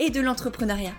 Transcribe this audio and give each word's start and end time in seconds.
et 0.00 0.08
de 0.08 0.20
l'entrepreneuriat. 0.20 0.94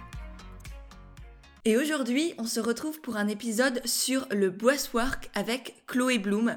Et 1.65 1.75
aujourd'hui, 1.75 2.35
on 2.37 2.45
se 2.45 2.59
retrouve 2.59 3.01
pour 3.01 3.17
un 3.17 3.27
épisode 3.27 3.81
sur 3.83 4.27
le 4.29 4.51
breathwork 4.51 5.29
avec 5.33 5.83
Chloé 5.87 6.19
Bloom. 6.19 6.55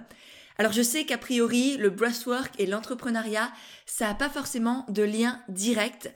Alors 0.59 0.73
je 0.73 0.83
sais 0.83 1.07
qu'a 1.07 1.17
priori, 1.19 1.79
le 1.79 1.89
breathwork 1.89 2.53
et 2.61 2.67
l'entrepreneuriat, 2.67 3.51
ça 3.87 4.09
n'a 4.09 4.15
pas 4.15 4.29
forcément 4.29 4.85
de 4.91 5.03
lien 5.03 5.43
direct, 5.49 6.15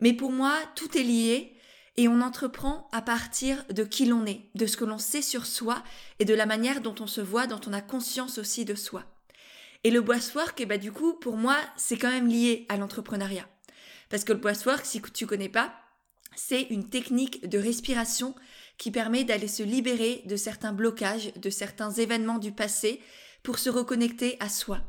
mais 0.00 0.12
pour 0.12 0.32
moi, 0.32 0.54
tout 0.76 0.96
est 0.98 1.02
lié 1.02 1.56
et 1.96 2.08
on 2.08 2.20
entreprend 2.20 2.88
à 2.92 3.00
partir 3.00 3.64
de 3.70 3.82
qui 3.82 4.04
l'on 4.04 4.26
est, 4.26 4.50
de 4.54 4.66
ce 4.66 4.76
que 4.76 4.84
l'on 4.84 4.98
sait 4.98 5.22
sur 5.22 5.46
soi 5.46 5.82
et 6.18 6.26
de 6.26 6.34
la 6.34 6.46
manière 6.46 6.82
dont 6.82 6.94
on 7.00 7.06
se 7.06 7.22
voit, 7.22 7.46
dont 7.46 7.60
on 7.66 7.72
a 7.72 7.80
conscience 7.80 8.36
aussi 8.36 8.66
de 8.66 8.74
soi. 8.74 9.04
Et 9.82 9.90
le 9.90 10.02
breathwork, 10.02 10.60
et 10.60 10.64
eh 10.64 10.66
ben, 10.66 10.78
du 10.78 10.92
coup, 10.92 11.14
pour 11.14 11.38
moi, 11.38 11.56
c'est 11.76 11.96
quand 11.96 12.10
même 12.10 12.28
lié 12.28 12.66
à 12.68 12.76
l'entrepreneuriat. 12.76 13.48
Parce 14.10 14.24
que 14.24 14.32
le 14.32 14.38
breathwork, 14.38 14.84
si 14.84 15.00
tu 15.00 15.26
connais 15.26 15.48
pas, 15.48 15.72
c'est 16.36 16.62
une 16.62 16.88
technique 16.88 17.48
de 17.48 17.58
respiration 17.58 18.34
qui 18.76 18.90
permet 18.90 19.24
d'aller 19.24 19.48
se 19.48 19.62
libérer 19.62 20.22
de 20.26 20.36
certains 20.36 20.72
blocages, 20.72 21.32
de 21.34 21.50
certains 21.50 21.90
événements 21.90 22.38
du 22.38 22.52
passé 22.52 23.00
pour 23.42 23.58
se 23.58 23.70
reconnecter 23.70 24.36
à 24.40 24.48
soi. 24.48 24.80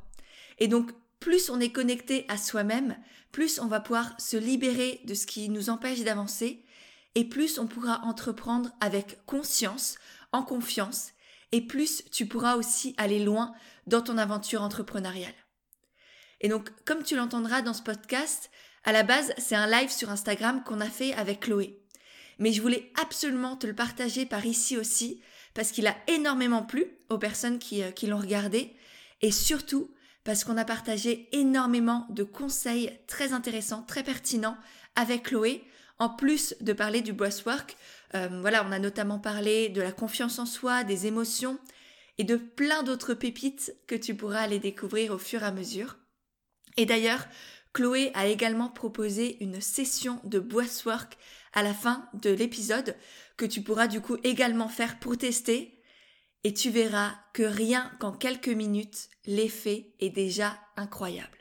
Et 0.59 0.67
donc, 0.67 0.91
plus 1.19 1.49
on 1.49 1.59
est 1.59 1.71
connecté 1.71 2.25
à 2.27 2.37
soi-même, 2.37 2.97
plus 3.31 3.59
on 3.59 3.67
va 3.67 3.79
pouvoir 3.79 4.19
se 4.19 4.37
libérer 4.37 5.01
de 5.05 5.13
ce 5.13 5.25
qui 5.25 5.49
nous 5.49 5.69
empêche 5.69 6.03
d'avancer, 6.03 6.63
et 7.15 7.25
plus 7.25 7.59
on 7.59 7.67
pourra 7.67 8.01
entreprendre 8.03 8.71
avec 8.79 9.25
conscience, 9.25 9.95
en 10.31 10.43
confiance, 10.43 11.11
et 11.51 11.61
plus 11.61 12.03
tu 12.11 12.25
pourras 12.25 12.55
aussi 12.55 12.95
aller 12.97 13.23
loin 13.23 13.53
dans 13.87 14.01
ton 14.01 14.17
aventure 14.17 14.61
entrepreneuriale. 14.61 15.33
Et 16.39 16.47
donc, 16.49 16.71
comme 16.85 17.03
tu 17.03 17.15
l'entendras 17.15 17.61
dans 17.61 17.73
ce 17.73 17.83
podcast, 17.83 18.49
à 18.83 18.91
la 18.91 19.03
base, 19.03 19.33
c'est 19.37 19.55
un 19.55 19.67
live 19.67 19.91
sur 19.91 20.09
Instagram 20.09 20.63
qu'on 20.63 20.81
a 20.81 20.89
fait 20.89 21.13
avec 21.13 21.41
Chloé. 21.41 21.81
Mais 22.39 22.51
je 22.51 22.61
voulais 22.61 22.91
absolument 22.99 23.55
te 23.55 23.67
le 23.67 23.75
partager 23.75 24.25
par 24.25 24.45
ici 24.45 24.77
aussi, 24.77 25.21
parce 25.53 25.71
qu'il 25.71 25.87
a 25.87 25.95
énormément 26.07 26.63
plu 26.63 26.85
aux 27.09 27.17
personnes 27.17 27.59
qui, 27.59 27.83
euh, 27.83 27.91
l'ont 28.03 28.17
regardé, 28.17 28.75
et 29.21 29.31
surtout 29.31 29.93
parce 30.23 30.43
qu'on 30.43 30.57
a 30.57 30.65
partagé 30.65 31.29
énormément 31.31 32.07
de 32.09 32.23
conseils 32.23 32.91
très 33.07 33.33
intéressants, 33.33 33.83
très 33.83 34.03
pertinents 34.03 34.57
avec 34.95 35.23
Chloé, 35.23 35.63
en 35.99 36.09
plus 36.09 36.55
de 36.61 36.73
parler 36.73 37.01
du 37.01 37.13
breathwork. 37.13 37.75
Euh, 38.15 38.27
voilà, 38.41 38.65
on 38.67 38.71
a 38.71 38.79
notamment 38.79 39.19
parlé 39.19 39.69
de 39.69 39.81
la 39.81 39.91
confiance 39.91 40.39
en 40.39 40.45
soi, 40.45 40.83
des 40.83 41.05
émotions, 41.05 41.59
et 42.17 42.23
de 42.23 42.35
plein 42.35 42.83
d'autres 42.83 43.13
pépites 43.13 43.75
que 43.87 43.95
tu 43.95 44.15
pourras 44.15 44.41
aller 44.41 44.59
découvrir 44.59 45.11
au 45.11 45.17
fur 45.17 45.43
et 45.43 45.45
à 45.45 45.51
mesure. 45.51 45.97
Et 46.77 46.85
d'ailleurs, 46.85 47.27
Chloé 47.73 48.11
a 48.13 48.27
également 48.27 48.69
proposé 48.69 49.41
une 49.43 49.61
session 49.61 50.19
de 50.23 50.39
breathwork 50.39 51.17
à 51.53 51.63
la 51.63 51.73
fin 51.73 52.09
de 52.13 52.29
l'épisode 52.29 52.95
que 53.37 53.45
tu 53.45 53.61
pourras 53.61 53.87
du 53.87 54.01
coup 54.01 54.17
également 54.23 54.67
faire 54.67 54.99
pour 54.99 55.17
tester 55.17 55.81
et 56.43 56.53
tu 56.53 56.69
verras 56.69 57.13
que 57.33 57.43
rien 57.43 57.91
qu'en 57.99 58.11
quelques 58.11 58.49
minutes, 58.49 59.09
l'effet 59.25 59.93
est 59.99 60.09
déjà 60.09 60.59
incroyable. 60.75 61.37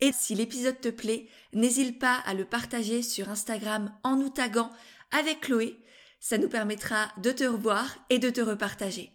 Et 0.00 0.12
si 0.12 0.34
l'épisode 0.34 0.80
te 0.80 0.88
plaît, 0.88 1.28
n'hésite 1.52 1.98
pas 1.98 2.16
à 2.24 2.34
le 2.34 2.44
partager 2.44 3.02
sur 3.02 3.28
Instagram 3.28 3.92
en 4.04 4.16
nous 4.16 4.30
taguant 4.30 4.70
avec 5.10 5.40
Chloé, 5.40 5.76
ça 6.20 6.38
nous 6.38 6.48
permettra 6.48 7.12
de 7.18 7.32
te 7.32 7.44
revoir 7.44 7.96
et 8.10 8.18
de 8.18 8.30
te 8.30 8.40
repartager. 8.40 9.12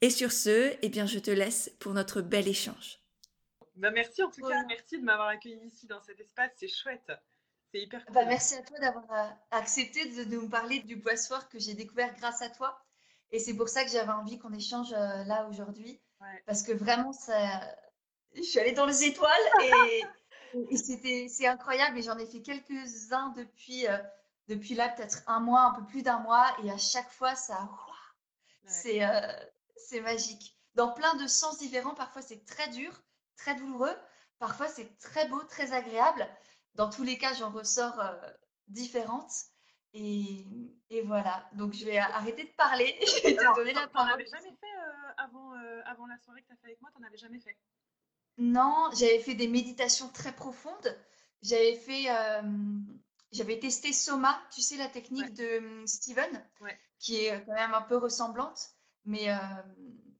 Et 0.00 0.10
sur 0.10 0.32
ce, 0.32 0.74
eh 0.82 0.88
bien, 0.88 1.06
je 1.06 1.18
te 1.18 1.30
laisse 1.30 1.72
pour 1.78 1.94
notre 1.94 2.20
bel 2.20 2.48
échange. 2.48 3.03
Bah 3.76 3.90
merci 3.90 4.22
en 4.22 4.30
tout 4.30 4.46
cas, 4.46 4.62
merci 4.64 4.98
de 4.98 5.04
m'avoir 5.04 5.28
accueilli 5.28 5.66
ici 5.66 5.86
dans 5.86 6.00
cet 6.00 6.20
espace, 6.20 6.52
c'est 6.56 6.68
chouette. 6.68 7.10
C'est 7.72 7.80
hyper 7.80 8.04
bah, 8.12 8.20
cool. 8.20 8.28
merci 8.28 8.54
à 8.54 8.62
toi 8.62 8.78
d'avoir 8.78 9.10
euh, 9.10 9.30
accepté 9.50 10.06
de, 10.06 10.24
nous 10.36 10.48
parler 10.48 10.78
du 10.80 10.94
boissoir 10.94 11.48
que 11.48 11.58
j'ai 11.58 11.74
découvert 11.74 12.14
grâce 12.14 12.40
à 12.40 12.48
toi. 12.48 12.80
Et 13.32 13.40
c'est 13.40 13.54
pour 13.54 13.68
ça 13.68 13.84
que 13.84 13.90
j'avais 13.90 14.12
envie 14.12 14.38
qu'on 14.38 14.52
échange 14.52 14.92
euh, 14.92 15.24
là 15.24 15.48
aujourd'hui. 15.48 16.00
Parce 16.46 16.62
que 16.62 16.70
vraiment, 16.70 17.12
ça... 17.12 17.36
je 18.34 18.42
suis 18.42 18.60
allée 18.60 18.72
dans 18.72 18.86
les 18.86 19.04
étoiles 19.04 19.30
et, 20.70 20.76
c'était, 20.76 21.26
c'est 21.28 21.48
incroyable. 21.48 21.98
Et 21.98 22.02
j'en 22.02 22.16
ai 22.16 22.26
fait 22.26 22.42
quelques-uns 22.42 23.30
depuis, 23.30 23.88
euh, 23.88 23.98
depuis 24.46 24.74
là, 24.74 24.88
peut-être 24.90 25.24
un 25.26 25.40
mois, 25.40 25.62
un 25.62 25.74
peu 25.74 25.84
plus 25.84 26.02
d'un 26.02 26.20
mois. 26.20 26.46
Et 26.62 26.70
à 26.70 26.78
chaque 26.78 27.10
fois, 27.10 27.34
ça, 27.34 27.68
c'est, 28.66 29.00
c'est 29.76 30.00
magique. 30.00 30.56
Dans 30.76 30.92
plein 30.92 31.14
de 31.16 31.26
sens 31.26 31.58
différents, 31.58 31.94
parfois 31.94 32.22
c'est 32.22 32.44
très 32.46 32.68
dur, 32.68 33.02
très 33.36 33.54
douloureux, 33.54 33.94
parfois 34.38 34.68
c'est 34.68 34.98
très 34.98 35.28
beau, 35.28 35.42
très 35.44 35.72
agréable. 35.72 36.26
Dans 36.74 36.90
tous 36.90 37.04
les 37.04 37.18
cas, 37.18 37.34
j'en 37.34 37.50
ressors 37.50 37.98
euh, 38.00 38.12
différente. 38.68 39.30
Et, 39.92 40.44
et, 40.90 41.02
voilà, 41.02 41.48
donc 41.52 41.72
je 41.72 41.84
vais 41.84 41.98
arrêter 41.98 42.44
de 42.44 42.54
parler. 42.56 42.98
Je 43.06 43.22
vais 43.22 43.36
te 43.36 43.54
donner 43.54 43.72
la 43.72 43.86
parole. 43.86 44.24
Tu 44.24 44.30
jamais 44.30 44.56
fait 44.56 44.66
euh, 44.66 45.12
avant, 45.18 45.54
euh, 45.54 45.80
avant 45.84 46.06
la 46.06 46.18
soirée 46.18 46.42
que 46.42 46.48
tu 46.48 46.52
as 46.52 46.56
fait 46.56 46.66
avec 46.66 46.80
moi? 46.80 46.90
Tu 46.92 47.00
n'en 47.00 47.06
avais 47.06 47.16
jamais 47.16 47.38
fait? 47.38 47.56
Non, 48.36 48.90
j'avais 48.98 49.20
fait 49.20 49.34
des 49.34 49.46
méditations 49.46 50.08
très 50.08 50.32
profondes. 50.32 50.98
J'avais 51.42 51.76
fait, 51.76 52.06
j'avais 53.30 53.60
testé 53.60 53.92
Soma, 53.92 54.42
tu 54.52 54.62
sais, 54.62 54.76
la 54.76 54.88
technique 54.88 55.32
de 55.34 55.58
hum, 55.58 55.86
Steven, 55.86 56.44
qui 56.98 57.26
est 57.26 57.44
quand 57.44 57.52
même 57.52 57.74
un 57.74 57.82
peu 57.82 57.96
ressemblante. 57.96 58.70
Mais, 59.04 59.28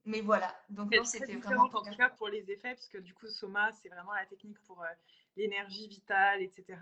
mais 0.05 0.21
voilà, 0.21 0.55
donc 0.69 0.93
c'était 1.03 1.35
vraiment. 1.35 1.63
En 1.63 1.81
tout 1.81 1.95
cas, 1.95 2.09
pour 2.09 2.27
les 2.29 2.51
effets, 2.51 2.75
parce 2.75 2.87
que 2.87 2.99
du 2.99 3.13
coup, 3.13 3.27
Soma, 3.27 3.71
c'est 3.81 3.89
vraiment 3.89 4.13
la 4.13 4.25
technique 4.25 4.59
pour 4.63 4.81
euh, 4.83 4.87
l'énergie 5.35 5.87
vitale, 5.87 6.43
etc. 6.43 6.79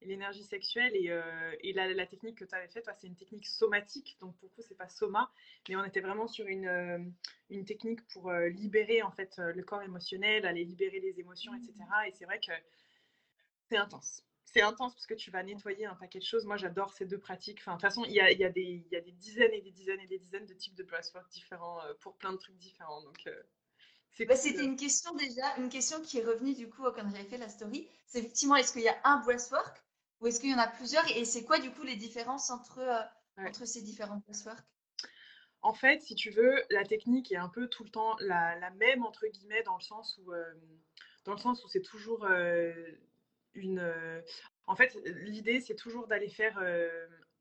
Et 0.00 0.06
l'énergie 0.06 0.44
sexuelle. 0.44 0.92
Et, 0.94 1.10
euh, 1.10 1.56
et 1.60 1.72
la, 1.72 1.92
la, 1.92 2.06
technique 2.06 2.38
que 2.38 2.44
tu 2.44 2.54
avais 2.54 2.68
faite, 2.68 2.84
toi, 2.84 2.92
c'est 2.92 3.08
une 3.08 3.16
technique 3.16 3.46
somatique. 3.46 4.16
Donc, 4.20 4.36
pour 4.36 4.48
le 4.48 4.54
coup, 4.54 4.62
c'est 4.62 4.76
pas 4.76 4.88
Soma. 4.88 5.32
Mais 5.68 5.74
on 5.74 5.84
était 5.84 6.00
vraiment 6.00 6.28
sur 6.28 6.46
une, 6.46 7.12
une 7.50 7.64
technique 7.64 8.06
pour 8.08 8.32
libérer, 8.32 9.02
en 9.02 9.10
fait, 9.10 9.36
le 9.38 9.62
corps 9.64 9.82
émotionnel, 9.82 10.46
aller 10.46 10.64
libérer 10.64 11.00
les 11.00 11.18
émotions, 11.18 11.52
etc. 11.54 11.74
Et 12.06 12.12
c'est 12.12 12.24
vrai 12.24 12.38
que 12.38 12.52
c'est 13.68 13.78
intense 13.78 14.22
c'est 14.54 14.62
intense 14.62 14.94
parce 14.94 15.06
que 15.06 15.14
tu 15.14 15.32
vas 15.32 15.42
nettoyer 15.42 15.84
un 15.84 15.96
paquet 15.96 16.20
de 16.20 16.24
choses. 16.24 16.44
Moi, 16.44 16.56
j'adore 16.56 16.92
ces 16.92 17.06
deux 17.06 17.18
pratiques. 17.18 17.58
Enfin, 17.60 17.72
de 17.72 17.76
toute 17.76 17.88
façon, 17.88 18.04
il 18.04 18.12
y 18.12 18.20
a, 18.20 18.30
y, 18.30 18.44
a 18.44 18.46
y 18.46 18.96
a, 18.96 19.00
des 19.00 19.12
dizaines 19.12 19.52
et 19.52 19.60
des 19.60 19.72
dizaines 19.72 20.00
et 20.00 20.06
des 20.06 20.18
dizaines 20.18 20.46
de 20.46 20.54
types 20.54 20.76
de 20.76 20.84
breathwork 20.84 21.28
différents 21.30 21.82
euh, 21.82 21.94
pour 22.00 22.16
plein 22.16 22.32
de 22.32 22.38
trucs 22.38 22.56
différents. 22.56 23.02
Donc, 23.02 23.18
euh, 23.26 23.42
bah, 24.26 24.36
C'était 24.36 24.64
une 24.64 24.76
question 24.76 25.12
déjà, 25.16 25.56
une 25.58 25.68
question 25.68 26.00
qui 26.02 26.18
est 26.18 26.24
revenue 26.24 26.54
du 26.54 26.70
coup 26.70 26.84
quand 26.84 27.10
j'avais 27.10 27.24
fait 27.24 27.36
la 27.36 27.48
story. 27.48 27.88
C'est 28.06 28.20
effectivement, 28.20 28.54
est-ce 28.54 28.72
qu'il 28.72 28.82
y 28.82 28.88
a 28.88 28.96
un 29.02 29.18
breathwork 29.24 29.82
ou 30.20 30.28
est-ce 30.28 30.38
qu'il 30.38 30.50
y 30.50 30.54
en 30.54 30.58
a 30.58 30.68
plusieurs? 30.68 31.04
Et 31.16 31.24
c'est 31.24 31.42
quoi 31.42 31.58
du 31.58 31.72
coup 31.72 31.82
les 31.82 31.96
différences 31.96 32.50
entre, 32.50 32.78
euh, 32.78 33.44
entre 33.44 33.64
ces 33.66 33.82
différents 33.82 34.22
breathworks 34.26 34.64
en 35.66 35.72
fait, 35.72 36.02
si 36.02 36.14
tu 36.14 36.28
veux, 36.28 36.62
la 36.68 36.84
technique 36.84 37.32
est 37.32 37.38
un 37.38 37.48
peu 37.48 37.68
tout 37.68 37.84
le 37.84 37.88
temps 37.88 38.16
la, 38.20 38.54
la 38.58 38.68
même 38.72 39.02
entre 39.02 39.26
guillemets 39.28 39.62
dans 39.62 39.76
le 39.76 39.82
sens 39.82 40.20
où, 40.22 40.30
dans 41.24 41.32
le 41.32 41.38
sens 41.38 41.64
où 41.64 41.68
c'est 41.68 41.80
toujours 41.80 42.26
une. 43.54 44.22
En 44.66 44.76
fait, 44.76 44.96
l'idée, 45.04 45.60
c'est 45.60 45.74
toujours 45.74 46.06
d'aller 46.06 46.28
faire, 46.28 46.60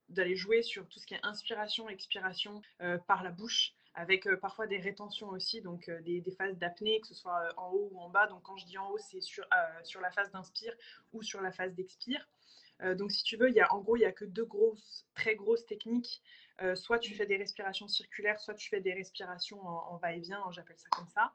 d'aller 0.10 0.36
jouer 0.36 0.62
sur 0.62 0.88
tout 0.88 1.00
ce 1.00 1.08
qui 1.08 1.14
est 1.14 1.20
inspiration, 1.24 1.90
expiration 1.90 2.62
par 3.08 3.24
la 3.24 3.32
bouche, 3.32 3.74
avec 3.96 4.28
parfois 4.42 4.68
des 4.68 4.78
rétentions 4.78 5.30
aussi, 5.30 5.62
donc 5.62 5.90
des, 6.02 6.24
phases 6.38 6.58
d'apnée, 6.58 7.00
que 7.02 7.08
ce 7.08 7.14
soit 7.14 7.54
en 7.58 7.72
haut 7.72 7.90
ou 7.92 8.00
en 8.00 8.10
bas. 8.10 8.28
Donc, 8.28 8.44
quand 8.44 8.58
je 8.58 8.66
dis 8.66 8.78
en 8.78 8.90
haut, 8.90 8.98
c'est 8.98 9.22
sur, 9.22 9.46
sur 9.84 10.02
la 10.02 10.12
phase 10.12 10.32
d'inspire 10.32 10.74
ou 11.14 11.22
sur 11.22 11.42
la 11.42 11.52
phase 11.52 11.74
d'expire. 11.74 12.28
donc, 12.96 13.12
si 13.12 13.24
tu 13.24 13.38
veux, 13.38 13.50
il 13.50 13.56
y 13.56 13.62
a, 13.62 13.74
en 13.74 13.80
gros, 13.80 13.96
il 13.96 14.00
n'y 14.00 14.06
a 14.06 14.12
que 14.12 14.26
deux 14.26 14.46
grosses, 14.46 15.06
très 15.14 15.36
grosses 15.36 15.66
techniques. 15.66 16.22
soit 16.76 17.00
tu 17.00 17.16
fais 17.16 17.26
des 17.26 17.38
respirations 17.38 17.88
circulaires, 17.88 18.40
soit 18.40 18.56
tu 18.56 18.70
fais 18.70 18.82
des 18.82 18.94
respirations 18.94 19.66
en, 19.66 19.98
va-et-vient, 19.98 20.42
hein, 20.46 20.52
j'appelle 20.52 20.78
ça 20.78 20.90
comme 20.90 21.08
ça. 21.08 21.34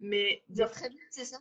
Mais. 0.00 0.42
Très 0.54 0.88
vite, 0.88 1.00
c'est 1.10 1.24
ça? 1.24 1.38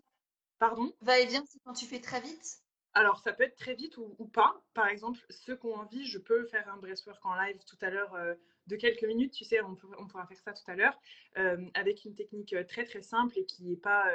Pardon? 0.60 0.94
Va-et-vient, 1.02 1.44
c'est 1.50 1.60
quand 1.66 1.74
tu 1.74 1.86
fais 1.86 2.00
très 2.00 2.22
vite? 2.22 2.62
Alors, 2.94 3.20
ça 3.20 3.32
peut 3.32 3.44
être 3.44 3.56
très 3.56 3.74
vite 3.74 3.96
ou, 3.98 4.26
pas. 4.26 4.62
Par 4.74 4.88
exemple, 4.88 5.20
ceux 5.30 5.56
qui 5.56 5.66
ont 5.66 5.76
envie, 5.76 6.06
je 6.06 6.18
peux 6.18 6.46
faire 6.46 6.68
un 6.68 6.78
breastwork 6.78 7.26
en 7.26 7.36
live 7.36 7.58
tout 7.66 7.78
à 7.82 7.90
l'heure 7.90 8.14
euh, 8.16 8.34
de 8.68 8.76
quelques 8.76 9.04
minutes, 9.04 9.34
tu 9.34 9.46
sais, 9.46 9.62
on, 9.62 9.76
pourra 9.76 10.28
faire 10.28 10.40
ça 10.40 10.54
tout 10.54 10.70
à 10.70 10.76
l'heure, 10.76 11.00
euh, 11.38 11.58
avec 11.74 12.04
une 12.04 12.16
technique 12.16 12.54
euh, 12.54 12.64
très 12.64 12.84
très 12.84 13.02
simple 13.02 13.38
et 13.40 13.46
qui 13.46 13.64
n'est 13.64 13.78
pas, 13.78 14.06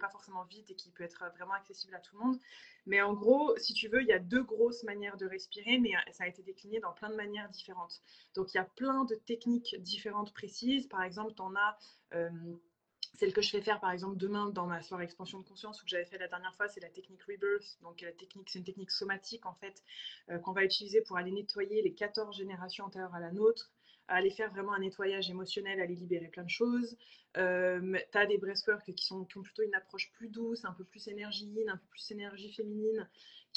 pas 0.00 0.08
forcément 0.08 0.44
vite 0.44 0.70
et 0.70 0.74
qui 0.74 0.90
peut 0.90 1.04
être 1.04 1.24
vraiment 1.36 1.54
accessible 1.54 1.94
à 1.94 2.00
tout 2.00 2.16
le 2.16 2.24
monde. 2.24 2.38
Mais 2.84 3.00
en 3.00 3.14
gros, 3.14 3.56
si 3.58 3.74
tu 3.74 3.88
veux, 3.88 4.02
il 4.02 4.08
y 4.08 4.12
a 4.12 4.18
deux 4.18 4.42
grosses 4.42 4.82
manières 4.82 5.16
de 5.16 5.26
respirer, 5.26 5.78
mais 5.78 5.92
ça 6.10 6.24
a 6.24 6.26
été 6.26 6.42
décliné 6.42 6.80
dans 6.80 6.92
plein 6.92 7.10
de 7.10 7.16
manières 7.16 7.48
différentes. 7.48 8.00
Donc 8.34 8.52
il 8.52 8.56
y 8.56 8.60
a 8.60 8.64
plein 8.64 9.04
de 9.04 9.14
techniques 9.14 9.76
différentes 9.80 10.32
précises. 10.32 10.86
Par 10.88 11.02
exemple, 11.02 11.32
tu 11.34 11.42
en 11.42 11.54
as 11.56 11.78
celle 13.14 13.32
que 13.32 13.42
je 13.42 13.50
fais 13.50 13.60
faire 13.60 13.80
par 13.80 13.90
exemple 13.90 14.16
demain 14.16 14.50
dans 14.50 14.66
ma 14.66 14.82
soirée 14.82 15.04
expansion 15.04 15.38
de 15.38 15.44
conscience 15.44 15.80
ou 15.80 15.84
que 15.84 15.90
j'avais 15.90 16.04
fait 16.04 16.18
la 16.18 16.28
dernière 16.28 16.54
fois, 16.54 16.68
c'est 16.68 16.80
la 16.80 16.88
technique 16.88 17.22
Rebirth. 17.22 17.78
Donc 17.82 18.00
la 18.00 18.12
technique, 18.12 18.50
c'est 18.50 18.58
une 18.58 18.64
technique 18.64 18.90
somatique 18.90 19.46
en 19.46 19.54
fait 19.54 19.82
euh, 20.30 20.38
qu'on 20.38 20.52
va 20.52 20.64
utiliser 20.64 21.00
pour 21.02 21.16
aller 21.16 21.30
nettoyer 21.30 21.82
les 21.82 21.94
14 21.94 22.36
générations 22.36 22.84
antérieures 22.84 23.14
à 23.14 23.20
la 23.20 23.32
nôtre, 23.32 23.70
aller 24.08 24.30
faire 24.30 24.50
vraiment 24.50 24.72
un 24.72 24.80
nettoyage 24.80 25.30
émotionnel, 25.30 25.80
aller 25.80 25.94
libérer 25.94 26.28
plein 26.28 26.44
de 26.44 26.50
choses. 26.50 26.96
Euh, 27.36 27.98
tu 28.12 28.18
as 28.18 28.26
des 28.26 28.38
breathwork 28.38 28.92
qui, 28.92 29.04
sont, 29.04 29.26
ont 29.36 29.42
plutôt 29.42 29.62
une 29.62 29.74
approche 29.74 30.10
plus 30.12 30.28
douce, 30.28 30.64
un 30.64 30.72
peu 30.72 30.84
plus 30.84 31.08
énergie 31.08 31.50
un 31.68 31.76
peu 31.76 31.86
plus 31.90 32.10
énergie 32.10 32.52
féminine, 32.52 33.08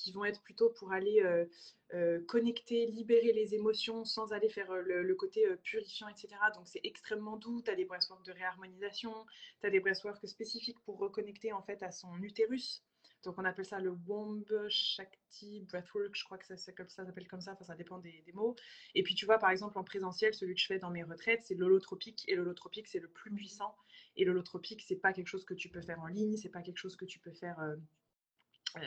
qui 0.02 0.12
vont 0.12 0.26
être 0.26 0.42
plutôt 0.42 0.70
pour 0.70 0.92
aller 0.92 1.22
euh, 1.22 1.46
euh, 1.94 2.24
connecter, 2.26 2.86
libérer 2.88 3.34
les 3.34 3.56
émotions 3.56 4.06
sans 4.06 4.32
aller 4.34 4.50
faire 4.50 4.72
euh, 4.72 4.82
le, 4.82 5.16
côté 5.16 5.46
purifiant, 5.64 6.08
etc. 6.08 6.30
Donc 6.56 6.68
c'est 6.68 6.82
extrêmement 6.84 7.38
doux. 7.38 7.62
Tu 7.62 7.72
as 7.72 7.76
des 7.76 7.86
breathworks 7.86 8.26
de 8.26 8.32
réharmonisation, 8.32 9.14
tu 9.62 9.68
as 9.68 9.70
des 9.70 9.80
breathworks 9.80 10.26
spécifiques 10.28 10.80
pour 10.82 10.98
reconnecter 10.98 11.52
en 11.52 11.62
fait 11.62 11.82
à 11.84 11.92
son 11.92 12.18
utérus. 12.22 12.84
Donc 13.24 13.38
on 13.38 13.44
appelle 13.44 13.66
ça 13.66 13.80
le 13.80 13.92
Womb 14.08 14.46
Shakti 14.70 15.62
Breathwork, 15.70 16.16
je 16.16 16.24
crois 16.24 16.38
que 16.38 16.46
ça, 16.46 16.56
s'appelle 16.56 17.28
comme 17.28 17.42
ça, 17.42 17.52
enfin 17.52 17.66
ça 17.66 17.76
dépend 17.76 18.00
des, 18.00 18.24
mots. 18.34 18.56
Et 18.96 19.04
puis 19.04 19.14
tu 19.14 19.26
vois 19.26 19.40
par 19.40 19.50
exemple 19.50 19.78
en 19.78 19.84
présentiel, 19.84 20.34
celui 20.34 20.56
que 20.56 20.62
je 20.62 20.68
fais 20.68 20.80
dans 20.80 20.90
mes 20.90 21.04
retraites, 21.04 21.42
c'est 21.44 21.56
l'holotropique, 21.56 22.24
et 22.30 22.36
l'holotropique 22.36 22.88
c'est 22.88 23.00
le 23.00 23.10
plus 23.10 23.34
puissant. 23.34 23.76
Et 24.16 24.26
l'holotropique, 24.26 24.84
c'est 24.88 24.98
pas 24.98 25.14
quelque 25.14 25.28
chose 25.28 25.46
que 25.46 25.54
tu 25.54 25.70
peux 25.70 25.82
faire 25.82 26.00
en 26.02 26.08
ligne, 26.08 26.36
c'est 26.38 26.50
pas 26.50 26.62
quelque 26.62 26.78
chose 26.78 26.96
que 26.96 27.06
tu 27.06 27.20
peux 27.20 27.32
faire 27.32 27.58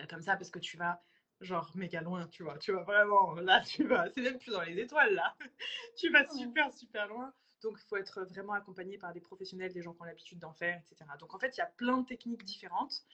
comme 0.09 0.23
ça 0.23 0.37
parce 0.37 0.51
que 0.51 0.59
tu 0.59 0.77
vas 0.77 1.03
genre 1.43 1.71
méga 1.75 2.01
loin, 2.01 2.27
tu 2.29 2.43
vois. 2.43 2.59
Tu 2.59 2.73
vas 2.73 2.83
vraiment, 2.83 3.35
là, 3.35 3.61
tu 3.61 3.85
vas, 3.85 4.11
c'est 4.11 4.23
même 4.23 4.39
plus 4.39 4.53
dans 4.53 4.63
les 4.63 4.79
étoiles, 4.79 5.15
là. 5.15 5.37
tu 5.97 6.11
vas 6.11 6.29
super, 6.31 6.73
super 6.73 7.09
loin. 7.09 7.33
Donc, 7.63 7.79
il 7.81 7.87
faut 7.89 7.97
être 7.97 8.25
vraiment 8.25 8.55
accompagné 8.55 8.99
par 8.99 9.13
des 9.13 9.21
professionnels, 9.21 9.73
des 9.73 9.83
gens 9.83 9.93
qui 9.93 10.03
ont 10.03 10.07
l'habitude 10.07 10.39
d'en 10.39 10.53
faire, 10.53 10.81
etc. 10.81 11.09
Donc, 11.21 11.35
en 11.35 11.39
fait, 11.39 11.57
il 11.57 11.59
y 11.59 11.63
a 11.63 11.67
plein 11.67 11.99
de 11.99 12.07
techniques 12.07 12.45
différentes. 12.45 13.05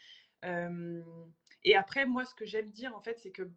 Euh, 0.44 1.02
et 1.64 1.76
après, 1.76 2.06
moi, 2.06 2.24
ce 2.24 2.34
que 2.34 2.46
j'aime 2.46 2.70
dire, 2.70 2.94
en 2.96 3.00
fait, 3.00 3.18
c'est 3.18 3.30
que 3.30 3.50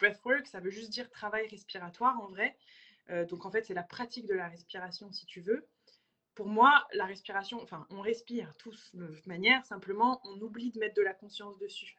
breathwork, 0.00 0.46
ça 0.46 0.60
veut 0.60 0.70
juste 0.70 0.90
dire 0.90 1.08
travail 1.10 1.46
respiratoire, 1.48 2.20
en 2.20 2.26
vrai. 2.26 2.56
Euh, 3.10 3.24
donc, 3.24 3.46
en 3.46 3.50
fait, 3.50 3.64
c'est 3.64 3.74
la 3.74 3.84
pratique 3.84 4.26
de 4.26 4.34
la 4.34 4.48
respiration, 4.48 5.12
si 5.12 5.26
tu 5.26 5.40
veux. 5.42 5.68
Pour 6.34 6.48
moi, 6.48 6.86
la 6.92 7.06
respiration, 7.06 7.62
enfin, 7.62 7.86
on 7.90 8.00
respire 8.00 8.54
tous 8.56 8.94
de 8.94 9.06
toute 9.06 9.26
manière, 9.26 9.64
simplement, 9.64 10.20
on 10.24 10.40
oublie 10.40 10.72
de 10.72 10.78
mettre 10.80 10.96
de 10.96 11.02
la 11.02 11.14
conscience 11.14 11.56
dessus. 11.58 11.96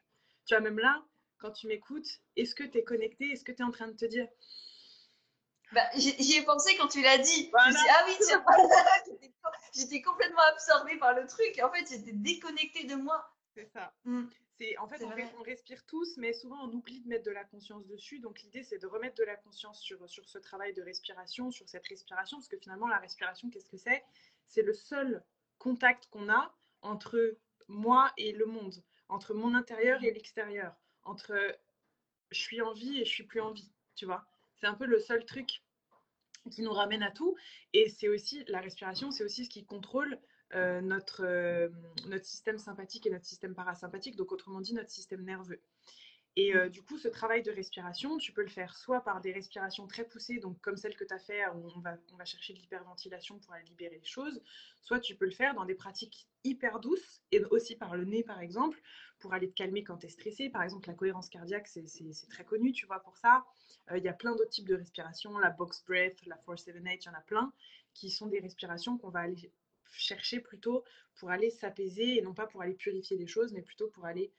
Tu 0.48 0.54
vois, 0.54 0.62
même 0.62 0.78
là, 0.78 1.04
quand 1.36 1.52
tu 1.52 1.66
m'écoutes, 1.66 2.08
est-ce 2.36 2.54
que 2.54 2.64
tu 2.64 2.78
es 2.78 2.82
connecté 2.82 3.26
Est-ce 3.26 3.44
que 3.44 3.52
tu 3.52 3.60
es 3.60 3.64
en 3.64 3.70
train 3.70 3.86
de 3.86 3.96
te 3.96 4.06
dire? 4.06 4.26
Bah, 5.72 5.86
J'y 5.94 6.36
ai 6.36 6.42
pensé 6.42 6.74
quand 6.78 6.88
tu 6.88 7.02
l'as 7.02 7.18
dit. 7.18 7.44
Je 7.44 7.70
me 7.70 7.90
ah 7.90 8.04
oui, 8.06 8.16
tiens, 8.26 8.42
j'étais 9.74 10.00
complètement 10.00 10.40
absorbée 10.50 10.96
par 10.96 11.12
le 11.12 11.26
truc. 11.26 11.60
En 11.62 11.70
fait, 11.70 11.86
j'étais 11.86 12.14
déconnectée 12.14 12.84
de 12.84 12.94
moi. 12.94 13.22
C'est 13.54 13.66
ça. 13.66 13.92
Mm. 14.04 14.24
En 14.80 14.88
fait, 14.88 15.04
on, 15.04 15.42
respire 15.42 15.84
tous, 15.86 16.16
mais 16.16 16.32
souvent 16.32 16.58
on 16.64 16.72
oublie 16.72 17.00
de 17.02 17.08
mettre 17.08 17.24
de 17.24 17.30
la 17.30 17.44
conscience 17.44 17.86
dessus. 17.86 18.18
Donc 18.18 18.40
l'idée, 18.40 18.64
c'est 18.64 18.78
de 18.78 18.86
remettre 18.88 19.16
de 19.16 19.24
la 19.24 19.36
conscience 19.36 19.80
sur, 19.80 20.08
sur 20.10 20.28
ce 20.28 20.38
travail 20.38 20.72
de 20.72 20.82
respiration, 20.82 21.52
sur 21.52 21.68
cette 21.68 21.86
respiration, 21.86 22.38
parce 22.38 22.48
que 22.48 22.56
finalement, 22.56 22.88
la 22.88 22.98
respiration, 22.98 23.50
qu'est-ce 23.50 23.68
que 23.68 23.76
c'est? 23.76 24.02
C'est 24.46 24.62
le 24.62 24.74
seul 24.74 25.22
contact 25.58 26.06
qu'on 26.06 26.28
a 26.28 26.56
entre 26.82 27.36
moi 27.68 28.10
et 28.16 28.32
le 28.32 28.46
monde 28.46 28.82
entre 29.08 29.34
mon 29.34 29.54
intérieur 29.54 30.02
et 30.04 30.12
l'extérieur, 30.12 30.74
entre 31.04 31.34
je 32.30 32.40
suis 32.40 32.60
en 32.60 32.72
vie 32.72 33.00
et 33.00 33.04
je 33.04 33.10
suis 33.10 33.24
plus 33.24 33.40
en 33.40 33.52
vie, 33.52 33.70
tu 33.94 34.06
vois. 34.06 34.26
C'est 34.56 34.66
un 34.66 34.74
peu 34.74 34.86
le 34.86 35.00
seul 35.00 35.24
truc 35.24 35.62
qui 36.50 36.62
nous 36.62 36.72
ramène 36.72 37.02
à 37.02 37.10
tout. 37.10 37.36
Et 37.72 37.88
c'est 37.88 38.08
aussi 38.08 38.44
la 38.48 38.60
respiration, 38.60 39.10
c'est 39.10 39.24
aussi 39.24 39.44
ce 39.44 39.50
qui 39.50 39.64
contrôle 39.64 40.18
euh, 40.54 40.80
notre, 40.80 41.24
euh, 41.24 41.68
notre 42.06 42.24
système 42.24 42.58
sympathique 42.58 43.06
et 43.06 43.10
notre 43.10 43.26
système 43.26 43.54
parasympathique, 43.54 44.16
donc 44.16 44.32
autrement 44.32 44.60
dit 44.60 44.74
notre 44.74 44.90
système 44.90 45.22
nerveux. 45.22 45.60
Et 46.40 46.54
euh, 46.54 46.68
du 46.68 46.82
coup, 46.82 46.96
ce 46.98 47.08
travail 47.08 47.42
de 47.42 47.50
respiration, 47.50 48.16
tu 48.16 48.30
peux 48.30 48.42
le 48.42 48.48
faire 48.48 48.76
soit 48.76 49.00
par 49.00 49.20
des 49.20 49.32
respirations 49.32 49.88
très 49.88 50.04
poussées, 50.04 50.38
donc 50.38 50.56
comme 50.60 50.76
celle 50.76 50.94
que 50.94 51.02
tu 51.02 51.12
as 51.12 51.18
fait, 51.18 51.44
où 51.48 51.68
on 51.74 51.80
va, 51.80 52.24
chercher 52.24 52.52
de 52.52 52.60
l'hyperventilation 52.60 53.40
pour 53.40 53.54
aller 53.54 53.64
libérer 53.64 53.98
les 53.98 54.06
choses, 54.06 54.40
soit 54.80 55.00
tu 55.00 55.16
peux 55.16 55.24
le 55.24 55.32
faire 55.32 55.54
dans 55.54 55.64
des 55.64 55.74
pratiques 55.74 56.28
hyper 56.44 56.78
douces, 56.78 57.22
et 57.32 57.44
aussi 57.46 57.74
par 57.74 57.96
le 57.96 58.04
nez 58.04 58.22
par 58.22 58.40
exemple, 58.40 58.80
pour 59.18 59.34
aller 59.34 59.48
te 59.48 59.54
calmer 59.54 59.82
quand 59.82 59.96
tu 59.96 60.06
es 60.06 60.10
stressé. 60.10 60.48
Par 60.48 60.62
exemple, 60.62 60.86
la 60.86 60.94
cohérence 60.94 61.28
cardiaque, 61.28 61.66
c'est 61.66 61.82
très 62.30 62.44
connu, 62.44 62.70
tu 62.70 62.86
vois, 62.86 63.00
pour 63.00 63.16
ça. 63.16 63.44
Euh, 63.90 63.98
il 63.98 64.04
y 64.04 64.08
a 64.08 64.12
plein 64.12 64.36
d'autres 64.36 64.50
types 64.50 64.68
de 64.68 64.76
respirations, 64.76 65.36
la 65.38 65.50
box 65.50 65.84
breath, 65.88 66.24
la 66.24 66.36
478, 66.36 67.04
il 67.04 67.06
y 67.06 67.08
en 67.08 67.14
a 67.14 67.22
plein, 67.22 67.52
qui 67.94 68.12
sont 68.12 68.28
des 68.28 68.38
respirations 68.38 68.96
qu'on 68.96 69.10
va 69.10 69.22
aller 69.22 69.50
chercher 69.90 70.38
plutôt 70.38 70.84
pour 71.16 71.30
aller 71.30 71.50
s'apaiser 71.50 72.16
et 72.16 72.22
non 72.22 72.32
pas 72.32 72.46
pour 72.46 72.62
aller 72.62 72.74
purifier 72.74 73.16
des 73.16 73.26
choses, 73.26 73.52
mais 73.52 73.62
plutôt 73.62 73.88
pour 73.88 74.04
aller 74.04 74.30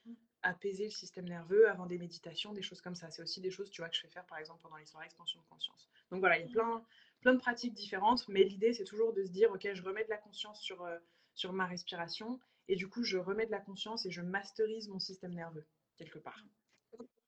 apaiser 0.42 0.86
le 0.86 0.92
système 0.92 1.28
nerveux 1.28 1.70
avant 1.70 1.86
des 1.86 1.98
méditations, 1.98 2.54
des 2.54 2.62
choses 2.62 2.82
comme 2.82 2.96
ça. 2.96 3.12
C'est 3.12 3.22
aussi 3.22 3.42
des 3.42 3.52
choses, 3.52 3.70
tu 3.70 3.82
vois, 3.82 3.90
que 3.90 3.96
je 3.96 4.02
fais 4.02 4.10
faire, 4.10 4.26
par 4.26 4.38
exemple, 4.38 4.62
pendant 4.62 4.78
les 4.78 4.86
soirées 4.86 5.06
expansion 5.06 5.40
de 5.40 5.46
conscience. 5.50 5.90
Donc 6.12 6.20
voilà, 6.20 6.38
il 6.38 6.46
y 6.46 6.50
a 6.50 6.52
plein, 6.52 6.84
plein 7.22 7.34
de 7.34 7.40
pratiques 7.40 7.74
différentes, 7.74 8.28
mais 8.28 8.44
l'idée, 8.44 8.74
c'est 8.74 8.84
toujours 8.84 9.14
de 9.14 9.24
se 9.24 9.32
dire, 9.32 9.52
OK, 9.52 9.68
je 9.74 9.84
remets 9.84 10.06
de 10.06 10.10
la 10.10 10.18
conscience 10.18 10.62
sur, 10.62 10.84
euh, 10.84 10.98
sur 11.34 11.54
ma 11.54 11.66
respiration, 11.66 12.40
et 12.68 12.76
du 12.76 12.88
coup, 12.88 13.04
je 13.04 13.18
remets 13.18 13.48
de 13.48 13.52
la 13.52 13.60
conscience 13.60 14.06
et 14.06 14.12
je 14.12 14.22
masterise 14.22 14.88
mon 14.90 15.00
système 15.00 15.34
nerveux, 15.34 15.66
quelque 15.98 16.20
part. 16.20 16.40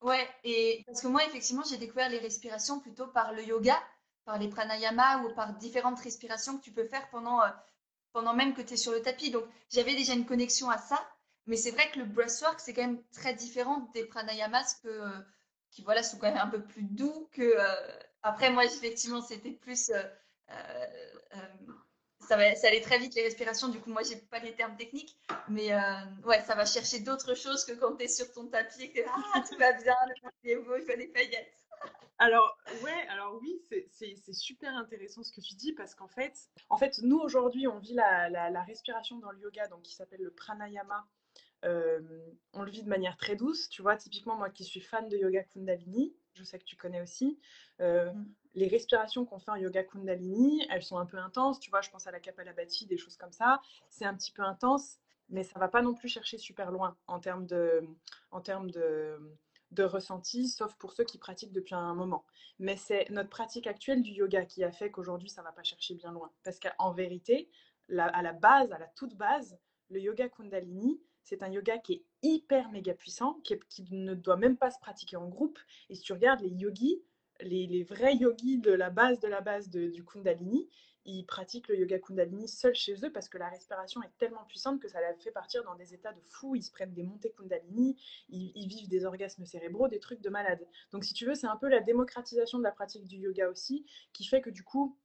Ouais, 0.02 0.28
et 0.44 0.84
parce 0.86 1.02
que 1.02 1.08
moi, 1.08 1.26
effectivement, 1.26 1.64
j'ai 1.70 1.78
découvert 1.78 2.10
les 2.10 2.20
respirations 2.20 2.80
plutôt 2.80 3.08
par 3.08 3.34
le 3.34 3.44
yoga, 3.44 3.78
par 4.26 4.38
les 4.38 4.50
pranayama 4.50 5.24
ou 5.24 5.34
par 5.34 5.54
différentes 5.58 6.00
respirations 6.00 6.58
que 6.58 6.64
tu 6.64 6.72
peux 6.72 6.86
faire 6.86 7.10
pendant, 7.10 7.42
euh, 7.42 7.50
pendant 8.14 8.34
même 8.34 8.54
que 8.54 8.62
tu 8.62 8.74
es 8.74 8.78
sur 8.78 8.92
le 8.92 9.02
tapis. 9.02 9.32
Donc, 9.32 9.46
j'avais 9.70 9.96
déjà 9.96 10.14
une 10.14 10.26
connexion 10.26 10.70
à 10.70 10.78
ça. 10.78 11.00
Mais 11.48 11.58
c'est 11.58 11.72
vrai 11.72 11.90
que 11.92 12.00
le 12.00 12.06
breathwork, 12.06 12.60
c'est 12.60 12.74
quand 12.74 12.82
même 12.82 13.04
très 13.12 13.34
différent 13.34 13.90
des 13.94 14.06
pranayamas 14.06 14.80
que, 14.84 15.12
qui 15.72 15.82
voilà, 15.84 16.04
sont 16.04 16.18
quand 16.18 16.28
même 16.28 16.42
un 16.42 16.48
peu 16.48 16.62
plus 16.62 16.84
doux 16.84 17.30
que. 17.32 17.42
Euh, 17.42 18.00
après, 18.24 18.52
moi, 18.52 18.66
effectivement, 18.66 19.22
c'était 19.22 19.52
plus. 19.52 19.90
Euh, 19.90 20.04
euh, 20.52 20.86
ça, 22.20 22.38
va, 22.38 22.54
ça 22.56 22.68
allait 22.68 22.82
très 22.82 23.00
vite 23.00 23.16
les 23.16 23.24
respirations, 23.24 23.70
du 23.70 23.80
coup, 23.80 23.90
moi, 23.90 24.04
j'ai 24.04 24.18
pas 24.18 24.40
les 24.40 24.54
termes 24.54 24.78
techniques, 24.78 25.18
mais 25.50 25.74
ouais, 26.24 26.42
ça 26.44 26.54
va 26.56 26.66
chercher 26.66 27.00
d'autres 27.00 27.36
choses 27.36 27.66
que 27.66 27.74
quand 27.74 27.96
tu 27.96 28.04
es 28.04 28.08
sur 28.08 28.32
ton 28.32 28.48
tapis 28.48 28.94
que 28.94 29.00
ah, 29.08 29.42
tout 29.50 29.58
va 29.58 29.74
bien, 29.74 29.96
le 30.44 30.50
est 30.52 30.56
beau, 30.58 30.76
il 30.76 30.84
faut 30.84 30.96
des 30.96 31.08
paillettes. 31.08 31.58
Alors, 32.20 32.56
ouais, 32.84 33.08
alors 33.10 33.40
oui, 33.42 33.60
c'est 33.90 34.34
super 34.34 34.72
intéressant 34.76 35.24
ce 35.24 35.32
que 35.32 35.42
tu 35.42 35.56
dis 35.56 35.74
parce 35.74 35.96
qu'en 35.96 36.08
fait, 36.08 36.38
en 36.70 36.78
fait, 36.78 37.00
nous 37.02 37.18
aujourd'hui, 37.18 37.68
on 37.68 37.80
vit 37.80 37.96
la, 37.96 38.30
la, 38.30 38.52
la, 38.52 38.62
respiration 38.62 39.18
dans 39.18 39.32
le 39.32 39.40
yoga, 39.40 39.68
donc 39.68 39.82
qui 39.82 39.96
s'appelle 39.96 40.22
le 40.22 40.32
pranayama, 40.32 41.00
euh, 41.00 41.21
on 41.64 42.64
le 42.64 42.72
vit 42.72 42.84
de 42.84 42.90
manière 42.90 43.18
très 43.18 43.36
douce. 43.36 43.70
Tu 43.70 43.82
vois, 43.82 43.96
typiquement, 43.96 44.36
moi 44.36 44.50
qui 44.50 44.64
suis 44.64 44.82
fan 44.82 45.08
de 45.10 45.18
yoga 45.18 45.44
Kundalini, 45.44 46.14
je 46.34 46.44
sais 46.44 46.60
que 46.60 46.64
tu 46.64 46.76
connais 46.76 47.02
aussi, 47.02 47.40
euh, 47.82 48.12
mm. 48.12 48.34
les 48.56 48.68
respirations 48.68 49.26
qu'on 49.26 49.40
fait 49.40 49.52
en 49.52 49.56
yoga 49.56 49.84
Kundalini, 49.84 50.66
elles 50.70 50.84
sont 50.84 50.98
un 50.98 51.06
peu 51.06 51.18
intenses. 51.18 51.60
Tu 51.60 51.70
vois, 51.70 51.82
je 51.82 51.90
pense 51.90 52.08
à 52.08 52.12
la 52.12 52.20
Kapalabhati, 52.20 52.86
des 52.86 52.98
choses 52.98 53.18
comme 53.18 53.32
ça. 53.32 53.62
C'est 53.90 54.06
un 54.06 54.16
petit 54.16 54.32
peu 54.32 54.44
intense, 54.44 54.98
mais 55.30 55.44
ça 55.44 55.60
va 55.60 55.68
pas 55.68 55.82
non 55.82 55.94
plus 55.94 56.10
chercher 56.10 56.38
super 56.38 56.72
loin 56.72 56.98
en 57.08 57.20
termes 57.20 57.46
de, 57.46 57.84
en 58.32 58.42
termes 58.42 58.72
de, 58.72 59.18
de 59.72 59.84
ressenti, 59.84 60.48
sauf 60.48 60.76
pour 60.76 60.94
ceux 60.94 61.04
qui 61.04 61.18
pratiquent 61.18 61.54
depuis 61.54 61.76
un 61.76 61.94
moment. 61.94 62.26
Mais 62.60 62.78
c'est 62.78 63.10
notre 63.10 63.30
pratique 63.30 63.68
actuelle 63.68 64.02
du 64.02 64.12
yoga 64.12 64.46
qui 64.46 64.64
a 64.64 64.72
fait 64.72 64.92
qu'aujourd'hui, 64.92 65.30
ça 65.30 65.42
va 65.42 65.52
pas 65.52 65.64
chercher 65.64 65.96
bien 65.96 66.12
loin. 66.12 66.32
Parce 66.44 66.60
qu'en 66.60 66.92
vérité, 66.92 67.50
à 67.98 68.22
la 68.22 68.34
base, 68.34 68.72
à 68.72 68.80
la 68.80 68.88
toute 68.88 69.16
base, 69.16 69.58
le 69.90 70.00
yoga 70.00 70.30
Kundalini, 70.30 71.02
c'est 71.24 71.44
un 71.44 71.50
yoga 71.50 71.78
qui 71.78 71.94
est 71.94 72.04
hyper 72.24 72.70
méga 72.72 72.94
puissant, 72.94 73.40
qui, 73.44 73.86
ne 73.92 74.14
doit 74.14 74.38
même 74.38 74.58
pas 74.58 74.72
se 74.72 74.80
pratiquer 74.80 75.18
en 75.18 75.28
groupe. 75.28 75.60
Et 75.90 75.96
si 75.96 76.02
tu 76.02 76.14
regardes 76.14 76.42
les 76.42 76.50
yogis, 76.50 77.02
les, 77.42 77.84
vrais 77.84 78.16
yogis 78.16 78.60
de 78.60 78.72
la 78.72 78.90
base 78.90 79.20
de 79.20 79.28
la 79.28 79.42
base 79.42 79.70
du 79.70 80.04
Kundalini, 80.04 80.70
ils 81.06 81.26
pratiquent 81.26 81.68
le 81.68 81.80
yoga 81.80 81.98
Kundalini 81.98 82.48
seuls 82.48 82.76
chez 82.76 82.94
eux 83.04 83.12
parce 83.12 83.28
que 83.28 83.40
la 83.40 83.50
respiration 83.50 84.04
est 84.04 84.12
tellement 84.20 84.46
puissante 84.46 84.80
que 84.80 84.88
ça 84.88 85.00
les 85.02 85.18
fait 85.20 85.32
partir 85.32 85.64
dans 85.64 85.74
des 85.76 85.96
états 85.96 86.14
de 86.14 86.22
fou. 86.30 86.56
Ils 86.56 86.64
se 86.64 86.72
prennent 86.72 86.94
des 86.94 87.04
montées 87.04 87.32
Kundalini, 87.32 87.98
ils, 88.30 88.52
ils 88.56 88.68
vivent 88.68 88.88
des 88.88 89.06
orgasmes 89.06 89.46
cérébraux, 89.46 89.88
des 89.88 90.00
trucs 90.00 90.22
de 90.22 90.30
malade. 90.30 90.68
Donc 90.92 91.04
si 91.04 91.14
tu 91.14 91.26
veux, 91.26 91.34
c'est 91.34 91.48
un 91.48 91.58
peu 91.58 91.70
la 91.70 91.82
démocratisation 91.82 92.60
de 92.60 92.64
la 92.64 92.72
pratique 92.72 93.08
du 93.08 93.18
yoga 93.18 93.50
aussi 93.50 93.86
qui 94.14 94.26
fait 94.26 94.42
que 94.42 94.52
du 94.52 94.64
coup, 94.64 94.96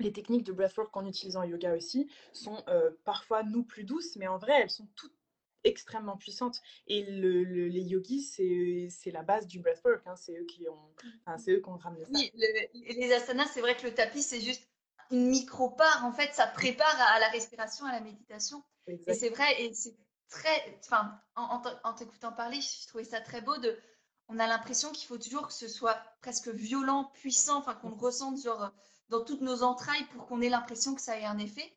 les 0.00 0.12
techniques 0.12 0.44
de 0.44 0.52
breathwork 0.52 0.90
qu'on 0.90 1.06
utilise 1.06 1.36
en 1.36 1.44
yoga 1.44 1.74
aussi 1.74 2.10
sont 2.32 2.62
euh, 2.68 2.90
parfois 3.04 3.42
nous 3.42 3.62
plus 3.62 3.84
douces, 3.84 4.16
mais 4.16 4.26
en 4.26 4.38
vrai, 4.38 4.60
elles 4.60 4.70
sont 4.70 4.88
toutes 4.96 5.14
extrêmement 5.64 6.16
puissantes. 6.16 6.60
Et 6.86 7.02
les 7.02 7.80
yogis, 7.80 8.22
c'est 8.22 9.10
la 9.10 9.22
base 9.22 9.46
du 9.46 9.60
breathwork. 9.60 10.06
Hein. 10.06 10.16
C'est 10.16 10.36
eux 10.38 10.44
qui 10.44 10.68
ont, 10.68 10.94
enfin, 11.26 11.42
eux 11.50 11.60
qui 11.60 11.68
ont 11.68 11.76
ramené 11.76 12.04
ça. 12.04 12.10
Oui, 12.12 12.32
les 12.34 13.12
asanas, 13.12 13.48
c'est 13.52 13.60
vrai 13.60 13.76
que 13.76 13.86
le 13.86 13.94
tapis, 13.94 14.22
c'est 14.22 14.40
juste 14.40 14.68
une 15.10 15.28
micro-part. 15.28 16.04
En 16.04 16.12
fait, 16.12 16.32
ça 16.34 16.46
prépare 16.46 16.96
à, 17.14 17.18
la 17.18 17.28
respiration, 17.28 17.86
à 17.86 17.92
la 17.92 18.00
méditation. 18.00 18.62
Et 18.86 19.14
c'est 19.14 19.30
vrai, 19.30 19.62
et 19.62 19.72
c'est 19.72 19.96
très. 20.28 20.78
Enfin, 20.80 21.18
en, 21.36 21.62
en 21.84 21.94
t'écoutant 21.94 22.32
parler, 22.32 22.60
je 22.60 22.86
trouvais 22.86 23.04
ça 23.04 23.20
très 23.20 23.40
beau 23.40 23.56
de. 23.58 23.76
On 24.28 24.38
a 24.38 24.46
l'impression 24.46 24.90
qu'il 24.90 25.06
faut 25.06 25.18
toujours 25.18 25.46
que 25.48 25.52
ce 25.52 25.68
soit 25.68 25.98
presque 26.22 26.48
violent, 26.48 27.10
puissant, 27.14 27.58
enfin 27.58 27.74
qu'on 27.74 27.90
le 27.90 27.96
ressente 27.96 28.42
genre 28.42 28.72
dans 29.10 29.22
toutes 29.22 29.42
nos 29.42 29.62
entrailles 29.62 30.04
pour 30.12 30.26
qu'on 30.26 30.40
ait 30.40 30.48
l'impression 30.48 30.94
que 30.94 31.00
ça 31.00 31.18
ait 31.18 31.24
un 31.24 31.38
effet. 31.38 31.76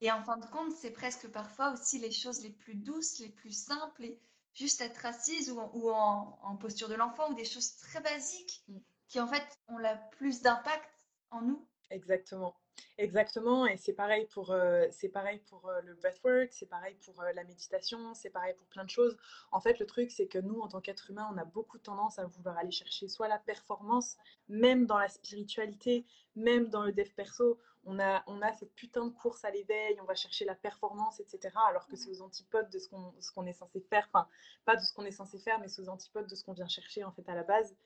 Et 0.00 0.10
en 0.10 0.22
fin 0.22 0.36
de 0.36 0.46
compte, 0.46 0.72
c'est 0.72 0.90
presque 0.90 1.28
parfois 1.28 1.72
aussi 1.72 1.98
les 1.98 2.10
choses 2.10 2.42
les 2.42 2.50
plus 2.50 2.74
douces, 2.74 3.20
les 3.20 3.30
plus 3.30 3.52
simples, 3.52 4.04
et 4.04 4.20
juste 4.52 4.80
être 4.80 5.06
assise 5.06 5.50
ou, 5.50 5.60
ou 5.72 5.90
en, 5.90 6.56
posture 6.56 6.88
de 6.88 6.94
l'enfant, 6.94 7.30
ou 7.30 7.34
des 7.34 7.44
choses 7.44 7.76
très 7.76 8.00
basiques 8.00 8.64
mm. 8.68 8.78
qui 9.08 9.20
en 9.20 9.26
fait 9.26 9.46
ont 9.68 9.78
la 9.78 9.96
plus 9.96 10.42
d'impact 10.42 10.90
en 11.30 11.42
nous. 11.42 11.68
Exactement. 11.90 12.56
Exactement, 12.96 13.66
et 13.66 13.76
c'est 13.76 13.92
pareil 13.92 14.26
pour, 14.32 14.52
euh, 14.52 14.86
c'est 14.92 15.08
pareil 15.08 15.40
pour 15.48 15.68
euh, 15.68 15.80
le 15.82 15.94
breathwork, 15.94 16.52
c'est 16.52 16.66
pareil 16.66 16.96
pour 17.04 17.20
euh, 17.22 17.32
la 17.32 17.42
méditation, 17.42 18.14
c'est 18.14 18.30
pareil 18.30 18.54
pour 18.54 18.66
plein 18.68 18.84
de 18.84 18.90
choses. 18.90 19.16
En 19.50 19.60
fait, 19.60 19.80
le 19.80 19.86
truc, 19.86 20.12
c'est 20.12 20.28
que 20.28 20.38
nous, 20.38 20.60
en 20.60 20.68
tant 20.68 20.80
qu'êtres 20.80 21.10
humains, 21.10 21.28
on 21.34 21.36
a 21.36 21.44
beaucoup 21.44 21.78
tendance 21.78 22.20
à 22.20 22.26
vouloir 22.26 22.56
aller 22.56 22.70
chercher 22.70 23.08
soit 23.08 23.26
la 23.26 23.38
performance, 23.38 24.16
même 24.48 24.86
dans 24.86 24.98
la 24.98 25.08
spiritualité, 25.08 26.06
même 26.36 26.68
dans 26.68 26.84
le 26.84 26.92
dev 26.92 27.08
perso, 27.16 27.58
on 27.84 27.98
a, 27.98 28.22
on 28.28 28.40
a 28.42 28.52
cette 28.52 28.74
putain 28.74 29.06
de 29.06 29.12
course 29.12 29.44
à 29.44 29.50
l'éveil, 29.50 29.98
on 30.00 30.04
va 30.04 30.14
chercher 30.14 30.44
la 30.44 30.54
performance, 30.54 31.18
etc. 31.20 31.52
Alors 31.68 31.86
que 31.88 31.96
c'est 31.96 32.08
aux 32.10 32.22
antipodes 32.22 32.70
de 32.70 32.78
ce 32.78 32.88
qu'on, 32.88 33.12
ce 33.20 33.30
qu'on 33.32 33.44
est 33.46 33.52
censé 33.52 33.80
faire, 33.80 34.08
enfin, 34.12 34.28
pas 34.64 34.76
de 34.76 34.82
ce 34.82 34.92
qu'on 34.92 35.04
est 35.04 35.10
censé 35.10 35.38
faire, 35.38 35.58
mais 35.58 35.68
c'est 35.68 35.82
aux 35.82 35.88
antipodes 35.88 36.28
de 36.28 36.34
ce 36.34 36.44
qu'on 36.44 36.54
vient 36.54 36.68
chercher 36.68 37.02
en 37.04 37.12
fait 37.12 37.28
à 37.28 37.34
la 37.34 37.42
base. 37.42 37.76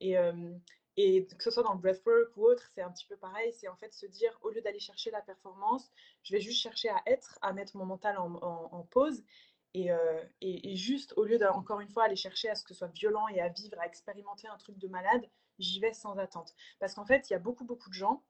Et, 0.00 0.16
et 0.96 1.26
que 1.26 1.42
ce 1.42 1.50
soit 1.50 1.62
dans 1.62 1.74
le 1.74 1.78
breathwork 1.78 2.36
ou 2.36 2.46
autre, 2.46 2.68
c'est 2.74 2.82
un 2.82 2.90
petit 2.90 3.06
peu 3.06 3.16
pareil. 3.16 3.52
C'est 3.52 3.68
en 3.68 3.76
fait 3.76 3.92
se 3.92 4.06
dire, 4.06 4.36
au 4.42 4.50
lieu 4.50 4.60
d'aller 4.60 4.80
chercher 4.80 5.10
la 5.10 5.22
performance, 5.22 5.90
je 6.22 6.32
vais 6.32 6.40
juste 6.40 6.60
chercher 6.60 6.88
à 6.88 7.00
être, 7.06 7.38
à 7.42 7.52
mettre 7.52 7.76
mon 7.76 7.86
mental 7.86 8.18
en, 8.18 8.86
pause. 8.90 9.22
Euh, 9.76 10.24
et, 10.40 10.72
et, 10.72 10.76
juste, 10.76 11.14
au 11.16 11.24
lieu 11.24 11.38
d'encore 11.38 11.80
une 11.80 11.88
fois 11.88 12.04
aller 12.04 12.16
chercher 12.16 12.48
à 12.48 12.56
ce 12.56 12.64
que 12.64 12.74
ce 12.74 12.78
soit 12.80 12.88
violent 12.88 13.28
et 13.28 13.40
à 13.40 13.48
vivre, 13.48 13.78
à 13.78 13.86
expérimenter 13.86 14.48
un 14.48 14.56
truc 14.56 14.76
de 14.78 14.88
malade, 14.88 15.24
j'y 15.58 15.78
vais 15.78 15.92
sans 15.92 16.18
attente. 16.18 16.54
Parce 16.80 16.94
qu'en 16.94 17.06
fait, 17.06 17.30
il 17.30 17.34
y 17.34 17.36
a 17.36 17.38
beaucoup, 17.38 17.64
beaucoup 17.64 17.88
de 17.88 17.94
gens, 17.94 18.24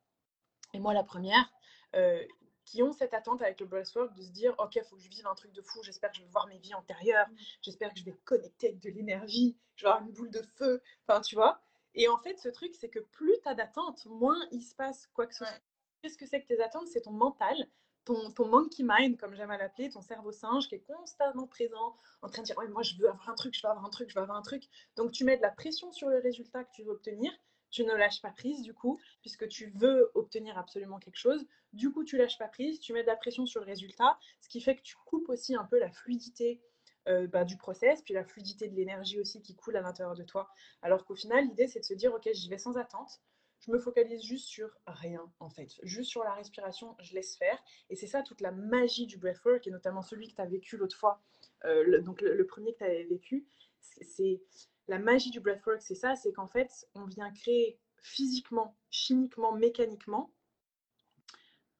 et 0.74 0.78
moi 0.78 0.92
la 0.92 1.02
première, 1.02 1.50
euh, 1.96 2.22
qui 2.66 2.82
ont 2.82 2.92
cette 2.92 3.14
attente 3.14 3.42
avec 3.42 3.58
le 3.60 3.66
breathwork 3.66 4.14
de 4.14 4.22
se 4.22 4.30
dire 4.30 4.54
ok 4.58 4.76
il 4.76 4.84
faut 4.84 4.96
que 4.96 5.02
je 5.02 5.08
vive 5.08 5.26
un 5.26 5.34
truc 5.34 5.52
de 5.52 5.62
fou 5.62 5.82
j'espère 5.82 6.10
que 6.10 6.18
je 6.18 6.22
vais 6.22 6.28
voir 6.28 6.46
mes 6.46 6.58
vies 6.58 6.74
antérieures 6.74 7.28
mmh. 7.28 7.36
j'espère 7.62 7.92
que 7.92 7.98
je 7.98 8.04
vais 8.04 8.16
connecter 8.24 8.68
avec 8.68 8.80
de 8.80 8.90
l'énergie 8.90 9.56
je 9.74 9.84
vais 9.84 9.90
avoir 9.90 10.06
une 10.06 10.12
boule 10.12 10.30
de 10.30 10.42
feu 10.56 10.80
enfin 11.06 11.20
tu 11.20 11.34
vois 11.34 11.60
et 11.94 12.08
en 12.08 12.18
fait, 12.18 12.38
ce 12.38 12.48
truc, 12.48 12.74
c'est 12.74 12.88
que 12.88 13.00
plus 13.00 13.36
tu 13.42 13.48
as 13.48 13.54
d'attentes, 13.54 14.06
moins 14.06 14.40
il 14.52 14.62
se 14.62 14.74
passe 14.74 15.08
quoi 15.08 15.26
que 15.26 15.34
ce 15.34 15.44
soit. 15.44 15.60
Qu'est-ce 16.02 16.16
que 16.16 16.26
c'est 16.26 16.40
que 16.40 16.46
tes 16.46 16.60
attentes? 16.62 16.88
C'est 16.88 17.02
ton 17.02 17.12
mental, 17.12 17.56
ton, 18.04 18.30
ton, 18.30 18.46
monkey 18.46 18.82
mind, 18.86 19.18
comme 19.18 19.34
j'aime 19.34 19.50
à 19.50 19.58
l'appeler, 19.58 19.90
ton 19.90 20.00
cerveau 20.00 20.32
singe 20.32 20.68
qui 20.68 20.76
est 20.76 20.86
constamment 20.86 21.46
présent, 21.46 21.96
en 22.22 22.28
train 22.28 22.42
de 22.42 22.46
dire 22.46 22.56
ouais, 22.58 22.68
moi 22.68 22.82
je 22.82 22.96
veux 22.96 23.08
avoir 23.08 23.28
un 23.28 23.34
truc, 23.34 23.54
je 23.54 23.62
veux 23.62 23.68
avoir 23.68 23.84
un 23.84 23.90
truc, 23.90 24.08
je 24.08 24.14
veux 24.14 24.22
avoir 24.22 24.38
un 24.38 24.42
truc. 24.42 24.68
Donc 24.96 25.12
tu 25.12 25.24
mets 25.24 25.36
de 25.36 25.42
la 25.42 25.50
pression 25.50 25.92
sur 25.92 26.08
le 26.08 26.18
résultat 26.18 26.64
que 26.64 26.70
tu 26.72 26.84
veux 26.84 26.92
obtenir. 26.92 27.32
Tu 27.70 27.84
ne 27.84 27.94
lâches 27.94 28.20
pas 28.20 28.32
prise 28.32 28.62
du 28.62 28.74
coup, 28.74 28.98
puisque 29.20 29.46
tu 29.46 29.72
veux 29.76 30.10
obtenir 30.14 30.58
absolument 30.58 30.98
quelque 30.98 31.18
chose. 31.18 31.46
Du 31.72 31.92
coup, 31.92 32.02
tu 32.02 32.16
lâches 32.16 32.38
pas 32.38 32.48
prise, 32.48 32.80
tu 32.80 32.92
mets 32.92 33.02
de 33.02 33.06
la 33.06 33.16
pression 33.16 33.46
sur 33.46 33.60
le 33.60 33.66
résultat, 33.66 34.18
ce 34.40 34.48
qui 34.48 34.60
fait 34.60 34.74
que 34.74 34.82
tu 34.82 34.96
coupes 35.06 35.28
aussi 35.28 35.54
un 35.54 35.64
peu 35.64 35.78
la 35.78 35.90
fluidité 35.90 36.60
euh, 37.08 37.26
bah, 37.26 37.44
du 37.44 37.56
process, 37.56 38.02
puis 38.02 38.12
la 38.14 38.24
fluidité 38.24 38.68
de 38.68 38.74
l'énergie 38.74 39.18
aussi 39.18 39.40
qui 39.40 39.56
coule 39.56 39.76
à 39.76 39.80
l'intérieur 39.80 40.14
de 40.14 40.22
toi. 40.22 40.50
Alors 40.82 41.04
qu'au 41.04 41.14
final, 41.14 41.44
l'idée, 41.44 41.66
c'est 41.66 41.80
de 41.80 41.84
se 41.84 41.94
dire, 41.94 42.12
ok, 42.12 42.28
j'y 42.32 42.48
vais 42.48 42.58
sans 42.58 42.76
attente. 42.76 43.20
Je 43.60 43.70
me 43.70 43.78
focalise 43.78 44.22
juste 44.22 44.46
sur 44.46 44.70
rien, 44.86 45.30
en 45.38 45.50
fait. 45.50 45.72
Juste 45.82 46.10
sur 46.10 46.24
la 46.24 46.34
respiration, 46.34 46.96
je 47.00 47.14
laisse 47.14 47.36
faire. 47.36 47.58
Et 47.88 47.96
c'est 47.96 48.06
ça 48.06 48.22
toute 48.22 48.40
la 48.40 48.52
magie 48.52 49.06
du 49.06 49.18
breathwork, 49.18 49.66
et 49.66 49.70
notamment 49.70 50.02
celui 50.02 50.28
que 50.28 50.34
tu 50.34 50.40
as 50.40 50.46
vécu 50.46 50.76
l'autre 50.76 50.96
fois, 50.96 51.22
euh, 51.64 52.00
donc 52.00 52.20
le, 52.22 52.46
premier 52.46 52.72
que 52.72 52.78
tu 52.78 52.84
avais 52.84 53.04
vécu. 53.04 53.46
C'est 53.80 54.42
la 54.88 54.98
magie 54.98 55.30
du 55.30 55.40
breathwork, 55.40 55.82
c'est 55.82 55.94
ça, 55.94 56.16
c'est 56.16 56.32
qu'en 56.32 56.48
fait, 56.48 56.86
on 56.94 57.06
vient 57.06 57.30
créer 57.32 57.78
physiquement, 58.02 58.76
chimiquement, 58.90 59.52
mécaniquement 59.52 60.32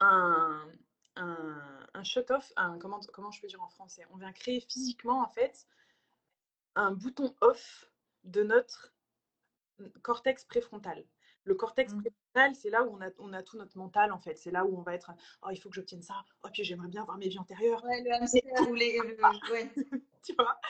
un, 0.00 0.66
un, 1.20 2.02
shut-off, 2.04 2.52
comment, 2.80 3.00
comment 3.12 3.30
je 3.30 3.40
peux 3.40 3.48
dire 3.48 3.62
en 3.62 3.68
français? 3.68 4.04
On 4.10 4.16
vient 4.16 4.32
créer 4.32 4.60
physiquement, 4.60 5.22
en 5.22 5.28
fait, 5.28 5.66
un 6.74 6.92
bouton 6.92 7.34
off 7.40 7.90
de 8.24 8.42
notre 8.42 8.92
cortex 10.02 10.44
préfrontal. 10.44 11.04
Le 11.44 11.54
cortex 11.54 11.94
mmh. 11.94 12.02
préfrontal, 12.02 12.54
c'est 12.54 12.70
là 12.70 12.84
où 12.84 12.94
on 12.94 13.00
a, 13.00 13.08
on 13.18 13.32
a 13.32 13.42
tout 13.42 13.56
notre 13.56 13.76
mental, 13.78 14.12
en 14.12 14.18
fait. 14.18 14.36
C'est 14.36 14.50
là 14.50 14.64
où 14.66 14.76
on 14.76 14.82
va 14.82 14.94
être 14.94 15.10
Oh, 15.42 15.48
il 15.50 15.56
faut 15.56 15.70
que 15.70 15.74
j'obtienne 15.74 16.02
ça. 16.02 16.14
Oh, 16.44 16.48
puis 16.52 16.64
j'aimerais 16.64 16.88
bien 16.88 17.02
voir 17.04 17.16
mes 17.16 17.28
vies 17.28 17.38
antérieures. 17.38 17.82
Ouais, 17.84 18.02
le 18.02 18.12
hamster 18.12 18.68
ou 18.68 18.74
les. 18.74 18.98
tu 20.22 20.34
vois? 20.34 20.60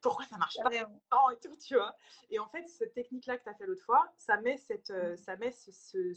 Pourquoi 0.00 0.24
ça 0.26 0.38
marche 0.38 0.56
pas? 0.62 0.70
Oh, 1.12 1.30
et 1.32 1.38
tout, 1.40 1.56
tu 1.56 1.74
vois? 1.74 1.96
Et 2.30 2.38
en 2.38 2.48
fait, 2.48 2.66
cette 2.68 2.94
technique-là 2.94 3.38
que 3.38 3.44
tu 3.44 3.48
as 3.50 3.54
fait 3.54 3.66
l'autre 3.66 3.84
fois, 3.84 4.08
ça 4.16 4.40
met, 4.40 4.56
cette, 4.56 4.90
euh, 4.90 5.14
mmh. 5.14 5.16
ça 5.16 5.36
met 5.36 5.50
ce, 5.50 5.72
ce, 5.72 6.14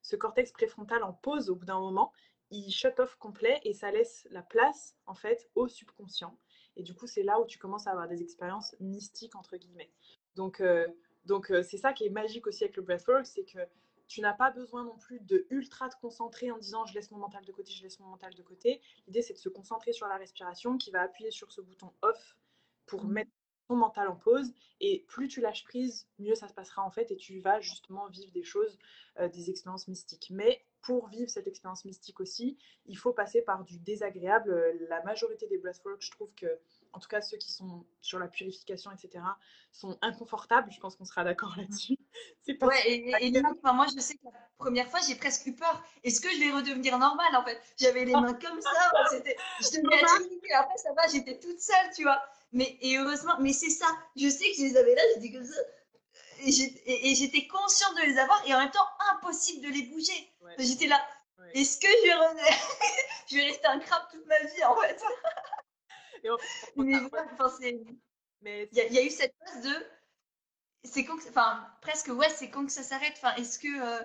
ce, 0.00 0.16
cortex 0.16 0.50
préfrontal 0.50 1.02
en 1.02 1.12
pause 1.12 1.50
au 1.50 1.56
bout 1.56 1.66
d'un 1.66 1.80
moment 1.80 2.12
il 2.50 2.70
shut 2.70 2.98
off 3.00 3.16
complet 3.16 3.60
et 3.64 3.72
ça 3.72 3.90
laisse 3.90 4.26
la 4.30 4.42
place 4.42 4.96
en 5.06 5.14
fait 5.14 5.50
au 5.54 5.68
subconscient. 5.68 6.38
Et 6.76 6.82
du 6.82 6.94
coup, 6.94 7.06
c'est 7.06 7.22
là 7.22 7.40
où 7.40 7.46
tu 7.46 7.58
commences 7.58 7.86
à 7.86 7.90
avoir 7.90 8.06
des 8.06 8.22
expériences 8.22 8.76
mystiques 8.80 9.34
entre 9.34 9.56
guillemets. 9.56 9.90
Donc, 10.34 10.60
euh, 10.60 10.86
donc 11.24 11.50
euh, 11.50 11.62
c'est 11.62 11.78
ça 11.78 11.92
qui 11.92 12.04
est 12.04 12.10
magique 12.10 12.46
aussi 12.46 12.64
avec 12.64 12.76
le 12.76 12.82
breathwork, 12.82 13.26
c'est 13.26 13.44
que 13.44 13.58
tu 14.08 14.20
n'as 14.20 14.34
pas 14.34 14.50
besoin 14.50 14.84
non 14.84 14.96
plus 14.96 15.20
de 15.20 15.46
ultra 15.50 15.88
te 15.88 15.96
concentrer 16.00 16.50
en 16.50 16.58
disant 16.58 16.86
je 16.86 16.94
laisse 16.94 17.10
mon 17.10 17.18
mental 17.18 17.44
de 17.44 17.52
côté, 17.52 17.72
je 17.72 17.82
laisse 17.82 17.98
mon 17.98 18.06
mental 18.06 18.34
de 18.34 18.42
côté. 18.42 18.80
L'idée 19.06 19.22
c'est 19.22 19.34
de 19.34 19.38
se 19.38 19.48
concentrer 19.48 19.92
sur 19.92 20.06
la 20.06 20.16
respiration 20.16 20.78
qui 20.78 20.90
va 20.90 21.02
appuyer 21.02 21.30
sur 21.30 21.50
ce 21.50 21.60
bouton 21.60 21.92
off 22.02 22.36
pour 22.86 23.04
mmh. 23.04 23.12
mettre 23.12 23.30
ton 23.68 23.74
mental 23.74 24.06
en 24.06 24.14
pause 24.14 24.52
et 24.80 25.04
plus 25.08 25.26
tu 25.26 25.40
lâches 25.40 25.64
prise, 25.64 26.06
mieux 26.20 26.36
ça 26.36 26.46
se 26.46 26.54
passera 26.54 26.84
en 26.84 26.90
fait 26.90 27.10
et 27.10 27.16
tu 27.16 27.40
vas 27.40 27.60
justement 27.60 28.06
vivre 28.08 28.30
des 28.30 28.44
choses, 28.44 28.78
euh, 29.18 29.28
des 29.28 29.50
expériences 29.50 29.88
mystiques. 29.88 30.28
Mais 30.30 30.64
pour 30.86 31.08
vivre 31.08 31.28
cette 31.28 31.48
expérience 31.48 31.84
mystique 31.84 32.20
aussi, 32.20 32.56
il 32.86 32.96
faut 32.96 33.12
passer 33.12 33.42
par 33.42 33.64
du 33.64 33.76
désagréable. 33.80 34.54
La 34.88 35.02
majorité 35.02 35.48
des 35.48 35.58
breathwork, 35.58 36.00
je 36.00 36.12
trouve 36.12 36.32
que, 36.36 36.46
en 36.92 37.00
tout 37.00 37.08
cas 37.08 37.20
ceux 37.20 37.38
qui 37.38 37.50
sont 37.50 37.84
sur 38.00 38.20
la 38.20 38.28
purification, 38.28 38.92
etc., 38.92 39.24
sont 39.72 39.98
inconfortables. 40.00 40.70
Je 40.70 40.78
pense 40.78 40.94
qu'on 40.94 41.04
sera 41.04 41.24
d'accord 41.24 41.54
là-dessus. 41.56 41.98
C'est 42.42 42.54
pas 42.54 42.68
ouais, 42.68 42.88
et, 42.88 43.32
moi, 43.64 43.86
je 43.92 44.00
sais 44.00 44.14
que 44.14 44.26
la 44.26 44.48
première 44.58 44.88
fois, 44.88 45.00
j'ai 45.08 45.16
presque 45.16 45.48
eu 45.48 45.56
peur. 45.56 45.82
Est-ce 46.04 46.20
que 46.20 46.28
je 46.30 46.38
vais 46.38 46.52
redevenir 46.52 46.96
normale 46.98 47.34
en 47.34 47.44
fait? 47.44 47.60
J'avais 47.76 48.04
les 48.04 48.12
mains 48.12 48.34
comme 48.34 48.60
ça, 48.60 48.70
c'était, 49.10 49.36
je 49.60 49.66
et 50.48 50.52
après 50.52 50.78
ça 50.78 50.92
va, 50.92 51.08
j'étais 51.08 51.40
toute 51.40 51.58
seule, 51.58 51.90
tu 51.96 52.04
vois. 52.04 52.22
Mais 52.52 52.78
et 52.80 52.96
heureusement, 52.96 53.34
mais 53.40 53.52
c'est 53.52 53.70
ça. 53.70 53.88
Je 54.14 54.28
sais 54.28 54.48
que 54.50 54.56
je 54.56 54.62
les 54.62 54.76
avais 54.76 54.94
là, 54.94 55.02
j'étais 55.16 55.36
comme 55.36 55.44
ça 55.44 55.60
et 56.40 57.14
j'étais 57.14 57.46
consciente 57.46 57.96
de 57.96 58.02
les 58.02 58.18
avoir 58.18 58.46
et 58.46 58.54
en 58.54 58.58
même 58.58 58.70
temps 58.70 58.88
impossible 59.12 59.64
de 59.64 59.72
les 59.72 59.82
bouger. 59.82 60.32
J'étais 60.58 60.86
là. 60.86 61.04
Est-ce 61.52 61.78
que 61.78 61.86
je 61.86 62.02
vais, 62.02 62.50
je 63.30 63.36
vais 63.36 63.44
rester 63.44 63.66
un 63.66 63.78
crabe 63.78 64.02
toute 64.10 64.26
ma 64.26 64.38
vie 64.40 64.64
en 64.64 64.76
fait. 64.76 65.02
Mais 68.40 68.68
il 68.72 68.78
y, 68.78 68.98
a 68.98 69.02
eu 69.02 69.10
cette 69.10 69.34
phase 69.44 69.62
de 69.62 69.86
c'est 70.84 71.04
quand 71.04 71.18
enfin 71.28 71.66
presque 71.80 72.08
ouais 72.08 72.28
c'est 72.28 72.50
quand 72.50 72.66
que 72.66 72.72
ça 72.72 72.82
s'arrête. 72.82 73.14
Enfin 73.16 73.34
est-ce 73.36 73.58
que 73.58 73.68
euh, 73.68 74.04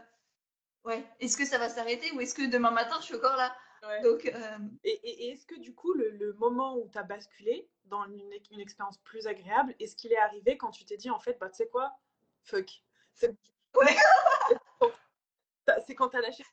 ouais 0.85 1.03
est-ce 1.19 1.37
que 1.37 1.45
ça 1.45 1.57
va 1.57 1.69
s'arrêter 1.69 2.11
ou 2.11 2.21
est-ce 2.21 2.33
que 2.33 2.49
demain 2.49 2.71
matin 2.71 2.97
je 2.99 3.05
suis 3.05 3.15
encore 3.15 3.35
là? 3.35 3.55
Donc 4.03 4.25
euh, 4.25 4.57
et, 4.83 5.31
est-ce 5.31 5.45
que 5.45 5.59
du 5.59 5.73
coup 5.73 5.93
le, 5.93 6.33
moment 6.33 6.77
où 6.77 6.87
tu 6.89 6.97
as 6.97 7.03
basculé 7.03 7.69
dans 7.85 8.05
une, 8.05 8.31
une 8.51 8.59
expérience 8.59 8.99
plus 8.99 9.25
agréable 9.27 9.75
est-ce 9.79 9.95
qu'il 9.95 10.11
est 10.11 10.19
arrivé 10.19 10.57
quand 10.57 10.71
tu 10.71 10.85
t'es 10.85 10.97
dit 10.97 11.09
en 11.09 11.19
fait 11.19 11.37
bah 11.39 11.49
tu 11.49 11.57
sais 11.57 11.67
quoi? 11.67 11.91
Fuck. 12.43 12.69
C'est 15.87 15.95
quand 15.95 16.09
t'as 16.09 16.21
lâché 16.21 16.43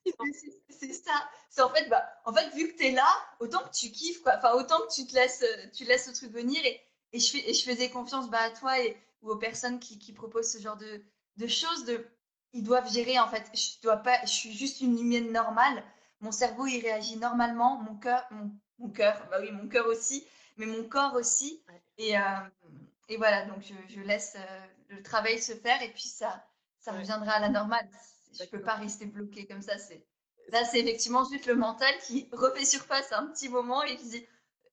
C'est 0.70 0.92
ça. 0.92 1.12
C'est 1.50 1.62
en 1.62 1.70
fait, 1.70 1.88
bah, 1.88 2.06
en 2.24 2.32
fait, 2.32 2.48
vu 2.54 2.72
que 2.72 2.78
t'es 2.78 2.90
là, 2.90 3.08
autant 3.40 3.60
que 3.60 3.70
tu 3.70 3.90
kiffes, 3.90 4.22
quoi. 4.22 4.34
Enfin, 4.36 4.52
autant 4.52 4.78
que 4.86 4.94
tu 4.94 5.06
te 5.06 5.14
laisses, 5.14 5.44
tu 5.74 5.84
laisses 5.84 6.06
le 6.06 6.12
truc 6.12 6.30
venir 6.30 6.64
et, 6.64 6.80
et, 7.12 7.20
je, 7.20 7.30
fais, 7.30 7.50
et 7.50 7.54
je 7.54 7.64
faisais 7.64 7.90
confiance 7.90 8.30
bah, 8.30 8.40
à 8.40 8.50
toi 8.50 8.78
et 8.80 8.96
ou 9.22 9.30
aux 9.30 9.36
personnes 9.36 9.80
qui, 9.80 9.98
qui 9.98 10.12
proposent 10.12 10.52
ce 10.52 10.58
genre 10.58 10.76
de, 10.76 11.02
de, 11.36 11.46
choses. 11.46 11.84
De, 11.84 12.06
ils 12.52 12.62
doivent 12.62 12.90
gérer, 12.92 13.18
en 13.18 13.28
fait. 13.28 13.50
Je 13.54 13.80
dois 13.82 13.96
pas, 13.96 14.20
je 14.22 14.30
suis 14.30 14.52
juste 14.52 14.80
une 14.80 14.98
humaine 14.98 15.32
normale. 15.32 15.82
Mon 16.20 16.32
cerveau, 16.32 16.66
il 16.66 16.80
réagit 16.80 17.16
normalement. 17.16 17.78
Mon 17.82 17.96
cœur, 17.96 18.24
mon, 18.30 18.50
mon 18.78 18.90
cœur, 18.90 19.26
bah 19.30 19.38
oui, 19.40 19.50
mon 19.50 19.68
cœur 19.68 19.86
aussi, 19.86 20.26
mais 20.56 20.66
mon 20.66 20.84
corps 20.84 21.14
aussi. 21.14 21.62
Et, 21.96 22.16
euh, 22.16 22.20
et 23.08 23.16
voilà, 23.16 23.46
donc 23.46 23.62
je, 23.62 23.74
je 23.94 24.00
laisse, 24.00 24.36
euh, 24.36 24.66
le 24.88 25.02
travail 25.02 25.40
se 25.40 25.52
faire 25.52 25.82
et 25.82 25.92
puis 25.92 26.08
ça, 26.08 26.44
ça 26.78 26.92
reviendra 26.92 27.32
à 27.32 27.40
la 27.40 27.48
normale. 27.48 27.88
Je 28.32 28.42
ne 28.44 28.48
peux 28.48 28.60
pas 28.60 28.74
rester 28.74 29.06
bloqué 29.06 29.46
comme 29.46 29.62
ça. 29.62 29.78
C'est 29.78 30.04
Là, 30.50 30.64
c'est 30.64 30.80
effectivement 30.80 31.24
juste 31.24 31.46
le 31.46 31.54
mental 31.54 31.94
qui 32.06 32.28
refait 32.32 32.64
surface 32.64 33.12
un 33.12 33.26
petit 33.26 33.48
moment 33.48 33.82
et 33.82 33.96
qui 33.96 34.08
dit 34.08 34.26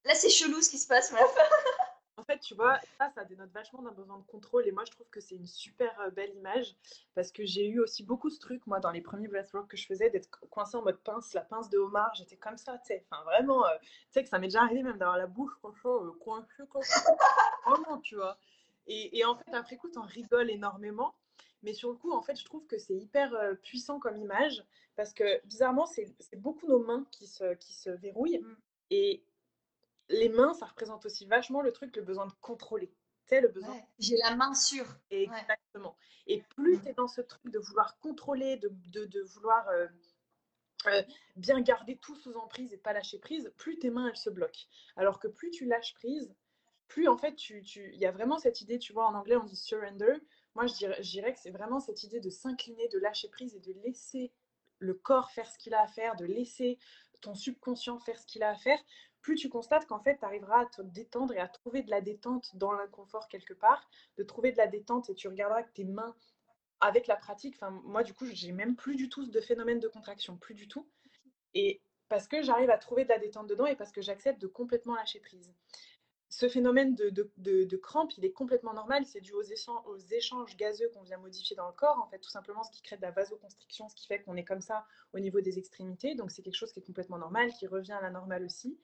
là, 0.06 0.16
c'est 0.16 0.30
chelou 0.30 0.62
ce 0.62 0.70
qui 0.70 0.78
se 0.78 0.88
passe, 0.88 1.12
meuf. 1.12 1.38
En 2.18 2.24
fait, 2.24 2.40
tu 2.40 2.56
vois, 2.56 2.80
ça, 2.98 3.12
ça 3.14 3.26
dénote 3.26 3.52
vachement 3.52 3.82
d'un 3.82 3.92
besoin 3.92 4.18
de 4.18 4.24
contrôle. 4.24 4.66
Et 4.66 4.72
moi, 4.72 4.84
je 4.86 4.92
trouve 4.92 5.08
que 5.10 5.20
c'est 5.20 5.36
une 5.36 5.46
super 5.46 6.00
euh, 6.00 6.10
belle 6.12 6.34
image 6.36 6.74
parce 7.14 7.30
que 7.30 7.46
j'ai 7.46 7.68
eu 7.68 7.82
aussi 7.82 8.04
beaucoup 8.04 8.30
ce 8.30 8.40
truc, 8.40 8.66
moi, 8.68 8.80
dans 8.80 8.92
les 8.92 9.02
premiers 9.02 9.28
breathwork 9.28 9.70
que 9.70 9.76
je 9.76 9.86
faisais, 9.86 10.10
d'être 10.10 10.30
coincée 10.50 10.78
en 10.78 10.82
mode 10.82 10.98
pince, 11.04 11.34
la 11.34 11.42
pince 11.42 11.70
de 11.70 11.78
homard. 11.78 12.16
J'étais 12.16 12.38
comme 12.38 12.58
ça, 12.58 12.78
tu 12.78 12.88
sais. 12.88 13.06
Enfin, 13.12 13.22
vraiment, 13.26 13.66
euh, 13.66 13.78
tu 13.82 13.90
sais, 14.14 14.24
que 14.24 14.30
ça 14.30 14.40
m'est 14.40 14.48
déjà 14.48 14.62
arrivé 14.62 14.82
même 14.82 14.98
d'avoir 14.98 15.18
la 15.18 15.28
bouche 15.28 15.52
ça, 15.62 15.90
euh, 15.90 16.12
coincée 16.22 16.64
comme 16.72 16.84
ça. 16.84 17.02
Vraiment, 17.68 18.00
tu 18.00 18.16
vois. 18.16 18.38
Et, 18.88 19.18
et, 19.18 19.26
en 19.26 19.36
fait, 19.36 19.54
après 19.54 19.78
coup, 19.78 19.90
t'en 19.90 20.06
rigoles 20.06 20.50
énormément. 20.50 21.16
Mais 21.64 21.74
sur 21.74 21.90
le 21.90 21.96
coup, 21.96 22.12
en 22.12 22.22
fait, 22.22 22.40
je 22.40 22.46
trouve 22.46 22.66
que 22.68 22.78
c'est 22.78 22.96
hyper 22.96 23.34
puissant 23.64 24.00
comme 24.00 24.18
image 24.18 24.64
parce 24.96 25.14
que 25.14 25.46
bizarrement, 25.46 25.86
c'est 25.86 26.16
beaucoup 26.38 26.68
nos 26.68 26.80
mains 26.80 27.06
qui 27.12 27.28
se, 27.28 27.56
qui 27.56 27.74
se 27.74 27.90
verrouillent. 27.90 28.40
Mm. 28.40 28.58
Et 28.92 29.24
les 30.10 30.30
mains, 30.30 30.54
ça 30.54 30.66
représente 30.66 31.06
aussi 31.06 31.26
vachement 31.26 31.62
le 31.62 31.72
truc, 31.72 31.96
le 31.96 32.02
besoin 32.02 32.28
de 32.28 32.34
contrôler. 32.42 32.88
Tu 33.26 33.30
sais, 33.30 33.42
le 33.42 33.50
besoin. 33.50 33.76
J'ai 34.00 34.18
la 34.18 34.36
main 34.36 34.54
sûre. 34.54 34.88
Exactement. 35.10 35.98
Et 36.28 36.44
plus 36.56 36.80
tu 36.80 36.90
es 36.90 36.94
dans 36.94 37.08
ce 37.08 37.22
truc 37.22 37.52
de 37.52 37.60
vouloir 37.60 38.00
contrôler, 38.00 38.58
de, 38.58 38.70
de, 39.06 39.22
vouloir 39.22 39.68
euh, 39.70 39.88
euh, 40.88 41.02
bien 41.36 41.60
garder 41.62 41.98
tout 41.98 42.16
sous 42.16 42.36
emprise 42.36 42.72
et 42.74 42.78
pas 42.78 42.94
lâcher 42.94 43.20
prise, 43.20 43.52
plus 43.58 43.80
tes 43.80 43.90
mains, 43.90 44.08
elles 44.08 44.18
se 44.18 44.30
bloquent. 44.30 44.68
Alors 44.96 45.20
que 45.20 45.28
plus 45.28 45.50
tu 45.52 45.66
lâches 45.66 45.94
prise, 45.96 46.36
plus 46.88 47.08
en 47.08 47.18
fait, 47.18 47.36
tu, 47.36 47.64
il 47.76 48.00
y 48.00 48.06
a 48.06 48.12
vraiment 48.12 48.38
cette 48.38 48.62
idée, 48.62 48.80
tu 48.80 48.94
vois, 48.94 49.08
en 49.08 49.16
anglais, 49.16 49.36
on 49.36 49.44
dit 49.44 49.56
surrender. 49.56 50.14
Moi, 50.56 50.68
je 50.68 50.74
dirais, 50.74 51.02
je 51.02 51.10
dirais 51.10 51.34
que 51.34 51.40
c'est 51.40 51.52
vraiment 51.52 51.80
cette 51.80 52.04
idée 52.04 52.20
de 52.20 52.30
s'incliner, 52.30 52.88
de 52.90 53.00
lâcher 53.00 53.30
prise 53.30 53.56
et 53.56 53.60
de 53.60 53.74
laisser 53.84 54.32
le 54.80 54.94
corps 54.94 55.32
faire 55.32 55.50
ce 55.50 55.58
qu'il 55.58 55.74
a 55.74 55.82
à 55.82 55.88
faire, 55.88 56.16
de 56.16 56.26
laisser 56.26 56.78
ton 57.22 57.34
subconscient 57.34 58.00
faire 58.00 58.20
ce 58.20 58.26
qu'il 58.26 58.44
a 58.44 58.50
à 58.50 58.56
faire, 58.56 58.80
plus 59.22 59.36
tu 59.36 59.50
constates 59.50 59.88
qu'en 59.88 60.00
fait, 60.00 60.20
tu 60.20 60.26
arriveras 60.26 60.62
à 60.62 60.66
te 60.68 60.82
détendre 60.84 61.34
et 61.34 61.40
à 61.40 61.48
trouver 61.48 61.82
de 61.82 61.90
la 61.90 62.02
détente 62.02 62.56
dans 62.56 62.72
l'inconfort 62.72 63.28
quelque 63.28 63.56
part, 63.56 63.90
de 64.18 64.24
trouver 64.24 64.52
de 64.52 64.58
la 64.58 64.68
détente 64.68 65.10
et 65.10 65.16
tu 65.16 65.28
regarderas 65.28 65.64
que 65.64 65.72
tes 65.74 65.84
mains, 65.84 66.16
avec 66.80 67.08
la 67.08 67.16
pratique, 67.16 67.56
enfin, 67.56 67.72
moi, 67.86 68.04
du 68.04 68.14
coup, 68.14 68.26
j'ai 68.32 68.52
même 68.52 68.76
plus 68.76 68.96
du 68.96 69.10
tout 69.10 69.26
de 69.26 69.42
phénomène 69.42 69.80
de 69.80 69.88
contraction, 69.88 70.38
plus 70.38 70.54
du 70.54 70.68
tout. 70.68 70.88
Et 71.56 71.82
parce 72.10 72.28
que 72.28 72.44
j'arrive 72.44 72.70
à 72.70 72.78
trouver 72.78 73.04
de 73.04 73.10
la 73.10 73.18
détente 73.18 73.48
dedans 73.48 73.66
et 73.66 73.76
parce 73.76 73.92
que 73.92 74.02
j'accepte 74.02 74.40
de 74.40 74.48
complètement 74.48 74.94
lâcher 74.94 75.20
prise. 75.20 75.54
Ce 76.30 76.50
phénomène 76.50 76.96
de, 76.96 77.10
de, 77.38 77.78
crampe, 77.78 78.12
il 78.18 78.26
est 78.26 78.32
complètement 78.32 78.74
normal, 78.74 79.06
c'est 79.06 79.22
dû 79.22 79.32
aux, 79.34 79.44
échanges, 79.44 79.82
aux 79.86 79.98
échanges 79.98 80.58
gazeux 80.58 80.90
qu'on 80.90 81.04
vient 81.04 81.18
modifier 81.18 81.56
dans 81.56 81.68
le 81.68 81.74
corps, 81.74 82.00
en 82.00 82.08
fait, 82.08 82.20
tout 82.20 82.30
simplement 82.30 82.64
ce 82.64 82.72
qui 82.72 82.82
crée 82.82 82.98
de 82.98 83.02
la 83.04 83.12
vasoconstriction, 83.12 83.88
ce 83.88 83.96
qui 83.96 84.08
fait 84.08 84.22
qu'on 84.22 84.36
est 84.36 84.44
comme 84.44 84.62
ça 84.62 84.86
au 85.14 85.20
niveau 85.20 85.40
des 85.40 85.58
extrémités. 85.60 86.16
Donc 86.16 86.32
c'est 86.32 86.42
quelque 86.42 86.56
chose 86.56 86.74
qui 86.74 86.80
est 86.80 86.86
complètement 86.86 87.20
normal, 87.20 87.54
qui 87.54 87.68
revient 87.68 87.94
à 87.94 88.02
la 88.02 88.10
normale 88.10 88.44
aussi. 88.44 88.78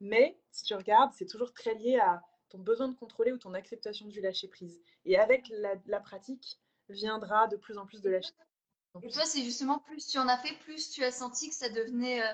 Mais 0.00 0.38
si 0.50 0.64
tu 0.64 0.74
regardes, 0.74 1.12
c'est 1.14 1.26
toujours 1.26 1.52
très 1.52 1.74
lié 1.74 1.98
à 1.98 2.22
ton 2.48 2.58
besoin 2.58 2.88
de 2.88 2.94
contrôler 2.94 3.32
ou 3.32 3.38
ton 3.38 3.54
acceptation 3.54 4.06
du 4.06 4.20
lâcher 4.20 4.48
prise. 4.48 4.80
Et 5.04 5.18
avec 5.18 5.46
la, 5.50 6.00
pratique 6.00 6.58
viendra 6.88 7.46
de 7.48 7.56
plus 7.56 7.78
en 7.78 7.86
plus 7.86 8.00
de 8.00 8.10
lâcher 8.10 8.32
prise. 8.32 9.04
Et 9.04 9.12
toi, 9.12 9.24
c'est 9.24 9.42
justement 9.42 9.78
plus 9.78 10.06
tu 10.06 10.18
en 10.18 10.28
as 10.28 10.38
fait, 10.38 10.54
plus 10.60 10.90
tu 10.90 11.04
as 11.04 11.12
senti 11.12 11.48
que 11.48 11.54
ça 11.54 11.68
devenait. 11.68 12.22
Euh, 12.22 12.32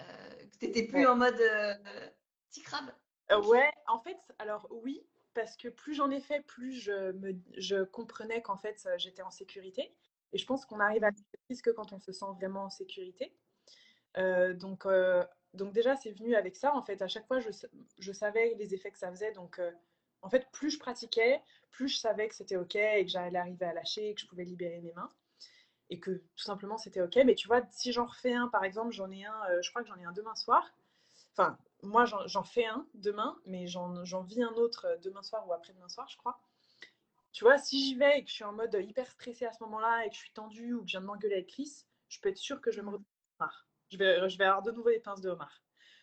euh, 0.00 0.46
que 0.52 0.58
tu 0.58 0.66
n'étais 0.66 0.84
plus 0.84 1.06
en 1.06 1.16
mode 1.16 1.40
euh, 1.40 1.74
petit 2.48 2.62
crabe? 2.62 2.90
Ouais, 3.30 3.70
en 3.86 4.00
fait, 4.00 4.18
alors 4.38 4.66
oui, 4.70 5.02
parce 5.34 5.56
que 5.56 5.68
plus 5.68 5.94
j'en 5.94 6.10
ai 6.10 6.20
fait, 6.20 6.40
plus 6.40 6.72
je, 6.72 7.84
comprenais 7.84 8.42
qu'en 8.42 8.56
fait 8.56 8.88
j'étais 8.96 9.22
en 9.22 9.30
sécurité. 9.30 9.94
Et 10.32 10.38
je 10.38 10.46
pense 10.46 10.64
qu'on 10.64 10.80
arrive 10.80 11.02
à 11.04 11.10
prise 11.46 11.60
que 11.62 11.70
quand 11.70 11.92
on 11.92 11.98
se 11.98 12.12
sent 12.12 12.26
vraiment 12.36 12.64
en 12.64 12.70
sécurité. 12.70 13.32
donc, 14.16 14.86
donc 15.54 15.72
déjà, 15.72 15.96
c'est 15.96 16.12
venu 16.12 16.34
avec 16.36 16.56
ça. 16.56 16.74
En 16.74 16.82
fait, 16.82 17.02
à 17.02 17.08
chaque 17.08 17.26
fois, 17.26 17.40
je, 17.40 18.12
savais 18.12 18.54
les 18.58 18.74
effets 18.74 18.90
que 18.90 18.98
ça 18.98 19.10
faisait. 19.10 19.32
Donc, 19.32 19.58
euh, 19.58 19.70
en 20.22 20.30
fait, 20.30 20.46
plus 20.52 20.70
je 20.70 20.78
pratiquais, 20.78 21.42
plus 21.70 21.88
je 21.88 21.98
savais 21.98 22.28
que 22.28 22.34
c'était 22.34 22.56
OK 22.56 22.76
et 22.76 23.04
que 23.04 23.10
j'allais 23.10 23.38
arriver 23.38 23.66
à 23.66 23.72
lâcher 23.72 24.14
que 24.14 24.20
je 24.20 24.26
pouvais 24.26 24.44
libérer 24.44 24.80
mes 24.80 24.92
mains. 24.92 25.08
Et 25.88 25.98
que 25.98 26.22
tout 26.36 26.44
simplement, 26.44 26.78
c'était 26.78 27.00
OK. 27.00 27.16
Mais 27.24 27.34
tu 27.34 27.48
vois, 27.48 27.62
si 27.72 27.92
j'en 27.92 28.06
refais 28.06 28.32
un, 28.34 28.48
par 28.48 28.64
exemple, 28.64 28.92
j'en 28.92 29.10
ai 29.10 29.24
un, 29.24 29.42
euh, 29.50 29.62
je 29.62 29.70
crois 29.70 29.82
que 29.82 29.88
j'en 29.88 29.96
ai 29.96 30.04
un 30.04 30.12
demain 30.12 30.36
soir. 30.36 30.72
Enfin, 31.32 31.58
moi, 31.82 32.04
j'en 32.04 32.44
fais 32.44 32.66
un 32.66 32.86
demain, 32.94 33.38
mais 33.46 33.66
j'en 33.66 34.22
vis 34.22 34.42
un 34.42 34.52
autre 34.54 34.86
euh, 34.86 34.96
demain 34.98 35.22
soir 35.22 35.46
ou 35.48 35.52
après-demain 35.52 35.88
soir, 35.88 36.08
je 36.08 36.16
crois. 36.16 36.40
Tu 37.32 37.44
vois, 37.44 37.58
si 37.58 37.84
j'y 37.84 37.94
vais 37.94 38.18
et 38.18 38.24
que 38.24 38.28
je 38.30 38.34
suis 38.34 38.44
en 38.44 38.52
mode 38.52 38.76
hyper 38.80 39.08
stressée 39.10 39.46
à 39.46 39.52
ce 39.52 39.62
moment-là 39.62 40.04
et 40.04 40.08
que 40.08 40.14
je 40.14 40.20
suis 40.20 40.32
tendue 40.32 40.74
ou 40.74 40.82
que 40.82 40.88
je 40.88 40.92
viens 40.92 41.00
de 41.00 41.06
m'engueuler 41.06 41.34
avec 41.34 41.48
Chris, 41.48 41.84
je 42.08 42.20
peux 42.20 42.28
être 42.28 42.36
sûre 42.36 42.60
que 42.60 42.72
je 42.72 42.78
vais 42.78 42.82
me 42.82 42.90
retrouver 42.90 43.06
je 43.90 43.96
vais, 43.96 44.28
je 44.28 44.38
vais 44.38 44.44
avoir 44.44 44.62
de 44.62 44.70
nouveau 44.70 44.90
des 44.90 45.00
pinces 45.00 45.20
de 45.20 45.30
homard. 45.30 45.62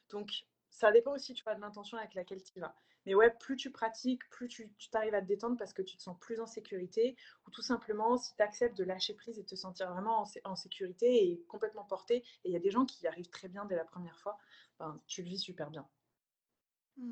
Donc, 0.10 0.46
ça 0.70 0.92
dépend 0.92 1.14
aussi, 1.14 1.34
tu 1.34 1.44
vois, 1.44 1.56
de 1.56 1.62
l'intention 1.62 1.98
avec 1.98 2.14
laquelle 2.14 2.44
tu 2.44 2.60
vas. 2.60 2.76
Mais 3.06 3.16
ouais, 3.16 3.34
plus 3.40 3.56
tu 3.56 3.72
pratiques, 3.72 4.30
plus 4.30 4.50
tu 4.50 4.70
t'arrives 4.92 5.16
à 5.16 5.22
te 5.22 5.28
détendre 5.28 5.56
parce 5.58 5.72
que 5.72 5.82
tu 5.82 5.96
te 5.96 6.04
sens 6.04 6.18
plus 6.20 6.42
en 6.42 6.46
sécurité, 6.46 7.16
ou 7.46 7.52
tout 7.52 7.62
simplement, 7.62 8.18
si 8.18 8.36
tu 8.36 8.44
acceptes 8.44 8.78
de 8.78 8.84
lâcher 8.84 9.14
prise 9.14 9.40
et 9.40 9.44
de 9.44 9.48
te 9.48 9.56
sentir 9.56 9.90
vraiment 9.92 10.26
en, 10.44 10.56
sécurité 10.56 11.32
et 11.32 11.42
complètement 11.48 11.86
porté, 11.86 12.18
et 12.18 12.50
il 12.50 12.52
y 12.52 12.58
a 12.58 12.60
des 12.60 12.70
gens 12.70 12.86
qui 12.86 13.06
y 13.06 13.08
arrivent 13.08 13.30
très 13.30 13.48
bien 13.48 13.64
dès 13.64 13.78
la 13.78 13.86
première 13.86 14.20
fois, 14.20 14.38
tu 15.08 15.24
le 15.24 15.30
vis 15.30 15.40
super 15.40 15.70
bien. 15.70 15.88
Mmh. 16.98 17.12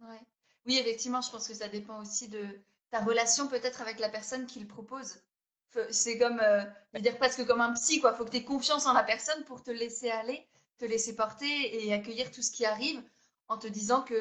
Ouais. 0.00 0.20
Oui, 0.66 0.78
effectivement, 0.78 1.20
je 1.20 1.30
pense 1.30 1.48
que 1.48 1.54
ça 1.54 1.68
dépend 1.68 2.00
aussi 2.00 2.28
de 2.28 2.46
ta 2.90 3.00
relation 3.00 3.48
peut-être 3.48 3.80
avec 3.82 3.98
la 3.98 4.08
personne 4.08 4.46
qui 4.46 4.60
le 4.60 4.66
propose 4.66 5.22
c'est 5.90 6.18
comme, 6.18 6.40
euh, 6.40 6.62
je 6.92 6.98
veux 6.98 7.02
dire, 7.02 7.16
presque 7.16 7.44
comme 7.46 7.60
un 7.60 7.72
psy, 7.74 8.00
quoi. 8.00 8.14
Faut 8.14 8.24
que 8.24 8.30
tu 8.30 8.36
aies 8.38 8.44
confiance 8.44 8.86
en 8.86 8.92
la 8.92 9.02
personne 9.02 9.44
pour 9.44 9.62
te 9.62 9.70
laisser 9.70 10.10
aller, 10.10 10.46
te 10.78 10.84
laisser 10.84 11.16
porter 11.16 11.84
et 11.84 11.92
accueillir 11.92 12.30
tout 12.30 12.42
ce 12.42 12.50
qui 12.50 12.64
arrive 12.64 13.02
en 13.48 13.58
te 13.58 13.66
disant 13.66 14.02
que 14.02 14.14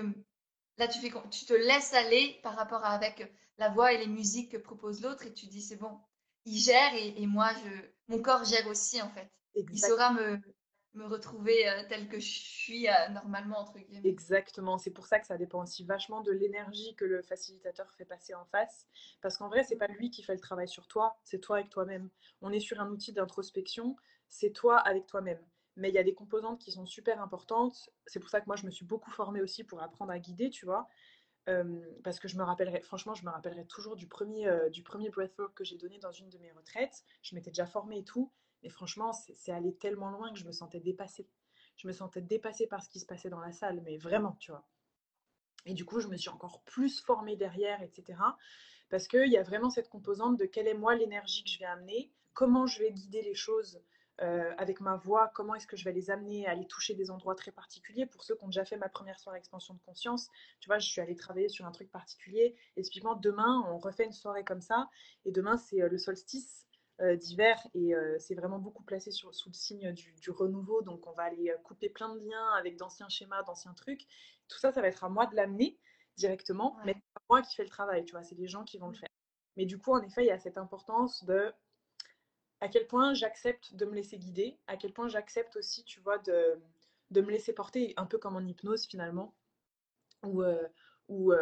là, 0.78 0.88
tu, 0.88 1.00
fais, 1.00 1.12
tu 1.32 1.46
te 1.46 1.54
laisses 1.54 1.94
aller 1.94 2.40
par 2.44 2.56
rapport 2.56 2.84
à, 2.84 2.90
avec 2.90 3.32
la 3.58 3.70
voix 3.70 3.94
et 3.94 3.98
les 3.98 4.08
musiques 4.08 4.52
que 4.52 4.58
propose 4.58 5.02
l'autre 5.02 5.26
et 5.26 5.34
tu 5.34 5.46
dis, 5.48 5.62
c'est 5.62 5.76
bon, 5.76 6.00
il 6.46 6.58
gère 6.58 6.94
et, 6.96 7.26
moi, 7.28 7.52
je, 7.64 8.14
mon 8.14 8.22
corps 8.22 8.44
gère 8.44 8.68
aussi, 8.68 9.02
en 9.02 9.10
fait. 9.10 9.30
Il 9.56 9.80
saura 9.80 10.12
me, 10.14 10.42
me 10.94 11.06
retrouver 11.06 11.68
euh, 11.68 11.84
telle 11.90 12.08
que 12.08 12.20
je 12.20 12.30
suis 12.30 12.88
euh, 12.88 13.10
normalement, 13.10 13.60
entre 13.60 13.80
guillemets. 13.80 14.08
Exactement, 14.08 14.78
c'est 14.78 14.92
pour 14.92 15.08
ça 15.08 15.20
que 15.20 15.26
ça 15.26 15.38
dépend 15.38 15.64
aussi 15.64 15.84
vachement 15.84 16.22
de 16.22 16.32
l'énergie 16.32 16.96
que 16.96 17.06
le 17.06 17.22
facilitateur 17.22 17.92
fait 17.94 18.06
passer 18.06 18.34
en 18.34 18.46
face. 18.46 18.88
Parce 19.22 19.38
qu'en 19.38 19.50
vrai, 19.50 19.64
c'est 19.64 19.78
pas 19.78 19.88
lui 19.88 20.12
qui 20.12 20.24
fait 20.24 20.34
le 20.34 20.40
travail 20.40 20.68
sur 20.68 20.88
toi, 20.88 21.18
c'est 21.24 21.40
toi 21.40 21.58
avec 21.58 21.70
toi-même. 21.70 22.10
On 22.42 22.52
est 22.52 22.60
sur 22.60 22.80
un 22.80 22.90
outil 22.90 23.14
d'introspection, 23.14 23.96
c'est 24.30 24.52
toi 24.52 24.78
avec 24.78 25.08
toi-même. 25.08 25.44
Mais 25.76 25.90
il 25.90 25.96
y 25.96 26.00
a 26.00 26.04
des 26.04 26.14
composantes 26.14 26.60
qui 26.60 26.72
sont 26.72 26.86
super 26.86 27.22
importantes. 27.22 27.90
C'est 28.06 28.20
pour 28.20 28.30
ça 28.30 28.40
que 28.42 28.46
moi, 28.46 28.56
je 28.56 28.66
me 28.66 28.72
suis 28.72 28.86
beaucoup 28.86 29.10
formée 29.10 29.42
aussi 29.42 29.64
pour 29.64 29.82
apprendre 29.82 30.12
à 30.12 30.20
guider, 30.20 30.52
tu 30.52 30.66
vois. 30.66 30.88
parce 32.04 32.20
que 32.20 32.28
je 32.28 32.38
me 32.38 32.44
rappellerai, 32.44 32.82
franchement, 32.82 33.16
je 33.16 33.26
me 33.26 33.32
rappellerai 33.32 33.66
toujours 33.66 33.96
du 33.96 34.08
premier, 34.08 34.48
euh, 34.48 34.70
du 34.70 34.84
premier 34.84 35.10
breathwork 35.10 35.54
que 35.56 35.64
j'ai 35.64 35.78
donné 35.78 35.98
dans 35.98 36.12
une 36.12 36.30
de 36.30 36.38
mes 36.38 36.52
retraites. 36.52 37.04
Je 37.24 37.36
m'étais 37.36 37.50
déjà 37.50 37.66
formée 37.66 38.00
et 38.00 38.04
tout. 38.04 38.32
Et 38.64 38.70
franchement, 38.70 39.14
c'est 39.14 39.52
allé 39.52 39.76
tellement 39.76 40.10
loin 40.10 40.32
que 40.32 40.40
je 40.40 40.46
me 40.46 40.52
sentais 40.52 40.80
dépassée. 40.80 41.28
Je 41.76 41.88
me 41.88 41.94
sentais 41.94 42.22
dépassée 42.22 42.68
par 42.68 42.84
ce 42.84 42.90
qui 42.90 43.00
se 43.00 43.06
passait 43.06 43.30
dans 43.30 43.40
la 43.40 43.52
salle, 43.52 43.82
mais 43.82 43.98
vraiment, 43.98 44.38
tu 44.40 44.52
vois. 44.52 44.66
Et 45.66 45.74
du 45.74 45.86
coup, 45.86 46.00
je 46.00 46.08
me 46.08 46.18
suis 46.18 46.30
encore 46.30 46.62
plus 46.64 47.02
formée 47.02 47.36
derrière, 47.36 47.82
etc. 47.82 48.20
Parce 48.90 49.08
qu'il 49.08 49.32
y 49.32 49.38
a 49.38 49.44
vraiment 49.44 49.70
cette 49.70 49.90
composante 49.90 50.38
de 50.38 50.46
quelle 50.46 50.68
est 50.68 50.74
moi 50.74 50.96
l'énergie 50.96 51.44
que 51.44 51.50
je 51.50 51.60
vais 51.60 51.66
amener, 51.66 52.12
comment 52.34 52.68
je 52.68 52.80
vais 52.80 52.92
guider 52.92 53.22
les 53.22 53.36
choses 53.36 53.82
euh, 54.22 54.54
avec 54.60 54.80
ma 54.80 54.96
voix, 54.96 55.32
comment 55.34 55.56
est-ce 55.56 55.66
que 55.66 55.76
je 55.76 55.84
vais 55.84 55.92
les 55.92 56.12
amener 56.12 56.46
à 56.46 56.52
aller 56.52 56.68
toucher 56.68 56.94
des 56.94 57.10
endroits 57.10 57.34
très 57.34 57.52
particuliers. 57.52 58.06
Pour 58.06 58.24
ceux 58.24 58.36
qui 58.36 58.44
ont 58.44 58.50
déjà 58.50 58.64
fait 58.64 58.78
ma 58.78 58.90
première 58.90 59.20
soirée 59.20 59.40
expansion 59.40 59.74
de 59.74 59.80
conscience, 59.80 60.30
tu 60.60 60.68
vois, 60.68 60.78
je 60.78 60.88
suis 60.88 61.02
allée 61.02 61.16
travailler 61.16 61.50
sur 61.50 61.66
un 61.66 61.72
truc 61.72 61.90
particulier. 61.90 62.56
Et 62.76 62.84
typiquement, 62.84 63.16
demain, 63.16 63.66
on 63.70 63.80
refait 63.80 64.06
une 64.06 64.12
soirée 64.12 64.44
comme 64.44 64.62
ça. 64.62 64.90
Et 65.26 65.32
demain, 65.32 65.58
c'est 65.58 65.82
euh, 65.82 65.90
le 65.90 65.98
solstice. 65.98 66.68
Euh, 67.02 67.16
d'hiver 67.16 67.60
et 67.74 67.96
euh, 67.96 68.18
c'est 68.20 68.36
vraiment 68.36 68.60
beaucoup 68.60 68.84
placé 68.84 69.10
sur, 69.10 69.34
sous 69.34 69.50
le 69.50 69.56
signe 69.56 69.92
du, 69.94 70.30
renouveau. 70.30 70.84
Donc 70.84 71.08
on 71.08 71.14
va 71.14 71.24
aller 71.24 71.50
euh, 71.50 71.58
couper 71.64 71.90
plein 71.90 72.14
de 72.14 72.20
liens 72.20 72.52
avec 72.54 72.78
d'anciens 72.78 73.10
schémas, 73.10 73.42
d'anciens 73.44 73.74
trucs. 73.74 74.06
Tout 74.48 74.60
ça, 74.60 74.72
ça 74.72 74.80
va 74.80 74.90
être 74.90 75.04
à 75.04 75.10
moi 75.10 75.26
de 75.26 75.36
l'amener 75.36 75.80
directement, 76.18 76.78
mais 76.86 76.94
c'est 76.94 77.14
pas 77.16 77.22
moi 77.30 77.42
qui 77.42 77.56
fais 77.56 77.64
le 77.64 77.70
travail, 77.70 78.06
tu 78.06 78.12
vois, 78.12 78.22
c'est 78.22 78.36
les 78.36 78.48
gens 78.48 78.64
qui 78.64 78.78
vont 78.78 78.90
le 78.90 78.94
faire. 78.94 79.10
Mais 79.58 79.66
du 79.66 79.80
coup, 79.80 79.92
en 79.92 80.02
effet, 80.04 80.24
il 80.24 80.28
y 80.28 80.32
a 80.32 80.38
cette 80.38 80.60
importance 80.60 81.24
de 81.24 81.52
à 82.62 82.68
quel 82.70 82.86
point 82.86 83.16
j'accepte 83.16 83.74
de 83.74 83.86
me 83.86 83.96
laisser 83.96 84.20
guider, 84.20 84.60
à 84.68 84.78
quel 84.78 84.94
point 84.94 85.08
j'accepte 85.08 85.56
aussi, 85.58 85.84
tu 85.86 86.00
vois, 86.00 86.20
de, 86.20 86.62
de, 87.10 87.22
me 87.22 87.32
laisser 87.32 87.54
porter, 87.54 87.94
un 87.98 88.06
peu 88.06 88.20
comme 88.20 88.36
en 88.36 88.46
hypnose 88.46 88.86
finalement, 88.86 89.36
où, 90.24 90.44
où 91.10 91.34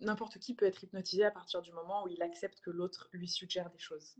n'importe 0.00 0.38
qui 0.40 0.54
peut 0.54 0.66
être 0.66 0.82
hypnotisé 0.82 1.24
à 1.24 1.30
partir 1.30 1.62
du 1.62 1.72
moment 1.72 2.04
où 2.04 2.08
il 2.08 2.22
accepte 2.22 2.60
que 2.60 2.70
l'autre 2.70 3.08
lui 3.12 3.28
suggère 3.28 3.70
des 3.70 3.78
choses. 3.78 4.16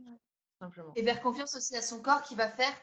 Et 0.96 1.04
faire 1.04 1.20
confiance 1.20 1.54
aussi 1.56 1.76
à 1.76 1.82
son 1.82 2.00
corps 2.00 2.22
qui 2.22 2.34
va 2.34 2.48
faire 2.48 2.74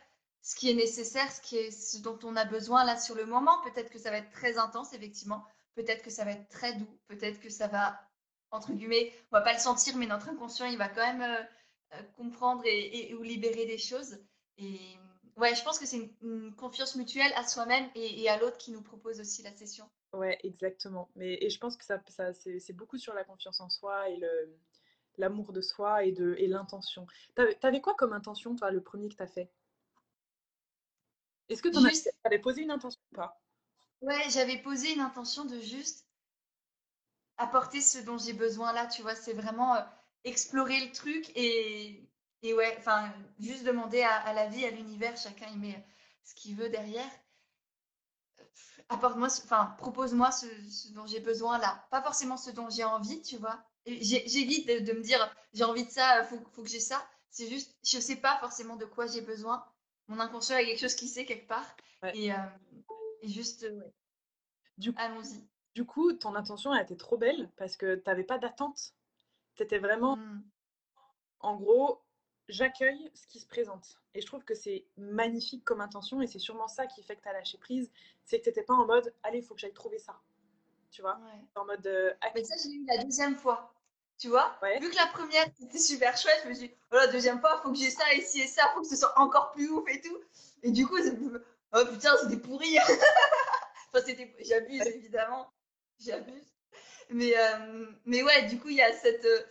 ce 0.42 0.56
qui 0.56 0.70
est 0.70 0.74
nécessaire, 0.74 1.32
ce, 1.32 1.42
qui 1.42 1.58
est, 1.58 1.72
ce 1.72 1.98
dont 2.00 2.18
on 2.24 2.36
a 2.36 2.46
besoin 2.46 2.86
là 2.86 2.98
sur 2.98 3.16
le 3.16 3.26
moment. 3.26 3.62
Peut-être 3.64 3.90
que 3.90 4.00
ça 4.00 4.10
va 4.10 4.18
être 4.18 4.32
très 4.32 4.58
intense, 4.58 4.94
effectivement. 4.94 5.44
Peut-être 5.76 6.04
que 6.04 6.10
ça 6.10 6.26
va 6.26 6.32
être 6.32 6.48
très 6.50 6.74
doux. 6.76 7.00
Peut-être 7.08 7.40
que 7.40 7.50
ça 7.50 7.68
va, 7.68 8.00
entre 8.52 8.72
guillemets, 8.72 9.14
on 9.32 9.38
va 9.38 9.42
pas 9.42 9.54
le 9.54 9.60
sentir, 9.60 9.98
mais 9.98 10.08
notre 10.08 10.30
inconscient, 10.30 10.66
il 10.66 10.78
va 10.78 10.90
quand 10.90 11.06
même 11.06 11.22
euh, 11.22 11.44
euh, 11.96 12.04
comprendre 12.18 12.64
et, 12.66 13.14
ou 13.16 13.24
libérer 13.24 13.66
des 13.66 13.78
choses. 13.78 14.18
Et 14.58 14.80
Ouais, 15.40 15.56
je 15.56 15.64
pense 15.64 15.80
que 15.80 15.86
c'est 15.86 16.12
une, 16.22 16.54
confiance 16.56 16.96
mutuelle 16.96 17.32
à 17.36 17.48
soi-même 17.48 17.90
et, 17.96 18.28
à 18.28 18.38
l'autre 18.38 18.58
qui 18.58 18.72
nous 18.72 18.82
propose 18.82 19.22
aussi 19.22 19.42
la 19.42 19.54
session. 19.54 19.90
Ouais, 20.12 20.38
exactement. 20.44 21.10
Mais, 21.16 21.38
et 21.42 21.50
je 21.50 21.58
pense 21.60 21.78
que 21.78 21.86
ça, 21.86 22.02
ça 22.10 22.34
c'est 22.34 22.74
beaucoup 22.74 22.98
sur 22.98 23.14
la 23.14 23.24
confiance 23.24 23.62
en 23.62 23.70
soi 23.70 24.10
et 24.10 24.18
le, 24.18 24.58
l'amour 25.20 25.54
de 25.54 25.62
soi 25.62 26.04
et, 26.04 26.12
de, 26.12 26.36
et 26.40 26.48
l'intention. 26.48 27.06
T'avais 27.62 27.82
quoi 27.82 27.94
comme 27.94 28.14
intention, 28.14 28.56
toi, 28.56 28.72
le 28.72 28.82
premier 28.82 29.10
que 29.10 29.16
t'as 29.16 29.28
fait? 29.28 29.52
Est-ce 31.50 31.62
que 31.62 31.70
tu 31.70 31.80
juste... 31.82 32.12
avais 32.24 32.40
posé 32.40 32.62
une 32.62 32.72
intention 32.72 33.02
ou 33.12 33.16
pas? 33.16 33.40
Ouais, 34.02 34.30
j'avais 34.30 34.58
posé 34.58 34.94
une 34.94 35.02
intention 35.02 35.46
de 35.46 35.60
juste 35.60 36.08
apporter 37.38 37.82
ce 37.82 38.00
dont 38.00 38.18
j'ai 38.18 38.34
besoin 38.34 38.74
là, 38.74 38.88
tu 38.88 39.02
vois, 39.02 39.16
c'est 39.16 39.34
vraiment 39.34 39.76
euh, 39.76 39.82
explorer 40.24 40.80
le 40.86 40.92
truc 40.92 41.32
et, 41.36 42.08
et 42.44 42.54
ouais, 42.54 42.76
enfin, 42.78 43.12
juste 43.40 43.66
demander 43.66 44.02
à, 44.02 44.34
la 44.34 44.48
vie, 44.48 44.66
à 44.66 44.72
l'univers, 44.72 45.18
chacun 45.18 45.48
y 45.48 45.58
met 45.58 45.84
ce 46.24 46.36
qu'il 46.36 46.56
veut 46.56 46.70
derrière. 46.70 47.10
Apporte-moi, 48.90 49.28
enfin, 49.28 49.76
propose-moi 49.78 50.32
ce, 50.32 50.48
dont 50.94 51.06
j'ai 51.06 51.20
besoin 51.20 51.60
là. 51.60 51.86
Pas 51.92 52.02
forcément 52.02 52.38
ce 52.38 52.50
dont 52.50 52.70
j'ai 52.70 52.84
envie, 52.84 53.22
tu 53.22 53.38
vois. 53.38 53.64
J'évite 53.86 54.68
de, 54.68 54.80
de, 54.80 54.98
me 54.98 55.02
dire 55.02 55.36
j'ai 55.54 55.64
envie 55.64 55.86
de 55.86 55.92
ça, 55.92 56.24
faut, 56.24 56.40
faut 56.52 56.64
que 56.64 56.70
j'ai 56.70 56.80
ça. 56.80 57.04
C'est 57.30 57.48
juste, 57.48 57.78
je 57.84 58.00
sais 58.00 58.16
pas 58.16 58.38
forcément 58.40 58.76
de 58.76 58.86
quoi 58.86 59.06
j'ai 59.06 59.22
besoin. 59.22 59.64
Mon 60.08 60.20
inconscient 60.20 60.56
a 60.56 60.64
quelque 60.64 60.80
chose 60.80 60.96
qui 60.96 61.08
sait 61.08 61.26
quelque 61.26 61.48
part. 61.48 61.76
Et, 62.14 62.34
euh, 62.34 62.38
et, 63.22 63.30
juste, 63.30 63.62
ouais. 63.62 63.94
Du 64.78 64.94
allons-y. 64.98 65.48
Du 65.76 65.86
coup, 65.86 66.14
ton 66.14 66.34
intention 66.36 66.72
a 66.72 66.82
été 66.82 66.98
trop 66.98 67.18
belle 67.18 67.52
parce 67.58 67.78
que 67.78 67.96
tu 67.96 68.04
n'avais 68.08 68.24
pas 68.24 68.40
d'attente. 68.40 68.94
Tu 69.56 69.64
étais 69.64 69.78
vraiment, 69.78 70.16
mmh. 70.16 70.44
en 71.42 71.56
gros, 71.58 72.02
j'accueille 72.50 73.12
ce 73.14 73.28
qui 73.28 73.40
se 73.40 73.48
présente. 73.48 74.00
Et 74.14 74.22
je 74.22 74.26
trouve 74.26 74.44
que 74.44 74.56
c'est 74.56 74.86
magnifique 74.98 75.64
comme 75.64 75.82
intention 75.82 76.22
et 76.22 76.28
c'est 76.28 76.40
sûrement 76.40 76.68
ça 76.68 76.88
qui 76.88 77.04
fait 77.04 77.16
que 77.16 77.22
tu 77.22 77.30
as 77.30 77.34
lâché 77.34 77.58
prise. 77.58 77.90
C'est 78.26 78.40
que 78.40 78.44
tu 78.44 78.50
n'étais 78.50 78.64
pas 78.64 78.74
en 78.74 78.86
mode, 78.86 79.14
allez, 79.24 79.40
il 79.40 79.44
faut 79.44 79.54
que 79.54 79.62
j'aille 79.62 79.74
trouver 79.74 80.00
ça. 80.00 80.20
Tu 80.92 81.02
vois? 81.02 81.20
En 81.56 81.66
mode. 81.66 81.86
Euh, 81.88 82.14
Mais 82.36 82.44
ça, 82.44 82.56
j'ai 82.62 82.72
eu 82.72 82.86
la 82.86 83.04
deuxième 83.04 83.36
fois. 83.36 83.74
Tu 84.18 84.28
vois? 84.28 84.60
Vu 84.82 84.90
que 84.90 84.96
la 84.96 85.08
première, 85.08 85.46
c'était 85.58 85.78
super 85.78 86.18
chouette, 86.18 86.42
je 86.44 86.50
me 86.50 86.54
suis 86.54 86.68
dit, 86.68 86.76
oh, 86.92 86.96
la 86.96 87.08
deuxième 87.08 87.40
fois, 87.40 87.58
il 87.58 87.64
faut 87.64 87.72
que 87.72 87.78
j'ai 87.78 87.90
ça, 87.90 88.14
ici 88.16 88.42
et 88.42 88.48
ça, 88.48 88.64
il 88.66 88.74
faut 88.74 88.82
que 88.82 88.88
ce 88.88 88.98
soit 88.98 89.18
encore 89.18 89.52
plus 89.52 89.70
ouf 89.70 89.88
et 89.88 90.02
tout. 90.02 90.18
Et 90.62 90.72
du 90.72 90.86
coup, 90.86 90.98
oh 90.98 91.86
putain, 91.86 92.18
c'était 92.22 92.36
pourri. 92.42 92.78
enfin, 93.94 94.06
c'était... 94.06 94.36
J'abuse, 94.42 94.86
évidemment. 94.88 95.50
J'abuse. 96.00 96.54
Mais, 97.12 97.34
euh, 97.38 97.86
mais 98.06 98.22
ouais, 98.22 98.44
du 98.48 98.60
coup, 98.60 98.68
il 98.68 98.76
y 98.76 98.82
a 98.82 98.92
cette. 98.92 99.24
Euh, 99.24 99.44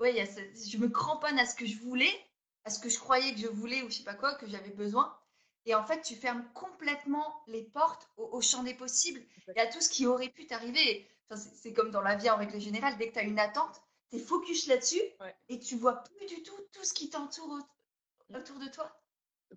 ouais, 0.00 0.10
il 0.10 0.16
y 0.16 0.20
a 0.20 0.26
cette... 0.26 0.56
Je 0.68 0.76
me 0.78 0.88
cramponne 0.88 1.38
à 1.38 1.46
ce 1.46 1.54
que 1.54 1.66
je 1.66 1.78
voulais, 1.78 2.25
à 2.66 2.70
ce 2.70 2.80
que 2.80 2.88
je 2.88 2.98
croyais 2.98 3.32
que 3.32 3.40
je 3.40 3.46
voulais 3.46 3.82
ou 3.82 3.88
je 3.88 3.98
sais 3.98 4.04
pas 4.04 4.14
quoi, 4.14 4.34
que 4.34 4.46
j'avais 4.46 4.70
besoin. 4.70 5.16
Et 5.64 5.74
en 5.74 5.84
fait, 5.84 6.02
tu 6.02 6.14
fermes 6.14 6.44
complètement 6.52 7.42
les 7.46 7.62
portes 7.62 8.10
au, 8.16 8.40
champ 8.40 8.62
des 8.62 8.74
possibles 8.74 9.20
et 9.54 9.60
à 9.60 9.66
tout 9.66 9.80
ce 9.80 9.88
qui 9.88 10.06
aurait 10.06 10.28
pu 10.28 10.46
t'arriver. 10.46 11.08
Enfin, 11.28 11.40
c'est 11.40 11.72
comme 11.72 11.90
dans 11.90 12.02
la 12.02 12.16
vie 12.16 12.30
en 12.30 12.36
règle 12.36 12.60
générale, 12.60 12.96
dès 12.98 13.08
que 13.08 13.14
tu 13.14 13.18
as 13.18 13.24
une 13.24 13.38
attente, 13.38 13.82
tu 14.10 14.16
es 14.16 14.18
focus 14.20 14.66
là-dessus 14.66 15.02
et 15.48 15.58
tu 15.58 15.76
vois 15.76 16.04
plus 16.04 16.26
du 16.26 16.42
tout 16.42 16.60
tout 16.72 16.84
ce 16.84 16.92
qui 16.92 17.08
t'entoure 17.08 17.58
autour 18.34 18.58
de 18.58 18.68
toi. 18.68 19.00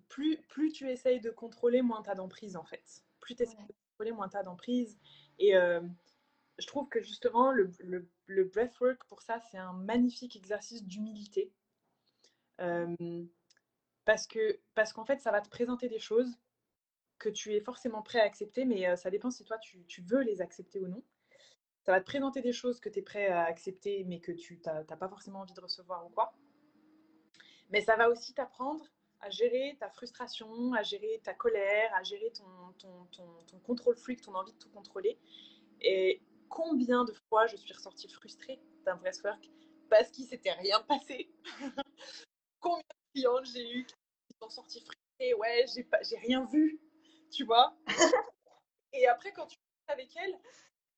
Plus, 0.08 0.36
plus 0.48 0.72
tu 0.72 0.88
essayes 0.88 1.20
de 1.20 1.30
contrôler, 1.30 1.82
moins 1.82 2.02
tu 2.02 2.10
as 2.10 2.14
d'emprise 2.14 2.56
en 2.56 2.64
fait. 2.64 3.02
Plus 3.20 3.34
tu 3.34 3.42
essayes 3.42 3.66
de 3.66 3.74
contrôler, 3.88 4.12
moins 4.12 4.28
tu 4.28 4.36
as 4.36 4.42
d'emprise. 4.42 4.98
Et, 5.38 5.56
euh, 5.56 5.80
je 6.60 6.66
trouve 6.66 6.88
que 6.88 7.00
justement, 7.00 7.50
le, 7.50 7.72
le, 8.26 8.44
breathwork, 8.44 9.02
pour 9.04 9.22
ça, 9.22 9.40
c'est 9.50 9.58
un 9.58 9.72
magnifique 9.72 10.36
exercice 10.36 10.84
d'humilité. 10.84 11.52
Parce 14.04 14.26
que 14.26 14.60
parce 14.74 14.92
qu'en 14.92 15.04
fait, 15.04 15.20
ça 15.20 15.30
va 15.30 15.40
te 15.40 15.48
présenter 15.48 15.88
des 15.88 15.98
choses 15.98 16.38
que 17.18 17.28
tu 17.28 17.54
es 17.54 17.60
forcément 17.60 18.02
prêt 18.02 18.20
à 18.20 18.24
accepter, 18.24 18.64
mais 18.64 18.96
ça 18.96 19.10
dépend 19.10 19.30
si 19.30 19.44
toi, 19.44 19.58
tu, 19.58 19.84
veux 20.02 20.22
les 20.22 20.40
accepter 20.40 20.80
ou 20.80 20.88
non. 20.88 21.02
Ça 21.82 21.92
va 21.92 22.00
te 22.00 22.06
présenter 22.06 22.40
des 22.40 22.52
choses 22.52 22.80
que 22.80 22.88
tu 22.88 22.98
es 22.98 23.02
prêt 23.02 23.28
à 23.28 23.44
accepter, 23.44 24.04
mais 24.04 24.20
que 24.20 24.32
tu 24.32 24.60
n'as 24.64 24.84
pas 24.84 25.08
forcément 25.08 25.40
envie 25.40 25.54
de 25.54 25.60
recevoir 25.60 26.06
ou 26.06 26.10
quoi. 26.10 26.32
Mais 27.70 27.82
ça 27.82 27.96
va 27.96 28.08
aussi 28.08 28.34
t'apprendre 28.34 28.84
à 29.20 29.30
gérer 29.30 29.76
ta 29.78 29.90
frustration, 29.90 30.72
à 30.72 30.82
gérer 30.82 31.20
ta 31.22 31.34
colère, 31.34 31.94
à 31.94 32.02
gérer 32.02 32.32
ton, 32.32 32.72
ton, 32.78 33.04
ton, 33.12 33.44
ton 33.46 33.58
contrôle 33.60 33.96
freak, 33.96 34.22
ton 34.22 34.34
envie 34.34 34.52
de 34.52 34.58
tout 34.58 34.70
contrôler. 34.70 35.18
Et 35.80 36.22
combien 36.48 37.04
de 37.04 37.12
fois 37.12 37.46
je 37.46 37.56
suis 37.56 37.72
ressortie 37.72 38.08
frustrée 38.08 38.60
d'un 38.84 38.96
breathwork 38.96 39.50
parce 39.88 40.10
qu'il 40.10 40.24
s'était 40.24 40.52
rien 40.52 40.80
passé? 40.82 41.30
combien 42.60 42.78
de 42.78 43.20
clientes 43.20 43.46
j'ai 43.52 43.72
eu 43.72 43.84
qui 43.84 44.36
sont 44.40 44.50
sorties 44.50 44.80
frustrées, 44.80 45.34
ouais, 45.34 45.64
j'ai 45.74 45.84
pas, 45.84 46.02
j'ai 46.02 46.16
rien 46.18 46.44
vu, 46.44 46.80
tu 47.30 47.44
vois. 47.44 47.74
et 48.92 49.06
après, 49.06 49.32
quand 49.32 49.46
tu 49.46 49.56
es 49.88 49.92
avec 49.92 50.14
elles, 50.16 50.38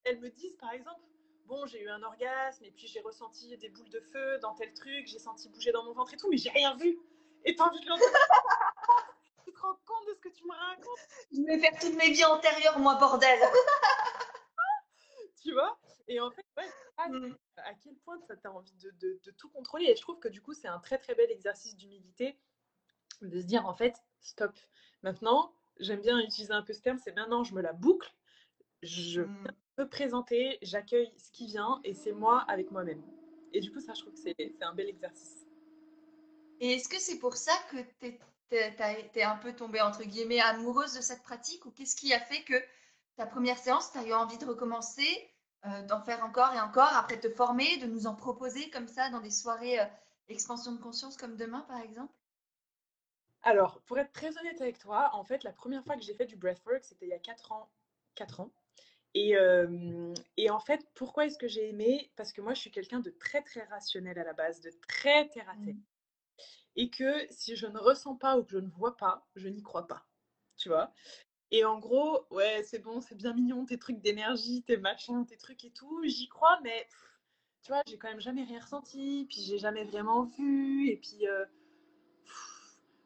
elles 0.05 0.21
me 0.21 0.31
disent 0.31 0.57
par 0.59 0.73
exemple, 0.73 1.01
bon, 1.47 1.67
j'ai 1.67 1.83
eu 1.83 1.89
un 1.89 2.03
orgasme 2.03 2.65
et 2.65 2.71
puis 2.71 2.87
j'ai 2.87 3.01
ressenti 3.01 3.57
des 3.57 3.69
boules 3.69 3.91
de 3.91 4.01
feu 4.13 4.39
dans 4.39 4.55
tel 4.55 4.73
truc, 4.75 5.07
j'ai 5.07 5.19
senti 5.19 5.49
bouger 5.49 5.73
dans 5.73 5.85
mon 5.85 5.93
ventre 5.93 6.15
et 6.15 6.17
tout, 6.17 6.29
mais 6.31 6.37
j'ai 6.37 6.51
rien 6.51 6.77
vu. 6.77 6.99
Et 7.45 7.55
t'as 7.55 7.65
envie 7.65 7.81
de 7.81 7.87
leur 7.87 7.97
dire, 7.97 8.07
tu 9.45 9.53
te 9.53 9.61
rends 9.61 9.79
compte 9.87 10.07
de 10.09 10.15
ce 10.15 10.21
que 10.21 10.29
tu 10.29 10.45
me 10.45 10.55
racontes? 10.55 11.09
Je 11.33 11.43
vais 11.43 11.59
faire 11.59 11.79
toutes 11.81 11.97
mes 11.97 12.11
vies 12.11 12.25
antérieures, 12.25 12.79
moi, 12.79 12.95
bordel 12.97 13.41
tu 15.43 15.53
vois 15.53 15.79
Et 16.09 16.21
en 16.21 16.31
fait, 16.31 16.45
mmh. 16.57 17.35
à 17.57 17.75
quel 17.75 17.95
point 18.05 18.19
ça 18.27 18.37
t'a 18.37 18.53
envie 18.53 18.75
de, 18.75 18.91
de, 19.01 19.31
tout 19.33 19.49
contrôler 19.51 19.87
Et 19.87 19.97
je 19.97 20.01
trouve 20.01 20.19
que 20.19 20.29
du 20.29 20.41
coup, 20.41 20.55
c'est 20.55 20.69
un 20.69 20.79
très 20.79 20.99
très 20.99 21.15
bel 21.15 21.31
exercice 21.31 21.77
d'humilité 21.77 22.39
de 23.21 23.41
se 23.41 23.47
dire 23.47 23.67
en 23.67 23.75
fait, 23.75 23.95
stop. 24.21 24.53
Maintenant, 25.03 25.55
j'aime 25.79 26.01
bien 26.01 26.19
utiliser 26.19 26.53
un 26.53 26.63
peu 26.63 26.73
ce 26.73 26.81
terme, 26.81 26.99
c'est 26.99 27.15
maintenant 27.15 27.45
je 27.45 27.55
me 27.55 27.63
la 27.63 27.73
boucle, 27.73 28.13
je 28.83 29.23
mmh. 29.23 29.47
peux 29.77 29.89
présenter, 29.89 30.59
j'accueille 30.63 31.13
ce 31.17 31.31
qui 31.31 31.47
vient 31.47 31.81
et 31.85 31.95
c'est 31.95 32.13
moi 32.13 32.45
avec 32.49 32.71
moi-même. 32.71 33.03
Et 33.53 33.61
du 33.61 33.71
coup, 33.71 33.81
ça, 33.81 33.93
je 33.95 34.01
trouve 34.01 34.15
que 34.15 34.21
c'est 34.21 34.63
un 34.63 34.75
bel 34.75 34.89
exercice. 34.89 35.47
Et 36.61 36.75
est-ce 36.75 36.89
que 36.89 37.01
c'est 37.01 37.19
pour 37.19 37.37
ça 37.37 37.53
que 37.71 37.77
tu 38.01 38.17
es, 38.57 39.23
un 39.23 39.37
peu 39.37 39.53
tombée, 39.53 39.81
entre 39.81 40.05
guillemets, 40.05 40.41
amoureuse 40.41 40.95
de 40.95 41.01
cette 41.01 41.23
pratique? 41.23 41.67
Ou 41.67 41.71
qu'est-ce 41.71 41.97
qui 41.97 42.15
a 42.15 42.21
fait 42.21 42.43
que 42.45 42.55
ta 43.17 43.27
première 43.27 43.59
séance, 43.59 43.91
tu 43.93 43.99
as 43.99 44.07
eu 44.07 44.13
envie 44.13 44.39
de 44.39 44.47
recommencer? 44.47 45.32
Euh, 45.67 45.83
d'en 45.83 46.01
faire 46.01 46.25
encore 46.25 46.53
et 46.55 46.61
encore, 46.61 46.93
après 46.95 47.21
te 47.21 47.29
former, 47.31 47.77
de 47.79 47.87
nous 47.87 48.07
en 48.07 48.15
proposer 48.15 48.71
comme 48.71 48.89
ça 48.89 49.11
dans 49.11 49.21
des 49.21 49.31
soirées 49.31 49.81
euh, 49.81 49.85
expansion 50.29 50.73
de 50.73 50.81
conscience 50.81 51.17
comme 51.17 51.37
demain 51.37 51.61
par 51.69 51.81
exemple? 51.81 52.13
Alors, 53.43 53.81
pour 53.83 53.99
être 53.99 54.13
très 54.13 54.37
honnête 54.39 54.61
avec 54.61 54.79
toi, 54.79 55.11
en 55.15 55.25
fait, 55.25 55.43
la 55.43 55.53
première 55.53 55.85
fois 55.85 55.97
que 55.97 56.03
j'ai 56.03 56.15
fait 56.15 56.27
du 56.27 56.37
breathwork, 56.37 56.85
c'était 56.85 57.07
il 57.07 57.11
y 57.11 57.15
a 57.15 57.19
4 57.19 57.53
ans. 57.53 57.69
4 58.15 58.41
ans. 58.41 58.51
Et, 59.15 59.37
euh, 59.37 60.15
et 60.37 60.51
en 60.51 60.61
fait, 60.61 60.87
pourquoi 60.95 61.27
est-ce 61.27 61.39
que 61.39 61.49
j'ai 61.49 61.69
aimé? 61.69 62.11
Parce 62.17 62.33
que 62.33 62.41
moi, 62.41 62.55
je 62.55 62.61
suis 62.61 62.71
quelqu'un 62.71 63.01
de 63.01 63.11
très, 63.11 63.43
très 63.43 63.65
rationnel 63.65 64.19
à 64.19 64.25
la 64.25 64.33
base, 64.33 64.61
de 64.61 64.71
très 64.89 65.29
terre 65.29 65.49
à 65.51 65.57
terre. 65.65 65.75
Mmh. 65.75 65.83
Et 66.77 66.91
que 66.91 67.27
si 67.31 67.57
je 67.57 67.67
ne 67.67 67.79
ressens 67.79 68.15
pas 68.17 68.39
ou 68.39 68.45
que 68.45 68.53
je 68.53 68.59
ne 68.59 68.71
vois 68.71 68.97
pas, 68.97 69.27
je 69.37 69.49
n'y 69.49 69.63
crois 69.63 69.87
pas. 69.87 70.07
Tu 70.57 70.69
vois? 70.69 70.93
Et 71.53 71.67
en 71.67 71.79
gros, 71.79 72.27
ouais, 72.31 72.63
c'est 72.65 72.79
bon, 72.79 73.03
c'est 73.03 73.15
bien 73.15 73.35
mignon, 73.35 73.67
tes 73.67 73.79
trucs 73.79 74.01
d'énergie, 74.01 74.63
tes 74.63 74.79
machins, 74.79 75.27
tes 75.27 75.37
trucs 75.37 75.63
et 75.67 75.71
tout. 75.71 76.03
J'y 76.05 76.27
crois, 76.27 76.59
mais 76.63 76.89
tu 77.63 77.71
vois, 77.71 77.83
j'ai 77.87 77.99
quand 77.99 78.09
même 78.09 78.21
jamais 78.21 78.43
rien 78.43 78.59
ressenti, 78.59 79.27
puis 79.29 79.43
j'ai 79.43 79.59
jamais 79.59 79.85
vraiment 79.85 80.25
vu. 80.25 80.89
Et 80.89 80.97
puis, 80.97 81.29
euh, 81.29 81.45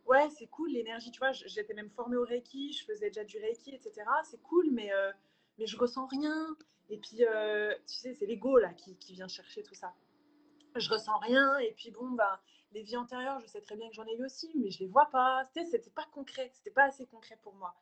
ouais, 0.07 0.31
c'est 0.31 0.47
cool 0.47 0.71
l'énergie, 0.71 1.11
tu 1.11 1.19
vois. 1.19 1.33
J'étais 1.33 1.75
même 1.75 1.91
formée 1.91 2.17
au 2.17 2.25
Reiki, 2.25 2.73
je 2.73 2.85
faisais 2.85 3.09
déjà 3.09 3.25
du 3.25 3.37
Reiki, 3.39 3.75
etc. 3.75 4.07
C'est 4.23 4.41
cool, 4.43 4.71
mais, 4.71 4.93
euh, 4.93 5.11
mais 5.59 5.67
je 5.67 5.77
ressens 5.77 6.07
rien. 6.07 6.57
Et 6.89 6.99
puis, 6.99 7.25
euh, 7.25 7.75
tu 7.89 7.97
sais, 7.97 8.15
c'est 8.15 8.27
l'ego 8.27 8.59
là 8.59 8.73
qui, 8.75 8.97
qui, 8.97 9.15
vient 9.15 9.27
chercher 9.27 9.65
tout 9.65 9.75
ça. 9.75 9.93
Je 10.77 10.89
ressens 10.89 11.19
rien, 11.19 11.59
et 11.59 11.73
puis 11.73 11.91
bon, 11.91 12.11
bah, 12.11 12.41
les 12.71 12.83
vies 12.83 12.97
antérieures, 12.97 13.41
je 13.41 13.47
sais 13.47 13.61
très 13.61 13.75
bien 13.75 13.89
que 13.89 13.95
j'en 13.95 14.07
ai 14.07 14.15
eu 14.15 14.25
aussi, 14.25 14.53
mais 14.55 14.71
je 14.71 14.79
les 14.79 14.87
vois 14.87 15.07
pas. 15.07 15.43
C'était 15.53 15.91
pas 15.91 16.07
concret, 16.13 16.49
c'était 16.55 16.71
pas 16.71 16.85
assez 16.85 17.07
concret 17.07 17.39
pour 17.43 17.55
moi. 17.57 17.75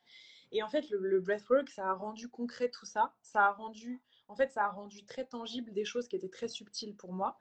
Et 0.53 0.63
en 0.63 0.69
fait, 0.69 0.89
le, 0.91 1.21
breathwork, 1.21 1.69
ça 1.71 1.91
a 1.91 1.95
rendu 1.95 2.29
concret 2.29 2.71
tout 2.71 2.87
ça. 2.87 3.13
Ça 3.23 3.47
a 3.47 3.53
rendu, 3.53 4.03
en 4.29 4.37
fait, 4.37 4.53
ça 4.53 4.65
a 4.65 4.71
rendu 4.71 5.05
très 5.05 5.25
tangible 5.25 5.73
des 5.73 5.85
choses 5.85 6.09
qui 6.09 6.17
étaient 6.17 6.29
très 6.29 6.49
subtiles 6.49 6.97
pour 6.97 7.13
moi. 7.13 7.41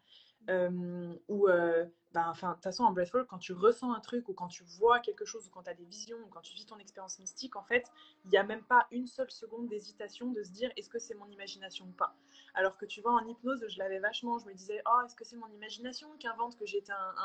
Euh, 0.50 1.16
ou, 1.30 1.48
euh, 1.48 1.86
ben, 2.12 2.28
enfin, 2.30 2.50
de 2.50 2.54
toute 2.56 2.64
façon, 2.64 2.84
en 2.84 2.92
breathwork, 2.92 3.28
quand 3.28 3.38
tu 3.38 3.54
ressens 3.54 3.94
un 3.94 4.00
truc 4.02 4.28
ou 4.28 4.34
quand 4.34 4.50
tu 4.50 4.64
vois 4.64 5.00
quelque 5.00 5.26
chose 5.26 5.48
ou 5.48 5.50
quand 5.50 5.64
tu 5.64 5.70
as 5.70 5.74
des 5.74 5.86
visions 5.86 6.18
ou 6.18 6.28
quand 6.28 6.42
tu 6.42 6.54
vis 6.54 6.66
ton 6.66 6.78
expérience 6.80 7.18
mystique, 7.20 7.56
en 7.56 7.64
fait, 7.64 7.86
il 8.26 8.32
n'y 8.32 8.38
a 8.38 8.44
même 8.44 8.64
pas 8.64 8.88
une 8.92 9.08
seule 9.08 9.32
seconde 9.32 9.70
d'hésitation 9.70 10.32
de 10.32 10.44
se 10.44 10.52
dire 10.52 10.70
est-ce 10.76 10.90
que 10.90 11.00
c'est 11.00 11.16
mon 11.16 11.28
imagination 11.28 11.86
ou 11.86 11.92
pas? 11.94 12.16
Alors 12.56 12.78
que 12.78 12.86
tu 12.86 13.02
vois, 13.02 13.14
en 13.14 13.26
hypnose, 13.26 13.66
je 13.70 13.80
l'avais 13.80 14.00
vachement, 14.00 14.38
je 14.38 14.46
me 14.46 14.54
disais 14.54 14.82
oh, 14.86 15.06
est-ce 15.06 15.16
que 15.16 15.24
c'est 15.24 15.38
mon 15.38 15.50
imagination 15.50 16.10
qui 16.18 16.28
invente 16.28 16.58
que 16.58 16.66
j'étais 16.66 16.92
un, 16.92 17.16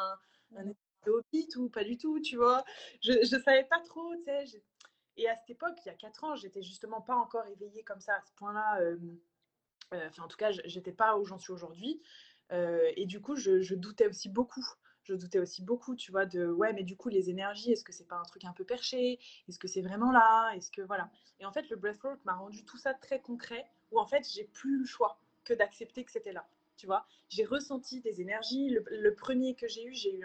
un, 0.56 0.60
un 0.60 0.72
ou 1.56 1.68
pas 1.68 1.84
du 1.84 1.96
tout, 1.96 2.20
tu 2.20 2.36
vois? 2.36 2.64
Je 3.02 3.12
ne 3.12 3.42
savais 3.42 3.64
pas 3.64 3.80
trop, 3.80 4.14
tu 4.16 4.24
sais. 4.24 4.62
Et 5.18 5.28
à 5.28 5.34
cette 5.34 5.50
époque, 5.50 5.76
il 5.84 5.88
y 5.88 5.90
a 5.90 5.94
4 5.94 6.24
ans, 6.24 6.36
j'étais 6.36 6.62
justement 6.62 7.00
pas 7.00 7.16
encore 7.16 7.44
éveillée 7.48 7.82
comme 7.82 8.00
ça 8.00 8.14
à 8.14 8.22
ce 8.22 8.32
point-là. 8.36 8.80
Euh, 8.80 8.96
euh, 9.92 10.08
enfin, 10.08 10.22
en 10.22 10.28
tout 10.28 10.36
cas, 10.36 10.52
j'étais 10.64 10.92
pas 10.92 11.18
où 11.18 11.24
j'en 11.24 11.38
suis 11.38 11.52
aujourd'hui. 11.52 12.00
Euh, 12.52 12.90
et 12.96 13.04
du 13.04 13.20
coup, 13.20 13.34
je, 13.34 13.74
doutais 13.74 14.06
aussi 14.06 14.28
beaucoup. 14.28 14.64
je 15.02 15.14
doutais 15.14 15.40
aussi 15.40 15.62
beaucoup, 15.62 15.96
tu 15.96 16.12
vois, 16.12 16.24
de 16.24 16.46
ouais, 16.46 16.72
mais 16.72 16.84
du 16.84 16.96
coup, 16.96 17.08
les 17.08 17.30
énergies, 17.30 17.72
est-ce 17.72 17.82
que 17.82 17.92
c'est 17.92 18.06
pas 18.06 18.16
un 18.16 18.22
truc 18.22 18.44
un 18.44 18.52
peu 18.52 18.64
perché? 18.64 19.18
Est-ce 19.48 19.58
que 19.58 19.66
c'est 19.66 19.82
vraiment 19.82 20.12
là? 20.12 20.52
Est-ce 20.54 20.70
que 20.70 20.82
voilà 20.82 21.10
Et 21.40 21.46
en 21.46 21.52
fait, 21.52 21.68
le 21.68 21.76
breathwork 21.76 22.24
m'a 22.24 22.34
rendu 22.34 22.64
tout 22.64 22.78
ça 22.78 22.94
très 22.94 23.20
concret, 23.20 23.66
où 23.90 23.98
en 23.98 24.06
fait, 24.06 24.24
j'ai 24.32 24.44
plus 24.44 24.78
le 24.78 24.86
choix 24.86 25.18
que 25.44 25.52
d'accepter 25.52 26.04
que 26.04 26.12
c'était 26.12 26.32
là. 26.32 26.46
Tu 26.76 26.86
vois, 26.86 27.06
j'ai 27.28 27.44
ressenti 27.44 28.00
des 28.00 28.20
énergies. 28.20 28.70
Le, 28.70 29.14
premier 29.14 29.56
que 29.56 29.66
j'ai 29.66 29.84
eu, 29.84 29.94
j'ai 29.94 30.14
eu 30.14 30.24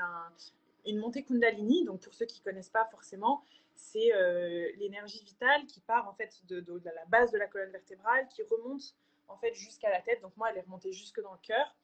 une 0.85 0.99
montée 0.99 1.23
Kundalini. 1.23 1.83
Donc, 1.83 2.01
pour 2.01 2.13
ceux 2.13 2.27
qui 2.27 2.41
connaissent 2.41 2.69
pas 2.69 2.85
forcément, 2.91 3.43
c'est 3.75 4.13
euh, 4.13 4.71
l'énergie 4.77 5.23
vitale 5.23 5.65
qui 5.65 5.81
part 5.81 6.07
en 6.07 6.13
fait 6.13 6.41
de, 6.45 6.63
la 6.83 7.05
base 7.07 7.31
de 7.31 7.37
la 7.37 7.47
colonne 7.47 7.71
vertébrale, 7.71 8.27
qui 8.29 8.43
remonte 8.43 8.95
en 9.27 9.37
fait 9.37 9.53
jusqu'à 9.53 9.89
la 9.89 10.01
tête. 10.01 10.21
Donc, 10.21 10.35
moi, 10.37 10.49
elle 10.51 10.57
est 10.57 10.61
remontée 10.61 10.91
jusque 10.91 11.21
dans 11.21 11.33
le 11.33 11.39
cœur. 11.39 11.75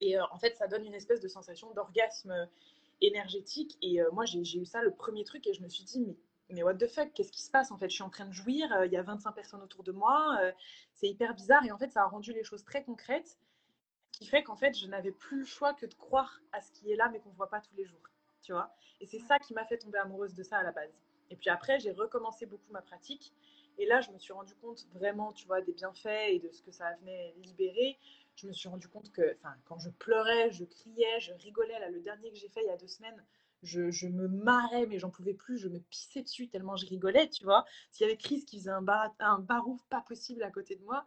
Et 0.00 0.18
euh, 0.18 0.24
en 0.30 0.38
fait, 0.38 0.56
ça 0.56 0.66
donne 0.66 0.84
une 0.84 0.94
espèce 0.94 1.20
de 1.20 1.28
sensation 1.28 1.72
d'orgasme 1.72 2.48
énergétique. 3.00 3.78
Et 3.82 4.00
euh, 4.00 4.10
moi, 4.12 4.24
j'ai 4.24 4.58
eu 4.58 4.64
ça 4.64 4.82
le 4.82 4.92
premier 4.92 5.24
truc 5.24 5.46
et 5.46 5.54
je 5.54 5.62
me 5.62 5.68
suis 5.68 5.84
dit, 5.84 6.16
mais, 6.50 6.62
what 6.62 6.74
the 6.74 6.88
fuck, 6.88 7.12
qu'est-ce 7.14 7.32
qui 7.32 7.42
se 7.42 7.50
passe 7.50 7.70
En 7.70 7.78
fait, 7.78 7.88
je 7.88 7.94
suis 7.94 8.02
en 8.02 8.10
train 8.10 8.26
de 8.26 8.32
jouir, 8.32 8.72
euh, 8.72 8.86
il 8.86 8.92
y 8.92 8.96
a 8.96 9.02
25 9.02 9.32
personnes 9.32 9.62
autour 9.62 9.84
de 9.84 9.92
moi, 9.92 10.38
c'est 10.94 11.08
hyper 11.08 11.34
bizarre. 11.34 11.64
Et 11.64 11.70
en 11.70 11.78
fait, 11.78 11.90
ça 11.90 12.02
a 12.02 12.06
rendu 12.06 12.32
les 12.32 12.42
choses 12.42 12.64
très 12.64 12.82
concrètes, 12.82 13.38
qui 14.12 14.26
fait 14.26 14.42
qu'en 14.42 14.56
fait, 14.56 14.76
je 14.76 14.86
n'avais 14.86 15.12
plus 15.12 15.40
le 15.40 15.44
choix 15.44 15.74
que 15.74 15.86
de 15.86 15.94
croire 15.94 16.40
à 16.52 16.60
ce 16.60 16.72
qui 16.72 16.90
est 16.90 16.96
là, 16.96 17.08
mais 17.10 17.20
qu'on 17.20 17.30
ne 17.30 17.36
voit 17.36 17.48
pas 17.48 17.60
tous 17.60 17.74
les 17.76 17.84
jours. 17.84 18.02
Tu 18.42 18.52
vois 18.52 18.74
Et 19.00 19.06
c'est 19.06 19.18
ça 19.18 19.38
qui 19.38 19.54
m'a 19.54 19.64
fait 19.64 19.78
tomber 19.78 19.98
amoureuse 19.98 20.34
de 20.34 20.42
ça 20.42 20.58
à 20.58 20.62
la 20.62 20.72
base. 20.72 20.92
Et 21.30 21.36
puis 21.36 21.50
après, 21.50 21.78
j'ai 21.78 21.92
recommencé 21.92 22.46
beaucoup 22.46 22.72
ma 22.72 22.82
pratique. 22.82 23.32
Et 23.78 23.86
là, 23.86 24.00
je 24.00 24.10
me 24.10 24.18
suis 24.18 24.32
rendu 24.32 24.54
compte 24.56 24.86
vraiment, 24.94 25.32
tu 25.32 25.46
vois, 25.46 25.60
des 25.62 25.72
bienfaits 25.72 26.28
et 26.28 26.38
de 26.38 26.50
ce 26.50 26.62
que 26.62 26.72
ça 26.72 26.92
venait 27.00 27.34
libérer 27.38 27.98
je 28.40 28.46
me 28.46 28.52
suis 28.52 28.68
rendu 28.68 28.88
compte 28.88 29.12
que 29.12 29.36
quand 29.64 29.78
je 29.78 29.90
pleurais, 29.90 30.50
je 30.50 30.64
criais, 30.64 31.20
je 31.20 31.32
rigolais. 31.34 31.78
Là, 31.78 31.90
le 31.90 32.00
dernier 32.00 32.30
que 32.30 32.36
j'ai 32.36 32.48
fait 32.48 32.62
il 32.62 32.66
y 32.66 32.70
a 32.70 32.76
deux 32.76 32.88
semaines, 32.88 33.22
je, 33.62 33.90
je 33.90 34.06
me 34.06 34.28
marrais, 34.28 34.86
mais 34.86 34.98
j'en 34.98 35.10
pouvais 35.10 35.34
plus. 35.34 35.58
Je 35.58 35.68
me 35.68 35.78
pissais 35.78 36.22
dessus 36.22 36.48
tellement 36.48 36.76
je 36.76 36.86
rigolais, 36.86 37.28
tu 37.28 37.44
vois. 37.44 37.64
S'il 37.90 38.06
y 38.06 38.10
avait 38.10 38.16
Chris 38.16 38.44
qui 38.44 38.58
faisait 38.58 38.70
un, 38.70 38.82
bar, 38.82 39.14
un 39.18 39.38
barouf 39.38 39.84
pas 39.88 40.00
possible 40.00 40.42
à 40.42 40.50
côté 40.50 40.76
de 40.76 40.84
moi. 40.84 41.04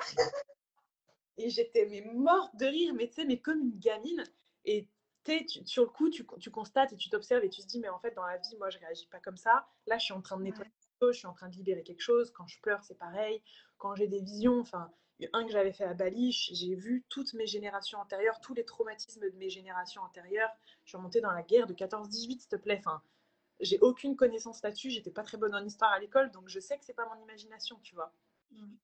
Et 1.38 1.50
j'étais 1.50 1.88
mais 1.88 2.02
morte 2.13 2.56
de 2.58 2.65
rire, 2.67 2.93
mais 2.93 3.08
tu 3.08 3.15
sais, 3.15 3.26
mais 3.26 3.39
comme 3.39 3.60
une 3.60 3.80
gamine. 3.80 4.24
Et 4.65 4.88
tu, 5.23 5.65
sur 5.65 5.83
le 5.83 5.89
coup, 5.89 6.09
tu, 6.09 6.25
tu 6.39 6.51
constates 6.51 6.93
et 6.93 6.97
tu 6.97 7.09
t'observes 7.09 7.43
et 7.43 7.49
tu 7.49 7.62
te 7.62 7.67
dis, 7.67 7.79
mais 7.79 7.89
en 7.89 7.99
fait, 7.99 8.12
dans 8.12 8.25
la 8.25 8.38
vie, 8.38 8.57
moi, 8.57 8.69
je 8.69 8.77
réagis 8.79 9.07
pas 9.07 9.19
comme 9.19 9.38
ça. 9.38 9.67
Là, 9.88 9.97
je 9.97 10.05
suis 10.05 10.13
en 10.13 10.21
train 10.21 10.38
de 10.38 10.43
nettoyer 10.43 10.71
je 11.12 11.17
suis 11.17 11.27
en 11.27 11.33
train 11.33 11.49
de 11.49 11.55
libérer 11.55 11.83
quelque 11.83 12.01
chose. 12.01 12.31
Quand 12.31 12.47
je 12.47 12.59
pleure, 12.62 12.83
c'est 12.83 12.97
pareil. 12.97 13.41
Quand 13.77 13.95
j'ai 13.95 14.07
des 14.07 14.21
visions, 14.21 14.59
enfin, 14.59 14.91
un 15.33 15.45
que 15.45 15.51
j'avais 15.51 15.73
fait 15.73 15.83
à 15.83 15.93
Bali, 15.93 16.31
j'ai 16.31 16.75
vu 16.75 17.03
toutes 17.09 17.33
mes 17.33 17.47
générations 17.47 17.99
antérieures, 17.99 18.39
tous 18.41 18.53
les 18.53 18.65
traumatismes 18.65 19.29
de 19.29 19.38
mes 19.38 19.49
générations 19.49 20.01
antérieures. 20.01 20.51
Je 20.86 20.89
suis 20.89 20.97
remontée 20.97 21.21
dans 21.21 21.31
la 21.31 21.43
guerre 21.43 21.67
de 21.67 21.73
14-18, 21.73 22.12
s'il 22.12 22.47
te 22.47 22.55
plaît. 22.55 22.77
Enfin, 22.79 23.01
j'ai 23.59 23.79
aucune 23.79 24.15
connaissance 24.15 24.62
là-dessus. 24.63 24.89
J'étais 24.89 25.12
pas 25.12 25.23
très 25.23 25.38
bonne 25.38 25.55
en 25.55 25.63
histoire 25.63 25.91
à 25.91 25.99
l'école, 25.99 26.31
donc 26.31 26.49
je 26.49 26.59
sais 26.59 26.77
que 26.77 26.86
c'est 26.86 26.93
pas 26.93 27.07
mon 27.13 27.21
imagination, 27.23 27.79
tu 27.83 27.95
vois. 27.95 28.13
Mm. 28.51 28.75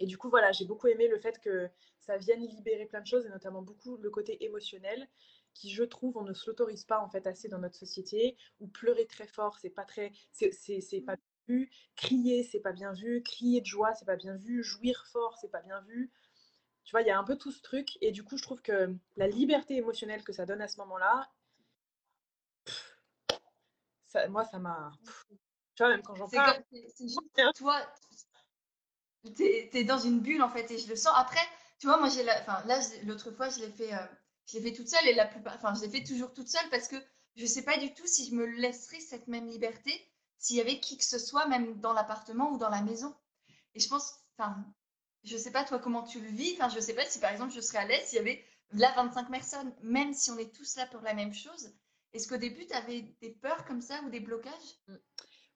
Et 0.00 0.06
du 0.06 0.16
coup, 0.16 0.30
voilà, 0.30 0.52
j'ai 0.52 0.64
beaucoup 0.64 0.86
aimé 0.86 1.08
le 1.08 1.18
fait 1.18 1.40
que 1.40 1.68
ça 1.98 2.16
vienne 2.16 2.40
libérer 2.40 2.86
plein 2.86 3.00
de 3.00 3.06
choses, 3.06 3.26
et 3.26 3.30
notamment 3.30 3.62
beaucoup 3.62 3.96
le 3.96 4.10
côté 4.10 4.44
émotionnel, 4.44 5.08
qui, 5.58 5.70
je 5.70 5.82
trouve, 5.82 6.16
on 6.16 6.22
ne 6.22 6.32
se 6.32 6.48
l'autorise 6.48 6.84
pas 6.84 7.00
en 7.00 7.08
fait 7.08 7.26
assez 7.26 7.48
dans 7.48 7.58
notre 7.58 7.76
société. 7.76 8.36
Ou 8.60 8.68
pleurer 8.68 9.06
très 9.06 9.26
fort, 9.26 9.58
c'est 9.58 9.70
pas 9.70 9.84
très, 9.84 10.12
c'est 10.32 11.00
pas 11.04 11.16
crier, 11.96 12.44
c'est 12.44 12.60
pas 12.60 12.72
bien 12.72 12.92
vu, 12.92 13.22
crier 13.22 13.60
de 13.60 13.66
joie, 13.66 13.94
c'est 13.94 14.04
pas 14.04 14.16
bien 14.16 14.36
vu, 14.36 14.62
jouir 14.62 15.06
fort, 15.12 15.36
c'est 15.40 15.50
pas 15.50 15.62
bien 15.62 15.80
vu. 15.82 16.12
Tu 16.84 16.92
vois, 16.92 17.02
il 17.02 17.06
y 17.06 17.10
a 17.10 17.18
un 17.18 17.24
peu 17.24 17.36
tout 17.36 17.52
ce 17.52 17.60
truc. 17.60 17.98
Et 18.00 18.12
du 18.12 18.24
coup, 18.24 18.38
je 18.38 18.42
trouve 18.42 18.62
que 18.62 18.94
la 19.16 19.26
liberté 19.26 19.76
émotionnelle 19.76 20.22
que 20.24 20.32
ça 20.32 20.46
donne 20.46 20.62
à 20.62 20.68
ce 20.68 20.78
moment-là, 20.78 21.28
moi, 24.28 24.44
ça 24.44 24.58
m'a. 24.58 24.92
Tu 25.74 25.82
vois, 25.82 25.88
même 25.88 26.02
quand 26.02 26.14
j'en 26.14 26.28
parle. 26.28 26.62
Toi, 27.56 27.80
t'es 29.36 29.70
es 29.72 29.84
dans 29.84 29.98
une 29.98 30.20
bulle 30.20 30.42
en 30.42 30.48
fait, 30.48 30.70
et 30.70 30.78
je 30.78 30.88
le 30.88 30.96
sens. 30.96 31.12
Après, 31.16 31.46
tu 31.78 31.86
vois, 31.86 31.98
moi, 31.98 32.08
j'ai 32.08 32.22
la... 32.24 32.40
enfin, 32.40 32.64
là, 32.66 32.80
l'autre 33.04 33.30
fois, 33.32 33.48
je 33.48 33.60
l'ai 33.60 33.70
fait, 33.70 33.94
euh, 33.94 34.06
je 34.48 34.58
fait 34.60 34.72
toute 34.72 34.88
seule, 34.88 35.06
et 35.06 35.14
la 35.14 35.26
plupart, 35.26 35.54
enfin, 35.56 35.74
je 35.74 35.82
l'ai 35.82 35.90
fait 35.90 36.04
toujours 36.04 36.32
toute 36.32 36.48
seule 36.48 36.68
parce 36.70 36.88
que 36.88 36.96
je 37.36 37.46
sais 37.46 37.62
pas 37.62 37.78
du 37.78 37.92
tout 37.94 38.06
si 38.06 38.28
je 38.28 38.34
me 38.34 38.46
laisserais 38.46 39.00
cette 39.00 39.28
même 39.28 39.46
liberté 39.46 39.92
s'il 40.38 40.56
y 40.56 40.60
avait 40.60 40.80
qui 40.80 40.96
que 40.96 41.04
ce 41.04 41.18
soit, 41.18 41.46
même 41.46 41.80
dans 41.80 41.92
l'appartement 41.92 42.52
ou 42.52 42.58
dans 42.58 42.70
la 42.70 42.82
maison. 42.82 43.14
Et 43.74 43.80
je 43.80 43.88
pense, 43.88 44.14
enfin, 44.36 44.56
je 45.24 45.36
sais 45.36 45.50
pas 45.50 45.64
toi 45.64 45.78
comment 45.78 46.02
tu 46.02 46.20
le 46.20 46.28
vis, 46.28 46.54
enfin, 46.54 46.68
je 46.68 46.80
sais 46.80 46.94
pas 46.94 47.04
si 47.04 47.18
par 47.18 47.30
exemple 47.30 47.52
je 47.52 47.60
serais 47.60 47.78
à 47.78 47.84
l'aise 47.86 48.06
s'il 48.06 48.16
y 48.16 48.20
avait 48.20 48.44
là 48.72 48.92
25 48.96 49.30
personnes, 49.30 49.74
même 49.82 50.14
si 50.14 50.30
on 50.30 50.38
est 50.38 50.54
tous 50.54 50.76
là 50.76 50.86
pour 50.86 51.00
la 51.02 51.14
même 51.14 51.34
chose. 51.34 51.72
Est-ce 52.12 52.28
qu'au 52.28 52.36
début, 52.36 52.66
tu 52.66 52.72
avais 52.72 53.02
des 53.20 53.30
peurs 53.30 53.64
comme 53.66 53.82
ça 53.82 54.00
ou 54.02 54.10
des 54.10 54.20
blocages? 54.20 54.78
Mmh. 54.86 54.96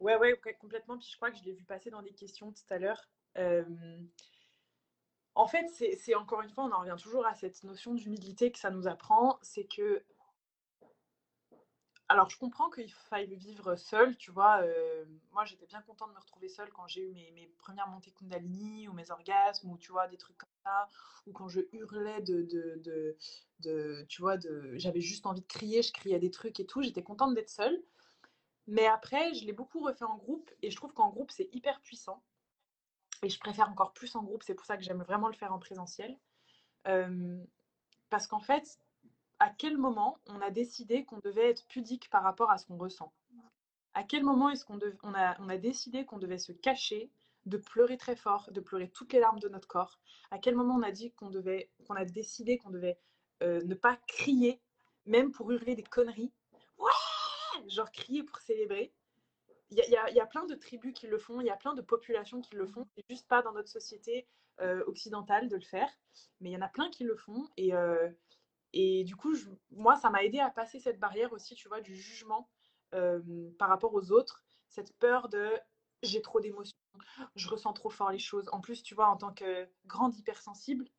Ouais, 0.00 0.16
ouais, 0.16 0.38
complètement. 0.60 0.98
Puis 0.98 1.08
je 1.10 1.16
crois 1.16 1.30
que 1.30 1.38
je 1.38 1.44
l'ai 1.44 1.52
vu 1.52 1.64
passer 1.64 1.90
dans 1.90 2.02
des 2.02 2.12
questions 2.12 2.52
tout 2.52 2.74
à 2.74 2.78
l'heure. 2.78 3.08
En 5.34 5.46
fait, 5.46 5.66
c'est 5.70 6.14
encore 6.14 6.42
une 6.42 6.50
fois, 6.50 6.64
on 6.64 6.72
en 6.72 6.80
revient 6.80 6.96
toujours 7.00 7.26
à 7.26 7.34
cette 7.34 7.64
notion 7.64 7.94
d'humilité 7.94 8.52
que 8.52 8.58
ça 8.58 8.70
nous 8.70 8.86
apprend. 8.86 9.38
C'est 9.42 9.64
que 9.64 10.04
alors, 12.12 12.28
je 12.28 12.36
comprends 12.36 12.68
qu'il 12.68 12.92
faille 12.92 13.26
le 13.26 13.36
vivre 13.36 13.74
seul, 13.74 14.18
tu 14.18 14.30
vois. 14.30 14.60
Euh, 14.64 15.06
moi, 15.32 15.46
j'étais 15.46 15.64
bien 15.64 15.80
contente 15.80 16.10
de 16.10 16.14
me 16.14 16.20
retrouver 16.20 16.50
seule 16.50 16.70
quand 16.70 16.86
j'ai 16.86 17.00
eu 17.00 17.10
mes, 17.10 17.50
premières 17.56 17.88
montées 17.88 18.10
Kundalini 18.10 18.86
ou 18.86 18.92
mes 18.92 19.10
orgasmes 19.10 19.70
ou, 19.70 19.78
tu 19.78 19.92
vois, 19.92 20.08
des 20.08 20.18
trucs 20.18 20.36
comme 20.36 20.50
ça. 20.62 20.90
Ou 21.26 21.32
quand 21.32 21.48
je 21.48 21.60
hurlais 21.72 22.20
de, 22.20 22.42
de, 22.42 23.16
de, 23.60 24.04
tu 24.10 24.20
vois, 24.20 24.36
j'avais 24.74 25.00
juste 25.00 25.24
envie 25.24 25.40
de 25.40 25.46
crier, 25.46 25.82
je 25.82 25.90
criais 25.90 26.18
des 26.18 26.30
trucs 26.30 26.60
et 26.60 26.66
tout. 26.66 26.82
J'étais 26.82 27.02
contente 27.02 27.34
d'être 27.34 27.48
seule. 27.48 27.82
Mais 28.66 28.86
après, 28.86 29.32
je 29.32 29.46
l'ai 29.46 29.54
beaucoup 29.54 29.80
refait 29.80 30.04
en 30.04 30.18
groupe 30.18 30.50
et 30.60 30.70
je 30.70 30.76
trouve 30.76 30.92
qu'en 30.92 31.08
groupe, 31.08 31.30
c'est 31.30 31.48
hyper 31.52 31.80
puissant. 31.80 32.22
Et 33.22 33.28
je 33.28 33.38
préfère 33.38 33.68
encore 33.70 33.92
plus 33.92 34.14
en 34.16 34.22
groupe. 34.22 34.42
C'est 34.42 34.54
pour 34.54 34.66
ça 34.66 34.76
que 34.76 34.82
j'aime 34.82 35.02
vraiment 35.02 35.28
le 35.28 35.34
faire 35.34 35.52
en 35.52 35.58
présentiel. 35.58 36.18
Parce 38.10 38.26
qu'en 38.26 38.40
fait, 38.40 38.78
à 39.38 39.48
quel 39.50 39.76
moment 39.78 40.18
on 40.26 40.40
a 40.40 40.50
décidé 40.50 41.04
qu'on 41.04 41.18
devait 41.18 41.50
être 41.50 41.66
pudique 41.66 42.10
par 42.10 42.22
rapport 42.22 42.50
à 42.50 42.58
ce 42.58 42.66
qu'on 42.66 42.76
ressent? 42.76 43.12
À 43.94 44.02
quel 44.04 44.24
moment 44.24 44.50
est-ce 44.50 44.64
qu'on 44.64 44.78
on 45.02 45.14
a, 45.14 45.56
décidé 45.58 46.04
qu'on 46.04 46.18
devait 46.18 46.38
se 46.38 46.52
cacher, 46.52 47.10
de 47.46 47.58
pleurer 47.58 47.96
très 47.96 48.16
fort, 48.16 48.50
de 48.52 48.60
pleurer 48.60 48.88
toutes 48.88 49.12
les 49.12 49.20
larmes 49.20 49.38
de 49.38 49.48
notre 49.48 49.68
corps? 49.68 49.98
À 50.30 50.38
quel 50.38 50.54
moment 50.54 50.74
on 50.74 50.82
a 50.82 50.90
dit 50.90 51.12
qu'on 51.12 51.30
devait, 51.30 51.70
décidé 52.12 52.58
qu'on 52.58 52.70
devait 52.70 52.98
ne 53.40 53.74
pas 53.74 53.96
crier, 54.06 54.60
même 55.06 55.30
pour 55.30 55.50
hurler 55.52 55.74
des 55.76 55.82
conneries? 55.82 56.32
Genre 57.68 57.92
crier 57.92 58.22
pour 58.22 58.38
célébrer. 58.38 58.92
Il 59.72 59.78
y, 59.88 60.14
y, 60.14 60.20
a 60.20 60.26
plein 60.26 60.44
de 60.44 60.54
tribus 60.54 60.92
qui 60.92 61.06
le 61.06 61.18
font, 61.18 61.40
il 61.40 61.46
y 61.46 61.50
a 61.50 61.56
plein 61.56 61.74
de 61.74 61.80
populations 61.80 62.40
qui 62.40 62.54
le 62.56 62.66
font. 62.66 62.86
C'est 62.94 63.04
juste 63.08 63.26
pas 63.26 63.42
dans 63.42 63.52
notre 63.52 63.68
société 63.68 64.26
euh, 64.60 64.84
occidentale 64.86 65.48
de 65.48 65.56
le 65.56 65.62
faire, 65.62 65.88
mais 66.40 66.50
il 66.50 66.52
y 66.52 66.56
en 66.56 66.62
a 66.62 66.68
plein 66.68 66.90
qui 66.90 67.04
le 67.04 67.16
font. 67.16 67.48
Et, 67.56 67.74
euh, 67.74 68.10
et 68.74 69.04
du 69.04 69.16
coup, 69.16 69.34
moi, 69.70 69.96
ça 69.96 70.10
m'a 70.10 70.24
aidé 70.24 70.40
à 70.40 70.50
passer 70.50 70.78
cette 70.78 71.00
barrière 71.00 71.32
aussi, 71.32 71.54
tu 71.54 71.68
vois, 71.68 71.80
du 71.80 71.96
jugement 71.96 72.48
par 73.58 73.70
rapport 73.70 73.94
aux 73.94 74.12
autres, 74.12 74.44
cette 74.68 74.94
peur 74.98 75.30
de 75.30 75.50
j'ai 76.02 76.20
trop 76.20 76.40
d'émotions, 76.40 76.76
je 77.36 77.48
ressens 77.48 77.72
trop 77.72 77.88
fort 77.88 78.10
les 78.10 78.18
choses. 78.18 78.50
En 78.52 78.60
plus, 78.60 78.82
tu 78.82 78.94
vois, 78.94 79.08
en 79.08 79.16
tant 79.16 79.32
que 79.32 79.66
grande 79.86 80.14
hypersensible, 80.16 80.90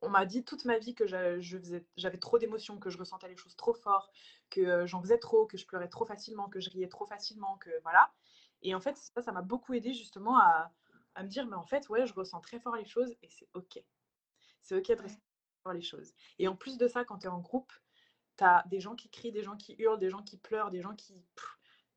on 0.00 0.10
m'a 0.10 0.26
dit 0.26 0.44
toute 0.44 0.64
ma 0.64 0.78
vie 0.78 0.94
que 0.94 1.06
j'avais 1.06 2.18
trop 2.18 2.38
d'émotions, 2.38 2.78
que 2.78 2.90
je 2.90 2.98
ressentais 2.98 3.28
les 3.28 3.36
choses 3.36 3.56
trop 3.56 3.74
fort, 3.74 4.10
que 4.50 4.86
j'en 4.86 5.00
faisais 5.02 5.18
trop, 5.18 5.46
que 5.46 5.56
je 5.56 5.66
pleurais 5.66 5.88
trop 5.88 6.04
facilement, 6.04 6.48
que 6.48 6.60
je 6.60 6.70
riais 6.70 6.88
trop 6.88 7.06
facilement, 7.06 7.56
que 7.58 7.70
voilà. 7.82 8.12
Et 8.62 8.74
en 8.74 8.80
fait, 8.80 8.96
ça, 8.96 9.22
ça 9.22 9.32
m'a 9.32 9.42
beaucoup 9.42 9.74
aidé 9.74 9.92
justement 9.92 10.38
à, 10.38 10.72
à, 11.14 11.22
me 11.22 11.28
dire, 11.28 11.46
mais 11.46 11.56
en 11.56 11.64
fait, 11.64 11.88
ouais, 11.88 12.06
je 12.06 12.14
ressens 12.14 12.40
très 12.40 12.60
fort 12.60 12.76
les 12.76 12.84
choses 12.84 13.16
et 13.22 13.28
c'est 13.28 13.48
OK. 13.54 13.82
C'est 14.62 14.76
OK 14.76 14.88
de 14.88 15.02
ressentir 15.02 15.20
les 15.72 15.82
choses. 15.82 16.12
Et 16.38 16.48
en 16.48 16.56
plus 16.56 16.78
de 16.78 16.88
ça, 16.88 17.04
quand 17.04 17.18
tu 17.18 17.26
es 17.26 17.30
en 17.30 17.40
groupe, 17.40 17.72
tu 18.36 18.44
as 18.44 18.64
des 18.68 18.80
gens 18.80 18.94
qui 18.94 19.10
crient, 19.10 19.32
des 19.32 19.42
gens 19.42 19.56
qui 19.56 19.74
hurlent, 19.78 19.98
des 19.98 20.10
gens 20.10 20.22
qui 20.22 20.36
pleurent, 20.36 20.70
des 20.70 20.80
gens 20.80 20.94
qui, 20.94 21.24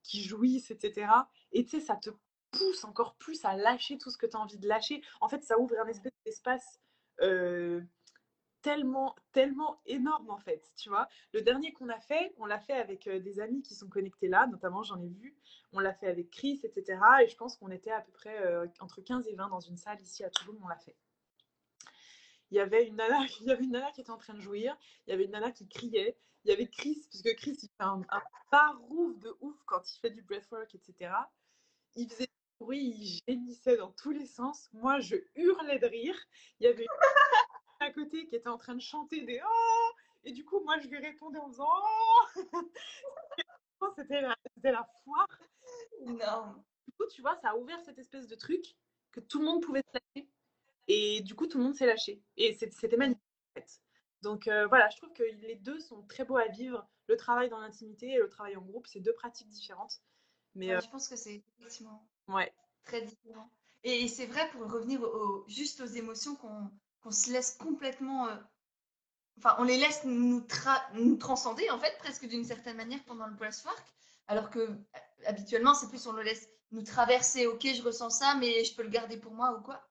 qui 0.04 0.22
jouissent, 0.22 0.72
etc. 0.72 1.12
Et 1.52 1.64
tu 1.64 1.72
sais, 1.72 1.80
ça 1.80 1.96
te 1.96 2.10
pousse 2.52 2.84
encore 2.84 3.16
plus 3.16 3.46
à 3.46 3.56
lâcher 3.56 3.98
tout 3.98 4.10
ce 4.10 4.18
que 4.18 4.26
tu 4.26 4.36
as 4.36 4.40
envie 4.40 4.58
de 4.58 4.68
lâcher. 4.68 5.02
En 5.22 5.30
fait, 5.30 5.44
ça 5.44 5.58
ouvre 5.60 5.76
un 5.80 5.88
espèce 5.88 6.14
d'espace 6.26 6.80
euh, 7.22 7.82
tellement, 8.62 9.16
tellement 9.32 9.82
énorme, 9.86 10.30
en 10.30 10.38
fait, 10.38 10.64
tu 10.76 10.90
vois. 10.90 11.08
Le 11.34 11.42
dernier 11.42 11.74
qu'on 11.74 11.90
a 11.90 12.00
fait, 12.00 12.34
on 12.38 12.46
l'a 12.46 12.60
fait 12.60 12.74
avec 12.74 13.08
euh, 13.08 13.20
des 13.20 13.40
amis 13.40 13.62
qui 13.62 13.76
sont 13.76 13.88
connectés 13.88 14.28
là, 14.28 14.48
notamment 14.48 14.84
j'en 14.84 15.02
ai 15.02 15.10
vu. 15.10 15.36
On 15.74 15.80
l'a 15.80 15.94
fait 15.94 16.08
avec 16.08 16.30
Chris, 16.30 16.60
etc. 16.64 17.00
Et 17.24 17.28
je 17.30 17.36
pense 17.36 17.58
qu'on 17.58 17.72
était 17.72 17.92
à 17.92 18.02
peu 18.02 18.12
près 18.12 18.46
euh, 18.46 18.68
entre 18.80 19.02
15 19.02 19.28
et 19.28 19.36
20 19.36 19.50
dans 19.50 19.60
une 19.60 19.78
salle 19.78 20.00
ici 20.02 20.24
à 20.24 20.30
Toulouse, 20.30 20.60
on 20.64 20.68
l'a 20.68 20.78
fait 20.78 20.96
il 22.52 22.58
y 22.58 22.60
avait 22.60 22.86
une 22.86 22.98
nana, 22.98 23.18
il 23.42 23.48
y 23.48 23.52
avait 23.52 23.64
une 23.64 23.72
nana 23.72 23.92
qui 23.92 24.02
était 24.02 24.12
en 24.12 24.18
train 24.18 24.34
de 24.34 24.42
jouir, 24.42 24.78
il 25.08 25.12
y 25.12 25.14
avait 25.14 25.26
une 25.26 25.32
nana 25.32 25.52
qui 25.52 25.68
criait, 25.68 26.18
il 26.44 26.52
y 26.52 26.54
avait 26.54 26.68
Chris, 26.68 27.02
parce 27.12 27.24
que 27.24 27.34
Chris, 27.36 27.58
il 27.64 27.70
fait 27.70 27.84
un, 27.84 28.02
un 28.10 28.22
barouf 28.52 29.18
de 29.20 29.36
ouf 29.40 29.56
quand 29.66 29.82
il 29.92 30.00
fait 30.00 30.10
du 30.12 30.22
breathwork, 30.22 30.74
etc. 30.76 31.14
Il 31.96 32.10
faisait 32.10 32.30
bruit, 32.62 32.96
il 32.98 33.22
gémissait 33.28 33.78
dans 33.78 33.92
tous 33.92 34.12
les 34.12 34.26
sens. 34.26 34.70
Moi, 34.74 35.00
je 35.00 35.16
hurlais 35.36 35.80
de 35.80 35.88
rire. 35.88 36.16
Il 36.60 36.66
y 36.66 36.68
avait 36.68 36.84
une 36.84 37.86
à 37.86 37.92
côté 37.92 38.28
qui 38.28 38.36
était 38.36 38.50
en 38.50 38.58
train 38.58 38.76
de 38.76 38.82
chanter 38.82 39.22
des 39.22 39.42
oh 39.44 39.92
Et 40.24 40.32
du 40.32 40.46
coup, 40.46 40.60
moi, 40.62 40.78
je 40.80 40.88
lui 40.88 41.00
répondais 41.00 41.40
en 41.40 41.50
faisant 41.50 41.68
oh 43.82 43.88
C'était 43.98 44.22
la, 44.22 44.36
la 44.64 44.88
foire. 45.04 45.40
Non. 46.06 46.64
Du 46.88 46.94
coup, 46.94 47.06
tu 47.08 47.22
vois, 47.22 47.36
ça 47.42 47.50
a 47.50 47.56
ouvert 47.56 47.80
cette 47.84 47.98
espèce 47.98 48.28
de 48.28 48.36
truc 48.36 48.64
que 49.12 49.20
tout 49.20 49.40
le 49.40 49.46
monde 49.46 49.62
pouvait 49.62 49.82
se 49.82 50.00
lâcher. 50.00 50.30
Et 50.88 51.22
du 51.22 51.36
coup, 51.36 51.48
tout 51.48 51.58
le 51.58 51.64
monde 51.64 51.76
s'est 51.76 51.88
lâché. 51.88 52.22
Et 52.38 52.54
c'était 52.54 52.98
magnifique, 52.98 53.22
en 53.56 53.60
fait. 53.60 53.82
Donc 54.22 54.48
euh, 54.48 54.68
voilà, 54.68 54.88
je 54.90 54.98
trouve 54.98 55.14
que 55.14 55.24
les 55.24 55.56
deux 55.56 55.80
sont 55.80 56.04
très 56.04 56.26
beaux 56.26 56.38
à 56.38 56.48
vivre. 56.48 56.88
Le 57.08 57.18
travail 57.18 57.50
dans 57.50 57.60
l'intimité 57.60 58.12
et 58.12 58.20
le 58.20 58.30
travail 58.30 58.56
en 58.56 58.62
groupe, 58.62 58.86
c'est 58.88 59.00
deux 59.00 59.14
pratiques 59.14 59.50
différentes. 59.50 60.02
Mais 60.54 60.72
euh, 60.72 60.80
je 60.80 60.90
pense 60.90 61.08
que 61.08 61.16
c'est 61.16 61.44
effectivement 61.60 62.08
ouais. 62.34 62.54
très 62.84 63.02
différent. 63.02 63.50
Et, 63.84 64.08
c'est 64.08 64.26
vrai 64.26 64.48
pour 64.52 64.72
revenir 64.72 65.02
au, 65.02 65.44
juste 65.48 65.82
aux 65.82 65.86
émotions 65.86 66.36
qu'on 66.36 67.12
se 67.12 67.32
laisse 67.32 67.56
complètement. 67.56 68.28
Euh, 68.28 68.36
enfin, 69.38 69.56
on 69.60 69.64
les 69.64 69.78
laisse 69.78 70.04
nous, 70.04 70.46
nous, 70.94 71.16
transcender 71.18 71.70
en 71.70 71.80
fait 71.80 71.98
presque 71.98 72.28
d'une 72.28 72.46
certaine 72.46 72.78
manière 72.78 73.04
pendant 73.06 73.28
le 73.28 73.34
breathwork, 73.34 73.84
alors 74.28 74.50
que 74.50 74.70
habituellement 75.26 75.74
c'est 75.74 75.90
plus 75.90 76.06
on 76.08 76.14
le 76.14 76.22
laisse 76.22 76.48
nous 76.72 76.84
traverser. 76.84 77.48
Ok, 77.48 77.66
je 77.66 77.82
ressens 77.82 78.12
ça, 78.12 78.36
mais 78.36 78.64
je 78.64 78.76
peux 78.76 78.84
le 78.84 78.90
garder 78.90 79.18
pour 79.18 79.34
moi 79.34 79.58
ou 79.58 79.62
quoi. 79.62 79.82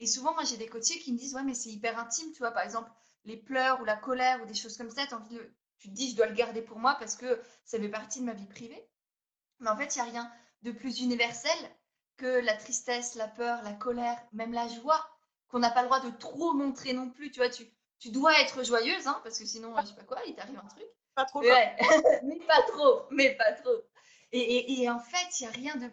Et 0.00 0.06
souvent, 0.06 0.34
moi 0.34 0.44
j'ai 0.44 0.56
des 0.56 0.66
coachés 0.66 0.98
qui 0.98 1.12
me 1.12 1.18
disent 1.18 1.34
ouais, 1.34 1.44
mais 1.44 1.54
c'est 1.54 1.70
hyper 1.70 1.98
intime, 1.98 2.32
tu 2.32 2.38
vois, 2.38 2.50
par 2.50 2.62
exemple 2.62 2.90
les 3.24 3.36
pleurs 3.36 3.80
ou 3.80 3.84
la 3.84 3.96
colère 3.96 4.42
ou 4.42 4.46
des 4.46 4.54
choses 4.54 4.76
comme 4.76 4.90
ça, 4.90 5.06
envie 5.12 5.38
tu 5.78 5.88
te 5.90 5.94
dis 5.94 6.10
je 6.10 6.16
dois 6.16 6.26
le 6.26 6.34
garder 6.34 6.62
pour 6.62 6.78
moi 6.78 6.96
parce 6.98 7.16
que 7.16 7.40
ça 7.64 7.78
fait 7.78 7.88
partie 7.88 8.20
de 8.20 8.24
ma 8.24 8.32
vie 8.32 8.46
privée. 8.46 8.88
Mais 9.60 9.68
en 9.68 9.76
fait, 9.76 9.94
il 9.94 10.02
n'y 10.02 10.08
a 10.08 10.10
rien 10.10 10.32
de 10.62 10.72
plus 10.72 11.00
universel 11.00 11.52
que 12.16 12.40
la 12.40 12.54
tristesse, 12.54 13.14
la 13.14 13.28
peur, 13.28 13.62
la 13.62 13.72
colère, 13.72 14.20
même 14.32 14.52
la 14.52 14.68
joie, 14.68 15.08
qu'on 15.48 15.58
n'a 15.58 15.70
pas 15.70 15.82
le 15.82 15.88
droit 15.88 16.00
de 16.00 16.10
trop 16.10 16.52
montrer 16.52 16.92
non 16.92 17.10
plus. 17.10 17.30
Tu 17.30 17.40
vois, 17.40 17.48
tu, 17.48 17.64
tu 17.98 18.10
dois 18.10 18.38
être 18.40 18.64
joyeuse, 18.64 19.06
hein, 19.06 19.20
parce 19.22 19.38
que 19.38 19.46
sinon, 19.46 19.74
je 19.80 19.86
sais 19.86 19.94
pas 19.94 20.04
quoi, 20.04 20.18
il 20.26 20.34
t'arrive 20.34 20.58
un 20.58 20.68
truc. 20.68 20.84
Pas 21.14 21.24
trop. 21.24 21.42
mais 22.22 22.40
pas 22.46 22.62
trop, 22.62 23.02
mais 23.10 23.34
pas 23.36 23.52
trop. 23.52 23.82
Et, 24.32 24.82
et, 24.82 24.90
en 24.90 24.98
fait, 24.98 25.40
il 25.40 25.44
n'y 25.44 25.48
a 25.48 25.52
rien 25.52 25.76
de, 25.76 25.88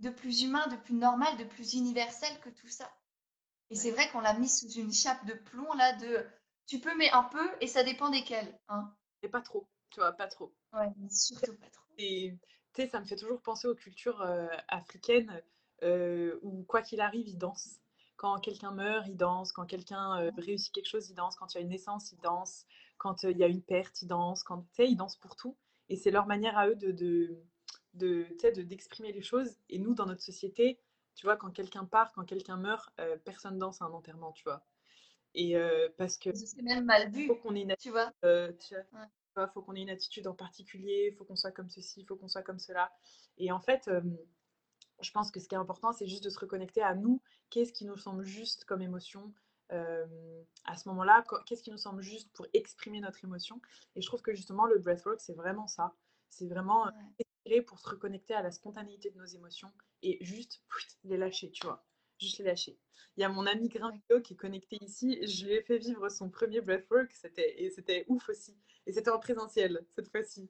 de 0.00 0.10
plus 0.10 0.42
humain, 0.42 0.66
de 0.66 0.76
plus 0.76 0.94
normal, 0.94 1.36
de 1.38 1.44
plus 1.44 1.72
universel 1.72 2.38
que 2.40 2.50
tout 2.50 2.68
ça. 2.68 2.90
Et 3.70 3.74
c'est 3.74 3.90
vrai 3.92 4.10
qu'on 4.10 4.20
l'a 4.20 4.34
mis 4.34 4.50
sous 4.50 4.70
une 4.72 4.92
chape 4.92 5.24
de 5.24 5.32
plomb, 5.32 5.72
là, 5.74 5.94
de 5.94 6.26
tu 6.66 6.78
peux, 6.80 6.94
mais 6.96 7.10
un 7.10 7.22
peu, 7.22 7.50
et 7.60 7.66
ça 7.66 7.82
dépend 7.82 8.10
desquels. 8.10 8.58
Hein. 8.68 8.94
Et 9.22 9.28
pas 9.28 9.40
trop, 9.40 9.66
tu 9.90 10.00
vois, 10.00 10.12
pas 10.12 10.28
trop. 10.28 10.52
Ouais, 10.74 10.88
surtout 11.10 11.56
pas 11.56 11.70
trop. 11.70 11.84
Et 11.96 12.34
tu 12.74 12.82
sais, 12.82 12.88
ça 12.88 13.00
me 13.00 13.04
fait 13.04 13.16
toujours 13.16 13.40
penser 13.42 13.68
aux 13.68 13.74
cultures 13.74 14.22
euh, 14.22 14.46
africaines 14.68 15.42
euh, 15.82 16.38
où, 16.42 16.62
quoi 16.64 16.82
qu'il 16.82 17.00
arrive, 17.00 17.28
ils 17.28 17.38
dansent. 17.38 17.80
Quand 18.16 18.38
quelqu'un 18.38 18.70
meurt, 18.70 19.06
ils 19.08 19.16
dansent. 19.16 19.52
Quand 19.52 19.66
quelqu'un 19.66 20.20
euh, 20.20 20.30
réussit 20.38 20.72
quelque 20.72 20.88
chose, 20.88 21.10
ils 21.10 21.14
dansent. 21.14 21.36
Quand 21.36 21.54
il 21.54 21.58
y 21.58 21.60
a 21.60 21.62
une 21.62 21.68
naissance, 21.68 22.12
ils 22.12 22.20
dansent. 22.20 22.66
Quand 22.98 23.24
il 23.24 23.36
y 23.36 23.44
a 23.44 23.48
une 23.48 23.62
perte, 23.62 24.00
ils 24.02 24.06
dansent. 24.06 24.42
Quand, 24.42 24.62
tu 24.62 24.74
sais, 24.74 24.88
ils 24.88 24.96
dansent 24.96 25.16
pour 25.16 25.36
tout. 25.36 25.56
Et 25.88 25.96
c'est 25.96 26.10
leur 26.10 26.26
manière 26.26 26.56
à 26.56 26.68
eux 26.68 26.76
de, 26.76 26.92
de, 26.92 27.44
de, 27.94 28.62
d'exprimer 28.62 29.12
les 29.12 29.22
choses. 29.22 29.56
Et 29.68 29.78
nous, 29.78 29.94
dans 29.94 30.06
notre 30.06 30.22
société, 30.22 30.78
tu 31.14 31.26
vois, 31.26 31.36
quand 31.36 31.50
quelqu'un 31.50 31.84
part, 31.84 32.12
quand 32.12 32.24
quelqu'un 32.24 32.56
meurt, 32.56 32.90
personne 33.24 33.58
danse 33.58 33.82
à 33.82 33.86
un 33.86 33.92
enterrement, 33.92 34.32
tu 34.32 34.44
vois. 34.44 34.64
Et 35.34 35.56
parce 35.98 36.16
que. 36.16 36.34
C'est 36.34 36.62
même 36.62 36.84
mal 36.84 37.10
vu. 37.10 37.26
Faut 37.26 37.34
qu'on 37.34 37.54
ait 37.56 37.62
une 37.62 37.74
tu 37.76 37.90
vois. 37.90 38.12
Faut 39.52 39.62
qu'on 39.62 39.74
ait 39.74 39.82
une 39.82 39.90
attitude 39.90 40.26
en 40.26 40.34
particulier, 40.34 41.10
il 41.12 41.16
faut 41.16 41.24
qu'on 41.24 41.36
soit 41.36 41.52
comme 41.52 41.70
ceci, 41.70 42.00
il 42.00 42.06
faut 42.06 42.16
qu'on 42.16 42.28
soit 42.28 42.42
comme 42.42 42.58
cela. 42.58 42.92
Et 43.38 43.52
en 43.52 43.60
fait, 43.60 43.90
je 45.00 45.10
pense 45.10 45.30
que 45.30 45.40
ce 45.40 45.48
qui 45.48 45.54
est 45.54 45.58
important, 45.58 45.92
c'est 45.92 46.06
juste 46.06 46.24
de 46.24 46.30
se 46.30 46.38
reconnecter 46.38 46.82
à 46.82 46.94
nous. 46.94 47.20
Qu'est-ce 47.50 47.72
qui 47.72 47.84
nous 47.84 47.96
semble 47.96 48.24
juste 48.24 48.64
comme 48.64 48.82
émotion 48.82 49.32
à 49.70 50.76
ce 50.76 50.88
moment-là? 50.88 51.24
Qu'est-ce 51.46 51.62
qui 51.62 51.70
nous 51.70 51.78
semble 51.78 52.02
juste 52.02 52.30
pour 52.32 52.46
exprimer 52.52 53.00
notre 53.00 53.24
émotion? 53.24 53.60
Et 53.96 54.02
je 54.02 54.06
trouve 54.06 54.22
que 54.22 54.34
justement, 54.34 54.66
le 54.66 54.78
breathwork, 54.78 55.20
c'est 55.20 55.34
vraiment 55.34 55.66
ça. 55.66 55.94
C'est 56.28 56.46
vraiment 56.46 56.90
ouais. 57.46 57.62
pour 57.62 57.78
se 57.78 57.88
reconnecter 57.88 58.34
à 58.34 58.42
la 58.42 58.50
spontanéité 58.50 59.10
de 59.10 59.18
nos 59.18 59.24
émotions 59.24 59.72
et 60.02 60.22
juste 60.24 60.62
les 61.04 61.16
lâcher, 61.16 61.50
tu 61.50 61.66
vois. 61.66 61.84
Juste 62.22 62.38
les 62.38 62.44
lâcher. 62.44 62.78
Il 63.16 63.20
y 63.20 63.24
a 63.24 63.28
mon 63.28 63.46
ami 63.46 63.68
Grimpio 63.68 64.20
qui 64.20 64.34
est 64.34 64.36
connecté 64.36 64.78
ici. 64.80 65.18
Je 65.26 65.46
lui 65.46 65.54
ai 65.54 65.62
fait 65.62 65.78
vivre 65.78 66.08
son 66.08 66.30
premier 66.30 66.60
breathwork 66.60 67.10
c'était, 67.12 67.60
et 67.62 67.70
c'était 67.70 68.04
ouf 68.08 68.28
aussi. 68.28 68.56
Et 68.86 68.92
c'était 68.92 69.10
en 69.10 69.18
présentiel 69.18 69.84
cette 69.90 70.08
fois-ci. 70.08 70.48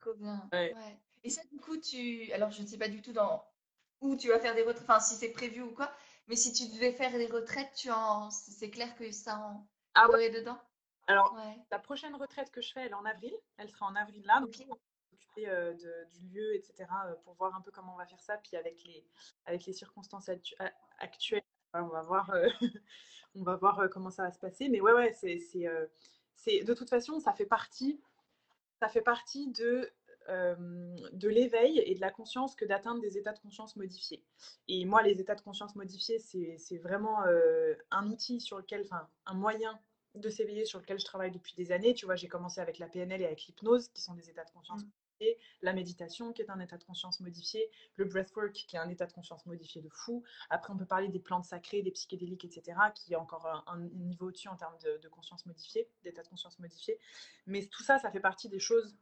Trop 0.00 0.14
bien. 0.14 0.48
Ouais. 0.52 0.74
Et 1.22 1.30
ça, 1.30 1.42
du 1.52 1.58
coup, 1.58 1.76
tu. 1.76 2.30
Alors, 2.32 2.50
je 2.50 2.62
ne 2.62 2.66
sais 2.66 2.78
pas 2.78 2.88
du 2.88 3.00
tout 3.00 3.12
dans 3.12 3.44
où 4.00 4.16
tu 4.16 4.28
vas 4.28 4.40
faire 4.40 4.54
des 4.54 4.62
retraites, 4.62 4.82
enfin, 4.88 5.00
si 5.00 5.14
c'est 5.14 5.30
prévu 5.30 5.62
ou 5.62 5.70
quoi, 5.70 5.90
mais 6.26 6.36
si 6.36 6.52
tu 6.52 6.66
devais 6.74 6.92
faire 6.92 7.12
des 7.12 7.26
retraites, 7.26 7.72
tu 7.74 7.90
en... 7.90 8.28
c'est 8.30 8.68
clair 8.68 8.94
que 8.96 9.10
ça 9.12 9.38
en 9.38 9.66
ah, 9.94 10.10
ouais. 10.10 10.30
dedans? 10.30 10.58
Alors, 11.06 11.36
la 11.70 11.78
prochaine 11.78 12.14
retraite 12.16 12.50
que 12.50 12.60
je 12.60 12.72
fais, 12.72 12.80
elle 12.80 12.90
est 12.90 12.94
en 12.94 13.04
avril. 13.04 13.32
Elle 13.56 13.70
sera 13.70 13.86
en 13.86 13.94
avril 13.94 14.24
là. 14.26 14.40
Donc, 14.40 14.48
okay. 14.48 14.66
Euh, 15.38 15.74
du 16.12 16.28
lieu, 16.28 16.54
etc., 16.54 16.84
euh, 17.06 17.14
pour 17.24 17.34
voir 17.34 17.54
un 17.56 17.60
peu 17.60 17.70
comment 17.70 17.94
on 17.94 17.98
va 17.98 18.06
faire 18.06 18.20
ça. 18.20 18.36
Puis 18.38 18.56
avec 18.56 18.82
les, 18.84 19.04
avec 19.46 19.66
les 19.66 19.72
circonstances 19.72 20.28
actuelles, 20.98 21.42
on 21.74 21.88
va 21.88 22.02
voir, 22.02 22.30
euh, 22.30 22.48
on 23.34 23.42
va 23.42 23.56
voir 23.56 23.88
comment 23.90 24.10
ça 24.10 24.24
va 24.24 24.32
se 24.32 24.38
passer. 24.38 24.68
Mais 24.68 24.80
ouais, 24.80 24.92
ouais, 24.92 25.12
c'est, 25.12 25.38
c'est, 25.38 25.66
c'est 26.36 26.62
de 26.62 26.74
toute 26.74 26.90
façon, 26.90 27.18
ça 27.18 27.32
fait 27.32 27.46
partie, 27.46 28.00
ça 28.80 28.88
fait 28.88 29.02
partie 29.02 29.50
de 29.50 29.90
de 30.26 31.28
l'éveil 31.28 31.80
et 31.80 31.94
de 31.94 32.00
la 32.00 32.10
conscience 32.10 32.56
que 32.56 32.64
d'atteindre 32.64 32.98
des 33.02 33.18
états 33.18 33.34
de 33.34 33.38
conscience 33.40 33.76
modifiés. 33.76 34.24
Et 34.68 34.86
moi, 34.86 35.02
les 35.02 35.20
états 35.20 35.34
de 35.34 35.42
conscience 35.42 35.76
modifiés, 35.76 36.18
c'est, 36.18 36.56
c'est 36.56 36.78
vraiment 36.78 37.18
un 37.90 38.10
outil 38.10 38.40
sur 38.40 38.56
lequel, 38.56 38.84
enfin, 38.86 39.06
un 39.26 39.34
moyen 39.34 39.78
de 40.14 40.30
s'éveiller 40.30 40.64
sur 40.64 40.78
lequel 40.78 40.98
je 40.98 41.04
travaille 41.04 41.30
depuis 41.30 41.54
des 41.54 41.72
années. 41.72 41.94
Tu 41.94 42.06
vois, 42.06 42.16
j'ai 42.16 42.28
commencé 42.28 42.60
avec 42.60 42.78
la 42.78 42.88
PNL 42.88 43.22
et 43.22 43.26
avec 43.26 43.42
l'hypnose, 43.46 43.88
qui 43.88 44.02
sont 44.02 44.14
des 44.14 44.30
états 44.30 44.44
de 44.44 44.50
conscience 44.50 44.82
mmh 44.82 45.03
la 45.62 45.72
méditation 45.72 46.32
qui 46.32 46.42
est 46.42 46.50
un 46.50 46.60
état 46.60 46.76
de 46.76 46.84
conscience 46.84 47.20
modifié, 47.20 47.70
le 47.96 48.04
breathwork 48.04 48.52
qui 48.52 48.76
est 48.76 48.78
un 48.78 48.88
état 48.88 49.06
de 49.06 49.12
conscience 49.12 49.46
modifié 49.46 49.80
de 49.80 49.88
fou. 49.88 50.22
Après, 50.50 50.72
on 50.72 50.76
peut 50.76 50.86
parler 50.86 51.08
des 51.08 51.18
plantes 51.18 51.44
sacrées, 51.44 51.82
des 51.82 51.90
psychédéliques, 51.90 52.44
etc., 52.44 52.78
qui 52.94 53.12
est 53.12 53.16
encore 53.16 53.64
un, 53.66 53.78
niveau 53.78 54.28
au-dessus 54.28 54.48
en 54.48 54.56
termes 54.56 54.78
de, 54.82 55.08
conscience 55.08 55.46
modifiée, 55.46 55.88
d'état 56.02 56.22
de 56.22 56.28
conscience 56.28 56.58
modifié. 56.58 56.98
Mais 57.46 57.66
tout 57.66 57.82
ça, 57.82 57.98
ça 57.98 58.10
fait 58.10 58.20
partie 58.20 58.48
des 58.48 58.58
choses 58.58 58.96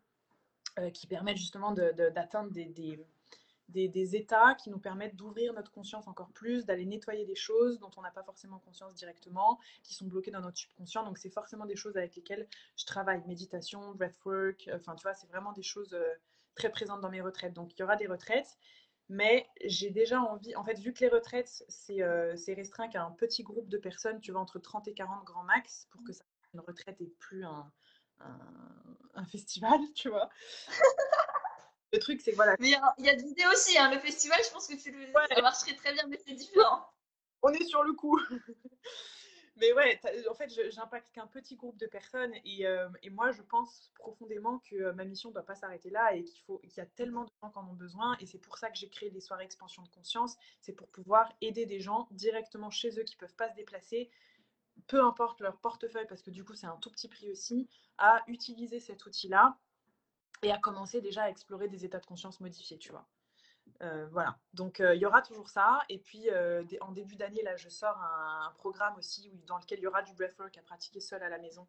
euh, 0.79 0.91
qui 0.91 1.07
permettent 1.07 1.39
justement 1.39 1.73
d'atteindre 1.73 2.51
des, 2.51 2.67
des, 2.67 3.05
états 3.75 4.55
qui 4.55 4.71
nous 4.71 4.79
permettent 4.79 5.17
d'ouvrir 5.17 5.53
notre 5.55 5.71
conscience 5.71 6.07
encore 6.09 6.31
plus, 6.33 6.65
d'aller 6.65 6.87
nettoyer 6.87 7.25
des 7.25 7.35
choses 7.35 7.79
dont 7.79 7.91
on 7.97 8.03
n'a 8.03 8.11
pas 8.11 8.23
forcément 8.23 8.59
conscience 8.59 8.95
directement, 8.95 9.59
qui 9.83 9.95
sont 9.95 10.07
bloquées 10.07 10.31
dans 10.31 10.41
notre 10.41 10.59
subconscient. 10.59 11.05
Donc, 11.05 11.19
c'est 11.19 11.31
forcément 11.31 11.67
des 11.67 11.77
choses 11.77 11.97
avec 11.97 12.15
lesquelles 12.17 12.49
je 12.77 12.85
travaille. 12.85 13.23
Méditation, 13.27 13.95
breathwork, 13.95 14.69
euh, 14.69 14.77
enfin, 14.77 14.95
tu 14.95 15.03
vois, 15.03 15.15
c'est 15.15 15.29
vraiment 15.29 15.53
des 15.53 15.63
choses 15.63 15.95
euh, 15.95 16.15
très 16.55 16.71
présentes 16.71 17.01
dans 17.01 17.11
mes 17.11 17.21
retraites. 17.21 17.53
Donc, 17.53 17.73
il 17.75 17.81
y 17.81 17.83
aura 17.83 17.97
des 17.97 18.07
retraites. 18.07 18.57
Mais 19.09 19.47
j'ai 19.65 19.91
déjà 19.91 20.21
envie, 20.21 20.55
en 20.57 20.65
fait, 20.65 20.79
vu 20.79 20.93
que 20.93 21.01
les 21.01 21.09
retraites, 21.09 21.65
c'est 21.69 22.03
euh, 22.03 22.35
restreint 22.49 22.89
qu'à 22.89 23.05
un 23.05 23.11
petit 23.11 23.43
groupe 23.43 23.69
de 23.69 23.77
personnes, 23.77 24.21
tu 24.21 24.33
vois, 24.33 24.41
entre 24.41 24.59
30 24.59 24.89
et 24.89 24.95
40 24.95 25.25
grand 25.25 25.43
max, 25.43 25.89
pour 25.91 26.03
que 26.05 26.13
ça, 26.13 26.25
une 26.55 26.61
retraite 26.61 27.01
et 27.01 27.13
plus 27.19 27.45
un 27.45 29.25
festival, 29.27 29.79
tu 29.95 30.09
vois. 30.09 30.31
Le 31.93 31.99
truc, 31.99 32.21
c'est 32.23 32.31
que 32.31 32.37
voilà. 32.37 32.57
Mais 32.59 32.73
il 32.99 33.05
y, 33.05 33.09
a 33.11 33.15
des 33.15 33.23
vidéos 33.23 33.51
aussi, 33.53 33.77
hein. 33.77 33.93
le 33.93 33.99
festival, 33.99 34.39
je 34.45 34.51
pense 34.51 34.67
que 34.67 34.75
ça 34.79 35.43
marcherait 35.43 35.77
très 35.77 35.93
bien, 35.93 36.05
mais 36.09 36.19
c'est 36.27 36.33
différent. 36.33 36.87
On 37.43 37.53
est 37.53 37.65
sur 37.65 37.83
le 37.83 37.93
coup. 37.93 38.19
mais 39.57 39.73
ouais, 39.75 40.01
en 40.31 40.35
fait, 40.35 40.49
j'impacte 40.71 41.11
qu'un 41.13 41.27
petit 41.27 41.57
groupe 41.57 41.77
de 41.77 41.87
personnes 41.87 42.33
et, 42.47 42.67
euh, 42.67 42.89
et, 43.03 43.11
moi, 43.11 43.33
je 43.33 43.43
pense 43.43 43.91
profondément 43.95 44.61
que 44.61 44.77
euh, 44.77 44.93
ma 44.95 45.05
mission 45.05 45.29
ne 45.29 45.35
doit 45.35 45.45
pas 45.45 45.55
s'arrêter 45.55 45.91
là 45.91 46.15
et 46.15 46.25
qu'il 46.25 46.43
faut, 46.45 46.59
qu'il 46.59 46.79
y 46.79 46.81
a 46.81 46.87
tellement 46.87 47.25
de 47.25 47.31
gens 47.43 47.51
qui 47.51 47.59
en 47.59 47.69
ont 47.69 47.75
besoin 47.75 48.17
et 48.21 48.27
c'est 48.27 48.39
pour 48.39 48.57
ça 48.57 48.71
que 48.71 48.79
j'ai 48.79 48.89
créé 48.89 49.11
des 49.11 49.21
soirées 49.21 49.45
expansion 49.45 49.83
de 49.83 49.89
conscience. 49.89 50.37
C'est 50.63 50.73
pour 50.73 50.89
pouvoir 50.89 51.31
aider 51.43 51.67
des 51.67 51.81
gens 51.81 52.09
directement 52.13 52.71
chez 52.71 52.99
eux 52.99 53.05
qui 53.05 53.17
peuvent 53.17 53.35
pas 53.35 53.51
se 53.51 53.55
déplacer, 53.55 54.11
peu 54.87 55.03
importe 55.03 55.41
leur 55.41 55.59
portefeuille, 55.59 56.07
parce 56.07 56.23
que 56.23 56.31
du 56.31 56.43
coup, 56.43 56.55
c'est 56.55 56.67
un 56.67 56.77
tout 56.77 56.91
petit 56.91 57.09
prix 57.09 57.31
aussi, 57.31 57.69
à 57.99 58.23
utiliser 58.29 58.81
cet 58.81 59.05
outil-là 59.05 59.59
et 60.43 60.53
à 60.53 60.59
commencer 60.59 61.01
déjà 61.01 61.25
à 61.25 61.29
explorer 61.31 61.69
des 61.69 61.85
états 61.85 62.01
de 62.01 62.07
conscience 62.07 62.41
modifiés, 62.41 62.79
tu 62.79 62.91
vois. 62.91 63.07
Euh, 63.83 64.07
voilà, 64.13 64.39
donc 64.55 64.81
euh, 64.81 64.95
il 64.95 65.01
y 65.01 65.07
aura 65.07 65.23
toujours 65.23 65.49
ça. 65.49 65.81
Et 65.89 65.99
puis 65.99 66.31
euh, 66.31 66.63
en 66.81 66.93
début 66.93 67.17
d'année, 67.17 67.43
là, 67.43 67.57
je 67.57 67.69
sors 67.69 68.01
un, 68.01 68.53
programme 68.59 68.97
aussi 68.97 69.33
dans 69.47 69.59
lequel 69.59 69.81
il 69.81 69.83
y 69.83 69.87
aura 69.87 70.03
du 70.03 70.15
breathwork 70.15 70.57
à 70.57 70.63
pratiquer 70.63 71.01
seul 71.01 71.23
à 71.23 71.29
la 71.29 71.39
maison 71.39 71.67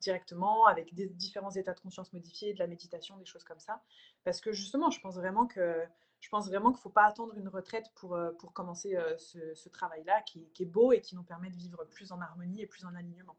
directement, 0.00 0.66
avec 0.66 0.94
des 0.94 1.06
différents 1.08 1.50
états 1.50 1.74
de 1.74 1.80
conscience 1.80 2.12
modifiés, 2.12 2.54
de 2.54 2.58
la 2.58 2.66
méditation, 2.66 3.16
des 3.18 3.26
choses 3.26 3.44
comme 3.44 3.60
ça. 3.60 3.82
Parce 4.24 4.40
que 4.40 4.52
justement, 4.52 4.90
je 4.90 5.00
pense 5.00 5.16
vraiment 5.16 5.46
que 5.46 5.84
je 6.20 6.28
pense 6.28 6.48
vraiment 6.48 6.70
qu'il 6.70 6.78
ne 6.78 6.82
faut 6.82 6.90
pas 6.90 7.04
attendre 7.04 7.36
une 7.36 7.48
retraite 7.48 7.90
pour, 7.94 8.18
pour 8.38 8.52
commencer 8.52 8.98
ce, 9.18 9.68
travail-là, 9.70 10.20
qui, 10.22 10.50
est 10.58 10.64
beau 10.66 10.92
et 10.92 11.00
qui 11.00 11.14
nous 11.14 11.22
permet 11.22 11.48
de 11.48 11.56
vivre 11.56 11.84
plus 11.84 12.12
en 12.12 12.20
harmonie 12.20 12.60
et 12.60 12.66
plus 12.66 12.84
en 12.84 12.94
alignement. 12.94 13.36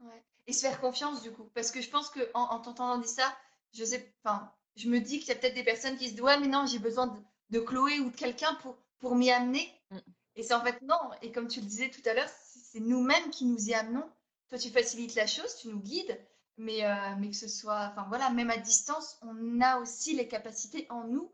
Ouais. 0.00 0.24
Et 0.46 0.54
se 0.54 0.66
faire 0.66 0.80
confiance 0.80 1.22
du 1.22 1.30
coup, 1.30 1.50
parce 1.54 1.70
que 1.70 1.82
je 1.82 1.90
pense 1.90 2.08
que 2.10 2.20
en, 2.32 2.42
en 2.42 2.60
t'entendant 2.60 2.98
dire 2.98 3.08
ça, 3.08 3.34
je 3.74 3.84
sais, 3.84 4.14
enfin, 4.22 4.52
je 4.76 4.88
me 4.88 5.00
dis 5.00 5.18
qu'il 5.20 5.28
y 5.28 5.32
a 5.32 5.36
peut-être 5.36 5.54
des 5.54 5.64
personnes 5.64 5.96
qui 5.96 6.06
se 6.06 6.12
disent 6.12 6.22
ouais 6.22 6.38
mais 6.38 6.48
non 6.48 6.66
j'ai 6.66 6.78
besoin 6.78 7.06
de, 7.50 7.60
Chloé 7.60 8.00
ou 8.00 8.10
de 8.10 8.16
quelqu'un 8.16 8.54
pour 8.56 8.76
pour 8.98 9.14
m'y 9.14 9.30
amener. 9.30 9.68
Mm. 9.90 9.98
Et 10.36 10.42
c'est 10.42 10.54
en 10.54 10.64
fait 10.64 10.80
non. 10.82 10.98
Et 11.22 11.30
comme 11.30 11.48
tu 11.48 11.60
le 11.60 11.66
disais 11.66 11.90
tout 11.90 12.02
à 12.08 12.14
l'heure, 12.14 12.28
c'est 12.28 12.80
nous-mêmes 12.80 13.30
qui 13.30 13.44
nous 13.44 13.68
y 13.68 13.74
amenons. 13.74 14.08
Toi 14.48 14.58
tu 14.58 14.70
facilites 14.70 15.14
la 15.14 15.26
chose, 15.26 15.56
tu 15.56 15.68
nous 15.68 15.80
guides, 15.80 16.18
mais, 16.56 16.84
euh, 16.84 17.14
mais 17.18 17.30
que 17.30 17.36
ce 17.36 17.48
soit, 17.48 17.90
enfin 17.92 18.06
voilà, 18.08 18.30
même 18.30 18.50
à 18.50 18.56
distance, 18.56 19.18
on 19.22 19.60
a 19.60 19.78
aussi 19.78 20.14
les 20.14 20.28
capacités 20.28 20.86
en 20.90 21.04
nous 21.04 21.30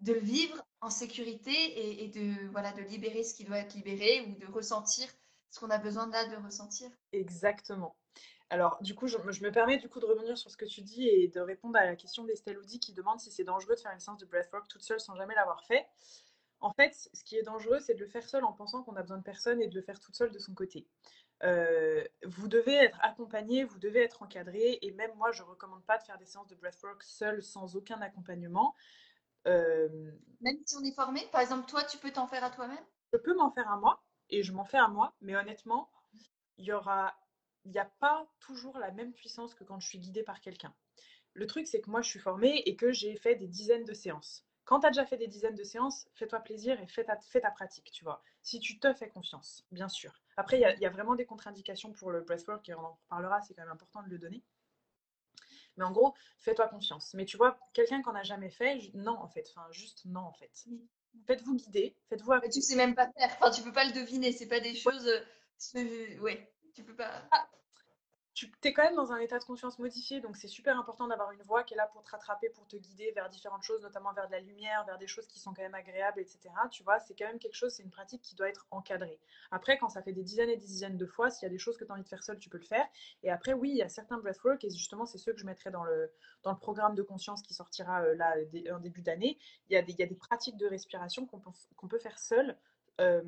de 0.00 0.12
le 0.12 0.20
vivre 0.20 0.60
en 0.80 0.90
sécurité 0.90 2.02
et, 2.02 2.08
de, 2.08 2.50
voilà, 2.50 2.72
de 2.72 2.82
libérer 2.82 3.24
ce 3.24 3.34
qui 3.34 3.44
doit 3.44 3.58
être 3.58 3.74
libéré 3.74 4.22
ou 4.22 4.34
de 4.38 4.46
ressentir 4.46 5.08
ce 5.50 5.60
qu'on 5.60 5.70
a 5.70 5.78
besoin 5.78 6.08
là 6.08 6.26
de 6.26 6.36
ressentir. 6.44 6.90
Exactement. 7.12 7.96
Alors, 8.50 8.78
du 8.82 8.94
coup, 8.94 9.08
je, 9.08 9.18
me 9.18 9.50
permets 9.50 9.76
du 9.76 9.88
coup 9.88 10.00
de 10.00 10.06
revenir 10.06 10.38
sur 10.38 10.50
ce 10.50 10.56
que 10.56 10.64
tu 10.64 10.80
dis 10.80 11.06
et 11.06 11.28
de 11.28 11.40
répondre 11.40 11.76
à 11.76 11.84
la 11.84 11.96
question 11.96 12.24
d'Estelle 12.24 12.58
Audi 12.58 12.80
qui 12.80 12.94
demande 12.94 13.20
si 13.20 13.30
c'est 13.30 13.44
dangereux 13.44 13.74
de 13.74 13.80
faire 13.80 13.92
une 13.92 14.00
séance 14.00 14.18
de 14.18 14.26
breathwork 14.26 14.68
toute 14.68 14.82
seule 14.82 15.00
sans 15.00 15.14
jamais 15.16 15.34
l'avoir 15.34 15.64
fait. 15.64 15.86
En 16.60 16.72
fait, 16.72 17.10
ce 17.12 17.22
qui 17.24 17.36
est 17.36 17.42
dangereux, 17.42 17.78
c'est 17.78 17.94
de 17.94 18.00
le 18.00 18.08
faire 18.08 18.26
seul 18.28 18.44
en 18.44 18.52
pensant 18.52 18.82
qu'on 18.82 18.96
a 18.96 19.02
besoin 19.02 19.18
de 19.18 19.22
personne 19.22 19.60
et 19.60 19.68
de 19.68 19.74
le 19.74 19.82
faire 19.82 20.00
toute 20.00 20.16
seule 20.16 20.32
de 20.32 20.38
son 20.38 20.54
côté. 20.54 20.86
Euh, 21.44 22.02
vous 22.24 22.48
devez 22.48 22.74
être 22.74 22.98
accompagné, 23.02 23.64
vous 23.64 23.78
devez 23.78 24.02
être 24.02 24.22
encadré, 24.22 24.78
et 24.82 24.90
même 24.92 25.14
moi, 25.16 25.30
je 25.30 25.42
ne 25.42 25.48
recommande 25.48 25.84
pas 25.84 25.98
de 25.98 26.02
faire 26.02 26.18
des 26.18 26.26
séances 26.26 26.48
de 26.48 26.56
breathwork 26.56 27.02
seul 27.02 27.42
sans 27.42 27.76
aucun 27.76 28.00
accompagnement. 28.00 28.74
Euh, 29.46 30.10
même 30.40 30.56
si 30.66 30.76
on 30.76 30.82
est 30.82 30.94
formé, 30.94 31.20
par 31.30 31.40
exemple, 31.40 31.68
toi, 31.68 31.84
tu 31.84 31.98
peux 31.98 32.10
t'en 32.10 32.26
faire 32.26 32.42
à 32.42 32.50
toi-même? 32.50 32.84
Je 33.12 33.18
peux 33.18 33.34
m'en 33.34 33.52
faire 33.52 33.70
à 33.70 33.76
moi, 33.76 34.02
et 34.30 34.42
je 34.42 34.52
m'en 34.52 34.64
fais 34.64 34.78
à 34.78 34.88
moi, 34.88 35.14
mais 35.20 35.36
honnêtement, 35.36 35.90
il 36.56 36.64
y 36.64 36.72
aura, 36.72 37.16
il 37.68 37.72
n'y 37.72 37.78
a 37.78 37.90
pas 38.00 38.26
toujours 38.40 38.78
la 38.78 38.90
même 38.92 39.12
puissance 39.12 39.54
que 39.54 39.62
quand 39.62 39.78
je 39.78 39.86
suis 39.86 39.98
guidée 39.98 40.22
par 40.22 40.40
quelqu'un. 40.40 40.74
Le 41.34 41.46
truc, 41.46 41.66
c'est 41.66 41.82
que 41.82 41.90
moi, 41.90 42.00
je 42.00 42.08
suis 42.08 42.18
formée 42.18 42.62
et 42.64 42.76
que 42.76 42.92
j'ai 42.92 43.14
fait 43.16 43.34
des 43.34 43.46
dizaines 43.46 43.84
de 43.84 43.92
séances. 43.92 44.46
Quand 44.64 44.80
tu 44.80 44.86
as 44.86 44.90
déjà 44.90 45.04
fait 45.04 45.18
des 45.18 45.28
dizaines 45.28 45.54
de 45.54 45.64
séances, 45.64 46.08
fais-toi 46.14 46.40
plaisir 46.40 46.80
et 46.80 46.86
fais 46.86 47.04
ta, 47.04 47.18
fais 47.20 47.42
ta, 47.42 47.50
pratique, 47.50 47.90
tu 47.92 48.04
vois. 48.04 48.22
Si 48.42 48.58
tu 48.58 48.78
te 48.78 48.92
fais 48.94 49.08
confiance, 49.10 49.66
bien 49.70 49.88
sûr. 49.88 50.12
Après, 50.38 50.58
il 50.58 50.80
y, 50.80 50.86
a 50.86 50.90
vraiment 50.90 51.14
des 51.14 51.26
contre-indications 51.26 51.92
pour 51.92 52.10
le 52.10 52.22
breathwork 52.22 52.66
et 52.70 52.74
on 52.74 52.84
en 52.84 52.98
parlera, 53.10 53.42
c'est 53.42 53.54
quand 53.54 53.62
même 53.62 53.72
important 53.72 54.02
de 54.02 54.08
le 54.08 54.18
donner. 54.18 54.42
Mais 55.76 55.84
en 55.84 55.92
gros, 55.92 56.14
fais-toi 56.38 56.68
confiance. 56.68 57.12
Mais 57.14 57.26
tu 57.26 57.36
vois, 57.36 57.58
quelqu'un 57.74 58.00
qui 58.02 58.08
n'en 58.08 58.14
a 58.14 58.24
jamais 58.24 58.50
fait, 58.50 58.90
non 58.94 59.16
en 59.18 59.28
fait. 59.28 59.46
Enfin, 59.50 59.66
juste 59.70 60.06
non 60.06 60.22
en 60.22 60.32
fait. 60.32 60.66
Faites-vous 61.26 61.54
guider, 61.54 61.94
faites-vous. 62.08 62.32
Mais 62.42 62.48
tu 62.48 62.62
sais 62.62 62.76
même 62.76 62.94
pas 62.94 63.10
faire. 63.12 63.30
Enfin, 63.40 63.50
tu 63.50 63.62
peux 63.62 63.72
pas 63.72 63.84
le 63.84 63.92
deviner. 63.92 64.32
C'est 64.32 64.48
pas 64.48 64.60
des 64.60 64.74
choses. 64.74 65.08
Euh, 65.76 66.18
ouais, 66.20 66.52
tu 66.74 66.84
peux 66.84 66.94
pas. 66.94 67.28
Ah, 67.30 67.48
tu 68.38 68.68
es 68.68 68.72
quand 68.72 68.84
même 68.84 68.94
dans 68.94 69.12
un 69.12 69.18
état 69.18 69.38
de 69.38 69.44
conscience 69.44 69.78
modifié, 69.78 70.20
donc 70.20 70.36
c'est 70.36 70.48
super 70.48 70.78
important 70.78 71.08
d'avoir 71.08 71.32
une 71.32 71.42
voix 71.42 71.64
qui 71.64 71.74
est 71.74 71.76
là 71.76 71.86
pour 71.86 72.04
te 72.04 72.10
rattraper, 72.10 72.50
pour 72.50 72.66
te 72.66 72.76
guider 72.76 73.10
vers 73.12 73.28
différentes 73.28 73.62
choses, 73.62 73.82
notamment 73.82 74.12
vers 74.12 74.26
de 74.26 74.32
la 74.32 74.40
lumière, 74.40 74.84
vers 74.84 74.98
des 74.98 75.06
choses 75.06 75.26
qui 75.26 75.40
sont 75.40 75.52
quand 75.52 75.62
même 75.62 75.74
agréables, 75.74 76.20
etc. 76.20 76.40
Tu 76.70 76.82
vois, 76.82 77.00
c'est 77.00 77.14
quand 77.14 77.26
même 77.26 77.38
quelque 77.38 77.54
chose, 77.54 77.72
c'est 77.72 77.82
une 77.82 77.90
pratique 77.90 78.22
qui 78.22 78.34
doit 78.34 78.48
être 78.48 78.66
encadrée. 78.70 79.18
Après, 79.50 79.78
quand 79.78 79.88
ça 79.88 80.02
fait 80.02 80.12
des 80.12 80.22
dizaines 80.22 80.50
et 80.50 80.56
des 80.56 80.66
dizaines 80.66 80.96
de 80.96 81.06
fois, 81.06 81.30
s'il 81.30 81.46
y 81.46 81.46
a 81.46 81.50
des 81.50 81.58
choses 81.58 81.76
que 81.76 81.84
tu 81.84 81.90
as 81.90 81.94
envie 81.94 82.04
de 82.04 82.08
faire 82.08 82.22
seul, 82.22 82.38
tu 82.38 82.48
peux 82.48 82.58
le 82.58 82.64
faire. 82.64 82.86
Et 83.22 83.30
après, 83.30 83.54
oui, 83.54 83.70
il 83.70 83.76
y 83.76 83.82
a 83.82 83.88
certains 83.88 84.18
breathwork, 84.18 84.62
et 84.64 84.70
justement, 84.70 85.06
c'est 85.06 85.18
ceux 85.18 85.32
que 85.32 85.40
je 85.40 85.46
mettrai 85.46 85.70
dans 85.70 85.84
le, 85.84 86.12
dans 86.42 86.52
le 86.52 86.58
programme 86.58 86.94
de 86.94 87.02
conscience 87.02 87.42
qui 87.42 87.54
sortira 87.54 88.02
euh, 88.02 88.14
là 88.14 88.36
en 88.72 88.78
début 88.78 89.02
d'année. 89.02 89.38
Il, 89.68 89.74
y 89.74 89.76
a 89.76 89.82
des, 89.82 89.92
il 89.92 89.98
y 89.98 90.02
a 90.02 90.06
des 90.06 90.14
pratiques 90.14 90.56
de 90.56 90.66
respiration 90.66 91.26
qu'on 91.26 91.40
peut, 91.40 91.50
peut 91.88 91.98
faire 91.98 92.18
seul. 92.18 92.56
Euh, 93.00 93.22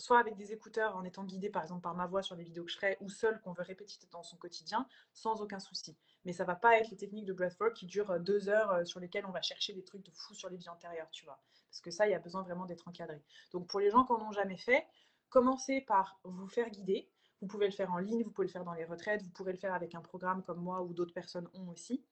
soit 0.00 0.18
avec 0.18 0.36
des 0.36 0.52
écouteurs 0.52 0.96
en 0.96 1.04
étant 1.04 1.24
guidé 1.24 1.50
par 1.50 1.62
exemple 1.62 1.82
par 1.82 1.94
ma 1.94 2.06
voix 2.06 2.22
sur 2.22 2.34
les 2.34 2.44
vidéos 2.44 2.64
que 2.64 2.70
je 2.70 2.76
ferai 2.76 2.96
ou 3.00 3.08
seul 3.08 3.40
qu'on 3.40 3.52
veut 3.52 3.62
répéter 3.62 3.94
dans 4.10 4.22
son 4.22 4.36
quotidien 4.36 4.86
sans 5.12 5.40
aucun 5.42 5.60
souci. 5.60 5.96
Mais 6.24 6.32
ça 6.32 6.44
va 6.44 6.56
pas 6.56 6.78
être 6.78 6.90
les 6.90 6.96
techniques 6.96 7.26
de 7.26 7.32
breathwork 7.32 7.74
qui 7.74 7.86
durent 7.86 8.10
euh, 8.10 8.18
deux 8.18 8.48
heures 8.48 8.70
euh, 8.72 8.84
sur 8.84 9.00
lesquelles 9.00 9.26
on 9.26 9.30
va 9.30 9.42
chercher 9.42 9.72
des 9.72 9.84
trucs 9.84 10.04
de 10.04 10.10
fou 10.12 10.34
sur 10.34 10.48
les 10.48 10.56
vies 10.56 10.68
antérieures, 10.68 11.10
tu 11.10 11.24
vois. 11.24 11.40
Parce 11.70 11.80
que 11.80 11.90
ça, 11.90 12.08
il 12.08 12.10
y 12.10 12.14
a 12.14 12.18
besoin 12.18 12.42
vraiment 12.42 12.66
d'être 12.66 12.88
encadré. 12.88 13.22
Donc 13.52 13.68
pour 13.68 13.80
les 13.80 13.90
gens 13.90 14.04
qui 14.04 14.12
n'en 14.12 14.28
ont 14.28 14.32
jamais 14.32 14.56
fait, 14.56 14.86
commencez 15.28 15.80
par 15.82 16.18
vous 16.24 16.48
faire 16.48 16.70
guider. 16.70 17.08
Vous 17.40 17.46
pouvez 17.46 17.66
le 17.66 17.72
faire 17.72 17.92
en 17.92 17.98
ligne, 17.98 18.22
vous 18.22 18.30
pouvez 18.30 18.46
le 18.46 18.52
faire 18.52 18.64
dans 18.64 18.74
les 18.74 18.84
retraites, 18.84 19.22
vous 19.22 19.30
pourrez 19.30 19.52
le 19.52 19.58
faire 19.58 19.72
avec 19.72 19.94
un 19.94 20.02
programme 20.02 20.42
comme 20.42 20.60
moi 20.60 20.82
ou 20.82 20.92
d'autres 20.92 21.14
personnes 21.14 21.48
ont 21.54 21.68
aussi. 21.68 22.04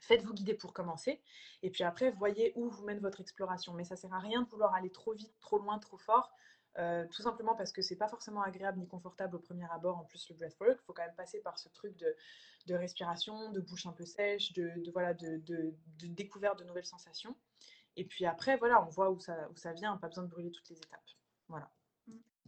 Faites-vous 0.00 0.34
guider 0.34 0.54
pour 0.54 0.72
commencer. 0.72 1.22
Et 1.62 1.70
puis 1.70 1.84
après, 1.84 2.10
voyez 2.10 2.52
où 2.56 2.68
vous 2.68 2.84
mène 2.84 2.98
votre 2.98 3.20
exploration. 3.20 3.72
Mais 3.74 3.84
ça 3.84 3.94
sert 3.94 4.12
à 4.12 4.18
rien 4.18 4.42
de 4.42 4.48
vouloir 4.48 4.74
aller 4.74 4.90
trop 4.90 5.12
vite, 5.12 5.32
trop 5.40 5.58
loin, 5.58 5.78
trop 5.78 5.96
fort. 5.96 6.32
Euh, 6.78 7.06
tout 7.08 7.20
simplement 7.20 7.54
parce 7.54 7.70
que 7.70 7.82
c'est 7.82 7.96
pas 7.96 8.08
forcément 8.08 8.42
agréable 8.42 8.78
ni 8.78 8.88
confortable 8.88 9.36
au 9.36 9.38
premier 9.38 9.66
abord. 9.70 9.98
En 9.98 10.04
plus, 10.04 10.28
le 10.30 10.36
breathwork, 10.36 10.78
il 10.80 10.84
faut 10.84 10.92
quand 10.92 11.04
même 11.04 11.14
passer 11.14 11.40
par 11.40 11.58
ce 11.58 11.68
truc 11.68 11.96
de, 11.96 12.74
respiration, 12.74 13.50
de 13.50 13.60
bouche 13.60 13.86
un 13.86 13.92
peu 13.92 14.06
sèche, 14.06 14.52
de, 14.54 14.72
voilà, 14.92 15.12
de, 15.14 15.74
découverte 15.98 16.58
de 16.58 16.64
nouvelles 16.64 16.86
sensations. 16.86 17.36
Et 17.96 18.04
puis 18.04 18.24
après, 18.24 18.56
voilà, 18.56 18.82
on 18.82 18.88
voit 18.88 19.10
où 19.10 19.20
ça, 19.20 19.50
où 19.50 19.56
ça 19.56 19.72
vient, 19.72 19.96
pas 19.98 20.08
besoin 20.08 20.24
de 20.24 20.30
brûler 20.30 20.50
toutes 20.50 20.68
les 20.70 20.78
étapes. 20.78 21.00
Voilà. 21.48 21.70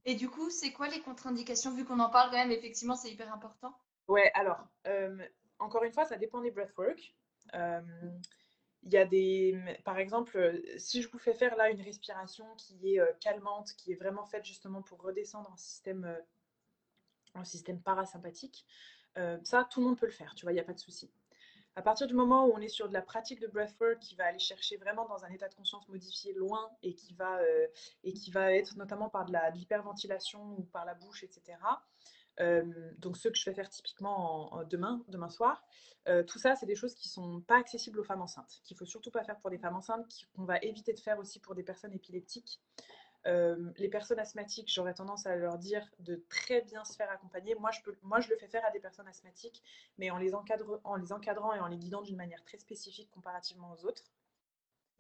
Et 0.07 0.15
du 0.15 0.29
coup, 0.31 0.51
c'est 0.51 0.73
quoi 0.73 0.89
les 0.89 1.01
contre-indications 1.01 1.75
Vu 1.75 1.85
qu'on 1.85 2.01
en 2.01 2.11
parle 2.11 2.31
quand 2.31 2.37
même, 2.37 2.51
effectivement, 2.51 2.97
c'est 2.97 3.11
hyper 3.11 3.33
important? 3.33 3.77
Ouais, 4.09 4.31
alors, 4.35 4.67
euh, 4.87 5.17
encore 5.59 5.85
une 5.85 5.93
fois, 5.93 6.05
ça 6.05 6.17
dépend 6.17 6.41
des 6.41 6.51
breathwork. 6.51 7.15
Euh, 7.55 7.81
il 8.85 8.93
y 8.93 8.99
a 8.99 9.07
des, 9.07 9.59
par 9.85 9.99
exemple, 9.99 10.37
euh, 10.37 10.61
si 10.77 11.01
je 11.01 11.09
vous 11.09 11.19
fais 11.19 11.33
faire 11.33 11.57
là 11.57 11.71
une 11.71 11.81
respiration 11.81 12.45
qui 12.57 12.95
est 12.95 13.01
euh, 13.01 13.13
calmante, 13.21 13.73
qui 13.77 13.93
est 13.93 13.97
vraiment 13.97 14.27
faite 14.27 14.45
justement 14.45 14.83
pour 14.83 15.01
redescendre 15.03 15.51
en 15.51 15.57
système, 15.57 16.05
euh, 16.05 16.21
en 17.35 17.45
système 17.45 17.81
parasympathique, 17.81 18.67
ça, 19.45 19.65
tout 19.71 19.79
le 19.79 19.87
monde 19.87 19.97
peut 19.97 20.07
le 20.07 20.13
faire, 20.13 20.35
tu 20.35 20.45
vois, 20.45 20.51
il 20.51 20.57
n'y 20.57 20.61
a 20.61 20.65
pas 20.65 20.73
de 20.73 20.79
souci. 20.81 21.09
À 21.77 21.83
partir 21.83 22.09
du 22.09 22.15
moment 22.15 22.47
où 22.47 22.53
on 22.53 22.59
est 22.59 22.69
sur 22.69 22.89
de 22.89 22.93
la 22.93 23.01
pratique 23.01 23.39
de 23.39 23.47
breathwork 23.47 24.01
qui 24.01 24.17
va 24.17 24.25
aller 24.25 24.41
chercher 24.41 24.77
vraiment 24.77 25.07
dans 25.07 25.25
un 25.25 25.31
état 25.31 25.49
de 25.49 25.55
conscience 25.55 25.89
modifié 25.89 26.33
loin 26.33 26.69
et 26.83 26.97
qui 26.97 27.15
va, 27.15 27.39
et 28.03 28.13
qui 28.13 28.33
va 28.33 28.53
être 28.53 28.77
notamment 28.77 29.09
par 29.09 29.25
de 29.25 29.33
l'hyperventilation 29.55 30.43
ou 30.59 30.65
par 30.65 30.85
la 30.85 30.95
bouche, 30.95 31.23
etc., 31.23 31.59
donc 32.99 33.17
ceux 33.17 33.31
que 33.31 33.37
je 33.37 33.43
fais 33.43 33.55
faire 33.55 33.69
typiquement 33.69 34.63
demain, 34.69 35.05
demain 35.09 35.29
soir. 35.29 35.65
tout 36.27 36.39
ça, 36.39 36.57
c'est 36.57 36.67
des 36.67 36.75
choses 36.75 36.95
qui 36.95 37.09
sont 37.09 37.41
pas 37.43 37.59
accessibles 37.59 38.01
aux 38.01 38.05
femmes 38.05 38.23
enceintes, 38.23 38.61
qu'il 38.65 38.77
faut 38.77 38.87
surtout 38.87 39.11
pas 39.11 39.25
faire 39.25 39.39
pour 39.39 39.51
des 39.51 39.59
femmes 39.59 39.77
enceintes, 39.77 40.07
qu'on 40.37 40.45
va 40.45 40.59
éviter 40.59 40.93
de 40.93 41.01
faire 41.01 41.19
aussi 41.19 41.39
pour 41.39 41.55
des 41.55 41.63
personnes 41.63 41.93
épileptiques. 41.93 42.61
les 43.25 43.89
personnes 43.89 44.19
asthmatiques, 44.19 44.73
j'aurais 44.73 44.95
tendance 44.95 45.27
à 45.27 45.37
leur 45.37 45.59
dire 45.59 45.89
de 46.01 46.23
très 46.29 46.63
bien 46.63 46.85
se 46.85 46.95
faire 46.95 47.11
accompagner. 47.11 47.55
Moi 47.55 47.71
je, 47.71 47.81
peux, 47.83 47.97
moi, 48.03 48.21
je 48.21 48.29
le 48.29 48.37
fais 48.37 48.49
faire 48.49 48.65
à 48.67 48.71
des 48.71 48.81
personnes 48.81 49.09
asthmatiques, 49.09 49.63
mais 49.99 50.11
en 50.11 50.19
les, 50.19 50.35
encadre, 50.35 50.81
en 50.85 50.97
les 50.97 51.13
encadrant 51.13 51.55
et 51.55 51.61
en 51.61 51.69
les 51.69 51.79
guidant 51.79 52.03
d'une 52.03 52.17
manière 52.17 52.43
très 52.45 52.59
spécifique 52.59 53.11
comparativement 53.11 53.73
aux 53.73 53.87
autres. 53.87 54.03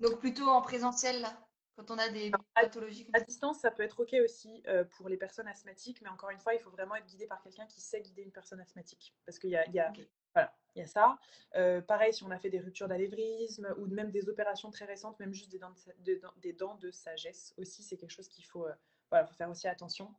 Donc 0.01 0.18
plutôt 0.18 0.47
en 0.49 0.61
présentiel 0.61 1.20
là? 1.20 1.32
Quand 1.77 1.91
on 1.91 1.99
a 1.99 2.09
des 2.09 2.31
pathologies 2.55 3.07
À 3.12 3.20
distance, 3.20 3.61
ça 3.61 3.70
peut 3.70 3.83
être 3.83 4.01
OK 4.01 4.14
aussi 4.22 4.62
euh, 4.68 4.85
pour 4.85 5.09
les 5.09 5.16
personnes 5.16 5.49
asthmatiques, 5.49 6.01
mais 6.03 6.09
encore 6.09 6.31
une 6.31 6.39
fois, 6.39 6.55
il 6.55 6.61
faut 6.61 6.70
vraiment 6.70 6.95
être 6.95 7.07
guidé 7.07 7.27
par 7.27 7.43
quelqu'un 7.43 7.66
qui 7.66 7.81
sait 7.81 8.01
guider 8.01 8.22
une 8.22 8.33
personne 8.33 8.61
asthmatique. 8.61 9.14
Parce 9.27 9.39
qu'il 9.39 9.51
y 9.51 9.57
a, 9.57 9.68
y, 9.70 9.81
a, 9.81 9.93
voilà, 10.35 10.55
y 10.77 10.83
a 10.83 10.87
ça. 10.87 11.18
Euh, 11.57 11.81
pareil, 11.81 12.14
si 12.14 12.22
on 12.22 12.31
a 12.31 12.39
fait 12.39 12.51
des 12.51 12.61
ruptures 12.61 12.89
d'anévrisme 12.89 13.75
ou 13.79 13.87
même 13.87 14.11
des 14.11 14.29
opérations 14.29 14.70
très 14.70 14.85
récentes, 14.85 15.18
même 15.18 15.35
juste 15.35 15.51
des 15.51 15.59
dents 15.59 15.75
de, 16.01 16.20
des 16.37 16.53
dents 16.53 16.77
de 16.77 16.91
sagesse 16.91 17.55
aussi, 17.57 17.83
c'est 17.83 17.97
quelque 17.97 18.12
chose 18.12 18.29
qu'il 18.29 18.45
faut, 18.45 18.66
euh, 18.66 18.75
voilà, 19.11 19.27
faut 19.27 19.35
faire 19.35 19.51
aussi 19.51 19.66
attention. 19.66 20.14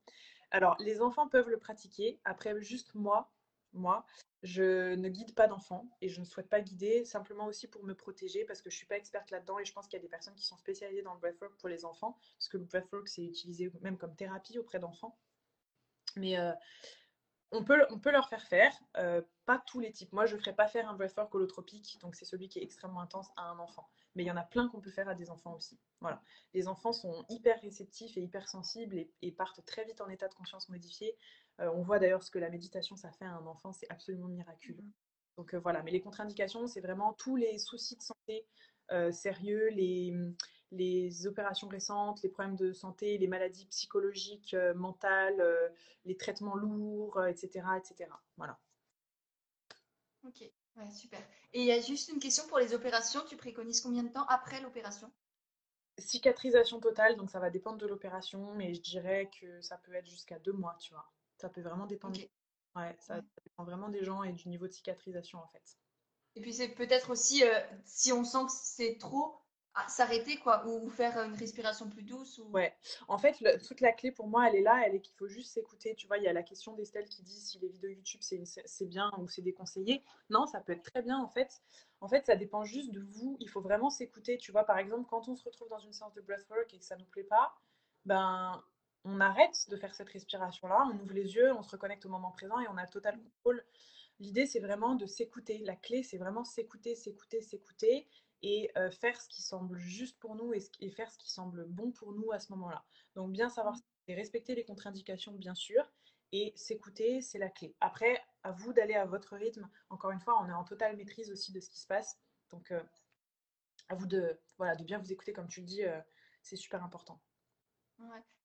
Alors, 0.52 0.76
les 0.80 1.02
enfants 1.02 1.28
peuvent 1.28 1.50
le 1.50 1.58
pratiquer. 1.58 2.20
Après, 2.24 2.62
juste 2.62 2.94
moi, 2.96 3.32
moi, 3.76 4.06
je 4.44 4.94
ne 4.96 5.10
guide 5.10 5.34
pas 5.34 5.48
d'enfants 5.48 5.88
et 6.02 6.10
je 6.10 6.20
ne 6.20 6.26
souhaite 6.26 6.50
pas 6.50 6.62
guider, 6.62 7.04
simplement 7.04 7.48
aussi 7.48 7.68
pour 7.68 7.84
me 7.84 7.96
protéger 7.96 8.46
parce 8.46 8.62
que 8.62 8.70
je 8.70 8.76
ne 8.76 8.78
suis 8.78 8.86
pas 8.86 8.98
experte 8.98 9.32
là-dedans 9.32 9.60
et 9.60 9.66
je 9.66 9.74
pense 9.74 9.88
qu'il 9.88 9.98
y 9.98 10.00
a 10.00 10.04
des 10.04 10.10
personnes 10.10 10.36
qui 10.36 10.46
sont 10.46 10.58
spécialisées 10.58 11.02
dans 11.02 11.14
le 11.14 11.20
breathwork 11.20 11.58
pour 11.58 11.70
les 11.70 11.84
enfants, 11.84 12.18
parce 12.38 12.48
que 12.48 12.58
le 12.58 12.66
breathwork 12.66 13.08
c'est 13.08 13.26
utilisé 13.26 13.72
même 13.82 13.98
comme 13.98 14.16
thérapie 14.16 14.60
auprès 14.60 14.80
d'enfants. 14.80 15.18
Mais 16.16 16.38
euh, 16.38 16.54
on, 17.52 17.64
peut, 17.64 18.12
leur 18.12 18.30
faire 18.30 18.46
faire, 18.46 18.74
euh, 18.98 19.22
pas 19.46 19.62
tous 19.66 19.80
les 19.80 19.92
types. 19.92 20.14
Moi 20.14 20.26
je 20.26 20.36
ne 20.36 20.40
ferai 20.40 20.54
pas 20.54 20.68
faire 20.68 20.88
un 20.90 20.94
breathwork 20.94 21.34
holotropique, 21.34 21.98
donc 22.02 22.16
c'est 22.16 22.26
celui 22.26 22.48
qui 22.48 22.60
est 22.60 22.64
extrêmement 22.64 23.02
intense 23.02 23.30
à 23.38 23.44
un 23.50 23.60
enfant. 23.60 23.90
Mais 24.16 24.24
il 24.24 24.28
y 24.28 24.32
en 24.32 24.38
a 24.38 24.44
plein 24.44 24.68
qu'on 24.70 24.82
peut 24.82 24.92
faire 24.92 25.10
à 25.10 25.16
des 25.16 25.30
enfants 25.30 25.56
aussi. 25.56 25.78
Voilà. 26.00 26.22
Les 26.54 26.68
enfants 26.68 26.94
sont 26.94 27.26
hyper 27.30 27.60
réceptifs 27.62 28.18
et 28.18 28.22
hyper 28.22 28.48
sensibles 28.48 29.06
et 29.22 29.32
partent 29.32 29.66
très 29.66 29.84
vite 29.86 30.02
en 30.02 30.10
état 30.10 30.28
de 30.28 30.34
conscience 30.34 30.70
modifié. 30.70 31.18
Euh, 31.62 31.72
on 31.74 31.82
voit 31.82 32.00
d'ailleurs 32.00 32.24
ce 32.24 32.32
que 32.32 32.40
la 32.40 32.50
méditation, 32.50 32.96
ça 32.96 33.12
fait 33.12 33.26
à 33.26 33.32
un 33.32 33.46
enfant, 33.46 33.72
c'est 33.74 33.90
absolument 33.90 34.28
miraculeux. 34.28 34.82
Mmh. 34.82 34.94
Donc 35.38 35.54
euh, 35.54 35.60
voilà, 35.60 35.84
mais 35.84 35.92
les 35.92 36.02
contre-indications, 36.02 36.68
c'est 36.68 36.82
vraiment 36.82 37.14
tous 37.14 37.36
les 37.36 37.58
soucis 37.58 37.98
de 37.98 38.02
santé 38.02 38.46
euh, 38.92 39.12
sérieux, 39.12 39.70
les, 39.70 41.28
opérations 41.28 41.68
récentes, 41.68 42.22
les 42.24 42.30
problèmes 42.30 42.56
de 42.56 42.74
santé, 42.74 43.18
les 43.18 43.28
maladies 43.28 43.66
psychologiques, 43.68 44.56
mentales, 44.76 45.44
les 46.04 46.18
traitements 46.18 46.56
lourds, 46.56 47.26
etc., 47.26 47.66
etc. 47.78 48.10
Voilà. 48.38 48.60
Ok, 50.24 50.44
super. 50.92 51.22
Et 51.54 51.62
il 51.62 51.66
y 51.66 51.72
a 51.72 51.80
juste 51.80 52.10
une 52.10 52.20
question 52.20 52.46
pour 52.48 52.60
les 52.60 52.74
opérations. 52.74 53.22
Tu 53.28 53.38
préconises 53.38 53.82
combien 53.82 54.04
de 54.04 54.10
temps 54.10 54.26
après 54.28 54.62
l'opération? 54.62 55.12
Cicatrisation 55.98 56.80
totale, 56.80 57.16
donc 57.16 57.30
ça 57.30 57.40
va 57.40 57.50
dépendre 57.50 57.78
de 57.78 57.88
l'opération, 57.88 58.54
mais 58.56 58.74
je 58.74 58.82
dirais 58.82 59.30
que 59.40 59.62
ça 59.62 59.78
peut 59.78 59.94
être 59.94 60.08
jusqu'à 60.08 60.40
deux 60.40 60.52
mois, 60.52 60.76
tu 60.80 60.94
vois. 60.94 61.10
Ça 61.38 61.48
peut 61.48 61.62
vraiment 61.62 61.86
dépendre. 61.86 62.20
Ouais, 62.76 62.96
ça, 63.00 63.22
dépend 63.44 63.64
vraiment 63.64 63.88
des 63.88 64.04
gens 64.04 64.24
et 64.24 64.34
du 64.34 64.50
niveau 64.50 64.68
de 64.68 64.74
cicatrisation 64.74 65.40
en 65.40 65.48
fait. 65.48 65.78
Et 66.36 66.42
puis 66.42 66.54
c'est 66.54 66.68
peut-être 66.68 67.12
aussi, 67.12 67.46
euh, 67.46 67.60
si 67.86 68.12
on 68.12 68.26
sent 68.26 68.46
que 68.46 68.52
c'est 68.52 68.98
trop, 68.98 69.40
s'arrêter 69.88 70.38
quoi 70.38 70.66
ou 70.68 70.90
faire 70.90 71.18
une 71.24 71.36
respiration 71.36 71.90
plus 71.90 72.04
douce 72.04 72.40
ou... 72.40 72.50
Ouais. 72.52 72.76
En 73.08 73.18
fait, 73.18 73.38
toute 73.68 73.82
la 73.82 73.92
clé 73.92 74.12
pour 74.12 74.28
moi, 74.28 74.48
elle 74.48 74.56
est 74.56 74.62
là, 74.62 74.84
elle 74.86 74.96
est 74.96 75.02
qu'il 75.02 75.16
faut 75.16 75.28
juste 75.28 75.54
s'écouter. 75.54 75.96
Tu 75.96 76.08
vois, 76.08 76.18
il 76.18 76.24
y 76.24 76.28
a 76.28 76.34
la 76.34 76.44
question 76.44 76.74
d'Estelle 76.74 77.08
qui 77.10 77.24
dit 77.24 77.40
si 77.40 77.60
les 77.60 77.68
vidéos 77.68 77.90
YouTube 77.90 78.22
c'est 78.22 78.86
bien 78.86 79.12
ou 79.20 79.28
c'est 79.28 79.42
déconseillé. 79.42 80.04
Non, 80.30 80.46
ça 80.46 80.62
peut 80.62 80.74
être 80.74 80.84
très 80.84 81.02
bien 81.02 81.18
en 81.18 81.28
fait. 81.28 81.62
En 82.02 82.08
fait, 82.08 82.26
ça 82.26 82.36
dépend 82.36 82.64
juste 82.64 82.92
de 82.92 83.02
vous. 83.02 83.38
Il 83.40 83.50
faut 83.50 83.62
vraiment 83.62 83.90
s'écouter. 83.90 84.38
Tu 84.38 84.52
vois, 84.52 84.64
par 84.64 84.78
exemple, 84.78 85.08
quand 85.10 85.28
on 85.28 85.36
se 85.36 85.44
retrouve 85.44 85.70
dans 85.70 85.80
une 85.80 85.94
séance 85.94 86.14
de 86.14 86.22
breathwork 86.22 86.74
et 86.74 86.80
que 86.80 86.86
ça 86.86 86.96
nous 86.96 87.06
plaît 87.06 87.24
pas, 87.24 87.54
ben 88.06 88.64
on 89.04 89.20
arrête 89.20 89.70
de 89.70 89.78
faire 89.78 89.94
cette 89.94 90.10
respiration 90.10 90.68
là, 90.68 90.88
on 90.92 91.00
ouvre 91.00 91.14
les 91.14 91.36
yeux, 91.36 91.54
on 91.54 91.62
se 91.62 91.70
reconnecte 91.70 92.06
au 92.06 92.10
moment 92.10 92.32
présent 92.32 92.60
et 92.60 92.68
on 92.68 92.78
a 92.78 92.88
total 92.88 93.20
contrôle. 93.22 93.64
L'idée, 94.20 94.46
c'est 94.46 94.60
vraiment 94.60 94.96
de 94.96 95.06
s'écouter. 95.06 95.60
La 95.60 95.76
clé, 95.76 96.02
c'est 96.02 96.18
vraiment 96.18 96.44
s'écouter, 96.44 96.96
s'écouter, 96.96 97.42
s'écouter 97.42 98.08
et 98.42 98.72
faire 98.92 99.20
ce 99.20 99.28
qui 99.28 99.42
semble 99.42 99.78
juste 99.78 100.20
pour 100.20 100.36
nous 100.36 100.54
et, 100.54 100.90
faire 100.92 101.10
ce 101.10 101.18
qui 101.18 101.32
semble 101.32 101.66
bon 101.66 101.92
pour 101.92 102.14
nous 102.14 102.32
à 102.32 102.40
ce 102.40 102.52
moment-là. 102.54 102.84
Donc 103.16 103.32
bien 103.32 103.50
savoir 103.50 103.76
et 104.08 104.14
mmh. 104.14 104.18
respecter 104.18 104.56
les 104.56 104.64
contre-indications 104.64 105.34
bien 105.34 105.56
sûr 105.56 105.84
et 106.32 106.54
s'écouter, 106.56 107.22
c'est 107.22 107.40
la 107.40 107.50
clé. 107.50 107.76
Après, 107.80 108.22
à 108.44 108.52
vous 108.52 108.74
d'aller 108.74 108.94
à 108.96 109.06
votre 109.06 109.36
rythme. 109.36 109.70
Encore 109.90 110.12
une 110.12 110.20
fois, 110.20 110.40
on 110.44 110.50
est 110.50 110.54
en 110.54 110.64
totale 110.64 110.96
maîtrise 110.98 111.32
aussi 111.32 111.52
de 111.52 111.60
ce 111.60 111.70
qui 111.70 111.80
se 111.80 111.88
passe. 111.88 112.20
Donc 112.52 112.72
à 113.90 113.96
vous 113.96 114.08
de, 114.08 114.40
voilà, 114.58 114.76
de 114.76 114.84
bien 114.84 115.00
vous 115.00 115.12
écouter 115.12 115.34
comme 115.34 115.48
tu 115.48 115.62
le 115.62 115.66
dis, 115.66 115.82
c'est 116.42 116.56
super 116.56 116.84
important. 116.84 117.20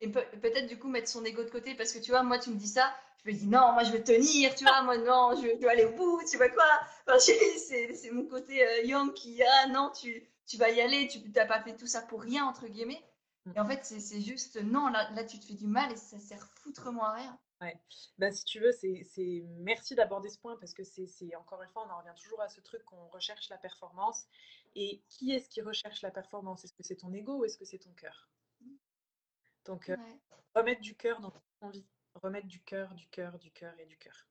Et 0.01 0.09
peut-être 0.09 0.67
du 0.67 0.79
coup 0.79 0.89
mettre 0.89 1.09
son 1.09 1.25
ego 1.25 1.43
de 1.45 1.51
côté 1.51 1.75
parce 1.75 1.93
que 1.93 1.99
tu 1.99 2.11
vois, 2.11 2.23
moi 2.23 2.39
tu 2.39 2.51
me 2.51 2.57
dis 2.57 2.69
ça, 2.69 2.95
je 3.25 3.31
me 3.31 3.37
dis 3.37 3.47
non, 3.47 3.73
moi 3.73 3.85
je 3.85 3.93
veux 3.93 4.03
tenir, 4.03 4.55
tu 4.55 4.65
vois, 4.65 4.83
moi 4.83 4.97
non, 4.97 5.35
je 5.37 5.47
veux, 5.47 5.69
aller 5.69 5.85
au 5.85 5.93
bout, 5.93 6.23
tu 6.29 6.37
vois 6.37 6.49
quoi. 6.49 6.65
Enfin, 7.07 7.19
c'est 7.19 8.11
mon 8.13 8.27
côté 8.27 8.67
euh, 8.67 8.83
young 8.85 9.13
qui, 9.13 9.43
ah 9.43 9.67
non, 9.69 9.91
tu, 9.91 10.27
tu 10.47 10.57
vas 10.57 10.71
y 10.71 10.81
aller, 10.81 11.07
tu 11.09 11.19
n'as 11.35 11.47
pas 11.47 11.61
fait 11.61 11.77
tout 11.77 11.87
ça 11.87 12.01
pour 12.03 12.23
rien, 12.23 12.47
entre 12.47 12.67
guillemets. 12.67 13.05
Et 13.55 13.61
en 13.61 13.67
fait, 13.67 13.85
c'est 13.85 14.21
juste 14.21 14.61
non, 14.63 14.89
là, 14.89 15.11
là 15.13 15.25
tu 15.25 15.39
te 15.39 15.45
fais 15.45 15.55
du 15.55 15.67
mal 15.67 15.91
et 15.93 15.97
ça 15.97 16.19
sert 16.19 16.47
foutrement 16.47 17.05
à 17.05 17.15
rien. 17.15 17.39
Ouais. 17.61 17.79
Ben, 18.19 18.33
si 18.33 18.45
tu 18.45 18.59
veux, 18.59 18.73
c'est 18.73 19.45
merci 19.59 19.95
d'aborder 19.95 20.31
ce 20.31 20.39
point 20.39 20.57
parce 20.57 20.73
que 20.73 20.83
c'est 20.85 21.37
encore 21.37 21.63
une 21.63 21.69
fois, 21.69 21.87
on 21.87 21.93
en 21.93 21.99
revient 21.99 22.15
toujours 22.21 22.41
à 22.41 22.49
ce 22.49 22.61
truc 22.61 22.83
qu'on 22.85 23.09
recherche 23.09 23.49
la 23.51 23.59
performance. 23.59 24.25
Et 24.77 25.03
qui 25.09 25.33
est-ce 25.33 25.49
qui 25.49 25.61
recherche 25.61 26.01
la 26.03 26.11
performance? 26.11 26.65
Est-ce 26.65 26.73
que 26.73 26.83
c'est 26.83 26.97
ton 26.97 27.13
ego 27.13 27.39
ou 27.39 27.45
est-ce 27.45 27.59
que 27.59 27.65
c'est 27.65 27.79
ton 27.79 27.93
cœur? 27.93 28.31
Donc, 29.65 29.89
euh, 29.89 29.97
remettre 30.55 30.81
du 30.81 30.95
cœur 30.97 31.21
dans 31.21 31.33
ton 31.61 31.69
vie 31.69 31.87
remettre 32.15 32.47
du 32.47 32.61
cœur, 32.63 32.95
du 32.95 33.07
cœur, 33.09 33.39
du 33.39 33.51
cœur 33.51 33.73
et 33.79 33.87
du 33.87 33.97
cœur. 33.97 34.27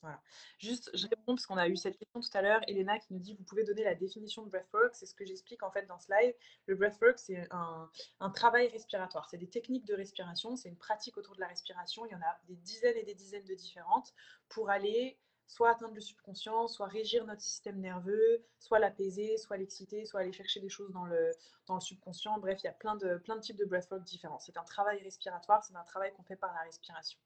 Voilà. 0.00 0.22
Juste, 0.58 0.90
je 0.94 1.08
réponds 1.08 1.34
parce 1.34 1.46
qu'on 1.46 1.56
a 1.56 1.66
eu 1.66 1.76
cette 1.76 1.98
question 1.98 2.20
tout 2.20 2.38
à 2.38 2.40
l'heure. 2.40 2.60
Elena 2.68 3.00
qui 3.00 3.12
nous 3.12 3.18
dit 3.18 3.34
Vous 3.34 3.42
pouvez 3.42 3.64
donner 3.64 3.82
la 3.82 3.96
définition 3.96 4.44
de 4.44 4.48
breathwork 4.48 4.94
C'est 4.94 5.06
ce 5.06 5.14
que 5.14 5.24
j'explique 5.24 5.64
en 5.64 5.72
fait 5.72 5.86
dans 5.86 5.98
ce 5.98 6.06
live. 6.12 6.34
Le 6.66 6.76
breathwork, 6.76 7.18
c'est 7.18 7.48
un, 7.50 7.90
un, 8.20 8.30
travail 8.30 8.68
respiratoire. 8.68 9.28
C'est 9.28 9.38
des 9.38 9.50
techniques 9.50 9.86
de 9.86 9.94
respiration. 9.94 10.54
C'est 10.54 10.68
une 10.68 10.76
pratique 10.76 11.16
autour 11.16 11.34
de 11.34 11.40
la 11.40 11.48
respiration. 11.48 12.06
Il 12.06 12.12
y 12.12 12.14
en 12.14 12.22
a 12.22 12.38
des 12.46 12.54
dizaines 12.54 12.96
et 12.96 13.02
des 13.02 13.16
dizaines 13.16 13.44
de 13.44 13.54
différentes 13.54 14.14
pour 14.48 14.70
aller 14.70 15.18
soit 15.48 15.70
atteindre 15.70 15.94
le 15.94 16.00
subconscient, 16.00 16.68
soit 16.68 16.86
régir 16.86 17.26
notre 17.26 17.40
système 17.40 17.80
nerveux, 17.80 18.44
soit 18.60 18.78
l'apaiser, 18.78 19.36
soit 19.38 19.56
l'exciter, 19.56 20.04
soit 20.04 20.20
aller 20.20 20.32
chercher 20.32 20.60
des 20.60 20.68
choses 20.68 20.92
dans 20.92 21.06
le, 21.06 21.32
dans 21.66 21.74
le 21.74 21.80
subconscient. 21.80 22.38
Bref, 22.38 22.60
il 22.62 22.66
y 22.66 22.70
a 22.70 22.74
plein 22.74 22.94
de, 22.96 23.16
plein 23.16 23.34
de 23.34 23.40
types 23.40 23.56
de 23.56 23.64
breathwork 23.64 24.04
différents. 24.04 24.38
C'est 24.38 24.56
un 24.58 24.64
travail 24.64 25.02
respiratoire, 25.02 25.64
c'est 25.64 25.74
un 25.74 25.84
travail 25.84 26.12
qu'on 26.12 26.22
fait 26.22 26.36
par 26.36 26.52
la 26.52 26.60
respiration. 26.60 27.18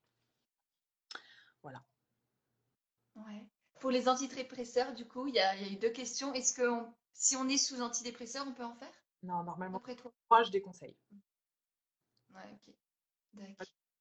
Voilà. 1.63 1.83
Ouais. 3.17 3.47
Pour 3.81 3.91
les 3.91 4.09
antidépresseurs, 4.09 4.95
du 4.95 5.07
coup, 5.07 5.27
il 5.27 5.35
y, 5.35 5.41
a, 5.41 5.57
y 5.57 5.65
a 5.65 5.73
eu 5.73 5.77
deux 5.77 5.91
questions. 5.91 6.33
Est-ce 6.33 6.55
que 6.55 6.63
si 7.13 7.37
on 7.37 7.49
est 7.49 7.59
sous 7.59 7.83
antidépresseur, 7.83 8.47
on 8.47 8.55
peut 8.55 8.65
en 8.65 8.75
faire? 8.75 8.95
Non, 9.25 9.43
normalement. 9.43 9.79
Après 9.79 9.97
toi 9.97 10.13
Moi, 10.31 10.45
je 10.45 10.51
déconseille. 10.51 10.97
Ouais, 12.31 12.59
ok. 12.69 12.75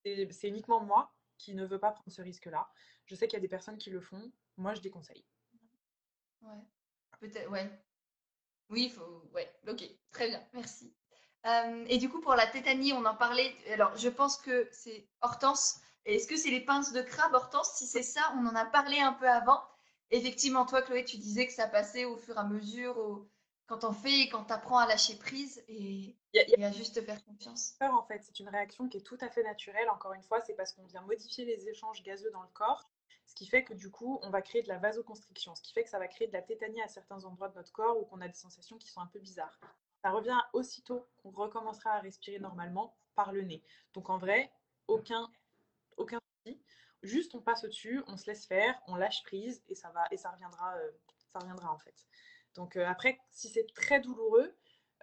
C'est 0.04 0.48
uniquement 0.48 0.82
moi 0.82 1.12
qui 1.42 1.56
ne 1.56 1.66
veut 1.66 1.80
pas 1.80 1.92
prendre 1.92 2.12
ce 2.12 2.22
risque-là. 2.22 2.70
Je 3.06 3.16
sais 3.16 3.28
qu'il 3.28 3.38
y 3.38 3.42
a 3.42 3.42
des 3.42 3.48
personnes 3.48 3.78
qui 3.78 3.90
le 3.90 4.00
font. 4.00 4.32
Moi, 4.58 4.74
je 4.76 4.82
déconseille. 4.82 5.26
Ouais. 6.42 6.62
Peut-être, 7.20 7.50
ouais. 7.50 7.70
Oui, 8.70 8.86
il 8.86 8.92
faut. 8.92 9.30
Ouais, 9.34 9.52
ok. 9.68 9.84
Très 10.12 10.30
bien, 10.30 10.44
merci. 10.54 10.94
Euh, 11.46 11.86
et 11.88 11.98
du 11.98 12.10
coup, 12.10 12.22
pour 12.22 12.36
la 12.36 12.48
tétanie, 12.48 12.94
on 12.94 13.06
en 13.06 13.16
parlait. 13.16 13.56
Alors, 13.74 13.96
je 13.98 14.10
pense 14.10 14.38
que 14.38 14.70
c'est 14.72 15.08
Hortense. 15.22 15.82
Est-ce 16.06 16.28
que 16.28 16.36
c'est 16.36 16.52
les 16.52 16.62
pinces 16.62 16.94
de 16.94 17.02
crabe, 17.02 17.34
Hortense? 17.34 17.74
Si 17.76 17.88
c'est 17.88 18.04
ça, 18.04 18.22
on 18.36 18.46
en 18.46 18.56
a 18.56 18.66
parlé 18.66 19.00
un 19.00 19.14
peu 19.14 19.28
avant. 19.28 19.62
Effectivement, 20.12 20.66
toi, 20.66 20.82
Chloé, 20.82 21.06
tu 21.06 21.18
disais 21.18 21.48
que 21.48 21.54
ça 21.54 21.68
passait 21.68 22.06
au 22.06 22.18
fur 22.18 22.36
et 22.36 22.40
à 22.40 22.44
mesure, 22.44 23.26
quand 23.72 23.86
on 23.86 23.94
fait, 23.94 24.28
quand 24.28 24.44
tu 24.44 24.52
apprends 24.52 24.80
à 24.80 24.86
lâcher 24.86 25.16
prise 25.16 25.64
et, 25.70 26.18
à 26.62 26.72
juste 26.74 27.02
faire 27.06 27.24
confiance. 27.24 27.76
En 27.80 28.04
fait, 28.04 28.20
c'est 28.22 28.42
une 28.42 28.50
réaction 28.50 28.90
qui 28.90 28.98
est 28.98 29.02
tout 29.02 29.18
à 29.22 29.30
fait 29.30 29.44
naturelle. 29.44 29.90
Encore 29.90 30.12
une 30.12 30.24
fois, 30.24 30.42
c'est 30.42 30.56
parce 30.56 30.74
qu'on 30.74 30.86
vient 30.88 31.02
modifier 31.04 31.46
les 31.46 31.70
échanges 31.70 32.04
gazeux 32.04 32.30
dans 32.32 32.42
le 32.42 32.50
corps, 32.50 32.90
ce 33.26 33.34
qui 33.34 33.48
fait 33.48 33.64
que 33.64 33.74
du 33.74 33.90
coup, 33.90 34.20
on 34.24 34.30
va 34.30 34.42
créer 34.42 34.62
de 34.62 34.68
la 34.68 34.78
vasoconstriction, 34.78 35.56
ce 35.56 35.62
qui 35.62 35.72
fait 35.72 35.86
que 35.86 35.90
ça 35.90 36.00
va 36.00 36.10
créer 36.10 36.28
de 36.28 36.34
la 36.34 36.42
tétanie 36.42 36.82
à 36.82 36.90
certains 36.90 37.24
endroits 37.24 37.48
de 37.48 37.56
notre 37.56 37.72
corps 37.72 37.98
ou 37.98 38.04
qu'on 38.04 38.20
a 38.20 38.28
des 38.28 38.34
sensations 38.34 38.78
qui 38.78 38.90
sont 38.90 39.00
un 39.00 39.08
peu 39.08 39.20
bizarres. 39.20 39.58
Ça 40.04 40.12
revient 40.12 40.40
aussitôt 40.52 41.08
qu'on 41.24 41.32
recommencera 41.32 41.92
à 41.92 42.00
respirer 42.02 42.40
normalement 42.40 42.98
par 43.16 43.32
le 43.32 43.44
nez. 43.44 43.64
Donc 43.94 44.10
en 44.10 44.18
vrai, 44.18 44.52
aucun, 44.90 45.32
aucun 45.96 46.20
souci. 46.46 46.62
Juste, 47.04 47.36
on 47.36 47.42
passe 47.42 47.64
au-dessus, 47.64 48.04
on 48.08 48.18
se 48.18 48.26
laisse 48.26 48.46
faire, 48.46 48.78
on 48.88 48.96
lâche 48.96 49.24
prise 49.24 49.64
et 49.70 49.76
ça 49.76 49.92
va 49.92 50.04
et 50.12 50.18
ça 50.18 50.30
reviendra, 50.32 50.76
euh, 50.76 50.92
ça 51.30 51.40
reviendra 51.40 51.72
en 51.72 51.80
fait. 51.80 51.96
Donc 52.56 52.76
euh, 52.76 52.86
après, 52.88 53.20
si 53.32 53.50
c'est 53.50 53.68
très 53.74 54.00
douloureux, 54.00 54.54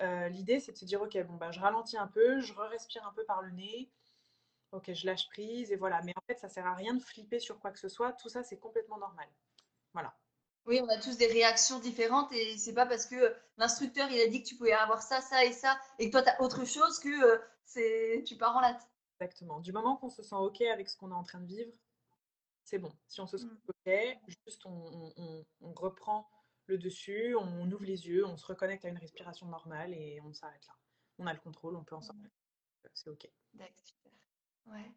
euh, 0.01 0.29
l'idée 0.29 0.61
c'est 0.61 0.73
de 0.73 0.77
se 0.77 0.85
dire 0.85 1.03
ok, 1.03 1.19
bon 1.27 1.35
bah 1.35 1.51
je 1.51 1.61
ralentis 1.61 1.97
un 1.97 2.07
peu, 2.07 2.41
je 2.41 2.53
respire 2.55 3.07
un 3.07 3.13
peu 3.13 3.25
par 3.25 3.43
le 3.43 3.51
nez, 3.51 3.91
ok, 4.73 4.93
je 4.93 5.07
lâche 5.07 5.29
prise 5.29 5.73
et 5.73 5.77
voilà. 5.77 6.01
Mais 6.03 6.13
en 6.17 6.23
fait, 6.27 6.39
ça 6.39 6.49
sert 6.49 6.67
à 6.67 6.75
rien 6.75 6.95
de 6.95 7.03
flipper 7.03 7.41
sur 7.41 7.59
quoi 7.59 7.71
que 7.71 7.79
ce 7.79 7.89
soit. 7.89 8.13
Tout 8.13 8.29
ça, 8.29 8.43
c'est 8.43 8.59
complètement 8.59 8.99
normal. 8.99 9.29
Voilà. 9.93 10.15
Oui, 10.67 10.81
on 10.83 10.89
a 10.89 10.99
tous 10.99 11.17
des 11.17 11.27
réactions 11.27 11.79
différentes 11.81 12.31
et 12.33 12.59
c'est 12.59 12.75
pas 12.75 12.85
parce 12.85 13.07
que 13.07 13.35
l'instructeur 13.57 14.11
il 14.11 14.21
a 14.21 14.27
dit 14.27 14.43
que 14.43 14.49
tu 14.49 14.55
pouvais 14.55 14.73
avoir 14.73 15.01
ça, 15.01 15.23
ça 15.23 15.43
et 15.45 15.53
ça 15.53 15.79
et 15.99 16.07
que 16.07 16.13
toi 16.13 16.23
tu 16.23 16.29
as 16.29 16.43
autre 16.43 16.67
chose 16.67 16.99
que 16.99 17.09
euh, 17.09 17.39
c'est 17.65 18.23
tu 18.27 18.37
pars 18.37 18.55
en 18.55 18.61
latte. 18.61 18.87
Exactement. 19.19 19.61
Du 19.61 19.73
moment 19.73 19.97
qu'on 19.97 20.11
se 20.11 20.23
sent 20.23 20.35
ok 20.35 20.61
avec 20.61 20.91
ce 20.91 20.99
qu'on 20.99 21.11
est 21.11 21.15
en 21.15 21.23
train 21.23 21.41
de 21.41 21.47
vivre, 21.47 21.73
c'est 22.65 22.79
bon. 22.79 22.93
Si 23.09 23.19
on 23.23 23.27
se 23.27 23.39
sent 23.39 23.47
mm. 23.47 23.59
ok, 23.69 24.19
juste 24.45 24.67
on 24.67 25.73
reprend 25.75 26.29
le 26.69 26.79
dessus, 26.79 27.35
on 27.35 27.71
ouvre 27.71 27.85
les 27.85 28.07
yeux, 28.07 28.25
on 28.27 28.37
se 28.37 28.47
reconnecte 28.47 28.85
à 28.85 28.89
une 28.89 28.99
respiration 28.99 29.47
normale 29.47 29.93
et 29.95 30.21
on 30.21 30.33
s'arrête 30.33 30.67
là. 30.67 30.75
On 31.19 31.27
a 31.27 31.33
le 31.33 31.41
contrôle, 31.41 31.75
on 31.75 31.83
peut 31.83 31.97
en 31.97 32.03
sortir. 32.03 32.31
C'est 32.95 33.11
OK. 33.11 33.29
D'accord, 33.55 33.85
super. 33.85 34.13
Ouais. 34.67 34.93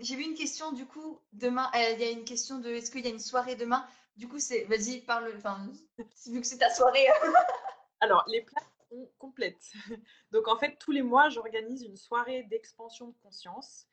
J'ai 0.00 0.16
vu 0.16 0.24
une 0.24 0.34
question 0.34 0.72
du 0.72 0.86
coup 0.86 1.20
demain. 1.32 1.70
Euh, 1.74 1.90
il 1.92 2.00
y 2.00 2.04
a 2.04 2.10
une 2.10 2.24
question 2.24 2.58
de 2.58 2.68
est-ce 2.70 2.90
qu'il 2.90 3.04
y 3.04 3.06
a 3.06 3.10
une 3.10 3.18
soirée 3.18 3.56
demain? 3.56 3.86
Du 4.16 4.28
coup, 4.28 4.38
c'est 4.38 4.64
vas-y 4.64 5.00
parle. 5.00 5.32
Enfin, 5.36 5.70
vu 6.26 6.40
que 6.40 6.46
c'est 6.46 6.58
ta 6.58 6.70
soirée. 6.70 7.06
Alors 8.00 8.24
les 8.28 8.42
places 8.42 8.64
sont 8.90 9.10
complètes. 9.18 9.72
Donc 10.32 10.48
en 10.48 10.58
fait 10.58 10.76
tous 10.78 10.90
les 10.90 11.02
mois 11.02 11.28
j'organise 11.28 11.82
une 11.82 11.96
soirée 11.96 12.42
d'expansion 12.44 13.08
de 13.08 13.14
conscience 13.22 13.86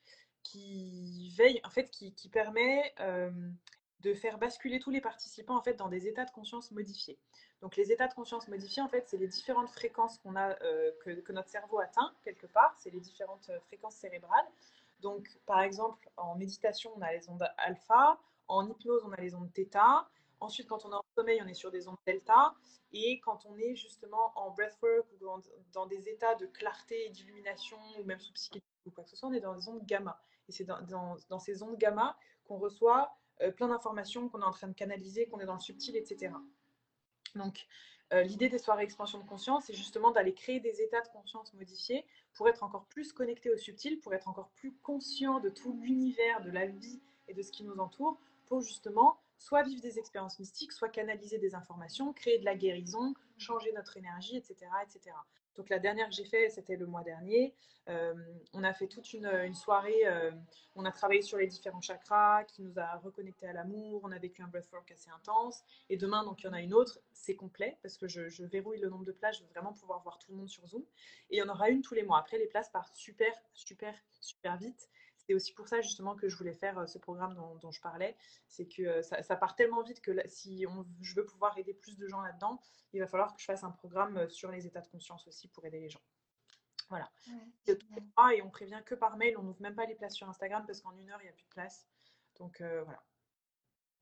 qui 0.44 1.34
veille, 1.38 1.62
en 1.64 1.70
fait 1.70 1.92
qui, 1.92 2.30
permet 2.30 2.94
de 4.02 4.14
faire 4.14 4.38
basculer 4.38 4.80
tous 4.80 4.92
les 4.92 5.02
participants 5.02 5.58
en 5.58 5.62
fait 5.62 5.74
dans 5.74 5.90
des 5.90 6.08
états 6.08 6.26
de 6.26 6.32
conscience 6.32 6.72
modifiés. 6.72 7.20
Donc 7.62 7.76
les 7.76 7.92
états 7.92 8.08
de 8.08 8.14
conscience 8.14 8.48
modifiés 8.48 8.82
en 8.82 8.88
fait 8.88 9.08
c'est 9.08 9.18
les 9.18 9.28
différentes 9.28 9.70
fréquences 9.70 10.18
qu'on 10.20 10.36
a 10.36 10.62
euh, 10.62 10.92
que, 11.04 11.32
notre 11.32 11.50
cerveau 11.50 11.80
atteint 11.80 12.14
quelque 12.24 12.48
part, 12.48 12.74
c'est 12.78 12.90
les 12.90 13.00
différentes 13.00 13.50
euh, 13.50 13.60
fréquences 13.68 13.96
cérébrales. 13.96 14.48
Donc 15.02 15.28
par 15.46 15.62
exemple 15.62 16.10
en 16.18 16.36
méditation 16.36 16.92
on 16.96 17.02
a 17.02 17.12
les 17.12 17.30
ondes 17.30 17.48
alpha, 17.58 18.20
en 18.48 18.68
hypnose 18.68 19.04
on 19.06 19.12
a 19.12 19.22
les 19.22 19.36
ondes 19.36 19.52
θ, 19.54 20.08
ensuite 20.40 20.68
quand 20.68 20.86
on 20.86 20.92
est 20.92 20.96
en 20.96 21.06
sommeil 21.16 21.42
on 21.44 21.48
est 21.48 21.54
sur 21.54 21.72
des 21.72 21.88
ondes 21.88 21.98
delta. 22.06 22.54
Et 22.92 23.20
quand 23.20 23.46
on 23.46 23.56
est 23.58 23.76
justement 23.76 24.32
en 24.36 24.52
breathwork 24.52 25.06
ou 25.14 25.42
dans, 25.74 25.86
des 25.86 26.10
états 26.10 26.36
de 26.36 26.48
clarté 26.48 27.06
et 27.06 27.10
d'illumination 27.10 27.78
ou 28.00 28.04
même 28.04 28.20
sous 28.20 28.34
psychédélique 28.34 28.66
ou 28.86 28.92
quoi 28.92 29.04
que 29.04 29.12
ce 29.12 29.16
soit 29.16 29.30
on 29.30 29.34
est 29.34 29.40
dans 29.40 29.56
des 29.56 29.68
ondes 29.68 29.86
gamma. 29.86 30.20
Et 30.48 30.52
c'est 30.52 30.64
dans, 30.64 31.40
ces 31.40 31.62
ondes 31.62 31.78
gamma 31.78 32.18
qu'on 32.46 32.58
reçoit 32.58 33.16
plein 33.56 33.70
d'informations 33.70 34.30
qu'on 34.30 34.42
est 34.42 34.46
en 34.46 34.52
train 34.52 34.68
de 34.68 34.74
canaliser, 34.74 35.28
qu'on 35.28 35.40
est 35.40 35.46
dans 35.46 35.54
le 35.54 35.60
subtil, 35.60 35.96
etc. 35.96 36.32
Donc, 37.36 37.68
euh, 38.12 38.24
l'idée 38.24 38.50
des 38.50 38.58
soirées 38.58 38.84
expansion 38.84 39.20
de 39.20 39.24
conscience, 39.24 39.66
c'est 39.68 39.76
justement 39.76 40.12
d'aller 40.12 40.34
créer 40.34 40.60
des 40.60 40.82
états 40.82 41.02
de 41.02 41.08
conscience 41.10 41.54
modifiés 41.54 42.06
pour 42.34 42.50
être 42.50 42.64
encore 42.64 42.86
plus 42.86 43.14
connecté 43.14 43.52
au 43.52 43.58
subtil, 43.58 44.00
pour 44.00 44.14
être 44.14 44.28
encore 44.28 44.50
plus 44.56 44.74
conscient 44.82 45.40
de 45.40 45.50
tout 45.50 45.80
l'univers, 45.82 46.42
de 46.42 46.50
la 46.50 46.66
vie 46.66 47.02
et 47.28 47.34
de 47.34 47.42
ce 47.44 47.52
qui 47.52 47.64
nous 47.64 47.78
entoure, 47.78 48.20
pour 48.48 48.62
justement 48.62 49.20
soit 49.38 49.62
vivre 49.62 49.82
des 49.82 50.00
expériences 50.00 50.40
mystiques, 50.40 50.72
soit 50.72 50.90
canaliser 50.90 51.38
des 51.38 51.54
informations, 51.54 52.12
créer 52.12 52.40
de 52.40 52.46
la 52.46 52.56
guérison, 52.56 53.14
changer 53.38 53.72
notre 53.74 53.96
énergie, 53.96 54.36
etc. 54.36 54.66
etc. 54.84 55.16
Donc 55.60 55.68
la 55.68 55.80
dernière 55.80 56.08
que 56.08 56.16
j'ai 56.16 56.24
fait, 56.24 56.50
c'était 56.50 56.78
le 56.78 56.86
mois 56.86 57.04
dernier. 57.04 57.54
Euh, 57.90 58.14
on 58.54 58.64
a 58.64 58.74
fait 58.74 58.88
toute 58.88 59.12
une, 59.12 59.54
soirée, 59.54 60.06
euh, 60.06 60.32
on 60.76 60.86
a 60.86 60.92
travaillé 60.94 61.22
sur 61.22 61.38
les 61.38 61.48
différents 61.48 61.82
chakras, 61.82 62.46
qui 62.46 62.62
nous 62.62 62.80
a 62.80 62.96
reconnectés 63.04 63.46
à 63.46 63.52
l'amour, 63.52 64.00
on 64.06 64.12
a 64.14 64.18
vécu 64.20 64.42
un 64.42 64.48
breathwork 64.48 64.90
assez 64.90 65.10
intense. 65.10 65.66
Et 65.90 65.98
demain, 65.98 66.24
donc 66.24 66.42
il 66.42 66.46
y 66.46 66.50
en 66.50 66.54
a 66.54 66.62
une 66.62 66.74
autre, 66.74 67.02
c'est 67.12 67.36
complet, 67.36 67.78
parce 67.82 67.98
que 67.98 68.08
je, 68.08 68.30
je, 68.30 68.46
verrouille 68.46 68.80
le 68.80 68.88
nombre 68.88 69.04
de 69.04 69.12
places, 69.12 69.40
je 69.40 69.44
veux 69.44 69.50
vraiment 69.50 69.74
pouvoir 69.74 70.02
voir 70.02 70.18
tout 70.18 70.32
le 70.32 70.38
monde 70.38 70.48
sur 70.48 70.66
Zoom. 70.66 70.84
Et 71.30 71.36
il 71.36 71.40
y 71.40 71.42
en 71.42 71.50
aura 71.50 71.70
une 71.70 71.82
tous 71.82 71.94
les 71.94 72.04
mois. 72.04 72.20
Après, 72.20 72.38
les 72.38 72.48
places 72.48 72.70
partent 72.70 72.96
super, 72.96 73.34
super, 73.54 73.94
super 74.22 74.56
vite. 74.56 74.88
C'est 75.30 75.36
aussi 75.36 75.54
pour 75.54 75.68
ça 75.68 75.80
justement 75.82 76.16
que 76.16 76.28
je 76.28 76.36
voulais 76.36 76.56
faire 76.56 76.80
euh, 76.80 76.88
ce 76.88 76.98
programme 76.98 77.36
dont, 77.36 77.72
je 77.72 77.80
parlais. 77.82 78.18
C'est 78.48 78.66
que 78.66 78.82
euh, 78.82 79.02
ça, 79.04 79.36
part 79.36 79.56
tellement 79.56 79.84
vite 79.84 80.02
que 80.02 80.12
si 80.26 80.66
je 81.02 81.16
veux 81.16 81.24
pouvoir 81.24 81.56
aider 81.60 81.76
plus 81.76 82.00
de 82.00 82.08
gens 82.08 82.22
là-dedans, 82.22 82.60
il 82.94 83.00
va 83.00 83.06
falloir 83.06 83.36
que 83.36 83.40
je 83.40 83.46
fasse 83.46 83.64
un 83.64 83.70
programme 83.70 84.18
euh, 84.18 84.28
sur 84.28 84.50
les 84.50 84.66
états 84.66 84.82
de 84.82 84.88
conscience 84.88 85.28
aussi 85.28 85.48
pour 85.48 85.64
aider 85.66 85.80
les 85.80 85.90
gens. 85.92 86.02
Voilà. 86.90 87.12
et 87.68 88.42
on 88.42 88.50
prévient 88.50 88.82
que 88.84 88.96
par 88.96 89.18
mail, 89.18 89.38
on 89.38 89.44
n'ouvre 89.44 89.62
même 89.62 89.76
pas 89.76 89.86
les 89.86 89.94
places 89.94 90.16
sur 90.16 90.28
Instagram 90.28 90.64
parce 90.66 90.82
qu'en 90.82 90.98
une 90.98 91.12
heure, 91.12 91.20
il 91.22 91.26
n'y 91.26 91.30
a 91.30 91.34
plus 91.34 91.46
de 91.46 91.50
place. 91.50 91.86
Donc 92.40 92.60
voilà. 92.60 93.04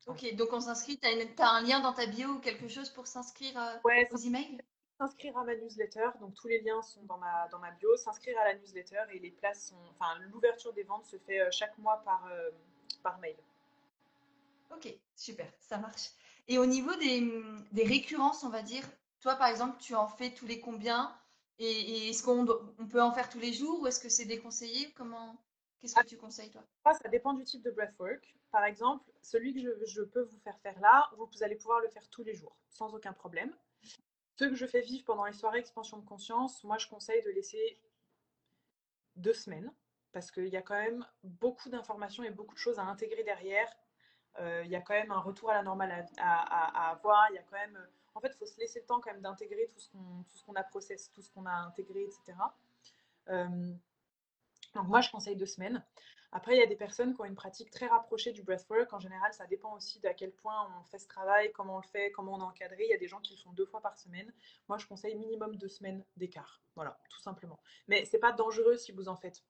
Ok, 0.05 0.34
donc 0.36 0.53
on 0.53 0.61
s'inscrit, 0.61 0.97
tu 0.97 1.07
as, 1.41 1.49
un 1.49 1.61
lien 1.61 1.82
dans 1.82 1.91
ta 1.91 2.05
bio 2.05 2.36
ou 2.36 2.39
quelque 2.39 2.69
chose 2.69 2.89
pour 2.89 3.05
s'inscrire 3.05 3.82
aux 3.84 4.17
emails? 4.17 4.61
S'inscrire 4.98 5.38
à 5.38 5.43
ma 5.43 5.56
newsletter. 5.56 6.10
Donc 6.20 6.34
tous 6.34 6.48
les 6.48 6.62
liens 6.62 6.82
sont 6.82 7.04
dans 7.04 7.18
ma, 7.18 7.48
dans 7.50 7.60
ma 7.60 7.72
bio. 7.72 7.95
S'inscrire 7.98 8.38
à 8.39 8.45
la 8.45 8.56
newsletter 8.56 9.04
et 9.12 9.20
les 9.20 9.32
places 9.32 9.68
sont. 9.68 9.80
Enfin, 9.91 10.18
l'ouverture 10.32 10.74
des 10.74 10.84
ventes 10.84 11.06
se 11.06 11.18
fait 11.18 11.41
euh, 11.41 11.50
chaque 11.52 11.78
mois 11.78 12.02
par, 12.04 12.26
euh, 12.32 12.50
par 13.04 13.20
mail. 13.20 13.36
Ok, 14.74 14.93
super, 15.16 15.48
ça 15.62 15.78
marche. 15.78 16.10
Et 16.48 16.58
au 16.58 16.66
niveau 16.66 16.93
des, 16.95 17.43
des, 17.72 17.84
récurrences, 17.84 18.43
on 18.43 18.50
va 18.50 18.62
dire, 18.62 18.84
toi 19.22 19.36
par 19.36 19.48
exemple, 19.48 19.78
tu 19.80 19.95
en 19.95 20.08
fais 20.08 20.34
tous 20.34 20.45
les 20.45 20.60
combien? 20.60 21.16
Et, 21.60 22.10
est-ce 22.10 22.24
qu'on 22.24 22.45
on 22.78 22.88
peut 22.88 23.02
en 23.02 23.12
faire 23.12 23.30
tous 23.30 23.39
les 23.39 23.54
jours 23.54 23.82
ou 23.82 23.88
est-ce 23.88 24.00
que 24.00 24.10
c'est 24.10 24.26
déconseillé? 24.26 24.91
Comment 24.91 25.38
Qu'est-ce 25.80 25.95
que 25.95 26.06
tu 26.06 26.18
conseilles 26.18 26.50
toi? 26.50 26.64
Ça 26.86 27.10
dépend 27.10 27.34
du 27.34 27.43
type 27.43 27.64
de 27.64 27.72
breathwork. 27.72 28.36
Par 28.52 28.64
exemple, 28.64 29.06
celui 29.22 29.54
que 29.54 29.60
je, 29.62 29.86
je 29.86 30.02
peux 30.02 30.24
vous 30.24 30.39
faire 30.39 30.58
faire 30.60 30.80
là, 30.80 31.10
vous 31.16 31.43
allez 31.43 31.56
pouvoir 31.56 31.82
le 31.82 31.89
faire 31.89 32.08
tous 32.10 32.24
les 32.24 32.34
jours, 32.34 32.56
sans 32.70 32.93
aucun 32.95 33.14
problème. 33.14 33.54
Ceux 34.38 34.49
que 34.49 34.55
je 34.55 34.67
fais 34.67 34.81
vivre 34.81 35.03
pendant 35.03 35.25
les 35.25 35.33
soirées 35.33 35.59
expansion 35.59 35.97
de 35.97 36.05
conscience, 36.05 36.63
moi 36.63 36.77
je 36.77 36.88
conseille 36.88 37.23
de 37.23 37.31
laisser 37.31 37.79
deux 39.15 39.33
semaines 39.33 39.73
parce 40.11 40.31
qu'il 40.31 40.47
y 40.47 40.57
a 40.57 40.61
quand 40.61 40.75
même 40.75 41.05
beaucoup 41.23 41.69
d'informations 41.69 42.23
et 42.23 42.29
beaucoup 42.29 42.53
de 42.53 42.59
choses 42.59 42.77
à 42.77 42.83
intégrer 42.83 43.23
derrière. 43.23 43.67
Euh, 44.39 44.61
il 44.63 44.69
y 44.69 44.75
a 44.75 44.81
quand 44.81 44.93
même 44.93 45.11
un 45.11 45.19
retour 45.19 45.49
à 45.49 45.55
la 45.55 45.63
normale 45.63 46.05
à, 46.19 46.91
avoir. 46.91 47.27
Il 47.31 47.35
y 47.35 47.38
a 47.39 47.43
quand 47.43 47.57
même, 47.57 47.79
en 48.13 48.21
fait, 48.21 48.31
il 48.35 48.38
faut 48.38 48.45
se 48.45 48.59
laisser 48.59 48.81
le 48.81 48.85
temps 48.85 49.01
quand 49.01 49.11
même 49.11 49.21
d'intégrer 49.21 49.67
tout 49.67 49.79
ce 49.79 50.43
qu'on 50.43 50.53
a 50.53 50.63
processé, 50.63 51.09
tout 51.13 51.23
ce 51.23 51.31
qu'on 51.31 51.47
a 51.47 51.53
intégré, 51.53 52.03
etc. 52.03 52.38
Euh, 53.29 53.73
donc 54.75 54.88
moi, 54.88 55.01
je 55.01 55.09
conseille 55.09 55.35
deux 55.35 55.47
semaines. 55.47 55.83
Après, 56.38 56.55
il 56.55 56.59
y 56.59 56.61
a 56.61 56.67
des 56.67 56.75
personnes 56.75 57.15
qui 57.15 57.21
ont 57.21 57.25
une 57.25 57.33
pratique 57.33 57.71
très 57.71 57.88
rapprochée 57.88 58.31
du 58.31 58.43
breathwork. 58.43 58.93
En 58.93 58.99
général, 58.99 59.33
ça 59.33 59.47
dépend 59.47 59.75
aussi 59.75 59.99
d'à 60.01 60.13
quel 60.13 60.31
point 60.31 60.69
on 60.79 60.83
fait 60.83 60.99
ce 60.99 61.07
travail, 61.07 61.51
comment 61.51 61.77
on 61.77 61.81
le 61.81 61.88
fait, 61.88 62.11
comment 62.11 62.35
on 62.35 62.41
est 62.41 62.43
encadré. 62.43 62.83
Il 62.83 62.91
y 62.91 62.93
a 62.93 62.99
des 62.99 63.07
gens 63.07 63.19
qui 63.21 63.33
le 63.33 63.39
font 63.39 63.53
deux 63.53 63.65
fois 63.65 63.81
par 63.81 63.97
semaine. 63.97 64.31
Moi, 64.69 64.77
je 64.77 64.85
conseille 64.85 65.15
minimum 65.15 65.55
deux 65.55 65.67
semaines 65.67 66.05
d'écart. 66.15 66.61
Voilà, 66.75 66.99
tout 67.09 67.19
simplement. 67.21 67.59
Mais 67.88 68.05
c'est 68.05 68.19
pas 68.19 68.33
dangereux 68.33 68.77
si 68.77 68.91
vous 68.91 69.07
en 69.07 69.15
faites. 69.15 69.41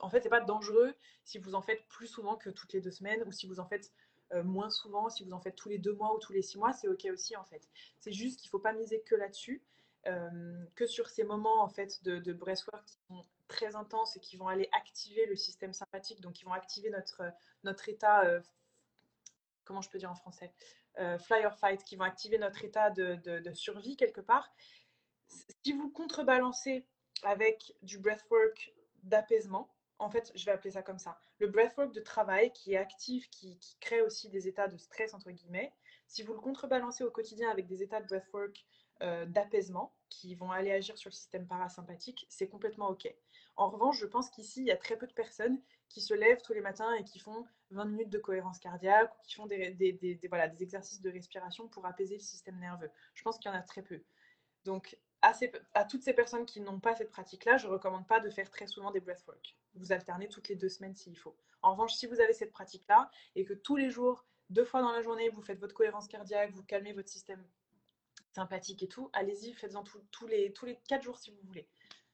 En 0.00 0.10
fait, 0.10 0.20
c'est 0.20 0.28
pas 0.28 0.40
dangereux 0.40 0.92
si 1.22 1.38
vous 1.38 1.54
en 1.54 1.62
faites 1.62 1.86
plus 1.86 2.08
souvent 2.08 2.34
que 2.34 2.50
toutes 2.50 2.72
les 2.72 2.80
deux 2.80 2.90
semaines 2.90 3.22
ou 3.24 3.30
si 3.30 3.46
vous 3.46 3.60
en 3.60 3.64
faites 3.64 3.92
euh, 4.32 4.42
moins 4.42 4.70
souvent, 4.70 5.08
si 5.10 5.22
vous 5.22 5.32
en 5.32 5.38
faites 5.38 5.54
tous 5.54 5.68
les 5.68 5.78
deux 5.78 5.94
mois 5.94 6.12
ou 6.12 6.18
tous 6.18 6.32
les 6.32 6.42
six 6.42 6.58
mois, 6.58 6.72
c'est 6.72 6.88
ok 6.88 7.06
aussi 7.12 7.36
en 7.36 7.44
fait. 7.44 7.68
C'est 8.00 8.10
juste 8.10 8.40
qu'il 8.40 8.50
faut 8.50 8.58
pas 8.58 8.72
miser 8.72 9.00
que 9.02 9.14
là-dessus. 9.14 9.62
Euh, 10.06 10.64
que 10.74 10.86
sur 10.86 11.08
ces 11.08 11.22
moments 11.22 11.62
en 11.62 11.68
fait 11.68 12.02
de, 12.02 12.18
de 12.18 12.32
breathwork 12.34 12.84
qui 12.84 12.98
sont 13.06 13.24
très 13.48 13.76
intenses 13.76 14.16
et 14.16 14.20
qui 14.20 14.36
vont 14.36 14.48
aller 14.48 14.68
activer 14.72 15.26
le 15.26 15.36
système 15.36 15.72
sympathique, 15.72 16.20
donc 16.20 16.34
qui 16.34 16.44
vont 16.44 16.52
activer 16.52 16.90
notre, 16.90 17.22
notre 17.62 17.88
état, 17.88 18.24
euh, 18.24 18.40
comment 19.64 19.80
je 19.80 19.90
peux 19.90 19.98
dire 19.98 20.10
en 20.10 20.14
français, 20.14 20.52
euh, 20.98 21.18
fly 21.18 21.44
or 21.44 21.56
fight, 21.58 21.82
qui 21.84 21.96
vont 21.96 22.04
activer 22.04 22.38
notre 22.38 22.64
état 22.64 22.90
de, 22.90 23.16
de, 23.16 23.54
survie 23.54 23.96
quelque 23.96 24.20
part. 24.20 24.52
Si 25.28 25.72
vous 25.72 25.90
contrebalancez 25.90 26.86
avec 27.22 27.74
du 27.82 27.98
breathwork 27.98 28.72
d'apaisement, 29.02 29.70
en 29.98 30.10
fait, 30.10 30.32
je 30.34 30.44
vais 30.44 30.52
appeler 30.52 30.72
ça 30.72 30.82
comme 30.82 30.98
ça, 30.98 31.18
le 31.38 31.46
breathwork 31.46 31.92
de 31.92 32.00
travail 32.00 32.52
qui 32.52 32.74
est 32.74 32.76
actif, 32.76 33.28
qui, 33.30 33.58
qui, 33.58 33.76
crée 33.78 34.02
aussi 34.02 34.28
des 34.28 34.48
états 34.48 34.68
de 34.68 34.76
stress, 34.76 35.14
entre 35.14 35.30
guillemets, 35.30 35.72
si 36.06 36.22
vous 36.22 36.34
le 36.34 36.40
contrebalancez 36.40 37.04
au 37.04 37.10
quotidien 37.10 37.50
avec 37.50 37.66
des 37.66 37.82
états 37.82 38.00
de 38.00 38.06
breathwork 38.06 38.64
euh, 39.02 39.26
d'apaisement 39.26 39.92
qui 40.08 40.34
vont 40.36 40.52
aller 40.52 40.70
agir 40.70 40.96
sur 40.96 41.08
le 41.10 41.14
système 41.14 41.46
parasympathique, 41.46 42.26
c'est 42.28 42.46
complètement 42.46 42.88
OK. 42.88 43.12
En 43.56 43.68
revanche, 43.68 43.98
je 43.98 44.06
pense 44.06 44.30
qu'ici, 44.30 44.60
il 44.60 44.66
y 44.66 44.72
a 44.72 44.76
très 44.76 44.96
peu 44.96 45.06
de 45.06 45.12
personnes 45.12 45.60
qui 45.88 46.00
se 46.00 46.12
lèvent 46.12 46.42
tous 46.42 46.52
les 46.52 46.60
matins 46.60 46.92
et 46.94 47.04
qui 47.04 47.20
font 47.20 47.46
20 47.70 47.84
minutes 47.84 48.10
de 48.10 48.18
cohérence 48.18 48.58
cardiaque 48.58 49.14
ou 49.14 49.22
qui 49.22 49.34
font 49.34 49.46
des, 49.46 49.76
exercices 50.60 51.00
de 51.00 51.10
respiration 51.10 51.68
pour 51.68 51.86
apaiser 51.86 52.14
le 52.16 52.20
système 52.22 52.58
nerveux. 52.58 52.90
Je 53.14 53.22
pense 53.22 53.38
qu'il 53.38 53.50
y 53.50 53.54
en 53.54 53.56
a 53.56 53.62
très 53.62 53.82
peu. 53.82 54.02
Donc, 54.64 54.98
à, 55.22 55.84
toutes 55.84 56.02
ces 56.02 56.12
personnes 56.12 56.46
qui 56.46 56.60
n'ont 56.60 56.80
pas 56.80 56.96
cette 56.96 57.10
pratique-là, 57.10 57.56
je 57.56 57.66
ne 57.66 57.72
recommande 57.72 58.06
pas 58.06 58.20
de 58.20 58.28
faire 58.28 58.50
très 58.50 58.66
souvent 58.66 58.90
des 58.90 59.00
breathwork. 59.00 59.56
Vous 59.74 59.92
alternez 59.92 60.28
toutes 60.28 60.48
les 60.48 60.56
deux 60.56 60.68
semaines 60.68 60.94
s'il 60.94 61.16
faut. 61.16 61.36
En 61.62 61.72
revanche, 61.72 61.94
si 61.94 62.06
vous 62.06 62.20
avez 62.20 62.32
cette 62.32 62.52
pratique-là 62.52 63.10
et 63.36 63.44
que 63.44 63.54
tous 63.54 63.76
les 63.76 63.90
jours, 63.90 64.26
deux 64.50 64.64
fois 64.64 64.82
dans 64.82 64.92
la 64.92 65.00
journée, 65.00 65.28
vous 65.30 65.42
faites 65.42 65.60
votre 65.60 65.74
cohérence 65.74 66.08
cardiaque, 66.08 66.52
vous 66.52 66.64
calmez 66.64 66.92
votre 66.92 67.08
système 67.08 67.44
sympathique 68.32 68.82
et 68.82 68.88
tout, 68.88 69.10
allez-y, 69.12 69.52
faites-en 69.54 69.84
tous 69.84 70.26
les 70.26 70.52
quatre 70.88 71.02
jours 71.02 71.18
si 71.18 71.30
vous 71.30 71.40
voulez. 71.44 71.68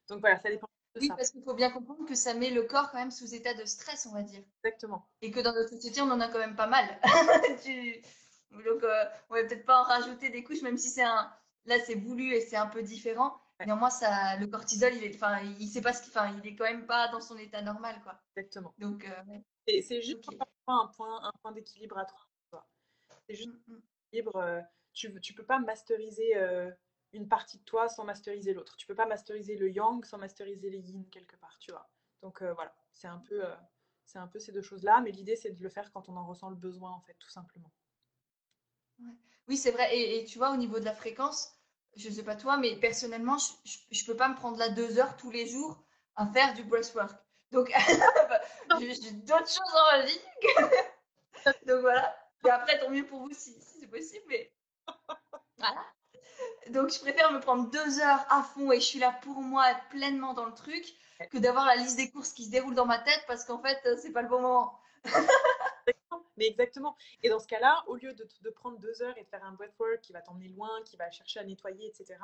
Donc 0.09 0.20
voilà, 0.20 0.38
ça 0.38 0.51
dépend 0.51 0.69
oui, 1.01 1.09
parce 1.09 1.30
qu'il 1.30 1.42
faut 1.42 1.55
bien 1.55 1.70
comprendre 1.70 2.07
que 2.07 2.14
ça 2.14 2.34
met 2.34 2.51
le 2.51 2.62
corps 2.62 2.90
quand 2.90 2.98
même 2.98 3.11
sous 3.11 3.34
état 3.34 3.55
de 3.55 3.64
stress, 3.64 4.07
on 4.11 4.14
va 4.14 4.22
dire. 4.22 4.42
Exactement. 4.62 5.09
Et 5.22 5.30
que 5.30 5.40
dans 5.40 5.53
notre 5.53 5.70
société, 5.70 6.01
on 6.01 6.11
en 6.11 6.20
a 6.20 6.28
quand 6.28 6.38
même 6.38 6.57
pas 6.57 6.66
mal. 6.66 6.86
Donc, 8.51 8.82
euh, 8.82 9.05
on 9.28 9.34
va 9.34 9.44
peut-être 9.44 9.64
pas 9.64 9.80
en 9.80 9.84
rajouter 9.84 10.28
des 10.28 10.42
couches, 10.42 10.62
même 10.62 10.76
si 10.76 10.88
c'est 10.88 11.05
un. 11.05 11.32
Là, 11.66 11.78
c'est 11.84 11.94
voulu 11.94 12.32
et 12.34 12.40
c'est 12.40 12.57
un 12.57 12.66
peu 12.66 12.82
différent. 12.82 13.40
Néanmoins, 13.64 13.90
ça, 13.90 14.36
le 14.36 14.46
cortisol, 14.46 14.94
il 14.94 15.05
est, 15.05 15.14
enfin, 15.14 15.38
il 15.42 15.68
sait 15.68 15.82
pas 15.82 15.92
ce 15.92 16.03
qu'il, 16.03 16.11
enfin, 16.11 16.34
il 16.42 16.48
est 16.48 16.57
quand 16.57 16.64
même 16.64 16.86
pas 16.86 17.09
dans 17.09 17.20
son 17.20 17.36
état 17.36 17.61
normal, 17.61 18.01
quoi. 18.03 18.18
Exactement. 18.34 18.74
Donc, 18.78 19.05
euh, 19.05 19.38
c'est 19.82 20.01
juste 20.01 20.24
un 20.66 20.90
point, 20.96 21.22
un 21.22 21.32
point 21.42 21.53
d'équilibre 21.53 21.98
à 21.98 22.07
trouver. 22.07 22.26
C'est 23.28 23.36
juste 23.36 23.51
mm, 23.68 23.74
mm. 23.74 23.82
équilibre. 24.12 24.36
Euh, 24.36 24.61
tu, 24.92 25.20
tu 25.20 25.34
peux 25.34 25.44
pas 25.44 25.59
masteriser 25.61 26.34
une 27.12 27.28
partie 27.28 27.58
de 27.58 27.64
toi 27.64 27.88
sans 27.88 28.04
masteriser 28.04 28.54
l'autre. 28.54 28.76
Tu 28.76 28.86
peux 28.86 28.94
pas 28.94 29.06
masteriser 29.06 29.56
le 29.56 29.70
yang 29.70 30.04
sans 30.04 30.18
masteriser 30.18 30.70
les 30.70 30.90
yin 30.90 31.04
quelque 31.11 31.36
part, 31.36 31.58
tu 31.58 31.70
vois. 31.70 31.88
Donc 32.22 32.42
euh, 32.42 32.52
voilà, 32.54 32.74
c'est 32.92 33.08
un 33.08 33.18
peu, 33.18 33.44
euh, 33.44 33.54
c'est 34.04 34.18
un 34.18 34.26
peu 34.26 34.38
ces 34.38 34.52
deux 34.52 34.62
choses-là, 34.62 35.00
mais 35.00 35.11
l'idée 35.11 35.36
c'est 35.36 35.50
de 35.50 35.62
le 35.62 35.68
faire 35.68 35.90
quand 35.92 36.08
on 36.08 36.16
en 36.16 36.26
ressent 36.26 36.50
le 36.50 36.56
besoin 36.56 36.90
en 36.90 37.00
fait, 37.00 37.14
tout 37.18 37.30
simplement. 37.30 37.70
Oui, 39.48 39.56
c'est 39.56 39.70
vrai. 39.70 39.96
Et, 39.96 40.24
tu 40.26 40.38
vois, 40.38 40.52
au 40.52 40.56
niveau 40.56 40.78
de 40.78 40.84
la 40.84 40.94
fréquence, 40.94 41.56
je 41.96 42.08
sais 42.11 42.22
pas 42.22 42.36
toi, 42.36 42.56
mais 42.56 42.76
personnellement, 42.76 43.38
je, 43.64 43.78
je, 43.90 44.04
peux 44.04 44.16
pas 44.16 44.28
me 44.28 44.36
prendre 44.36 44.58
là 44.58 44.68
deux 44.68 44.98
heures 44.98 45.16
tous 45.16 45.30
les 45.30 45.46
jours 45.46 45.82
à 46.16 46.26
faire 46.26 46.54
du 46.54 46.62
breathwork. 46.64 47.18
Donc, 47.50 47.72
j'ai 48.80 49.11
d'autres 49.12 49.48
choses 49.48 49.74
en 49.74 49.98
ma 49.98 50.04
vie. 50.04 50.20
Donc 51.66 51.80
voilà. 51.80 52.16
Et 52.44 52.50
après, 52.50 52.78
tant 52.78 52.90
mieux 52.90 53.06
pour 53.06 53.20
vous 53.20 53.32
si, 53.32 53.52
si 53.61 53.80
c'est 53.80 53.86
possible, 53.86 54.24
mais 54.28 54.52
voilà. 55.58 55.84
Donc, 56.70 56.91
je 56.91 57.01
préfère 57.01 57.32
me 57.32 57.41
prendre 57.41 57.70
deux 57.70 58.01
heures 58.01 58.24
à 58.28 58.43
fond 58.43 58.72
et 58.72 58.80
je 58.80 58.84
suis 58.84 58.99
là 58.99 59.18
pour 59.22 59.41
moi, 59.41 59.70
être 59.70 59.88
pleinement 59.91 60.34
dans 60.34 60.47
le 60.47 60.55
truc, 60.55 60.95
que 61.30 61.38
d'avoir 61.38 61.66
la 61.66 61.76
liste 61.76 61.97
des 61.97 62.11
courses 62.11 62.32
qui 62.32 62.45
se 62.45 62.51
déroule 62.51 62.74
dans 62.74 62.86
ma 62.86 62.99
tête 62.99 63.24
parce 63.26 63.45
qu'en 63.45 63.59
fait, 63.59 63.78
euh, 63.86 63.97
c'est 64.01 64.12
pas 64.12 64.22
le 64.22 64.28
bon 64.28 64.41
moment. 64.41 64.78
Mais 66.36 66.47
exactement. 66.47 66.97
Et 67.22 67.28
dans 67.28 67.38
ce 67.38 67.47
cas-là, 67.47 67.84
au 67.86 67.97
lieu 67.97 68.14
de, 68.14 68.51
prendre 68.51 68.78
deux 68.78 69.03
heures 69.03 69.16
et 69.18 69.24
de 69.24 69.28
faire 69.28 69.45
un 69.45 69.53
breathwork 69.53 70.01
qui 70.01 70.12
va 70.12 70.22
t'emmener 70.22 70.49
loin, 70.49 70.70
qui 70.86 70.97
va 70.97 71.11
chercher 71.11 71.41
à 71.41 71.45
nettoyer, 71.45 71.86
etc., 71.86 72.18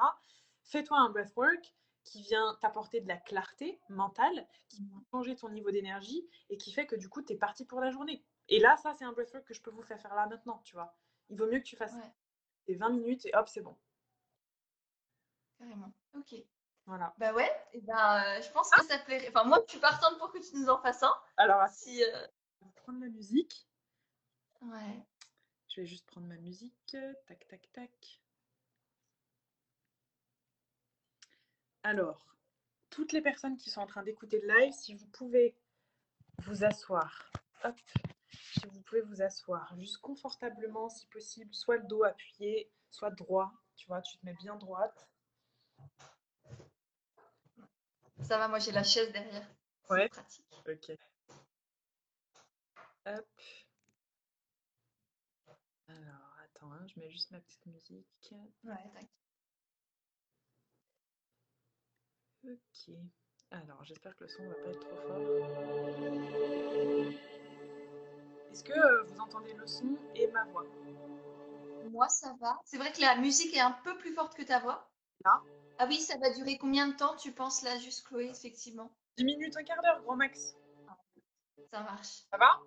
fais-toi 0.62 0.98
un 0.98 1.10
breathwork 1.10 1.74
qui 2.04 2.22
vient 2.22 2.56
t'apporter 2.62 3.00
de 3.00 3.08
la 3.08 3.16
clarté 3.16 3.78
mentale, 3.90 4.46
qui 4.68 4.82
va 4.82 4.96
changer 5.10 5.36
ton 5.36 5.50
niveau 5.50 5.70
d'énergie 5.70 6.26
et 6.48 6.56
qui 6.56 6.72
fait 6.72 6.86
que 6.86 6.96
du 6.96 7.08
coup, 7.08 7.20
tu 7.20 7.34
es 7.34 7.36
parti 7.36 7.66
pour 7.66 7.80
la 7.80 7.90
journée. 7.90 8.24
Et 8.48 8.60
là, 8.60 8.76
ça, 8.76 8.94
c'est 8.98 9.04
un 9.04 9.12
breathwork 9.12 9.44
que 9.44 9.54
je 9.54 9.60
peux 9.60 9.70
vous 9.70 9.82
faire 9.82 10.00
faire 10.00 10.14
là 10.14 10.26
maintenant, 10.26 10.62
tu 10.64 10.74
vois. 10.74 10.94
Il 11.28 11.36
vaut 11.36 11.46
mieux 11.46 11.58
que 11.58 11.64
tu 11.64 11.76
fasses 11.76 11.94
20 12.68 12.88
minutes 12.90 13.26
et 13.26 13.34
hop, 13.34 13.48
c'est 13.48 13.60
bon. 13.60 13.76
Carrément. 15.58 15.92
Ok. 16.14 16.34
Voilà. 16.86 17.14
Bah 17.18 17.32
ouais, 17.34 17.50
et 17.72 17.80
ben, 17.80 18.22
euh, 18.22 18.42
je 18.42 18.50
pense 18.52 18.70
que 18.70 18.84
ça 18.84 18.98
plairait. 18.98 19.28
Enfin, 19.28 19.44
moi, 19.44 19.60
je 19.66 19.72
suis 19.72 19.80
partante 19.80 20.18
pour 20.18 20.30
que 20.30 20.38
tu 20.38 20.56
nous 20.56 20.68
en 20.68 20.80
fasses 20.80 21.02
un. 21.02 21.14
Alors, 21.36 21.66
si. 21.68 22.02
Euh... 22.02 22.26
Je 22.60 22.66
vais 22.66 22.72
prendre 22.76 23.00
la 23.00 23.08
musique. 23.08 23.66
Ouais. 24.62 25.04
Je 25.68 25.80
vais 25.80 25.86
juste 25.86 26.06
prendre 26.06 26.28
ma 26.28 26.36
musique. 26.36 26.96
Tac, 27.26 27.46
tac, 27.48 27.72
tac. 27.72 28.20
Alors, 31.82 32.24
toutes 32.90 33.12
les 33.12 33.20
personnes 33.20 33.56
qui 33.56 33.70
sont 33.70 33.80
en 33.80 33.86
train 33.86 34.02
d'écouter 34.02 34.40
le 34.40 34.58
live, 34.58 34.72
si 34.72 34.94
vous 34.94 35.06
pouvez 35.08 35.56
vous 36.38 36.64
asseoir. 36.64 37.30
Hop. 37.64 37.76
Si 38.30 38.66
vous 38.66 38.80
pouvez 38.82 39.02
vous 39.02 39.22
asseoir 39.22 39.74
juste 39.76 39.98
confortablement, 39.98 40.88
si 40.88 41.06
possible, 41.06 41.52
soit 41.54 41.76
le 41.76 41.84
dos 41.84 42.04
appuyé, 42.04 42.70
soit 42.90 43.10
droit. 43.10 43.52
Tu 43.76 43.86
vois, 43.86 44.02
tu 44.02 44.16
te 44.16 44.24
mets 44.24 44.34
bien 44.34 44.56
droite. 44.56 45.08
Ça 48.22 48.38
va, 48.38 48.48
moi 48.48 48.58
j'ai 48.58 48.72
la 48.72 48.82
chaise 48.82 49.12
derrière. 49.12 49.46
Ouais. 49.90 50.08
pratique. 50.08 50.44
Ok. 50.68 50.92
Hop. 53.06 53.26
Alors, 55.88 56.36
attends, 56.44 56.72
hein, 56.72 56.86
je 56.88 56.98
mets 57.00 57.10
juste 57.10 57.30
ma 57.30 57.40
petite 57.40 57.66
musique. 57.66 58.34
Ouais, 58.64 58.74
t'inquiète. 58.92 59.10
Ok. 62.44 62.94
Alors, 63.52 63.84
j'espère 63.84 64.16
que 64.16 64.24
le 64.24 64.28
son 64.30 64.48
va 64.48 64.54
pas 64.54 64.70
être 64.70 64.80
trop 64.80 64.96
fort. 65.06 65.20
Est-ce 68.50 68.64
que 68.64 68.72
euh, 68.72 69.02
vous 69.04 69.20
entendez 69.20 69.52
le 69.54 69.66
son 69.66 69.96
et 70.14 70.26
ma 70.28 70.44
voix? 70.46 70.66
Moi, 71.90 72.08
ça 72.08 72.34
va. 72.40 72.58
C'est 72.64 72.78
vrai 72.78 72.90
que 72.92 73.00
la 73.00 73.16
musique 73.16 73.54
est 73.54 73.60
un 73.60 73.76
peu 73.84 73.96
plus 73.98 74.12
forte 74.12 74.34
que 74.34 74.42
ta 74.42 74.58
voix. 74.58 74.90
Là? 75.24 75.42
Ah 75.78 75.86
oui, 75.88 76.00
ça 76.00 76.16
va 76.18 76.30
durer 76.30 76.56
combien 76.58 76.88
de 76.88 76.94
temps, 76.94 77.16
tu 77.16 77.32
penses, 77.32 77.62
là, 77.62 77.78
juste 77.78 78.06
Chloé, 78.06 78.30
effectivement? 78.30 78.90
10 79.18 79.24
minutes, 79.24 79.56
un 79.56 79.62
quart 79.62 79.82
d'heure, 79.82 80.02
grand 80.02 80.16
max. 80.16 80.56
Ça 81.70 81.80
marche. 81.80 82.22
Ça 82.30 82.38
va? 82.38 82.60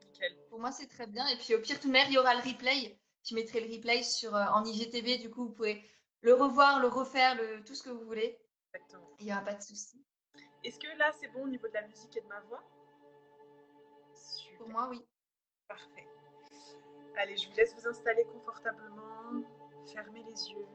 Nickel. 0.00 0.36
Pour 0.48 0.60
moi, 0.60 0.70
c'est 0.72 0.86
très 0.86 1.06
bien. 1.06 1.26
Et 1.28 1.36
puis, 1.36 1.54
au 1.54 1.60
pire, 1.60 1.80
tout 1.80 1.90
mer, 1.90 2.06
il 2.08 2.14
y 2.14 2.18
aura 2.18 2.34
le 2.34 2.40
replay. 2.40 2.98
Je 3.24 3.34
mettrai 3.34 3.60
le 3.60 3.74
replay 3.74 4.02
sur, 4.02 4.34
euh, 4.34 4.44
en 4.46 4.64
IGTV. 4.64 5.18
Du 5.18 5.30
coup, 5.30 5.46
vous 5.46 5.52
pouvez 5.52 5.84
le 6.22 6.34
revoir, 6.34 6.80
le 6.80 6.88
refaire, 6.88 7.34
le, 7.34 7.62
tout 7.64 7.74
ce 7.74 7.82
que 7.82 7.90
vous 7.90 8.04
voulez. 8.04 8.38
Exactement. 8.72 9.10
Il 9.18 9.26
n'y 9.26 9.32
aura 9.32 9.42
pas 9.42 9.54
de 9.54 9.62
souci. 9.62 10.02
Est-ce 10.64 10.78
que 10.78 10.96
là, 10.96 11.12
c'est 11.20 11.28
bon 11.28 11.44
au 11.44 11.48
niveau 11.48 11.68
de 11.68 11.74
la 11.74 11.86
musique 11.86 12.16
et 12.16 12.20
de 12.20 12.26
ma 12.26 12.40
voix? 12.42 12.62
Super. 14.14 14.58
Pour 14.58 14.68
moi, 14.68 14.88
oui. 14.88 15.04
Parfait. 15.68 16.06
Allez, 17.16 17.36
je 17.36 17.48
vous 17.48 17.54
laisse 17.56 17.74
vous 17.74 17.88
installer 17.88 18.24
confortablement. 18.24 19.42
Fermez 19.92 20.22
les 20.22 20.50
yeux. 20.50 20.66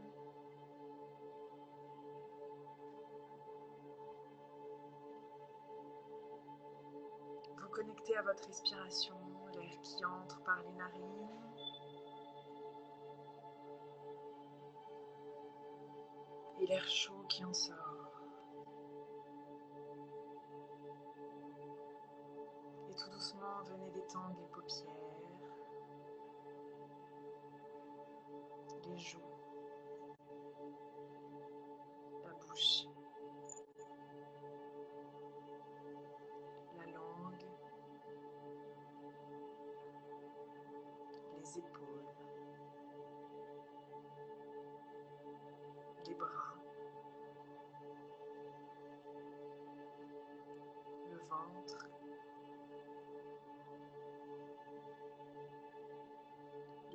Vous 7.77 7.83
connectez 7.83 8.17
à 8.17 8.23
votre 8.23 8.43
respiration, 8.47 9.15
l'air 9.53 9.81
qui 9.83 10.03
entre 10.03 10.41
par 10.43 10.59
les 10.63 10.71
narines. 10.71 11.29
Et 16.59 16.65
l'air 16.65 16.89
chaud 16.89 17.23
qui 17.29 17.45
en 17.45 17.53
sort. 17.53 18.23
Et 22.89 22.95
tout 22.95 23.09
doucement, 23.11 23.61
venez 23.65 23.91
détendre 23.91 24.35
les 24.39 24.47
paupières, 24.47 24.89
les 28.85 28.97
joues, 28.97 29.36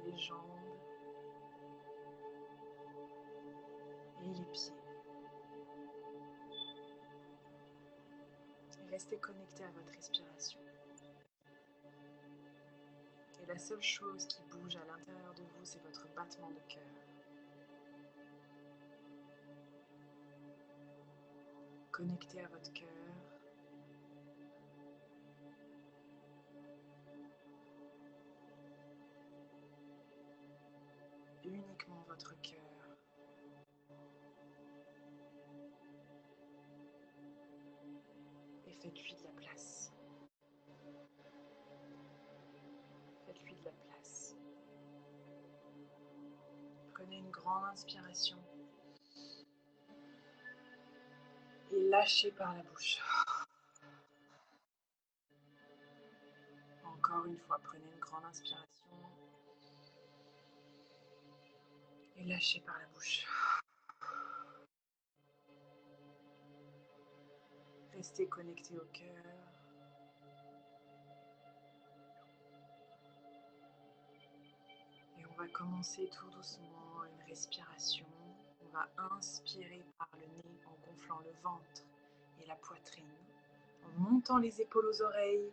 les 0.05 0.19
jambes 0.19 0.39
et 4.23 4.29
les 4.29 4.45
pieds. 4.53 4.73
Restez 8.91 9.17
connecté 9.17 9.65
à 9.65 9.71
votre 9.71 9.93
respiration. 9.93 10.59
Et 13.43 13.47
la 13.47 13.59
seule 13.59 13.83
chose 13.83 14.27
qui 14.27 14.43
bouge 14.51 14.77
à 14.77 14.85
l'intérieur 14.85 15.35
de 15.35 15.43
vous, 15.43 15.65
c'est 15.65 15.83
votre 15.83 16.07
battement 16.15 16.51
de 16.51 16.61
cœur. 16.69 16.83
Connecté 21.91 22.41
à 22.41 22.49
votre 22.49 22.73
cœur. 22.73 23.02
Faites-lui 38.83 39.15
de 39.15 39.23
la 39.23 39.31
place. 39.31 39.93
Faites-lui 43.27 43.55
de 43.55 43.65
la 43.65 43.71
place. 43.71 44.35
Prenez 46.95 47.19
une 47.19 47.31
grande 47.31 47.65
inspiration. 47.65 48.39
Et 51.71 51.89
lâchez 51.89 52.33
par 52.33 52.55
la 52.55 52.63
bouche. 52.65 52.99
Encore 56.85 57.25
une 57.27 57.39
fois, 57.39 57.59
prenez 57.63 57.87
une 57.87 58.01
grande 58.01 58.25
inspiration. 58.25 58.69
et 62.17 62.25
lâchez 62.25 62.61
par 62.61 62.79
la 62.79 62.87
bouche. 62.95 63.27
Restez 67.95 68.27
connecté 68.27 68.77
au 68.77 68.85
cœur. 68.93 69.25
Et 75.19 75.27
on 75.31 75.35
va 75.35 75.47
commencer 75.49 76.09
tout 76.09 76.31
doucement 76.31 77.05
une 77.05 77.29
respiration. 77.29 78.07
On 78.65 78.69
va 78.73 78.89
inspirer 79.17 79.85
par 79.99 80.09
le 80.15 80.27
nez 80.27 80.61
en 80.67 80.75
gonflant 80.87 81.21
le 81.21 81.33
ventre 81.43 81.83
et 82.43 82.47
la 82.47 82.57
poitrine, 82.57 83.05
en 83.85 84.01
montant 84.01 84.39
les 84.39 84.61
épaules 84.61 84.87
aux 84.87 85.03
oreilles. 85.03 85.51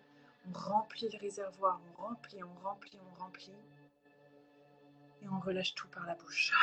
On 0.47 0.57
remplit 0.57 1.09
le 1.09 1.19
réservoir, 1.19 1.79
on 1.91 2.01
remplit, 2.01 2.43
on 2.43 2.53
remplit, 2.63 2.97
on 3.11 3.23
remplit. 3.23 3.53
Et 5.21 5.27
on 5.27 5.39
relâche 5.39 5.75
tout 5.75 5.89
par 5.89 6.05
la 6.05 6.15
bouche. 6.15 6.53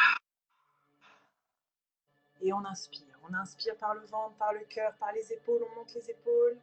Et 2.40 2.52
on 2.52 2.64
inspire. 2.64 3.15
On 3.28 3.34
inspire 3.34 3.76
par 3.76 3.94
le 3.94 4.06
ventre, 4.06 4.36
par 4.36 4.52
le 4.52 4.60
cœur, 4.60 4.94
par 4.96 5.12
les 5.12 5.32
épaules. 5.32 5.64
On 5.70 5.74
monte 5.76 5.94
les 5.94 6.10
épaules. 6.10 6.58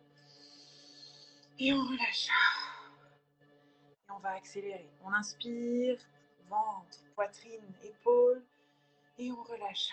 Et 1.60 1.74
on 1.74 1.82
relâche. 1.82 2.30
Et 4.08 4.12
on 4.12 4.20
va 4.20 4.32
accélérer. 4.32 4.90
On 5.04 5.14
inspire, 5.14 6.00
ventre, 6.48 7.00
poitrine, 7.16 7.74
épaules. 7.84 8.44
Et 9.18 9.32
on 9.32 9.44
relâche. 9.44 9.90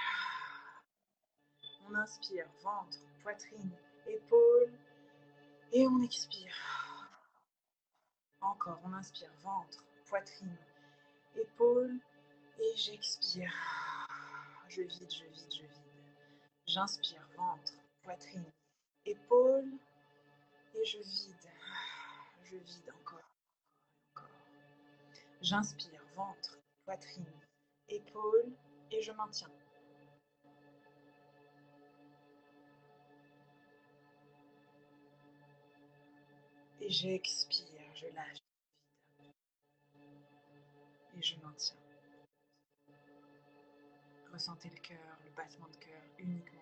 On 1.89 1.95
inspire, 1.95 2.47
ventre, 2.63 2.99
poitrine, 3.23 3.71
épaules. 4.07 4.73
Et 5.73 5.87
on 5.87 6.03
expire. 6.03 6.55
Encore, 8.41 8.79
on 8.85 8.93
inspire, 8.95 9.31
ventre, 9.43 9.85
poitrine, 10.07 10.57
épaules 11.37 11.99
et 12.59 12.77
j'expire. 12.77 13.53
Je 14.69 14.83
vide, 14.83 15.11
je 15.11 15.25
vide, 15.25 15.53
je 15.53 15.63
vide. 15.63 15.80
J'inspire, 16.73 17.27
ventre, 17.37 17.73
poitrine, 18.05 18.45
épaules 19.05 19.73
et 20.73 20.85
je 20.85 20.99
vide. 20.99 21.51
Je 22.45 22.57
vide 22.59 22.93
encore. 23.01 24.29
J'inspire, 25.41 26.01
ventre, 26.15 26.61
poitrine, 26.85 27.27
épaules 27.89 28.53
et 28.93 29.03
je 29.03 29.11
maintiens. 29.11 29.51
Et 36.81 36.89
j'expire, 36.89 37.97
je 37.97 38.07
lâche 38.15 38.39
et 41.19 41.21
je 41.21 41.35
maintiens. 41.41 41.77
Ressentez 44.33 44.69
le 44.69 44.79
cœur, 44.79 45.19
le 45.25 45.31
battement 45.33 45.69
de 45.69 45.77
cœur, 45.77 46.01
uniquement. 46.19 46.60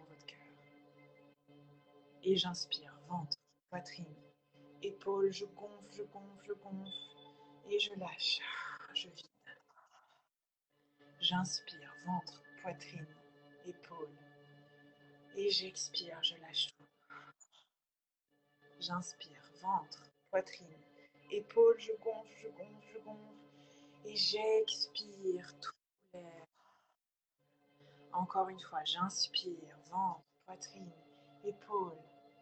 Et 2.31 2.37
j'inspire, 2.37 2.93
ventre, 3.09 3.39
poitrine, 3.71 4.15
épaules, 4.83 5.33
je 5.33 5.47
gonfle, 5.47 5.91
je 5.91 6.03
gonfle, 6.03 6.45
je 6.47 6.53
gonfle. 6.53 6.91
Et 7.71 7.79
je 7.79 7.95
lâche, 7.95 8.41
je 8.93 9.09
vide. 9.09 9.27
J'inspire, 11.21 11.95
ventre, 12.05 12.43
poitrine, 12.61 13.07
épaules. 13.65 14.19
Et 15.37 15.49
j'expire, 15.49 16.23
je 16.23 16.35
lâche 16.37 16.69
tout. 16.77 16.85
J'inspire, 18.79 19.51
ventre, 19.63 20.03
poitrine, 20.29 20.85
épaules, 21.31 21.81
je 21.81 21.93
gonfle, 21.93 22.37
je 22.43 22.49
gonfle, 22.49 22.89
je 22.93 22.99
gonfle 22.99 24.05
et 24.05 24.17
j'expire 24.17 25.59
tout 25.61 25.73
l'air. 26.13 26.47
Encore 28.13 28.51
une 28.51 28.61
fois, 28.61 28.85
j'inspire, 28.85 29.79
ventre, 29.91 30.27
poitrine, 30.45 30.93
épaules, 31.43 31.97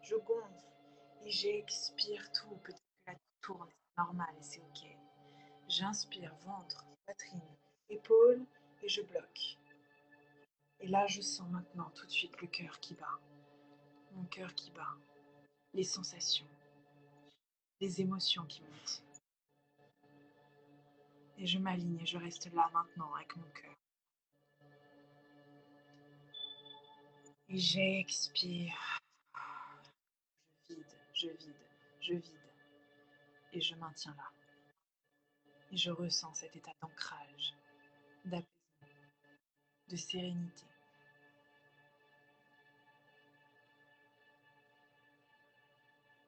je 0.07 0.15
gonfle 0.15 0.65
et 1.25 1.29
j'expire 1.29 2.31
tout. 2.31 2.55
Peut-être 2.63 2.79
que 3.05 3.11
la 3.11 3.17
tourne, 3.41 3.69
c'est 3.69 4.01
normal 4.01 4.33
et 4.39 4.43
c'est 4.43 4.61
ok. 4.61 4.97
J'inspire 5.67 6.33
ventre, 6.45 6.85
poitrine, 7.05 7.57
épaules 7.89 8.45
et 8.81 8.87
je 8.89 9.01
bloque. 9.01 9.57
Et 10.79 10.87
là, 10.87 11.07
je 11.07 11.21
sens 11.21 11.49
maintenant 11.49 11.89
tout 11.95 12.05
de 12.05 12.11
suite 12.11 12.39
le 12.39 12.47
cœur 12.47 12.79
qui 12.79 12.93
bat. 12.93 13.19
Mon 14.13 14.23
cœur 14.25 14.53
qui 14.55 14.71
bat. 14.71 14.95
Les 15.73 15.83
sensations. 15.83 16.47
Les 17.81 17.99
émotions 17.99 18.45
qui 18.45 18.61
montent. 18.61 19.03
Et 21.37 21.45
je 21.45 21.59
m'aligne 21.59 21.99
et 21.99 22.05
je 22.05 22.17
reste 22.17 22.51
là 22.53 22.69
maintenant 22.73 23.13
avec 23.15 23.35
mon 23.35 23.49
cœur. 23.51 23.73
Et 27.49 27.57
j'expire. 27.57 28.99
Je 31.19 31.29
vide, 31.29 31.65
je 31.99 32.13
vide. 32.13 32.51
Et 33.53 33.59
je 33.59 33.73
maintiens 33.73 34.13
là. 34.13 34.31
Et 35.71 35.77
je 35.77 35.89
ressens 35.89 36.35
cet 36.35 36.55
état 36.55 36.73
d'ancrage, 36.79 37.55
d'apaisement, 38.23 38.87
de 39.89 39.95
sérénité. 39.95 40.65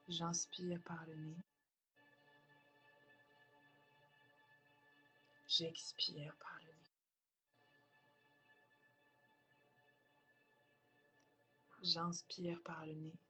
J'inspire 0.07 0.81
par 0.81 1.05
le 1.05 1.15
nez. 1.15 1.37
J'expire 5.47 6.35
par 6.37 6.59
le 6.63 6.73
nez. 6.73 6.91
J'inspire 11.83 12.59
par 12.63 12.87
le 12.87 12.93
nez. 12.93 13.28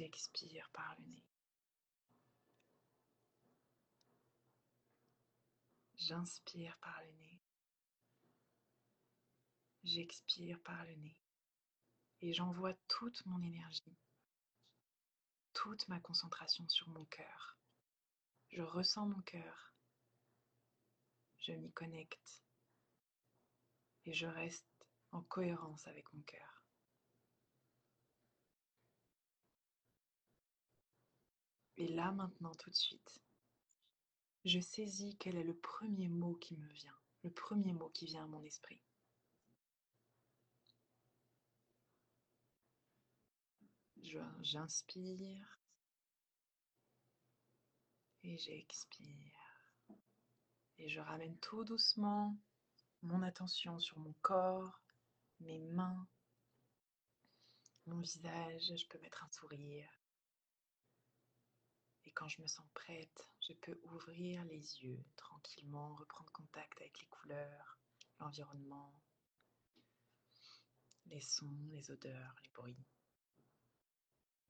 J'expire 0.00 0.70
par 0.70 0.96
le 0.98 1.04
nez. 1.04 1.26
J'inspire 5.92 6.78
par 6.78 7.02
le 7.02 7.12
nez. 7.18 7.42
J'expire 9.84 10.58
par 10.62 10.82
le 10.86 10.94
nez. 10.94 11.20
Et 12.22 12.32
j'envoie 12.32 12.72
toute 12.88 13.26
mon 13.26 13.42
énergie, 13.42 13.98
toute 15.52 15.86
ma 15.88 16.00
concentration 16.00 16.66
sur 16.66 16.88
mon 16.88 17.04
cœur. 17.04 17.58
Je 18.48 18.62
ressens 18.62 19.04
mon 19.04 19.20
cœur. 19.20 19.74
Je 21.40 21.52
m'y 21.52 21.70
connecte. 21.72 22.42
Et 24.06 24.14
je 24.14 24.26
reste 24.26 24.86
en 25.12 25.20
cohérence 25.20 25.86
avec 25.86 26.10
mon 26.14 26.22
cœur. 26.22 26.59
Et 31.80 31.88
là 31.88 32.12
maintenant, 32.12 32.54
tout 32.56 32.68
de 32.68 32.76
suite, 32.76 33.22
je 34.44 34.60
saisis 34.60 35.16
quel 35.16 35.36
est 35.36 35.42
le 35.42 35.56
premier 35.56 36.08
mot 36.08 36.34
qui 36.34 36.54
me 36.58 36.68
vient, 36.68 36.94
le 37.22 37.30
premier 37.30 37.72
mot 37.72 37.88
qui 37.88 38.04
vient 38.04 38.24
à 38.24 38.26
mon 38.26 38.42
esprit. 38.42 38.82
J'inspire 44.42 45.58
et 48.24 48.36
j'expire. 48.36 49.40
Et 50.76 50.88
je 50.90 51.00
ramène 51.00 51.38
tout 51.38 51.64
doucement 51.64 52.36
mon 53.00 53.22
attention 53.22 53.80
sur 53.80 53.98
mon 53.98 54.12
corps, 54.20 54.82
mes 55.40 55.60
mains, 55.60 56.06
mon 57.86 58.00
visage. 58.00 58.70
Je 58.76 58.86
peux 58.86 58.98
mettre 58.98 59.24
un 59.24 59.30
sourire. 59.30 59.99
Et 62.10 62.12
quand 62.12 62.26
je 62.26 62.42
me 62.42 62.48
sens 62.48 62.66
prête, 62.74 63.30
je 63.40 63.52
peux 63.52 63.80
ouvrir 63.84 64.44
les 64.46 64.82
yeux 64.82 65.00
tranquillement, 65.14 65.94
reprendre 65.94 66.32
contact 66.32 66.80
avec 66.80 67.00
les 67.00 67.06
couleurs, 67.06 67.78
l'environnement, 68.18 68.92
les 71.06 71.20
sons, 71.20 71.56
les 71.70 71.88
odeurs, 71.92 72.34
les 72.42 72.50
bruits. 72.50 72.84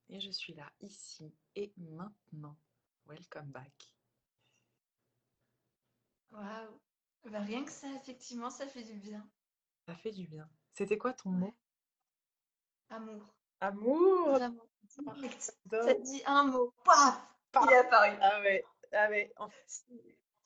Et 0.09 0.19
je 0.19 0.31
suis 0.31 0.55
là, 0.55 0.71
ici 0.79 1.35
et 1.55 1.71
maintenant. 1.77 2.57
Welcome 3.05 3.51
back. 3.51 3.95
Waouh. 6.31 6.81
Bah, 7.25 7.41
rien 7.41 7.63
que 7.63 7.71
ça, 7.71 7.93
effectivement, 7.93 8.49
ça 8.49 8.65
fait 8.65 8.83
du 8.83 8.95
bien. 8.95 9.29
Ça 9.85 9.95
fait 9.95 10.11
du 10.11 10.25
bien. 10.25 10.49
C'était 10.73 10.97
quoi 10.97 11.13
ton 11.13 11.29
mot? 11.29 11.55
Amour. 12.89 13.35
Amour 13.59 14.39
Ça 14.89 15.93
dit 15.93 16.23
un 16.25 16.45
mot. 16.45 16.73
Paf 16.83 17.30
Il 17.55 17.71
est 17.71 17.77
apparu. 17.77 18.17
Ah 18.21 18.41
ouais. 18.41 18.63
Ah 18.93 19.09
ouais. 19.09 19.31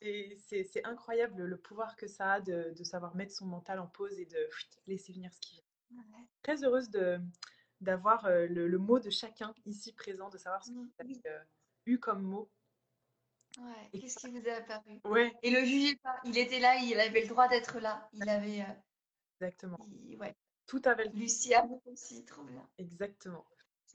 C'est 0.00 0.84
incroyable 0.84 1.44
le 1.44 1.56
pouvoir 1.56 1.96
que 1.96 2.06
ça 2.06 2.34
a 2.34 2.40
de, 2.40 2.74
de, 2.76 2.84
savoir 2.84 3.14
mettre 3.16 3.34
son 3.34 3.46
mental 3.46 3.80
en 3.80 3.86
pause 3.86 4.18
et 4.18 4.26
de 4.26 4.48
laisser 4.86 5.12
venir 5.12 5.32
ce 5.32 5.40
qui 5.40 5.54
vient. 5.54 5.64
Très 6.42 6.62
heureuse 6.64 6.90
d'avoir 7.80 8.26
euh, 8.26 8.46
le, 8.46 8.78
mot 8.78 8.98
de 8.98 9.10
chacun 9.10 9.54
ici 9.64 9.92
présent, 9.92 10.28
de 10.28 10.38
savoir 10.38 10.64
ce 10.64 10.70
que 10.70 10.76
vous 10.76 10.92
avez 10.98 11.20
euh, 11.26 11.40
eu 11.86 11.98
comme 11.98 12.22
mot. 12.22 12.50
Ouais, 13.58 14.00
qu'est-ce 14.00 14.18
qui 14.18 14.28
vous 14.28 14.46
est 14.46 14.50
apparu? 14.50 15.00
Ouais. 15.04 15.32
Et 15.42 15.50
le 15.50 15.64
jugez 15.64 15.96
pas, 15.96 16.20
il 16.24 16.36
était 16.36 16.58
là, 16.58 16.76
il 16.76 17.00
avait 17.00 17.22
le 17.22 17.28
droit 17.28 17.48
d'être 17.48 17.80
là. 17.80 18.08
Il 18.12 18.28
avait. 18.28 18.60
Euh, 18.62 18.74
Exactement. 19.40 19.78
ouais. 20.18 20.36
Tout 20.66 20.82
avait 20.84 21.04
le 21.04 21.12
Lucia 21.12 21.64
aussi, 21.86 22.24
trop 22.24 22.42
bien. 22.42 22.68
Exactement. 22.78 23.46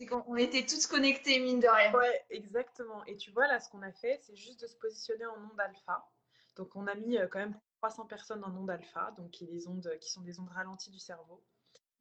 C'est 0.01 0.07
qu'on 0.07 0.35
était 0.35 0.65
tous 0.65 0.87
connectés, 0.87 1.39
mine 1.39 1.59
de 1.59 1.67
rien. 1.67 1.93
Ouais, 1.93 2.25
exactement. 2.31 3.05
Et 3.05 3.17
tu 3.17 3.29
vois, 3.29 3.45
là, 3.45 3.59
ce 3.59 3.69
qu'on 3.69 3.83
a 3.83 3.91
fait, 3.91 4.19
c'est 4.23 4.35
juste 4.35 4.59
de 4.59 4.65
se 4.65 4.75
positionner 4.77 5.27
en 5.27 5.35
onde 5.35 5.59
alpha. 5.59 6.09
Donc, 6.55 6.75
on 6.75 6.87
a 6.87 6.95
mis 6.95 7.19
quand 7.29 7.37
même 7.37 7.55
300 7.77 8.07
personnes 8.07 8.43
en 8.43 8.55
onde 8.57 8.71
alpha, 8.71 9.13
donc 9.17 9.29
qui, 9.29 9.45
les 9.45 9.67
ondes, 9.67 9.95
qui 10.01 10.09
sont 10.09 10.21
des 10.21 10.39
ondes 10.39 10.49
ralenties 10.49 10.89
du 10.89 10.97
cerveau. 10.97 11.43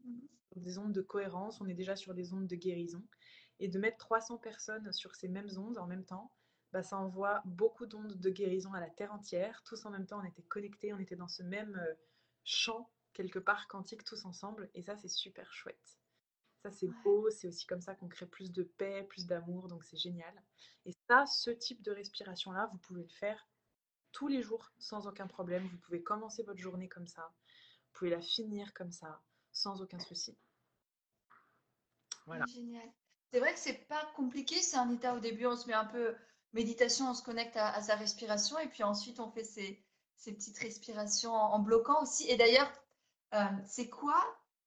Mmh 0.04 0.18
des 0.56 0.78
ondes 0.78 0.92
de 0.92 1.00
cohérence, 1.00 1.60
on 1.60 1.68
est 1.68 1.74
déjà 1.74 1.94
sur 1.94 2.12
des 2.12 2.32
ondes 2.32 2.46
de 2.48 2.56
guérison. 2.56 3.04
Et 3.60 3.68
de 3.68 3.78
mettre 3.78 3.98
300 3.98 4.38
personnes 4.38 4.92
sur 4.92 5.14
ces 5.14 5.28
mêmes 5.28 5.50
ondes 5.56 5.78
en 5.78 5.86
même 5.86 6.04
temps, 6.04 6.32
bah, 6.72 6.82
ça 6.82 6.96
envoie 6.96 7.40
beaucoup 7.44 7.86
d'ondes 7.86 8.18
de 8.18 8.30
guérison 8.30 8.72
à 8.72 8.80
la 8.80 8.90
Terre 8.90 9.12
entière. 9.12 9.62
Tous 9.64 9.84
en 9.84 9.90
même 9.90 10.06
temps, 10.06 10.20
on 10.20 10.24
était 10.24 10.42
connectés, 10.42 10.92
on 10.92 10.98
était 10.98 11.16
dans 11.16 11.28
ce 11.28 11.42
même 11.42 11.76
euh, 11.76 11.94
champ, 12.44 12.90
quelque 13.12 13.38
part 13.38 13.68
quantique, 13.68 14.04
tous 14.04 14.24
ensemble. 14.24 14.70
Et 14.74 14.82
ça, 14.82 14.96
c'est 14.96 15.08
super 15.08 15.52
chouette. 15.52 16.00
Ça, 16.62 16.70
c'est 16.70 16.88
beau, 17.04 17.30
c'est 17.30 17.48
aussi 17.48 17.66
comme 17.66 17.80
ça 17.80 17.94
qu'on 17.94 18.08
crée 18.08 18.26
plus 18.26 18.52
de 18.52 18.62
paix, 18.62 19.04
plus 19.04 19.26
d'amour, 19.26 19.68
donc 19.68 19.84
c'est 19.84 19.96
génial. 19.96 20.34
Et 20.84 20.92
ça, 21.08 21.24
ce 21.26 21.50
type 21.50 21.82
de 21.82 21.90
respiration-là, 21.90 22.68
vous 22.72 22.78
pouvez 22.78 23.02
le 23.02 23.08
faire 23.08 23.48
tous 24.12 24.28
les 24.28 24.42
jours 24.42 24.70
sans 24.78 25.06
aucun 25.06 25.26
problème. 25.26 25.66
Vous 25.68 25.78
pouvez 25.78 26.02
commencer 26.02 26.42
votre 26.42 26.60
journée 26.60 26.88
comme 26.88 27.06
ça, 27.06 27.32
vous 27.86 27.98
pouvez 27.98 28.10
la 28.10 28.20
finir 28.20 28.74
comme 28.74 28.92
ça 28.92 29.22
sans 29.52 29.80
aucun 29.80 29.98
souci. 29.98 30.36
Voilà. 32.26 32.44
Génial. 32.46 32.88
C'est 33.32 33.40
vrai 33.40 33.54
que 33.54 33.60
c'est 33.60 33.86
pas 33.88 34.04
compliqué, 34.16 34.60
c'est 34.60 34.76
un 34.76 34.90
état 34.90 35.14
au 35.14 35.20
début, 35.20 35.46
on 35.46 35.56
se 35.56 35.66
met 35.66 35.74
un 35.74 35.84
peu 35.84 36.14
méditation, 36.52 37.10
on 37.10 37.14
se 37.14 37.22
connecte 37.22 37.56
à, 37.56 37.80
sa 37.80 37.94
respiration 37.94 38.58
et 38.58 38.68
puis 38.68 38.82
ensuite 38.82 39.20
on 39.20 39.30
fait 39.30 39.44
ces, 39.44 39.84
petites 40.24 40.58
respirations 40.58 41.32
en, 41.32 41.58
bloquant 41.60 42.02
aussi. 42.02 42.28
Et 42.28 42.36
d'ailleurs, 42.36 42.70
euh, 43.34 43.44
c'est 43.66 43.88
quoi 43.88 44.20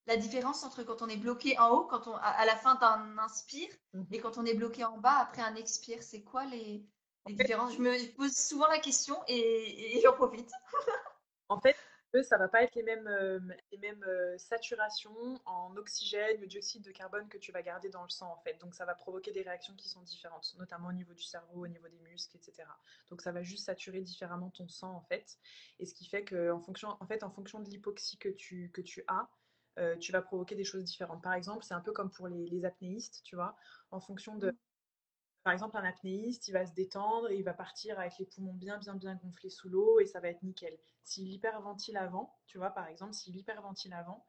la 0.06 0.16
différence 0.16 0.64
entre 0.64 0.82
quand 0.82 1.02
on 1.02 1.08
est 1.08 1.16
bloqué 1.16 1.58
en 1.58 1.70
haut, 1.70 1.84
quand 1.84 2.06
on, 2.06 2.16
à, 2.16 2.44
la 2.44 2.56
fin 2.56 2.74
d'un 2.76 3.18
inspire, 3.18 3.68
mmh 3.92 4.02
et 4.12 4.20
quand 4.20 4.38
on 4.38 4.44
est 4.44 4.54
bloqué 4.54 4.84
en 4.84 4.98
bas 4.98 5.18
après 5.18 5.42
un 5.42 5.54
expire 5.54 6.02
C'est 6.02 6.22
quoi 6.22 6.44
les, 6.44 6.86
différences? 7.28 7.74
Je 7.74 7.80
me 7.80 8.16
pose 8.16 8.36
souvent 8.36 8.66
la 8.68 8.78
question 8.78 9.16
et, 9.28 9.96
et 9.96 10.00
j'en 10.02 10.12
profite. 10.12 10.50
en 11.48 11.60
fait, 11.60 11.76
ça 12.22 12.38
va 12.38 12.48
pas 12.48 12.62
être 12.62 12.74
les 12.74 12.82
mêmes, 12.82 13.08
euh, 13.08 13.40
les 13.72 13.78
mêmes 13.78 14.04
euh, 14.04 14.38
saturations 14.38 15.40
en 15.46 15.76
oxygène 15.76 16.42
ou 16.42 16.46
dioxyde 16.46 16.82
de 16.82 16.92
carbone 16.92 17.28
que 17.28 17.38
tu 17.38 17.50
vas 17.50 17.62
garder 17.62 17.88
dans 17.88 18.02
le 18.02 18.08
sang 18.08 18.30
en 18.30 18.40
fait. 18.42 18.58
Donc 18.60 18.74
ça 18.74 18.84
va 18.84 18.94
provoquer 18.94 19.32
des 19.32 19.42
réactions 19.42 19.74
qui 19.74 19.88
sont 19.88 20.02
différentes, 20.02 20.54
notamment 20.58 20.88
au 20.88 20.92
niveau 20.92 21.12
du 21.12 21.22
cerveau, 21.22 21.64
au 21.64 21.68
niveau 21.68 21.88
des 21.88 21.98
muscles, 21.98 22.36
etc. 22.36 22.68
Donc 23.10 23.20
ça 23.20 23.32
va 23.32 23.42
juste 23.42 23.64
saturer 23.64 24.00
différemment 24.00 24.50
ton 24.50 24.68
sang 24.68 24.94
en 24.94 25.02
fait. 25.02 25.38
Et 25.80 25.86
ce 25.86 25.94
qui 25.94 26.06
fait 26.06 26.24
que 26.24 26.52
en 26.52 26.60
fonction, 26.60 26.96
en 27.00 27.06
fait, 27.06 27.24
en 27.24 27.30
fonction 27.30 27.60
de 27.60 27.68
l'hypoxie 27.68 28.18
que 28.18 28.28
tu, 28.28 28.70
que 28.72 28.80
tu 28.80 29.02
as, 29.08 29.28
euh, 29.78 29.96
tu 29.96 30.12
vas 30.12 30.22
provoquer 30.22 30.54
des 30.54 30.64
choses 30.64 30.84
différentes. 30.84 31.22
Par 31.22 31.34
exemple, 31.34 31.64
c'est 31.64 31.74
un 31.74 31.80
peu 31.80 31.92
comme 31.92 32.10
pour 32.10 32.28
les, 32.28 32.64
apnéistes, 32.64 33.22
tu 33.24 33.34
vois, 33.34 33.56
en 33.90 34.00
fonction 34.00 34.36
de, 34.36 34.56
par 35.42 35.52
exemple, 35.52 35.76
un 35.76 35.84
apnéiste, 35.84 36.48
il 36.48 36.52
va 36.52 36.66
se 36.66 36.72
détendre 36.72 37.30
il 37.30 37.42
va 37.44 37.54
partir 37.54 37.98
avec 37.98 38.18
les 38.18 38.26
poumons 38.26 38.54
bien, 38.54 38.78
bien, 38.78 38.94
bien 38.94 39.14
gonflés 39.16 39.50
sous 39.50 39.68
l'eau 39.68 40.00
et 40.00 40.06
ça 40.06 40.20
va 40.20 40.28
être 40.28 40.42
nickel. 40.42 40.76
S'il 41.02 41.28
hyperventile 41.32 41.96
avant, 41.96 42.34
tu 42.46 42.58
vois, 42.58 42.70
par 42.70 42.88
exemple, 42.88 43.14
s'il 43.14 43.36
hyperventile 43.36 43.92
avant, 43.92 44.24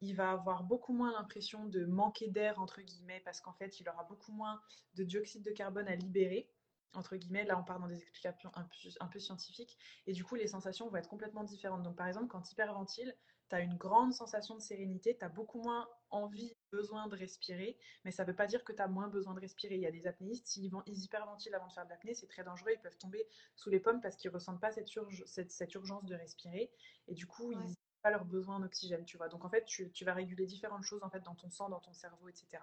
il 0.00 0.14
va 0.14 0.30
avoir 0.30 0.62
beaucoup 0.62 0.92
moins 0.92 1.12
l'impression 1.12 1.64
de 1.66 1.84
manquer 1.84 2.28
d'air, 2.28 2.60
entre 2.60 2.80
guillemets, 2.80 3.20
parce 3.24 3.40
qu'en 3.40 3.52
fait, 3.52 3.80
il 3.80 3.88
aura 3.88 4.04
beaucoup 4.04 4.32
moins 4.32 4.60
de 4.94 5.04
dioxyde 5.04 5.44
de 5.44 5.50
carbone 5.50 5.88
à 5.88 5.96
libérer, 5.96 6.48
entre 6.94 7.16
guillemets. 7.16 7.44
Là, 7.44 7.58
on 7.58 7.64
part 7.64 7.80
dans 7.80 7.88
des 7.88 8.00
explications 8.00 8.50
un 8.54 8.62
peu, 8.62 8.88
un 9.00 9.06
peu 9.08 9.18
scientifiques. 9.18 9.76
Et 10.06 10.12
du 10.12 10.24
coup, 10.24 10.36
les 10.36 10.46
sensations 10.46 10.88
vont 10.88 10.96
être 10.96 11.08
complètement 11.08 11.42
différentes. 11.42 11.82
Donc, 11.82 11.96
par 11.96 12.06
exemple, 12.06 12.28
quand 12.28 12.48
il 12.48 12.52
hyperventile, 12.52 13.14
tu 13.48 13.56
as 13.56 13.60
une 13.60 13.76
grande 13.76 14.12
sensation 14.12 14.54
de 14.54 14.60
sérénité, 14.60 15.16
tu 15.16 15.24
as 15.24 15.28
beaucoup 15.28 15.60
moins 15.60 15.88
envie, 16.10 16.54
besoin 16.70 17.06
de 17.06 17.16
respirer, 17.16 17.78
mais 18.04 18.10
ça 18.10 18.24
ne 18.24 18.28
veut 18.28 18.36
pas 18.36 18.46
dire 18.46 18.64
que 18.64 18.72
tu 18.72 18.82
as 18.82 18.88
moins 18.88 19.08
besoin 19.08 19.34
de 19.34 19.40
respirer. 19.40 19.74
Il 19.76 19.80
y 19.80 19.86
a 19.86 19.90
des 19.90 20.06
apnéistes, 20.06 20.46
s'ils 20.46 20.70
vont, 20.70 20.82
ils 20.86 21.04
hyperventilent 21.04 21.54
avant 21.54 21.66
de 21.66 21.72
faire 21.72 21.84
de 21.84 21.90
l'apnée, 21.90 22.14
c'est 22.14 22.26
très 22.26 22.44
dangereux, 22.44 22.70
ils 22.74 22.80
peuvent 22.80 22.98
tomber 22.98 23.26
sous 23.56 23.70
les 23.70 23.80
pommes 23.80 24.00
parce 24.00 24.16
qu'ils 24.16 24.30
ne 24.30 24.34
ressentent 24.34 24.60
pas 24.60 24.72
cette, 24.72 24.88
cette, 25.26 25.74
urgence 25.74 26.04
de 26.04 26.14
respirer, 26.14 26.70
et 27.08 27.14
du 27.14 27.26
coup, 27.26 27.52
ils 27.52 27.58
n'ont 27.58 27.74
pas 28.02 28.10
leur 28.10 28.24
besoin 28.24 28.56
en 28.56 28.62
oxygène, 28.62 29.04
tu 29.04 29.16
vois. 29.16 29.28
Donc 29.28 29.44
en 29.44 29.50
fait, 29.50 29.64
tu, 29.64 29.90
tu, 29.92 30.04
vas 30.04 30.14
réguler 30.14 30.46
différentes 30.46 30.84
choses 30.84 31.02
en 31.02 31.10
fait 31.10 31.20
dans 31.20 31.34
ton 31.34 31.50
sang, 31.50 31.68
dans 31.68 31.80
ton 31.80 31.92
cerveau, 31.92 32.28
etc. 32.28 32.62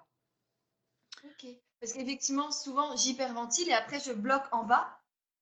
Ok, 1.23 1.47
parce 1.79 1.93
qu'effectivement, 1.93 2.51
souvent, 2.51 2.95
j'hyperventile 2.95 3.69
et 3.69 3.73
après, 3.73 3.99
je 3.99 4.11
bloque 4.11 4.47
en 4.51 4.63
bas. 4.63 4.99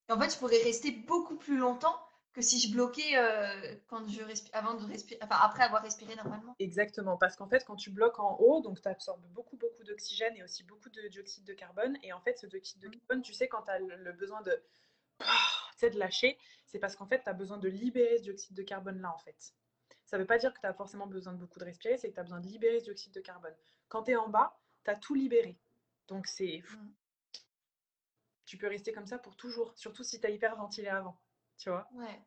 Et 0.09 0.11
en 0.11 0.19
fait, 0.19 0.33
je 0.33 0.37
pourrais 0.37 0.61
rester 0.61 0.91
beaucoup 0.91 1.37
plus 1.37 1.57
longtemps 1.57 1.97
que 2.33 2.41
si 2.41 2.59
je 2.59 2.71
bloquais 2.71 3.15
euh, 3.15 3.75
quand 3.87 4.07
je 4.09 4.21
respire, 4.23 4.49
avant 4.53 4.73
de 4.73 4.85
respirer, 4.85 5.19
enfin 5.23 5.37
après 5.41 5.63
avoir 5.63 5.83
respiré 5.83 6.15
normalement. 6.15 6.55
Exactement, 6.59 7.15
parce 7.15 7.35
qu'en 7.35 7.47
fait, 7.47 7.63
quand 7.63 7.75
tu 7.75 7.91
bloques 7.91 8.19
en 8.19 8.37
haut, 8.39 8.59
donc 8.61 8.81
tu 8.81 8.87
absorbes 8.87 9.23
beaucoup, 9.27 9.55
beaucoup 9.55 9.83
d'oxygène 9.83 10.35
et 10.35 10.43
aussi 10.43 10.63
beaucoup 10.63 10.89
de 10.89 11.07
dioxyde 11.09 11.45
de 11.45 11.53
carbone. 11.53 11.97
Et 12.01 12.11
en 12.11 12.19
fait, 12.21 12.37
ce 12.39 12.47
dioxyde 12.47 12.81
de 12.81 12.87
mmh. 12.87 12.91
carbone, 12.91 13.21
tu 13.21 13.33
sais, 13.33 13.47
quand 13.47 13.61
tu 13.61 13.71
as 13.71 13.79
le, 13.79 14.11
besoin 14.13 14.41
de, 14.41 14.59
de 15.81 15.99
lâcher, 15.99 16.37
c'est 16.65 16.79
parce 16.79 16.95
qu'en 16.95 17.05
fait, 17.05 17.21
tu 17.21 17.29
as 17.29 17.33
besoin 17.33 17.59
de 17.59 17.69
libérer 17.69 18.17
ce 18.17 18.23
dioxyde 18.23 18.55
de 18.55 18.63
carbone-là, 18.63 19.13
en 19.13 19.19
fait. 19.19 19.53
Ça 20.05 20.17
ne 20.17 20.23
veut 20.23 20.27
pas 20.27 20.39
dire 20.39 20.53
que 20.53 20.59
tu 20.59 20.65
as 20.65 20.73
forcément 20.73 21.07
besoin 21.07 21.33
de 21.33 21.37
beaucoup 21.37 21.59
de 21.59 21.65
respirer, 21.65 21.97
c'est 21.97 22.09
que 22.09 22.15
tu 22.15 22.19
as 22.19 22.23
besoin 22.23 22.39
de 22.39 22.47
libérer 22.47 22.79
ce 22.79 22.85
dioxyde 22.85 23.13
de 23.13 23.21
carbone. 23.21 23.55
Quand 23.89 24.03
tu 24.03 24.11
es 24.11 24.15
en 24.15 24.29
bas, 24.29 24.59
tu 24.83 24.89
as 24.89 24.95
tout 24.95 25.13
libéré. 25.13 25.55
Donc, 26.07 26.25
c'est. 26.25 26.63
Mmh. 26.71 26.93
Tu 28.45 28.57
peux 28.57 28.67
rester 28.67 28.91
comme 28.91 29.07
ça 29.07 29.19
pour 29.19 29.35
toujours, 29.35 29.71
surtout 29.75 30.03
si 30.03 30.19
tu 30.19 30.25
as 30.25 30.29
hyperventilé 30.29 30.87
avant. 30.87 31.17
Tu 31.63 31.69
vois 31.69 31.87
Ouais. 31.93 32.21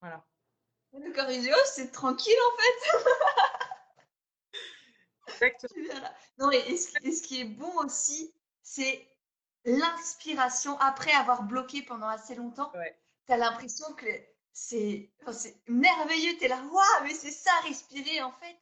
Voilà. 0.00 0.26
Le 0.92 1.12
cardio, 1.12 1.54
c'est 1.66 1.92
tranquille 1.92 2.34
en 2.48 2.56
fait. 2.58 2.98
Exactement. 5.46 6.08
Non, 6.38 6.50
et, 6.50 6.76
ce, 6.76 7.22
qui 7.22 7.40
est 7.40 7.44
bon 7.44 7.72
aussi, 7.76 8.34
c'est 8.64 9.08
l'inspiration 9.64 10.76
après 10.80 11.12
avoir 11.12 11.44
bloqué 11.44 11.82
pendant 11.82 12.08
assez 12.08 12.34
longtemps. 12.34 12.72
Ouais. 12.74 13.00
Tu 13.26 13.32
as 13.32 13.36
l'impression 13.36 13.86
que 13.94 14.06
c'est 14.52 15.12
merveilleux. 15.68 16.36
Tu 16.38 16.44
es 16.46 16.48
là, 16.48 16.60
waouh, 16.72 17.04
mais 17.04 17.14
c'est 17.14 17.30
ça, 17.30 17.52
respirer 17.62 18.20
en 18.20 18.32
fait. 18.32 18.56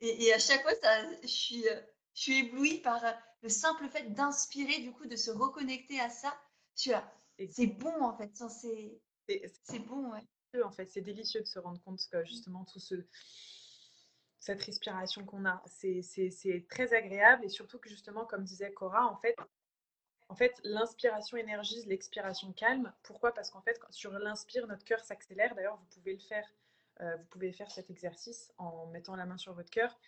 Et, 0.00 0.32
à 0.32 0.38
chaque 0.38 0.62
fois, 0.62 0.74
ça, 0.80 1.20
je, 1.22 1.26
suis, 1.26 1.64
je 2.14 2.20
suis 2.20 2.38
éblouie 2.38 2.78
par 2.78 3.02
le 3.42 3.48
simple 3.48 3.88
fait 3.88 4.14
d'inspirer, 4.14 4.78
du 4.78 4.92
coup, 4.92 5.06
de 5.06 5.16
se 5.16 5.32
reconnecter 5.32 5.98
à 6.00 6.10
ça. 6.10 6.32
C'est 6.76 7.66
bon 7.66 8.02
en 8.02 8.16
fait. 8.16 8.30
C'est 8.36 9.00
bon, 9.86 10.12
ouais 10.12 10.26
en 10.62 10.70
fait. 10.70 10.90
C'est 10.90 11.00
délicieux 11.00 11.40
de 11.40 11.46
se 11.46 11.58
rendre 11.58 11.80
compte 11.82 12.00
que 12.10 12.24
justement 12.24 12.64
tout 12.64 12.78
ce 12.78 12.94
cette 14.38 14.62
respiration 14.62 15.24
qu'on 15.24 15.46
a, 15.46 15.62
c'est 15.66 16.66
très 16.68 16.92
agréable 16.92 17.46
et 17.46 17.48
surtout 17.48 17.78
que 17.78 17.88
justement, 17.88 18.26
comme 18.26 18.44
disait 18.44 18.74
Cora, 18.74 19.06
en 19.06 19.16
fait, 19.16 19.34
en 20.28 20.34
fait 20.34 20.60
l'inspiration 20.64 21.38
énergise, 21.38 21.86
l'expiration 21.86 22.52
calme. 22.52 22.92
Pourquoi? 23.04 23.32
Parce 23.32 23.50
qu'en 23.50 23.62
fait, 23.62 23.80
sur 23.88 24.12
l'inspire, 24.18 24.66
notre 24.66 24.84
cœur 24.84 25.02
s'accélère. 25.02 25.54
D'ailleurs, 25.54 25.78
vous 25.78 25.86
pouvez 25.86 26.12
le 26.12 26.20
faire, 26.20 26.46
euh, 27.00 27.16
vous 27.16 27.24
pouvez 27.30 27.52
faire 27.52 27.70
cet 27.70 27.88
exercice 27.88 28.52
en 28.58 28.84
mettant 28.88 29.16
la 29.16 29.24
main 29.24 29.38
sur 29.38 29.54
votre 29.54 29.70
cœur. 29.70 29.98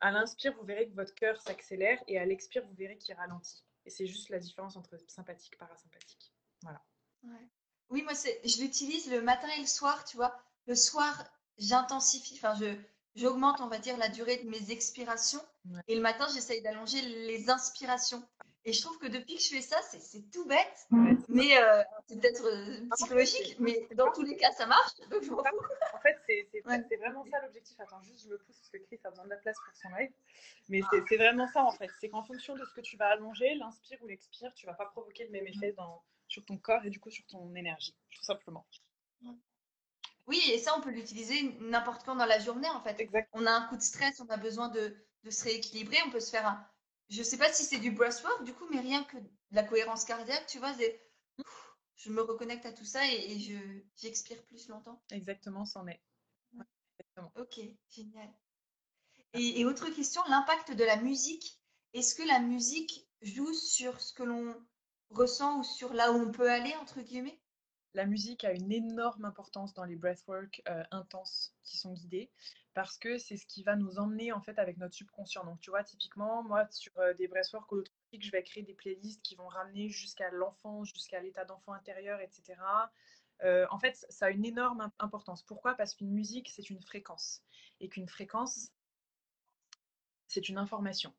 À 0.00 0.10
l'inspire, 0.10 0.54
vous 0.56 0.64
verrez 0.64 0.88
que 0.88 0.94
votre 0.94 1.14
cœur 1.14 1.38
s'accélère 1.42 2.02
et 2.08 2.18
à 2.18 2.24
l'expire, 2.24 2.64
vous 2.66 2.74
verrez 2.74 2.96
qu'il 2.96 3.14
ralentit. 3.14 3.66
Et 3.84 3.90
c'est 3.90 4.06
juste 4.06 4.30
la 4.30 4.38
différence 4.38 4.76
entre 4.76 4.96
sympathique 5.10 5.52
et 5.52 5.56
parasympathique. 5.58 6.32
Voilà. 6.62 6.82
Oui, 7.90 8.02
moi, 8.02 8.12
je 8.14 8.60
l'utilise 8.60 9.10
le 9.10 9.22
matin 9.22 9.48
et 9.56 9.60
le 9.60 9.66
soir, 9.66 10.04
tu 10.04 10.16
vois. 10.16 10.34
Le 10.66 10.74
soir, 10.74 11.24
j'intensifie, 11.58 12.34
enfin, 12.36 12.54
je, 12.58 12.74
j'augmente, 13.14 13.60
on 13.60 13.68
va 13.68 13.78
dire, 13.78 13.96
la 13.96 14.08
durée 14.08 14.38
de 14.38 14.48
mes 14.48 14.70
expirations. 14.70 15.40
Et 15.88 15.94
le 15.94 16.02
matin, 16.02 16.26
j'essaye 16.32 16.62
d'allonger 16.62 17.00
les 17.00 17.50
inspirations. 17.50 18.22
Et 18.66 18.72
je 18.72 18.80
trouve 18.80 18.98
que 18.98 19.06
depuis 19.06 19.36
que 19.36 19.42
je 19.42 19.48
fais 19.48 19.60
ça, 19.60 19.80
c'est 19.82 20.30
tout 20.30 20.46
bête, 20.46 20.86
mais 21.28 21.58
euh, 21.58 21.82
c'est 22.08 22.18
peut-être 22.18 22.46
euh, 22.46 22.88
psychologique, 22.96 23.56
mais 23.58 23.86
dans 23.94 24.10
tous 24.10 24.22
les 24.22 24.36
cas, 24.36 24.52
ça 24.52 24.64
marche. 24.66 24.96
Donc 25.10 25.22
je. 25.22 25.30
En 25.32 26.00
fait, 26.00 26.18
c'est 26.26 26.96
vraiment 26.96 27.24
ça 27.30 27.42
l'objectif. 27.42 27.78
Attends, 27.78 28.00
juste, 28.02 28.24
je 28.24 28.28
me 28.28 28.38
pousse 28.38 28.56
parce 28.56 28.70
que 28.70 28.78
Chris 28.78 29.00
a 29.04 29.10
besoin 29.10 29.24
de 29.24 29.30
la 29.30 29.36
place 29.36 29.56
pour 29.64 29.76
son 29.76 29.94
live. 29.96 30.10
Mais 30.70 30.80
c'est 31.08 31.16
vraiment 31.16 31.46
ça, 31.48 31.62
en 31.62 31.72
fait. 31.72 31.90
C'est 32.00 32.08
qu'en 32.08 32.22
fonction 32.22 32.56
de 32.56 32.64
ce 32.64 32.72
que 32.72 32.80
tu 32.80 32.96
vas 32.96 33.08
allonger, 33.08 33.54
l'inspire 33.56 33.98
ou 34.02 34.06
l'expire, 34.06 34.52
tu 34.54 34.64
vas 34.64 34.74
pas 34.74 34.86
provoquer 34.86 35.24
le 35.24 35.30
même 35.30 35.46
effet 35.46 35.72
dans, 35.72 36.02
sur 36.28 36.42
ton 36.46 36.56
corps 36.56 36.84
et 36.86 36.90
du 36.90 37.00
coup 37.00 37.10
sur 37.10 37.26
ton 37.26 37.54
énergie, 37.54 37.94
tout 38.10 38.24
simplement. 38.24 38.66
Oui, 40.26 40.42
et 40.50 40.58
ça, 40.58 40.74
on 40.78 40.80
peut 40.80 40.90
l'utiliser 40.90 41.54
n'importe 41.60 42.04
quand 42.04 42.16
dans 42.16 42.24
la 42.24 42.38
journée, 42.38 42.70
en 42.70 42.80
fait. 42.80 42.98
Exact. 42.98 43.28
On 43.34 43.44
a 43.44 43.50
un 43.50 43.68
coup 43.68 43.76
de 43.76 43.82
stress, 43.82 44.20
on 44.20 44.30
a 44.30 44.38
besoin 44.38 44.70
de, 44.70 44.96
de 45.22 45.30
se 45.30 45.44
rééquilibrer, 45.44 45.98
on 46.06 46.10
peut 46.10 46.20
se 46.20 46.30
faire 46.30 46.46
un... 46.46 46.66
Je 47.10 47.22
sais 47.22 47.38
pas 47.38 47.52
si 47.52 47.64
c'est 47.64 47.78
du 47.78 47.90
breathwork, 47.90 48.44
du 48.44 48.54
coup, 48.54 48.66
mais 48.70 48.80
rien 48.80 49.04
que 49.04 49.16
de 49.16 49.28
la 49.52 49.62
cohérence 49.62 50.04
cardiaque, 50.04 50.46
tu 50.46 50.58
vois, 50.58 50.72
je 51.96 52.10
me 52.10 52.22
reconnecte 52.22 52.66
à 52.66 52.72
tout 52.72 52.84
ça 52.84 53.06
et, 53.06 53.38
je 53.38 53.56
j'expire 53.96 54.42
plus 54.46 54.68
longtemps. 54.68 55.02
Exactement, 55.10 55.64
c'en 55.64 55.86
est. 55.86 56.02
Ok, 57.36 57.60
génial. 57.90 58.28
Et, 59.34 59.60
et 59.60 59.64
autre 59.64 59.88
question, 59.90 60.22
l'impact 60.28 60.72
de 60.72 60.84
la 60.84 60.96
musique. 60.96 61.60
Est-ce 61.92 62.14
que 62.14 62.26
la 62.26 62.40
musique 62.40 63.08
joue 63.22 63.52
sur 63.52 64.00
ce 64.00 64.12
que 64.12 64.24
l'on 64.24 64.54
ressent 65.10 65.60
ou 65.60 65.62
sur 65.62 65.92
là 65.92 66.10
où 66.12 66.16
on 66.16 66.32
peut 66.32 66.50
aller, 66.50 66.74
entre 66.76 67.00
guillemets? 67.00 67.40
La 67.94 68.06
musique 68.06 68.44
a 68.44 68.52
une 68.52 68.72
énorme 68.72 69.24
importance 69.24 69.72
dans 69.74 69.84
les 69.84 69.94
breathwork 69.94 70.62
euh, 70.68 70.82
intenses 70.90 71.54
qui 71.62 71.76
sont 71.76 71.92
guidés 71.92 72.32
parce 72.74 72.98
que 72.98 73.18
c'est 73.18 73.36
ce 73.36 73.46
qui 73.46 73.62
va 73.62 73.76
nous 73.76 73.98
emmener 73.98 74.32
en 74.32 74.40
fait 74.40 74.58
avec 74.58 74.76
notre 74.78 74.94
subconscient. 74.94 75.44
Donc 75.44 75.60
tu 75.60 75.70
vois, 75.70 75.84
typiquement, 75.84 76.42
moi 76.42 76.66
sur 76.70 76.92
euh, 76.98 77.14
des 77.14 77.28
breathwork 77.28 77.70
holotropiques, 77.72 78.24
je 78.24 78.30
vais 78.30 78.42
créer 78.42 78.62
des 78.62 78.74
playlists 78.74 79.22
qui 79.22 79.36
vont 79.36 79.48
ramener 79.48 79.88
jusqu'à 79.88 80.30
l'enfant, 80.30 80.84
jusqu'à 80.84 81.20
l'état 81.20 81.44
d'enfant 81.44 81.72
intérieur, 81.72 82.20
etc. 82.20 82.54
Euh, 83.42 83.66
en 83.70 83.78
fait, 83.78 84.04
ça 84.10 84.26
a 84.26 84.30
une 84.30 84.44
énorme 84.44 84.90
importance. 84.98 85.42
Pourquoi? 85.42 85.74
Parce 85.74 85.94
qu'une 85.94 86.12
musique, 86.12 86.50
c'est 86.50 86.70
une 86.70 86.80
fréquence. 86.82 87.42
Et 87.80 87.88
qu'une 87.88 88.08
fréquence, 88.08 88.70
c'est 90.26 90.48
une 90.48 90.58
information 90.58 91.14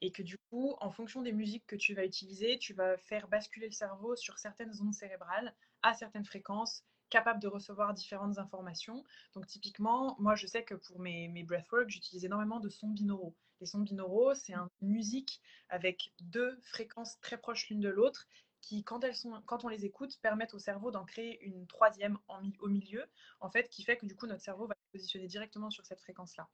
et 0.00 0.12
que 0.12 0.22
du 0.22 0.38
coup, 0.50 0.74
en 0.80 0.90
fonction 0.90 1.22
des 1.22 1.32
musiques 1.32 1.66
que 1.66 1.76
tu 1.76 1.94
vas 1.94 2.04
utiliser, 2.04 2.58
tu 2.58 2.72
vas 2.72 2.96
faire 2.96 3.28
basculer 3.28 3.66
le 3.66 3.72
cerveau 3.72 4.16
sur 4.16 4.38
certaines 4.38 4.72
zones 4.72 4.92
cérébrales 4.92 5.54
à 5.82 5.94
certaines 5.94 6.24
fréquences, 6.24 6.84
capables 7.10 7.40
de 7.40 7.48
recevoir 7.48 7.92
différentes 7.94 8.38
informations. 8.38 9.04
Donc 9.34 9.46
typiquement, 9.46 10.16
moi 10.18 10.34
je 10.34 10.46
sais 10.46 10.64
que 10.64 10.74
pour 10.74 11.00
mes, 11.00 11.28
mes 11.28 11.42
breathwork, 11.42 11.88
j'utilise 11.88 12.24
énormément 12.24 12.60
de 12.60 12.68
sons 12.68 12.88
binauraux. 12.88 13.36
Les 13.60 13.66
sons 13.66 13.80
binauraux, 13.80 14.34
c'est 14.34 14.54
une 14.54 14.68
musique 14.80 15.40
avec 15.68 16.12
deux 16.20 16.58
fréquences 16.62 17.20
très 17.20 17.36
proches 17.36 17.68
l'une 17.68 17.80
de 17.80 17.90
l'autre 17.90 18.26
qui, 18.62 18.84
quand, 18.84 19.04
elles 19.04 19.16
sont, 19.16 19.42
quand 19.46 19.64
on 19.64 19.68
les 19.68 19.84
écoute, 19.84 20.18
permettent 20.20 20.54
au 20.54 20.58
cerveau 20.58 20.90
d'en 20.90 21.04
créer 21.04 21.42
une 21.44 21.66
troisième 21.66 22.18
au 22.58 22.68
milieu, 22.68 23.06
en 23.40 23.50
fait, 23.50 23.68
qui 23.68 23.82
fait 23.82 23.96
que 23.96 24.06
du 24.06 24.14
coup 24.14 24.26
notre 24.26 24.42
cerveau 24.42 24.66
va 24.66 24.74
se 24.74 24.92
positionner 24.92 25.26
directement 25.26 25.70
sur 25.70 25.84
cette 25.86 26.00
fréquence-là. 26.00 26.48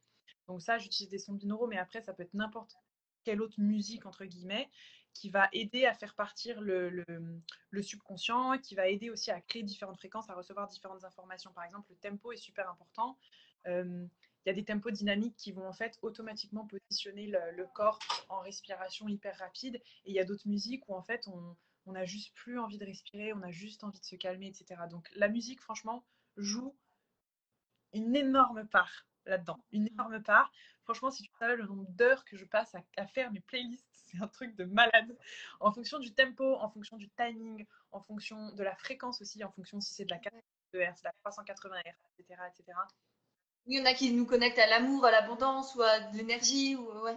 Donc 0.46 0.62
ça, 0.62 0.78
j'utilise 0.78 1.10
des 1.10 1.18
sons 1.18 1.34
binauraux, 1.34 1.66
mais 1.66 1.78
après, 1.78 2.02
ça 2.02 2.12
peut 2.12 2.22
être 2.22 2.34
n'importe 2.34 2.76
quelle 3.24 3.42
autre 3.42 3.60
musique, 3.60 4.06
entre 4.06 4.24
guillemets, 4.24 4.70
qui 5.18 5.30
va 5.30 5.48
aider 5.52 5.86
à 5.86 5.94
faire 5.94 6.14
partir 6.14 6.60
le, 6.60 7.04
subconscient, 7.82 8.58
qui 8.58 8.74
va 8.74 8.88
aider 8.88 9.10
aussi 9.10 9.30
à 9.30 9.40
créer 9.40 9.62
différentes 9.62 9.98
fréquences, 9.98 10.28
à 10.30 10.34
recevoir 10.34 10.68
différentes 10.68 11.04
informations. 11.04 11.52
Par 11.52 11.64
exemple, 11.64 11.90
le 11.90 11.96
tempo 11.96 12.32
est 12.32 12.36
super 12.36 12.68
important. 12.68 13.18
Il 13.66 14.08
y 14.46 14.50
a 14.50 14.54
des 14.54 14.64
tempos 14.64 14.92
dynamiques 14.92 15.36
qui 15.36 15.52
vont 15.52 15.66
en 15.66 15.72
fait 15.72 15.98
automatiquement 16.02 16.66
positionner 16.66 17.26
le, 17.26 17.66
corps 17.74 17.98
en 18.28 18.40
respiration 18.40 19.08
hyper 19.08 19.36
rapide. 19.38 19.76
Et 20.04 20.10
il 20.10 20.14
y 20.14 20.20
a 20.20 20.24
d'autres 20.24 20.46
musiques 20.48 20.88
où 20.88 20.94
en 20.94 21.02
fait 21.02 21.26
on 21.28 21.92
n'a 21.92 22.04
juste 22.04 22.34
plus 22.34 22.58
envie 22.58 22.78
de 22.78 22.84
respirer, 22.84 23.32
on 23.32 23.42
a 23.42 23.50
juste 23.50 23.84
envie 23.84 24.00
de 24.00 24.04
se 24.04 24.16
calmer, 24.16 24.46
etc. 24.46 24.82
Donc 24.90 25.08
la 25.16 25.28
musique, 25.28 25.60
franchement, 25.60 26.04
joue 26.36 26.76
une 27.92 28.14
énorme 28.14 28.66
part 28.68 29.06
là-dedans, 29.26 29.58
une 29.72 29.86
énorme 29.88 30.22
part. 30.22 30.50
Franchement, 30.84 31.10
si 31.10 31.22
tu 31.22 31.30
savais 31.38 31.56
le 31.56 31.66
nombre 31.66 31.86
d'heures 31.88 32.24
que 32.24 32.36
je 32.36 32.44
passe 32.44 32.74
à, 32.96 33.06
faire 33.06 33.32
mes 33.32 33.40
playlists, 33.40 33.86
c'est 34.06 34.22
un 34.22 34.28
truc 34.28 34.54
de 34.56 34.64
malade. 34.64 35.16
En 35.60 35.72
fonction 35.72 35.98
du 35.98 36.14
tempo, 36.14 36.56
en 36.56 36.70
fonction 36.70 36.96
du 36.96 37.08
timing, 37.10 37.66
en 37.92 38.00
fonction 38.00 38.52
de 38.52 38.62
la 38.62 38.74
fréquence 38.76 39.20
aussi, 39.20 39.42
en 39.42 39.50
fonction 39.50 39.80
si 39.80 39.94
c'est 39.94 40.04
de 40.04 40.10
la 40.10 40.18
4 40.18 40.34
Hz, 40.34 40.42
de 40.72 40.78
la 40.78 41.12
380 41.24 41.76
Hz, 41.84 41.94
etc., 42.18 42.40
etc. 42.48 42.78
Il 43.66 43.78
y 43.78 43.82
en 43.82 43.84
a 43.84 43.94
qui 43.94 44.12
nous 44.12 44.26
connectent 44.26 44.60
à 44.60 44.68
l'amour, 44.68 45.04
à 45.04 45.10
l'abondance 45.10 45.74
ou 45.74 45.82
à 45.82 45.98
de 45.98 46.16
l'énergie. 46.16 46.76
Ou... 46.76 46.88
Ouais. 47.02 47.16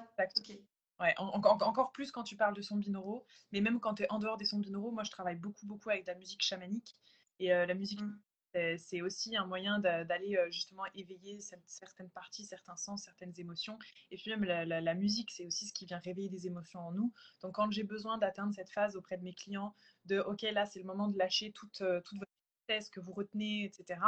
Ouais, 1.00 1.14
encore 1.18 1.92
plus 1.94 2.12
quand 2.12 2.24
tu 2.24 2.36
parles 2.36 2.56
de 2.56 2.62
sons 2.62 2.76
binauraux, 2.76 3.26
mais 3.54 3.62
même 3.62 3.80
quand 3.80 3.94
tu 3.94 4.04
es 4.04 4.12
en 4.12 4.20
dehors 4.20 4.36
des 4.36 4.46
sons 4.46 4.58
binauraux, 4.58 4.92
moi 4.92 5.04
je 5.04 5.12
travaille 5.12 5.38
beaucoup, 5.38 5.66
beaucoup 5.66 5.90
avec 5.90 6.06
de 6.06 6.12
la 6.12 6.18
musique 6.18 6.44
chamanique. 6.44 6.98
Et 7.40 7.54
euh, 7.54 7.66
la 7.66 7.74
musique 7.74 8.02
mmh 8.02 8.20
c'est 8.54 9.02
aussi 9.02 9.36
un 9.36 9.46
moyen 9.46 9.80
d'aller 9.80 10.40
justement 10.50 10.84
éveiller 10.96 11.40
certaines 11.66 12.10
parties, 12.10 12.46
certains 12.46 12.76
sens, 12.76 13.04
certaines 13.04 13.34
émotions. 13.38 13.78
Et 14.12 14.18
puis 14.18 14.32
même 14.32 14.44
la, 14.44 14.94
musique, 14.96 15.32
c'est 15.32 15.46
aussi 15.46 15.68
ce 15.68 15.74
qui 15.74 15.86
vient 15.86 16.00
réveiller 16.00 16.30
des 16.30 16.48
émotions 16.48 16.80
en 16.80 16.92
nous. 16.92 17.14
Donc 17.42 17.56
quand 17.56 17.70
j'ai 17.72 17.84
besoin 17.84 18.18
d'atteindre 18.18 18.54
cette 18.54 18.70
phase 18.72 18.96
auprès 18.96 19.18
de 19.18 19.24
mes 19.24 19.34
clients, 19.34 19.74
de 20.06 20.20
OK, 20.20 20.42
là 20.42 20.66
c'est 20.66 20.80
le 20.80 20.86
moment 20.86 21.08
de 21.08 21.18
lâcher 21.18 21.52
toute, 21.52 21.78
toute 21.78 22.20
votre 22.20 22.32
tristesse 22.68 22.90
que 22.90 23.00
vous 23.00 23.14
retenez, 23.14 23.66
etc., 23.66 24.00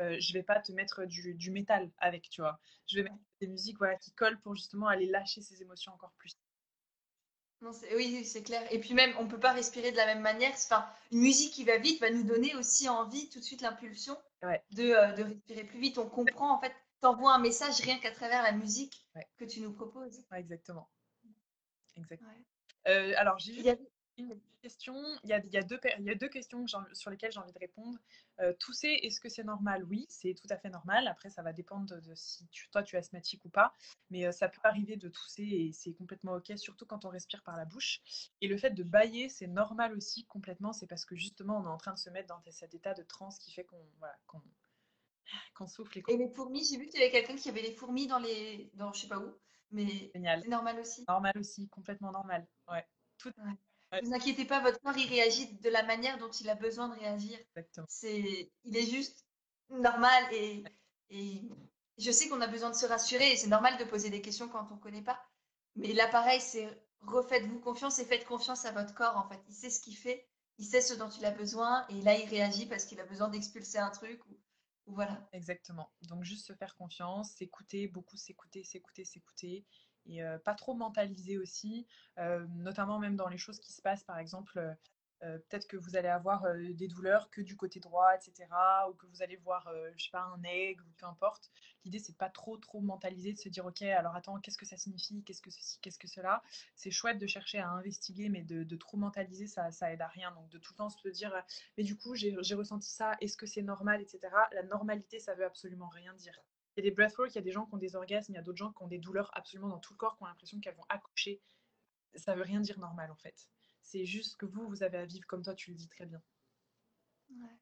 euh, 0.00 0.16
je 0.18 0.32
vais 0.32 0.42
pas 0.42 0.60
te 0.60 0.72
mettre 0.72 1.04
du, 1.04 1.34
du, 1.34 1.50
métal 1.50 1.90
avec, 1.98 2.28
tu 2.30 2.40
vois. 2.40 2.58
Je 2.86 2.96
vais 2.96 3.04
mettre 3.04 3.16
des 3.40 3.48
musiques 3.48 3.78
voilà, 3.78 3.96
qui 3.96 4.12
collent 4.12 4.40
pour 4.40 4.54
justement 4.54 4.88
aller 4.88 5.06
lâcher 5.06 5.40
ces 5.40 5.62
émotions 5.62 5.92
encore 5.92 6.12
plus. 6.18 6.36
Non, 7.64 7.70
oui, 7.96 8.26
c'est 8.26 8.42
clair. 8.42 8.62
Et 8.70 8.78
puis 8.78 8.92
même, 8.92 9.14
on 9.18 9.26
peut 9.26 9.40
pas 9.40 9.52
respirer 9.52 9.90
de 9.90 9.96
la 9.96 10.04
même 10.04 10.20
manière. 10.20 10.52
Enfin, 10.52 10.86
une 11.10 11.20
musique 11.20 11.54
qui 11.54 11.64
va 11.64 11.78
vite 11.78 11.98
va 11.98 12.10
nous 12.10 12.22
donner 12.22 12.54
aussi 12.56 12.90
envie, 12.90 13.30
tout 13.30 13.38
de 13.38 13.44
suite, 13.44 13.62
l'impulsion 13.62 14.18
de, 14.72 14.82
euh, 14.82 15.12
de, 15.12 15.22
respirer 15.22 15.64
plus 15.64 15.80
vite. 15.80 15.96
On 15.96 16.06
comprend, 16.06 16.54
en 16.54 16.60
fait, 16.60 16.74
t'envoies 17.00 17.32
un 17.32 17.38
message 17.38 17.80
rien 17.80 17.98
qu'à 17.98 18.10
travers 18.10 18.42
la 18.42 18.52
musique 18.52 19.06
que 19.38 19.46
tu 19.46 19.62
nous 19.62 19.72
proposes. 19.72 20.26
exactement. 20.36 20.90
Exactement. 21.96 22.30
Euh, 22.88 23.14
alors, 23.16 23.38
j'ai 23.38 23.78
une 24.18 24.38
question. 24.62 24.94
Il 25.24 25.30
y 25.30 25.32
a, 25.32 25.38
il 25.38 25.52
y 25.52 25.56
a, 25.56 25.62
deux, 25.62 25.78
il 25.98 26.04
y 26.04 26.10
a 26.10 26.14
deux 26.14 26.28
questions 26.28 26.66
sur 26.92 27.10
lesquelles 27.10 27.32
j'ai 27.32 27.40
envie 27.40 27.52
de 27.52 27.58
répondre. 27.58 27.98
Euh, 28.40 28.52
tousser, 28.54 28.88
est-ce 29.02 29.20
que 29.20 29.28
c'est 29.28 29.44
normal? 29.44 29.84
Oui, 29.84 30.06
c'est 30.08 30.34
tout 30.34 30.46
à 30.50 30.56
fait 30.56 30.70
normal. 30.70 31.06
Après, 31.08 31.30
ça 31.30 31.42
va 31.42 31.52
dépendre 31.52 32.00
de, 32.00 32.14
si 32.14 32.46
tu, 32.48 32.68
toi 32.70 32.82
tu 32.82 32.96
es 32.96 32.98
asthmatique 32.98 33.44
ou 33.44 33.48
pas. 33.48 33.74
Mais 34.10 34.26
euh, 34.26 34.32
ça 34.32 34.48
peut 34.48 34.60
arriver 34.64 34.96
de 34.96 35.08
tousser 35.08 35.42
et 35.42 35.72
c'est 35.72 35.92
complètement 35.92 36.34
OK, 36.34 36.52
surtout 36.56 36.86
quand 36.86 37.04
on 37.04 37.08
respire 37.08 37.42
par 37.42 37.56
la 37.56 37.64
bouche. 37.64 38.00
Et 38.40 38.48
le 38.48 38.56
fait 38.56 38.70
de 38.70 38.82
bailler, 38.82 39.28
c'est 39.28 39.46
normal 39.46 39.94
aussi 39.94 40.24
complètement. 40.26 40.72
C'est 40.72 40.86
parce 40.86 41.04
que 41.04 41.16
justement, 41.16 41.58
on 41.58 41.64
est 41.64 41.68
en 41.68 41.78
train 41.78 41.94
de 41.94 41.98
se 41.98 42.10
mettre 42.10 42.28
dans 42.28 42.40
cet 42.50 42.74
état 42.74 42.94
de 42.94 43.02
transe 43.02 43.38
qui 43.38 43.52
fait 43.52 43.64
qu'on 43.64 43.84
voilà, 43.98 44.16
qu'on 45.54 45.66
souffle. 45.66 46.00
Et, 46.08 46.16
les 46.16 46.28
fourmis, 46.28 46.64
j'ai 46.64 46.78
vu 46.78 46.86
qu'il 46.86 47.00
y 47.00 47.02
avait 47.02 47.12
quelqu'un 47.12 47.36
qui 47.36 47.48
avait 47.48 47.62
les 47.62 47.72
fourmis 47.72 48.06
dans 48.06 48.18
les. 48.18 48.70
dans 48.74 48.92
je 48.92 49.02
sais 49.02 49.08
pas 49.08 49.18
où. 49.18 49.34
Mais 49.70 50.10
c'est 50.12 50.48
normal 50.48 50.78
aussi. 50.78 51.04
Normal 51.08 51.32
aussi, 51.36 51.68
complètement 51.68 52.12
normal. 52.12 52.46
Ouais. 52.68 52.86
Tout... 53.18 53.32
Ne 54.02 54.08
vous 54.08 54.14
inquiétez 54.14 54.44
pas, 54.44 54.60
votre 54.60 54.80
corps, 54.80 54.96
il 54.96 55.08
réagit 55.08 55.54
de 55.54 55.70
la 55.70 55.82
manière 55.82 56.18
dont 56.18 56.30
il 56.30 56.48
a 56.48 56.54
besoin 56.54 56.88
de 56.88 56.94
réagir. 56.98 57.38
C'est, 57.88 58.50
il 58.64 58.76
est 58.76 58.90
juste 58.90 59.26
normal 59.70 60.24
et, 60.32 60.64
et 61.10 61.42
je 61.98 62.10
sais 62.10 62.28
qu'on 62.28 62.40
a 62.40 62.46
besoin 62.46 62.70
de 62.70 62.74
se 62.74 62.86
rassurer 62.86 63.32
et 63.32 63.36
c'est 63.36 63.48
normal 63.48 63.78
de 63.78 63.84
poser 63.84 64.10
des 64.10 64.20
questions 64.20 64.48
quand 64.48 64.68
on 64.70 64.76
ne 64.76 64.80
connaît 64.80 65.02
pas. 65.02 65.20
Mais 65.76 65.92
là, 65.92 66.06
pareil, 66.08 66.40
c'est 66.40 66.68
refaites-vous 67.02 67.60
confiance 67.60 67.98
et 67.98 68.04
faites 68.04 68.24
confiance 68.24 68.64
à 68.64 68.72
votre 68.72 68.94
corps, 68.94 69.16
en 69.16 69.28
fait. 69.28 69.40
Il 69.48 69.54
sait 69.54 69.70
ce 69.70 69.80
qu'il 69.80 69.96
fait, 69.96 70.28
il 70.58 70.64
sait 70.64 70.80
ce 70.80 70.94
dont 70.94 71.08
il 71.10 71.24
a 71.24 71.30
besoin 71.30 71.86
et 71.88 72.00
là, 72.02 72.16
il 72.18 72.28
réagit 72.28 72.66
parce 72.66 72.84
qu'il 72.84 73.00
a 73.00 73.04
besoin 73.04 73.28
d'expulser 73.28 73.78
un 73.78 73.90
truc 73.90 74.24
ou, 74.26 74.36
ou 74.86 74.94
voilà. 74.94 75.28
Exactement. 75.32 75.90
Donc, 76.02 76.24
juste 76.24 76.46
se 76.46 76.52
faire 76.54 76.76
confiance, 76.76 77.32
s'écouter, 77.32 77.88
beaucoup 77.88 78.16
s'écouter, 78.16 78.64
s'écouter, 78.64 79.04
s'écouter 79.04 79.66
et 80.06 80.20
pas 80.44 80.54
trop 80.54 80.74
mentaliser 80.74 81.38
aussi, 81.38 81.86
notamment 82.16 82.98
même 82.98 83.16
dans 83.16 83.28
les 83.28 83.38
choses 83.38 83.60
qui 83.60 83.72
se 83.72 83.82
passent, 83.82 84.04
par 84.04 84.18
exemple, 84.18 84.76
peut-être 85.20 85.66
que 85.66 85.78
vous 85.78 85.96
allez 85.96 86.08
avoir 86.08 86.44
des 86.74 86.86
douleurs 86.86 87.30
que 87.30 87.40
du 87.40 87.56
côté 87.56 87.80
droit, 87.80 88.14
etc., 88.14 88.46
ou 88.90 88.94
que 88.94 89.06
vous 89.06 89.22
allez 89.22 89.36
voir, 89.36 89.72
je 89.96 90.04
sais 90.04 90.10
pas, 90.10 90.20
un 90.20 90.42
aigle, 90.42 90.82
ou 90.82 90.90
peu 90.98 91.06
importe. 91.06 91.50
L'idée, 91.84 91.98
c'est 91.98 92.16
pas 92.16 92.28
trop, 92.28 92.58
trop 92.58 92.80
mentaliser, 92.80 93.32
de 93.32 93.38
se 93.38 93.48
dire, 93.48 93.64
ok, 93.64 93.82
alors 93.82 94.14
attends, 94.14 94.38
qu'est-ce 94.40 94.58
que 94.58 94.66
ça 94.66 94.76
signifie, 94.76 95.22
qu'est-ce 95.24 95.40
que 95.40 95.50
ceci, 95.50 95.78
qu'est-ce 95.80 95.98
que 95.98 96.08
cela? 96.08 96.42
C'est 96.74 96.90
chouette 96.90 97.18
de 97.18 97.26
chercher 97.26 97.58
à 97.58 97.70
investiguer, 97.70 98.28
mais 98.28 98.42
de, 98.42 98.76
trop 98.76 98.98
mentaliser, 98.98 99.46
ça, 99.46 99.70
ça 99.70 99.92
aide 99.92 100.02
à 100.02 100.08
rien. 100.08 100.30
Donc, 100.32 100.50
de 100.50 100.58
tout 100.58 100.72
le 100.74 100.76
temps 100.76 100.90
se 100.90 101.08
dire, 101.08 101.32
mais 101.78 101.84
du 101.84 101.96
coup, 101.96 102.14
j'ai 102.14 102.54
ressenti 102.54 102.90
ça, 102.90 103.16
est-ce 103.22 103.38
que 103.38 103.46
c'est 103.46 103.62
normal, 103.62 104.02
etc. 104.02 104.20
La 104.52 104.62
normalité, 104.64 105.20
ça 105.20 105.34
veut 105.34 105.46
absolument 105.46 105.88
rien 105.88 106.12
dire. 106.14 106.38
Il 106.76 106.84
y 106.84 106.86
a 106.86 106.90
des 106.90 106.94
breathwork, 106.94 107.30
il 107.32 107.36
y 107.36 107.38
a 107.38 107.42
des 107.42 107.52
gens 107.52 107.66
qui 107.66 107.74
ont 107.74 107.78
des 107.78 107.94
orgasmes, 107.94 108.32
il 108.32 108.36
y 108.36 108.38
a 108.38 108.42
d'autres 108.42 108.58
gens 108.58 108.72
qui 108.72 108.82
ont 108.82 108.88
des 108.88 108.98
douleurs 108.98 109.30
absolument 109.34 109.68
dans 109.68 109.78
tout 109.78 109.92
le 109.92 109.98
corps, 109.98 110.16
qui 110.16 110.24
ont 110.24 110.26
l'impression 110.26 110.58
qu'elles 110.60 110.74
vont 110.74 110.86
accoucher. 110.88 111.40
Ça 112.16 112.34
veut 112.34 112.42
rien 112.42 112.60
dire 112.60 112.78
normal 112.78 113.10
en 113.10 113.16
fait. 113.16 113.48
C'est 113.82 114.04
juste 114.04 114.36
que 114.36 114.46
vous, 114.46 114.66
vous 114.68 114.82
avez 114.82 114.98
à 114.98 115.04
vivre 115.04 115.26
comme 115.26 115.42
toi, 115.42 115.54
tu 115.54 115.70
le 115.70 115.76
dis 115.76 115.88
très 115.88 116.06
bien. 116.06 116.22
Ouais. 117.30 117.58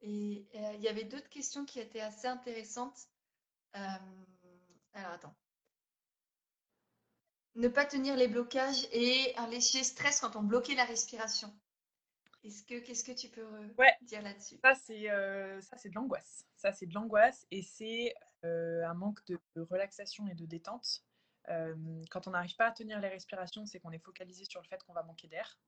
Et 0.00 0.48
euh, 0.54 0.72
il 0.74 0.80
y 0.80 0.88
avait 0.88 1.04
d'autres 1.04 1.28
questions 1.28 1.64
qui 1.64 1.80
étaient 1.80 2.00
assez 2.00 2.28
intéressantes. 2.28 3.08
Euh, 3.76 3.80
alors 4.92 5.12
attends. 5.12 5.36
Ne 7.56 7.68
pas 7.68 7.84
tenir 7.84 8.14
les 8.14 8.28
blocages 8.28 8.86
et 8.92 9.34
un 9.36 9.48
léger 9.48 9.82
stress 9.82 10.20
quand 10.20 10.36
on 10.36 10.42
bloquait 10.42 10.76
la 10.76 10.84
respiration. 10.84 11.52
Est-ce 12.44 12.62
que 12.62 12.78
qu'est-ce 12.78 13.04
que 13.04 13.12
tu 13.12 13.28
peux 13.28 13.44
dire 14.02 14.22
là-dessus? 14.22 14.58
Ça 14.62 14.74
c'est 14.74 15.10
euh, 15.10 15.60
ça 15.60 15.76
c'est 15.76 15.88
de 15.88 15.94
l'angoisse. 15.94 16.46
Ça 16.56 16.72
c'est 16.72 16.86
de 16.86 16.94
l'angoisse 16.94 17.46
et 17.50 17.62
c'est 17.62 18.14
euh, 18.44 18.86
un 18.86 18.94
manque 18.94 19.24
de, 19.26 19.38
relaxation 19.70 20.26
et 20.28 20.34
de 20.34 20.46
détente. 20.46 21.02
Euh, 21.48 21.74
quand 22.10 22.28
on 22.28 22.30
n'arrive 22.30 22.54
pas 22.56 22.66
à 22.66 22.72
tenir 22.72 23.00
les 23.00 23.08
respirations, 23.08 23.66
c'est 23.66 23.80
qu'on 23.80 23.90
est 23.90 24.04
focalisé 24.04 24.44
sur 24.44 24.60
le 24.60 24.68
fait 24.68 24.82
qu'on 24.84 24.92
va 24.92 25.02
manquer 25.02 25.28
d'air 25.28 25.58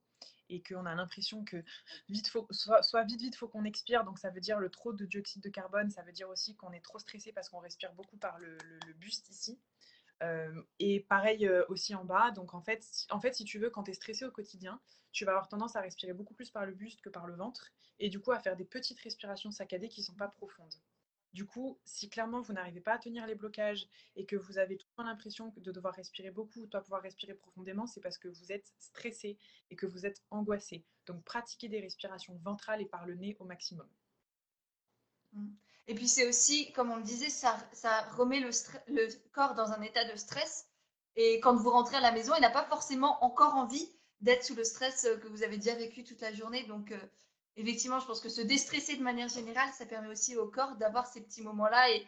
et 0.48 0.62
qu'on 0.62 0.84
a 0.84 0.94
l'impression 0.94 1.44
que 1.44 1.62
vite 2.08 2.28
faut, 2.28 2.46
soit, 2.50 2.82
soit 2.82 3.04
vite 3.04 3.20
vite 3.20 3.36
faut 3.36 3.48
qu'on 3.48 3.64
expire. 3.64 4.04
Donc 4.04 4.18
ça 4.18 4.30
veut 4.30 4.40
dire 4.40 4.58
le 4.58 4.68
trop 4.68 4.92
de 4.92 5.06
dioxyde 5.06 5.42
de 5.42 5.48
carbone. 5.48 5.90
Ça 5.90 6.02
veut 6.02 6.12
dire 6.12 6.28
aussi 6.28 6.54
qu'on 6.56 6.72
est 6.72 6.84
trop 6.84 6.98
stressé 6.98 7.32
parce 7.32 7.48
qu'on 7.48 7.60
respire 7.60 7.92
beaucoup 7.94 8.16
par 8.16 8.38
le, 8.38 8.58
le, 8.86 8.92
buste 8.94 9.28
ici 9.30 9.58
et 10.78 11.00
pareil 11.00 11.48
aussi 11.68 11.94
en 11.94 12.04
bas 12.04 12.30
donc 12.30 12.54
en 12.54 12.60
fait, 12.60 12.82
si, 12.82 13.06
en 13.10 13.20
fait 13.20 13.34
si 13.34 13.44
tu 13.44 13.58
veux 13.58 13.70
quand 13.70 13.84
tu 13.84 13.90
es 13.90 13.94
stressé 13.94 14.24
au 14.24 14.30
quotidien 14.30 14.80
tu 15.12 15.24
vas 15.24 15.32
avoir 15.32 15.48
tendance 15.48 15.76
à 15.76 15.80
respirer 15.80 16.12
beaucoup 16.12 16.34
plus 16.34 16.50
par 16.50 16.66
le 16.66 16.72
buste 16.72 17.00
que 17.00 17.08
par 17.08 17.26
le 17.26 17.34
ventre 17.34 17.72
et 17.98 18.08
du 18.08 18.20
coup 18.20 18.32
à 18.32 18.38
faire 18.38 18.56
des 18.56 18.64
petites 18.64 19.00
respirations 19.00 19.50
saccadées 19.50 19.88
qui 19.88 20.00
ne 20.00 20.06
sont 20.06 20.14
pas 20.14 20.28
profondes 20.28 20.74
du 21.32 21.46
coup, 21.46 21.78
si 21.84 22.08
clairement 22.08 22.40
vous 22.40 22.52
n'arrivez 22.52 22.80
pas 22.80 22.94
à 22.94 22.98
tenir 22.98 23.26
les 23.26 23.36
blocages 23.36 23.86
et 24.16 24.26
que 24.26 24.34
vous 24.34 24.58
avez 24.58 24.76
tout 24.76 24.86
le 24.90 24.96
temps 24.96 25.08
l'impression 25.08 25.52
de 25.56 25.70
devoir 25.70 25.94
respirer 25.94 26.30
beaucoup, 26.30 26.66
de 26.66 26.70
pas 26.70 26.80
pouvoir 26.80 27.02
respirer 27.02 27.34
profondément, 27.34 27.86
c'est 27.86 28.00
parce 28.00 28.18
que 28.18 28.26
vous 28.26 28.50
êtes 28.50 28.72
stressé 28.78 29.38
et 29.70 29.76
que 29.76 29.86
vous 29.86 30.06
êtes 30.06 30.24
angoissé. 30.30 30.84
Donc 31.06 31.22
pratiquez 31.24 31.68
des 31.68 31.80
respirations 31.80 32.34
ventrales 32.42 32.80
et 32.80 32.86
par 32.86 33.06
le 33.06 33.14
nez 33.14 33.36
au 33.38 33.44
maximum. 33.44 33.88
Mmh. 35.32 35.52
Et 35.90 35.94
puis 35.96 36.06
c'est 36.06 36.28
aussi, 36.28 36.70
comme 36.70 36.92
on 36.92 36.98
le 36.98 37.02
disait, 37.02 37.30
ça, 37.30 37.58
ça 37.72 38.02
remet 38.12 38.38
le, 38.38 38.50
le, 38.86 39.08
corps 39.32 39.56
dans 39.56 39.72
un 39.72 39.82
état 39.82 40.04
de 40.04 40.16
stress. 40.16 40.68
Et 41.16 41.40
quand 41.40 41.56
vous 41.56 41.68
rentrez 41.68 41.96
à 41.96 42.00
la 42.00 42.12
maison, 42.12 42.32
il 42.36 42.42
n'a 42.42 42.50
pas 42.50 42.62
forcément 42.62 43.24
encore 43.24 43.56
envie 43.56 43.90
d'être 44.20 44.44
sous 44.44 44.54
le 44.54 44.62
stress 44.62 45.08
que 45.20 45.26
vous 45.26 45.42
avez 45.42 45.56
déjà 45.56 45.74
vécu 45.74 46.04
toute 46.04 46.20
la 46.20 46.32
journée. 46.32 46.62
Donc 46.62 46.92
euh, 46.92 46.98
effectivement, 47.56 47.98
je 47.98 48.06
pense 48.06 48.20
que 48.20 48.28
se 48.28 48.40
déstresser 48.40 48.98
de 48.98 49.02
manière 49.02 49.26
générale, 49.26 49.68
ça 49.72 49.84
permet 49.84 50.06
aussi 50.06 50.36
au 50.36 50.46
corps 50.46 50.76
d'avoir 50.76 51.08
ces 51.08 51.22
petits 51.22 51.42
moments-là. 51.42 51.90
Et, 51.90 52.06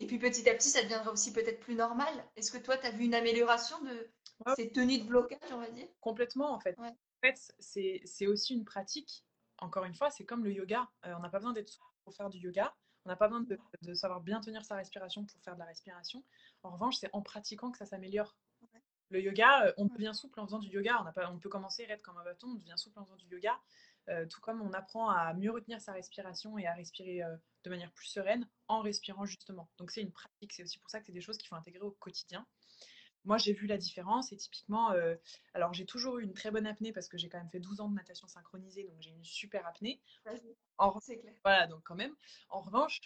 et 0.00 0.06
puis 0.06 0.18
petit 0.18 0.48
à 0.48 0.54
petit, 0.54 0.70
ça 0.70 0.82
deviendra 0.82 1.12
aussi 1.12 1.30
peut-être 1.30 1.60
plus 1.60 1.74
normal. 1.74 2.08
Est-ce 2.36 2.50
que 2.50 2.56
toi, 2.56 2.78
tu 2.78 2.86
as 2.86 2.92
vu 2.92 3.04
une 3.04 3.14
amélioration 3.14 3.76
de 3.82 4.10
ces 4.56 4.72
tenues 4.72 5.00
de 5.00 5.04
blocage, 5.04 5.52
on 5.52 5.58
va 5.58 5.68
dire? 5.68 5.88
Complètement, 6.00 6.54
en 6.54 6.60
fait. 6.60 6.78
En 6.78 6.94
fait, 7.20 7.52
c'est 7.58 8.26
aussi 8.26 8.54
une 8.54 8.64
pratique. 8.64 9.22
Encore 9.58 9.84
une 9.84 9.94
fois, 9.94 10.08
c'est 10.08 10.24
comme 10.24 10.44
le 10.44 10.52
yoga. 10.52 10.88
Euh, 11.04 11.12
on 11.18 11.20
n'a 11.20 11.28
pas 11.28 11.40
besoin 11.40 11.52
d'être 11.52 11.78
pour 12.04 12.14
faire 12.14 12.30
du 12.30 12.38
yoga. 12.38 12.74
On 13.04 13.08
n'a 13.08 13.16
pas 13.16 13.28
besoin 13.28 13.46
de, 13.82 13.94
savoir 13.94 14.20
bien 14.20 14.40
tenir 14.40 14.64
sa 14.64 14.76
respiration 14.76 15.24
pour 15.24 15.40
faire 15.40 15.54
de 15.54 15.60
la 15.60 15.66
respiration. 15.66 16.22
En 16.62 16.70
revanche, 16.70 16.96
c'est 16.96 17.10
en 17.12 17.22
pratiquant 17.22 17.70
que 17.70 17.78
ça 17.78 17.86
s'améliore. 17.86 18.36
Le 19.10 19.22
yoga, 19.22 19.64
euh, 19.64 19.72
on 19.78 19.86
devient 19.86 20.12
souple 20.14 20.38
en 20.40 20.44
faisant 20.44 20.58
du 20.58 20.68
yoga. 20.68 21.00
On, 21.02 21.06
a 21.06 21.12
pas, 21.12 21.30
on 21.30 21.38
peut 21.38 21.48
commencer 21.48 21.86
raide 21.86 22.02
comme 22.02 22.18
un 22.18 22.24
bâton, 22.24 22.48
on 22.48 22.54
devient 22.56 22.74
souple 22.76 22.98
en 22.98 23.04
faisant 23.04 23.16
du 23.16 23.26
yoga. 23.28 23.58
Euh, 24.08 24.26
tout 24.26 24.40
comme 24.40 24.62
on 24.62 24.72
apprend 24.72 25.10
à 25.10 25.34
mieux 25.34 25.50
retenir 25.50 25.80
sa 25.80 25.92
respiration 25.92 26.56
et 26.58 26.66
à 26.66 26.72
respirer 26.72 27.22
euh, 27.22 27.36
de 27.64 27.70
manière 27.70 27.92
plus 27.92 28.06
sereine 28.06 28.48
en 28.66 28.80
respirant 28.80 29.26
justement. 29.26 29.68
Donc 29.76 29.90
c'est 29.90 30.00
une 30.00 30.12
pratique, 30.12 30.52
c'est 30.52 30.62
aussi 30.62 30.78
pour 30.78 30.90
ça 30.90 30.98
que 31.00 31.06
c'est 31.06 31.12
des 31.12 31.20
choses 31.20 31.36
qu'il 31.36 31.48
faut 31.48 31.56
intégrer 31.56 31.82
au 31.82 31.90
quotidien. 31.90 32.46
Moi, 33.24 33.38
j'ai 33.38 33.52
vu 33.52 33.66
la 33.66 33.76
différence 33.76 34.32
et 34.32 34.36
typiquement, 34.36 34.92
euh, 34.92 35.16
alors 35.54 35.74
j'ai 35.74 35.84
toujours 35.84 36.18
eu 36.18 36.24
une 36.24 36.32
très 36.32 36.50
bonne 36.50 36.66
apnée 36.66 36.92
parce 36.92 37.08
que 37.08 37.18
j'ai 37.18 37.28
quand 37.28 37.38
même 37.38 37.50
fait 37.50 37.60
12 37.60 37.80
ans 37.80 37.88
de 37.88 37.94
natation 37.94 38.26
synchronisée, 38.26 38.84
donc 38.84 38.96
j'ai 39.00 39.10
une 39.10 39.24
super 39.24 39.66
apnée. 39.66 40.00
En... 40.78 40.98
C'est 41.00 41.18
clair. 41.18 41.34
Voilà, 41.44 41.66
donc 41.66 41.82
quand 41.84 41.96
même. 41.96 42.14
En 42.48 42.60
revanche, 42.60 43.00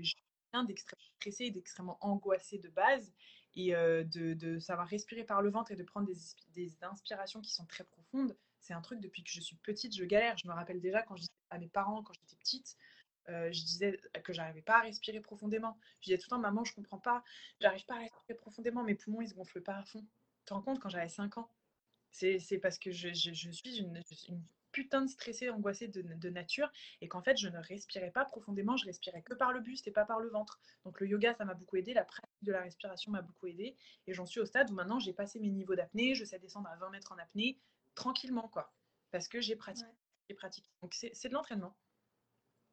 j'ai 0.00 0.16
rien 0.52 0.64
d'extrêmement 0.64 1.02
stressé 1.20 1.44
et 1.44 1.50
d'extrêmement 1.50 1.98
angoissé 2.00 2.58
de 2.58 2.68
base 2.70 3.12
et 3.54 3.72
de, 3.72 4.58
savoir 4.60 4.88
respirer 4.88 5.24
par 5.24 5.42
le 5.42 5.50
ventre 5.50 5.72
et 5.72 5.76
de 5.76 5.82
prendre 5.82 6.06
des, 6.06 6.16
des 6.54 6.82
inspirations 6.84 7.40
qui 7.40 7.52
sont 7.52 7.66
très 7.66 7.84
profondes 7.84 8.36
c'est 8.60 8.74
un 8.74 8.80
truc 8.80 9.00
depuis 9.00 9.22
que 9.22 9.30
je 9.30 9.40
suis 9.40 9.56
petite, 9.56 9.96
je 9.96 10.04
galère. 10.04 10.36
Je 10.36 10.46
me 10.46 10.52
rappelle 10.52 10.80
déjà 10.80 11.02
quand 11.02 11.16
je 11.16 11.22
disais 11.22 11.32
à 11.50 11.58
mes 11.58 11.68
parents, 11.68 12.02
quand 12.02 12.12
j'étais 12.12 12.36
petite, 12.36 12.76
euh, 13.30 13.52
je 13.52 13.62
disais 13.62 14.00
que 14.24 14.32
j'arrivais 14.32 14.62
pas 14.62 14.78
à 14.78 14.82
respirer 14.82 15.20
profondément. 15.20 15.78
Je 16.00 16.06
disais 16.06 16.18
tout 16.18 16.26
le 16.26 16.30
temps, 16.30 16.38
maman, 16.38 16.64
je 16.64 16.74
comprends 16.74 16.98
pas, 16.98 17.22
j'arrive 17.60 17.84
pas 17.86 17.94
à 17.94 17.98
respirer 17.98 18.34
profondément, 18.34 18.82
mes 18.82 18.94
poumons 18.94 19.20
ils 19.22 19.28
se 19.28 19.34
gonflent 19.34 19.62
pas 19.62 19.76
à 19.76 19.84
fond. 19.84 20.00
Tu 20.00 20.44
te 20.46 20.54
rends 20.54 20.62
compte 20.62 20.80
quand 20.80 20.88
j'avais 20.88 21.08
5 21.08 21.38
ans? 21.38 21.50
C'est 22.10 22.58
parce 22.60 22.78
que 22.78 22.90
je, 22.90 23.08
suis 23.12 23.78
une, 23.78 24.02
putain 24.72 25.02
de 25.02 25.06
stressée, 25.06 25.48
angoissée 25.48 25.86
de, 25.86 26.28
nature 26.28 26.70
et 27.00 27.06
qu'en 27.08 27.22
fait 27.22 27.36
je 27.36 27.48
ne 27.48 27.58
respirais 27.58 28.10
pas 28.10 28.24
profondément, 28.24 28.76
je 28.76 28.84
respirais 28.84 29.22
que 29.22 29.34
par 29.34 29.52
le 29.52 29.60
buste 29.60 29.86
et 29.86 29.92
pas 29.92 30.04
par 30.04 30.18
le 30.18 30.28
ventre. 30.28 30.60
Donc 30.84 31.00
le 31.00 31.06
yoga 31.06 31.34
ça 31.34 31.44
m'a 31.44 31.54
beaucoup 31.54 31.76
aidé, 31.76 31.94
la 31.94 32.04
pratique 32.04 32.42
de 32.42 32.50
la 32.50 32.62
respiration 32.62 33.12
m'a 33.12 33.22
beaucoup 33.22 33.46
aidé 33.46 33.76
et 34.08 34.12
j'en 34.12 34.26
suis 34.26 34.40
au 34.40 34.44
stade 34.44 34.70
où 34.72 34.74
maintenant 34.74 34.98
j'ai 34.98 35.12
passé 35.12 35.38
mes 35.38 35.50
niveaux 35.50 35.76
d'apnée, 35.76 36.16
je 36.16 36.24
sais 36.24 36.40
descendre 36.40 36.68
à 36.68 36.76
20 36.76 36.90
mètres 36.90 37.12
en 37.12 37.18
apnée, 37.18 37.60
tranquillement, 37.94 38.48
quoi. 38.48 38.72
Parce 39.10 39.28
que 39.28 39.40
j'ai 39.40 39.56
pratiqué. 39.56 39.88
pratiqué. 40.36 40.68
Donc, 40.82 40.94
c'est 40.94 41.28
de 41.28 41.34
l'entraînement. 41.34 41.76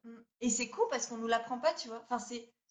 Mmh. 0.08 0.24
Et 0.40 0.50
c'est 0.50 0.68
cool 0.68 0.86
parce 0.90 1.06
qu'on 1.06 1.18
nous 1.18 1.26
l'apprend 1.26 1.58
pas, 1.58 1.74
tu 1.74 1.88
vois. 1.88 2.04
Enfin, 2.08 2.18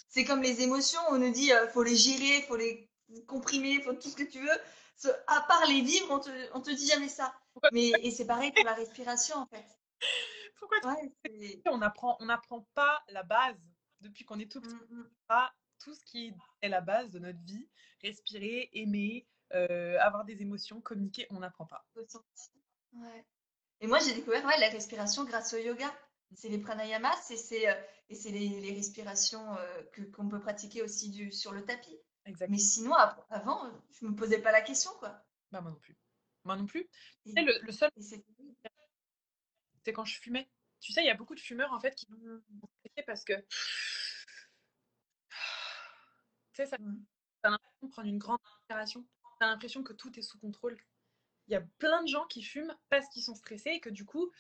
c'est 0.10 0.26
comme 0.26 0.42
les 0.42 0.62
émotions, 0.62 1.02
on 1.10 1.18
nous 1.18 1.32
dit 1.32 1.52
euh, 1.52 1.68
faut 1.70 1.84
les 1.84 1.96
gérer, 1.96 2.42
faut 2.44 2.56
les 2.56 2.90
comprimer, 3.28 3.82
faut 3.82 3.94
tout 3.94 4.10
ce 4.10 4.16
que 4.16 4.24
tu 4.24 4.40
veux. 4.40 5.12
À 5.28 5.42
part 5.42 5.66
les 5.68 5.82
vivre, 5.82 6.08
on 6.10 6.20
te, 6.20 6.30
on 6.54 6.62
te 6.62 6.72
dit 6.72 6.88
jamais 6.88 7.10
ça. 7.10 7.34
Mais, 7.72 7.92
et 8.02 8.12
c'est 8.12 8.26
pareil 8.26 8.52
pour 8.52 8.66
la 8.66 8.74
respiration, 8.74 9.36
en 9.38 9.48
fait. 9.48 9.66
Pourquoi 10.60 10.80
on 11.68 11.82
apprend, 11.82 12.18
on 12.20 12.26
n'apprend 12.26 12.68
pas 12.74 13.04
la 13.10 13.24
base 13.24 13.56
depuis 14.02 14.26
qu'on 14.26 14.40
est 14.40 14.52
tout 14.52 14.62
petit. 14.62 14.74
Mmh, 14.74 14.98
mmh. 14.98 15.10
Pas 15.28 15.54
tout 15.80 15.94
ce 15.94 16.04
qui 16.04 16.34
est 16.62 16.70
la 16.70 16.82
base 16.82 17.12
de 17.12 17.20
notre 17.20 17.40
vie. 17.44 17.70
Respirer, 18.04 18.70
aimer, 18.74 19.28
euh, 19.54 19.98
avoir 20.00 20.26
des 20.26 20.42
émotions, 20.42 20.82
communiquer, 20.82 21.28
on 21.30 21.40
n'apprend 21.40 21.66
pas. 21.66 21.86
Ouais. 21.96 23.26
Et 23.80 23.88
moi, 23.88 24.00
j'ai 24.00 24.14
découvert 24.14 24.44
ouais, 24.46 24.60
la 24.60 24.70
respiration 24.70 25.24
grâce 25.24 25.54
au 25.54 25.58
yoga. 25.58 25.92
C'est 26.36 26.50
les 26.50 26.60
pranayamas 26.60 27.30
et 27.32 27.38
c'est 27.38 27.70
euh, 27.70 27.82
et 28.10 28.16
c'est 28.16 28.32
les, 28.32 28.74
respirations 28.74 29.56
euh, 29.58 29.84
que 29.94 30.02
qu'on 30.02 30.28
peut 30.28 30.40
pratiquer 30.40 30.82
aussi 30.82 31.10
du, 31.10 31.32
sur 31.32 31.52
le 31.52 31.66
tapis. 31.66 31.98
Exactement. 32.26 32.56
Mais 32.56 32.62
sinon, 32.62 32.94
avant, 33.30 33.72
je 33.92 34.06
me 34.06 34.16
posais 34.16 34.40
pas 34.42 34.52
la 34.52 34.62
question, 34.62 34.92
quoi. 35.00 35.26
Bah, 35.52 35.62
moi 35.62 35.72
non 35.72 35.78
plus. 35.78 35.98
Moi 36.44 36.56
non 36.56 36.66
plus. 36.66 36.88
le, 37.26 37.66
le, 37.66 37.72
seul, 37.72 37.90
c'est 37.98 38.24
quand 39.94 40.06
je 40.06 40.20
fumais. 40.20 40.50
Tu 40.80 40.92
sais, 40.92 41.02
il 41.02 41.08
y 41.08 41.10
a 41.10 41.16
beaucoup 41.16 41.36
de 41.36 41.40
fumeurs 41.40 41.72
en 41.74 41.80
fait 41.80 41.96
qui 41.96 42.06
vont 42.10 42.42
parce 43.06 43.24
que 43.24 43.34
tu 46.54 46.64
sais, 46.64 46.66
ça, 46.66 46.78
mmh. 46.80 47.06
as 47.44 47.50
l'impression 47.50 47.88
de 47.88 47.92
prendre 47.92 48.08
une 48.08 48.18
grande 48.18 48.40
inspiration. 48.60 49.06
Tu 49.40 49.46
as 49.46 49.48
l'impression 49.48 49.84
que 49.84 49.94
tout 49.94 50.18
est 50.18 50.24
sous 50.24 50.40
contrôle. 50.40 50.78
Il 51.48 51.54
y 51.54 51.56
a 51.56 51.62
plein 51.78 52.02
de 52.04 52.08
gens 52.08 52.26
qui 52.26 52.42
fument 52.42 52.76
parce 52.90 53.08
qu'ils 53.10 53.24
sont 53.24 53.36
stressés 53.36 53.70
et 53.72 53.80
que 53.80 53.90
du 53.90 54.06
coup, 54.06 54.32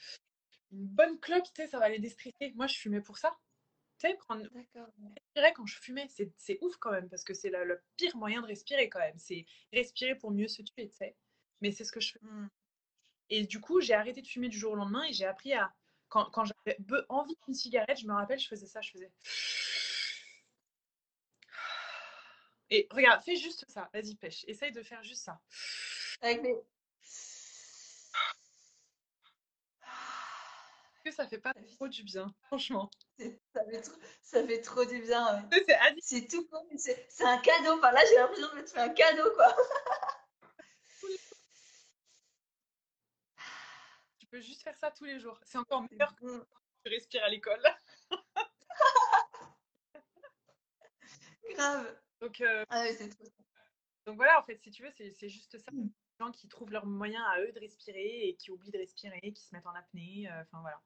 une 0.72 0.86
bonne 0.86 1.20
clope, 1.20 1.44
tu 1.44 1.62
sais, 1.62 1.68
ça 1.68 1.80
va 1.80 1.90
les 1.90 2.00
déstresser. 2.00 2.52
Moi, 2.56 2.68
je 2.68 2.78
fumais 2.78 3.02
pour 3.02 3.18
ça. 3.18 3.38
Tu 4.00 4.08
sais, 4.08 4.16
prendre. 4.16 4.44
Respirer 4.44 5.54
quand 5.56 5.66
je 5.66 5.80
fumais, 5.80 6.08
c'est 6.10 6.58
ouf 6.62 6.78
quand 6.78 6.92
même, 6.92 7.10
parce 7.10 7.24
que 7.24 7.34
c'est 7.34 7.50
le, 7.50 7.82
pire 7.96 8.16
moyen 8.16 8.42
de 8.42 8.48
respirer 8.48 8.90
quand 8.90 9.00
même. 9.00 9.18
C'est 9.18 9.46
respirer 9.74 10.16
pour 10.16 10.32
mieux 10.32 10.48
se 10.48 10.62
tuer, 10.62 10.90
tu 10.90 10.96
sais. 10.96 11.16
Mais 11.62 11.72
c'est 11.72 11.84
ce 11.84 11.92
que 11.92 12.00
je 12.00 12.14
fais. 12.14 12.20
Mmh. 12.22 12.50
Et 13.30 13.46
du 13.46 13.60
coup, 13.60 13.82
j'ai 13.82 13.94
arrêté 13.94 14.22
de 14.22 14.28
fumer 14.28 14.50
du 14.50 14.58
jour 14.58 14.74
au 14.74 14.76
lendemain 14.76 15.04
et 15.04 15.14
j'ai 15.14 15.26
appris 15.26 15.54
à. 15.54 15.74
Quand, 16.10 16.30
quand 16.32 16.46
j'avais 16.46 16.78
envie 17.10 17.36
d'une 17.46 17.54
cigarette, 17.54 18.00
je 18.00 18.08
me 18.08 18.14
rappelle, 18.14 18.40
je 18.40 18.48
faisais 18.48 18.68
ça, 18.68 18.80
je 18.80 18.92
faisais. 18.92 19.12
Et 22.70 22.88
regarde, 22.92 23.22
fais 23.24 23.36
juste 23.36 23.66
ça. 23.68 23.90
Vas-y, 23.94 24.16
pêche. 24.16 24.46
Essaye 24.48 24.72
de 24.72 24.84
faire 24.84 25.04
juste 25.04 25.24
ça. 25.24 25.42
Avec 26.22 26.42
Que 31.08 31.14
ça 31.14 31.26
fait 31.26 31.40
pas 31.40 31.54
trop 31.54 31.88
du 31.88 32.04
bien, 32.04 32.36
franchement. 32.42 32.92
Ça 33.54 33.64
fait, 33.64 33.82
trop, 33.82 33.96
ça 34.22 34.46
fait 34.46 34.62
trop 34.62 34.84
du 34.84 35.02
bien. 35.02 35.50
C'est 36.02 36.28
tout 36.28 36.46
c'est 36.78 37.24
un 37.24 37.38
cadeau. 37.38 37.78
Enfin 37.78 37.94
là, 37.94 38.02
j'ai 38.10 38.18
l'impression 38.18 38.50
que 38.50 38.60
tu 38.60 38.74
fais 38.74 38.82
un 38.82 38.90
cadeau, 38.90 39.32
quoi. 39.34 39.56
tu 44.20 44.26
peux 44.28 44.42
juste 44.42 44.64
faire 44.64 44.78
ça 44.78 44.92
tous 44.92 45.06
les 45.06 45.18
jours. 45.20 45.40
C'est 45.46 45.58
encore 45.58 45.86
meilleur 45.90 46.14
que 46.18 46.46
tu 46.84 46.92
respires 46.92 47.24
à 47.24 47.30
l'école. 47.30 47.64
Grave. 51.56 51.98
Donc, 52.20 52.42
euh, 52.42 52.66
ah 52.70 52.86
trop 52.94 53.08
donc 54.06 54.18
voilà, 54.18 54.42
en 54.42 54.44
fait, 54.44 54.60
si 54.62 54.72
tu 54.72 54.84
veux, 54.84 54.92
c'est 54.92 55.30
juste 55.30 55.58
ça. 55.58 55.72
Gens 56.20 56.32
qui 56.32 56.48
trouvent 56.48 56.72
leur 56.72 56.86
moyen 56.86 57.24
à 57.26 57.42
eux 57.42 57.52
de 57.52 57.60
respirer 57.60 58.28
et 58.28 58.36
qui 58.36 58.50
oublient 58.52 58.72
de 58.72 58.78
respirer, 58.80 59.20
qui 59.22 59.44
se 59.44 59.54
mettent 59.54 59.68
en 59.68 59.76
apnée. 59.76 60.30
Euh, 60.32 60.42
enfin 60.42 60.62
voilà. 60.62 60.82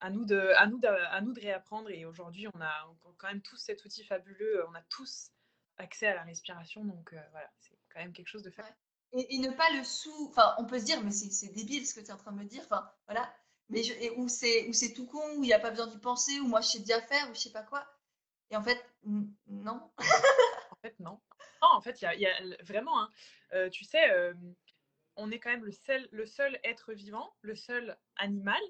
À 0.00 0.08
nous, 0.08 0.24
de, 0.24 0.38
à, 0.56 0.66
nous 0.66 0.78
de, 0.78 0.86
à 0.86 1.20
nous 1.20 1.34
de 1.34 1.40
réapprendre. 1.40 1.90
Et 1.90 2.06
aujourd'hui, 2.06 2.46
on 2.54 2.60
a 2.60 2.88
quand 3.18 3.28
même 3.28 3.42
tous 3.42 3.58
cet 3.58 3.84
outil 3.84 4.04
fabuleux. 4.04 4.64
On 4.68 4.74
a 4.74 4.82
tous 4.82 5.32
accès 5.76 6.06
à 6.06 6.14
la 6.14 6.22
respiration. 6.22 6.84
Donc 6.84 7.12
euh, 7.12 7.20
voilà, 7.32 7.50
c'est 7.60 7.76
quand 7.92 8.00
même 8.00 8.12
quelque 8.12 8.28
chose 8.28 8.42
de 8.42 8.50
faire. 8.50 8.66
Et, 9.12 9.38
ne 9.38 9.50
pas 9.50 9.68
le 9.76 9.84
sous. 9.84 10.28
Enfin, 10.30 10.54
on 10.58 10.64
peut 10.64 10.78
se 10.78 10.84
dire, 10.84 11.02
mais 11.02 11.10
c'est 11.10 11.52
débile 11.52 11.86
ce 11.86 11.94
que 11.94 12.00
tu 12.00 12.06
es 12.06 12.12
en 12.12 12.16
train 12.16 12.32
de 12.32 12.38
me 12.38 12.44
dire. 12.44 12.62
Enfin, 12.64 12.90
voilà. 13.06 13.34
Mais 13.68 13.82
je, 13.82 13.92
et 13.94 14.10
où 14.16 14.28
c'est 14.28 14.92
tout 14.94 15.06
con, 15.06 15.36
où 15.36 15.44
il 15.44 15.46
n'y 15.46 15.52
a 15.52 15.60
pas 15.60 15.70
besoin 15.70 15.86
d'y 15.86 15.98
penser, 15.98 16.40
où 16.40 16.48
moi 16.48 16.60
je 16.60 16.68
sais 16.68 16.78
déjà 16.80 17.00
faire, 17.02 17.30
ou 17.30 17.34
je 17.34 17.40
sais 17.40 17.52
pas 17.52 17.62
quoi. 17.62 17.86
Et 18.50 18.56
en 18.56 18.62
fait, 18.62 18.84
non. 19.04 19.80
en 20.70 20.76
fait, 20.82 20.98
non. 20.98 21.20
En 21.60 21.80
fait, 21.80 22.00
il 22.02 22.20
y, 22.20 22.26
a 22.26 22.32
vraiment, 22.62 23.02
hein, 23.02 23.10
euh, 23.52 23.68
tu 23.68 23.84
sais, 23.84 24.10
euh, 24.10 24.34
on 25.16 25.30
est 25.30 25.38
quand 25.38 25.50
même 25.50 25.64
le 25.64 25.72
seul, 25.72 26.08
le 26.10 26.26
seul 26.26 26.58
être 26.64 26.92
vivant, 26.92 27.34
le 27.42 27.54
seul 27.54 27.96
animal 28.16 28.60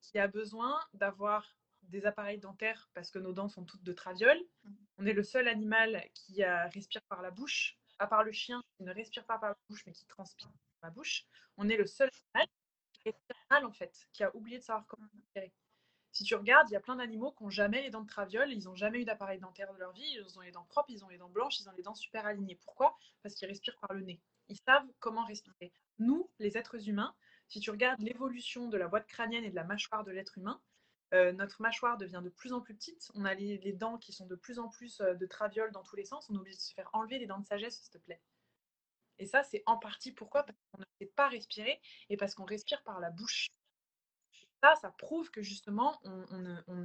qui 0.00 0.18
a 0.18 0.26
besoin 0.26 0.80
d'avoir 0.94 1.56
des 1.82 2.06
appareils 2.06 2.38
dentaires 2.38 2.90
parce 2.94 3.10
que 3.10 3.18
nos 3.18 3.32
dents 3.32 3.48
sont 3.48 3.64
toutes 3.64 3.82
de 3.82 3.92
traviole. 3.92 4.40
Mmh. 4.64 4.74
On 4.98 5.06
est 5.06 5.12
le 5.12 5.22
seul 5.22 5.48
animal 5.48 6.04
qui 6.14 6.44
respire 6.44 7.02
par 7.08 7.22
la 7.22 7.30
bouche, 7.30 7.78
à 7.98 8.06
part 8.06 8.24
le 8.24 8.32
chien 8.32 8.62
qui 8.76 8.84
ne 8.84 8.92
respire 8.92 9.24
pas 9.24 9.38
par 9.38 9.50
la 9.50 9.58
bouche 9.68 9.84
mais 9.86 9.92
qui 9.92 10.06
transpire 10.06 10.48
par 10.80 10.90
la 10.90 10.90
bouche. 10.90 11.24
On 11.56 11.68
est 11.68 11.76
le 11.76 11.86
seul 11.86 12.10
animal 12.34 12.48
qui 12.92 13.12
mal 13.50 13.64
en 13.64 13.72
fait, 13.72 14.08
qui 14.12 14.24
a 14.24 14.34
oublié 14.34 14.58
de 14.58 14.64
savoir 14.64 14.86
comment 14.86 15.06
mmh. 15.06 15.16
respirer. 15.16 15.52
Si 16.18 16.24
tu 16.24 16.34
regardes, 16.34 16.68
il 16.68 16.72
y 16.72 16.76
a 16.76 16.80
plein 16.80 16.96
d'animaux 16.96 17.30
qui 17.30 17.44
n'ont 17.44 17.50
jamais 17.50 17.80
les 17.80 17.90
dents 17.90 18.00
de 18.00 18.08
traviole, 18.08 18.52
ils 18.52 18.64
n'ont 18.64 18.74
jamais 18.74 19.02
eu 19.02 19.04
d'appareil 19.04 19.38
dentaire 19.38 19.72
de 19.72 19.78
leur 19.78 19.92
vie, 19.92 20.02
ils 20.02 20.36
ont 20.36 20.40
les 20.40 20.50
dents 20.50 20.64
propres, 20.64 20.90
ils 20.90 21.04
ont 21.04 21.08
les 21.08 21.16
dents 21.16 21.28
blanches, 21.28 21.60
ils 21.60 21.68
ont 21.68 21.72
les 21.76 21.82
dents 21.84 21.94
super 21.94 22.26
alignées. 22.26 22.56
Pourquoi? 22.56 22.98
Parce 23.22 23.36
qu'ils 23.36 23.46
respirent 23.46 23.78
par 23.78 23.92
le 23.92 24.00
nez. 24.00 24.20
Ils 24.48 24.58
savent 24.66 24.88
comment 24.98 25.24
respirer. 25.24 25.72
Nous, 26.00 26.28
les 26.40 26.58
êtres 26.58 26.88
humains, 26.88 27.14
si 27.46 27.60
tu 27.60 27.70
regardes 27.70 28.00
l'évolution 28.00 28.66
de 28.66 28.76
la 28.76 28.88
boîte 28.88 29.06
crânienne 29.06 29.44
et 29.44 29.50
de 29.50 29.54
la 29.54 29.62
mâchoire 29.62 30.02
de 30.02 30.10
l'être 30.10 30.38
humain, 30.38 30.60
euh, 31.14 31.30
notre 31.30 31.62
mâchoire 31.62 31.98
devient 31.98 32.22
de 32.24 32.30
plus 32.30 32.52
en 32.52 32.62
plus 32.62 32.74
petite. 32.74 33.12
On 33.14 33.24
a 33.24 33.34
les, 33.34 33.72
dents 33.72 33.96
qui 33.96 34.12
sont 34.12 34.26
de 34.26 34.34
plus 34.34 34.58
en 34.58 34.68
plus 34.68 35.00
euh, 35.00 35.14
de 35.14 35.24
traviole 35.24 35.70
dans 35.70 35.84
tous 35.84 35.94
les 35.94 36.04
sens. 36.04 36.28
On 36.30 36.34
est 36.34 36.38
obligé 36.38 36.56
de 36.56 36.62
se 36.62 36.74
faire 36.74 36.90
enlever 36.94 37.20
les 37.20 37.28
dents 37.28 37.38
de 37.38 37.46
sagesse, 37.46 37.78
s'il 37.78 37.92
te 37.92 37.98
plaît. 37.98 38.20
Et 39.20 39.26
ça, 39.26 39.44
c'est 39.44 39.62
en 39.66 39.76
partie 39.76 40.10
pourquoi? 40.10 40.42
Parce 40.42 40.58
qu'on 40.72 40.80
ne 40.80 40.84
sait 40.98 41.12
pas 41.14 41.28
respirer 41.28 41.80
et 42.08 42.16
parce 42.16 42.34
qu'on 42.34 42.44
respire 42.44 42.82
par 42.82 42.98
la 42.98 43.10
bouche 43.10 43.50
ça, 44.62 44.74
ça 44.76 44.90
prouve 44.90 45.30
que 45.30 45.42
justement, 45.42 46.00
on, 46.04 46.76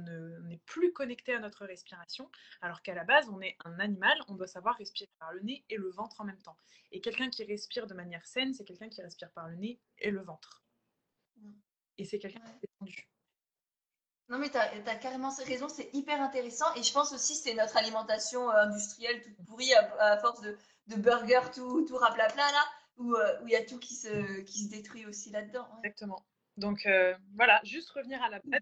n'est 0.44 0.60
plus 0.66 0.92
connecté 0.92 1.34
à 1.34 1.40
notre 1.40 1.64
respiration, 1.66 2.30
alors 2.62 2.82
qu'à 2.82 2.94
la 2.94 3.04
base, 3.04 3.28
on 3.28 3.40
est 3.40 3.56
un 3.64 3.78
animal, 3.80 4.16
on 4.28 4.34
doit 4.34 4.46
savoir 4.46 4.76
respirer 4.76 5.10
par 5.18 5.32
le 5.32 5.40
nez 5.40 5.64
et 5.68 5.76
le 5.76 5.90
ventre 5.90 6.20
en 6.20 6.24
même 6.24 6.40
temps. 6.42 6.56
Et 6.92 7.00
quelqu'un 7.00 7.30
qui 7.30 7.44
respire 7.44 7.86
de 7.86 7.94
manière 7.94 8.24
saine, 8.26 8.54
c'est 8.54 8.64
quelqu'un 8.64 8.88
qui 8.88 9.02
respire 9.02 9.30
par 9.32 9.48
le 9.48 9.56
nez 9.56 9.80
et 9.98 10.10
le 10.10 10.22
ventre. 10.22 10.62
Mmh. 11.36 11.52
Et 11.98 12.04
c'est 12.04 12.18
quelqu'un 12.18 12.40
qui 12.40 12.50
est 12.50 12.68
détendu. 12.68 13.08
Non, 14.28 14.38
mais 14.38 14.48
tu 14.50 14.56
as, 14.56 14.96
carrément 14.96 15.30
raison, 15.44 15.68
c'est 15.68 15.90
hyper 15.92 16.20
intéressant. 16.22 16.72
Et 16.76 16.82
je 16.82 16.92
pense 16.92 17.12
aussi 17.12 17.34
c'est 17.34 17.54
notre 17.54 17.76
alimentation 17.76 18.50
euh, 18.50 18.64
industrielle 18.64 19.20
toute 19.22 19.36
pourrie 19.46 19.74
à, 19.74 20.18
force 20.18 20.40
de, 20.40 20.56
burgers 20.96 21.50
tout, 21.54 21.84
tout 21.84 21.96
raplapla, 21.96 22.42
là, 22.42 22.64
euh, 23.00 23.42
où 23.42 23.48
il 23.48 23.52
y 23.52 23.56
a 23.56 23.64
tout 23.64 23.78
qui 23.78 23.94
se, 23.94 24.40
qui 24.42 24.64
se 24.64 24.70
détruit 24.70 25.04
aussi 25.06 25.30
là-dedans. 25.30 25.68
Exactement. 25.82 26.24
Donc 26.56 26.86
euh, 26.86 27.16
voilà, 27.34 27.60
juste 27.64 27.90
revenir 27.90 28.22
à 28.22 28.28
la 28.28 28.40
base, 28.44 28.60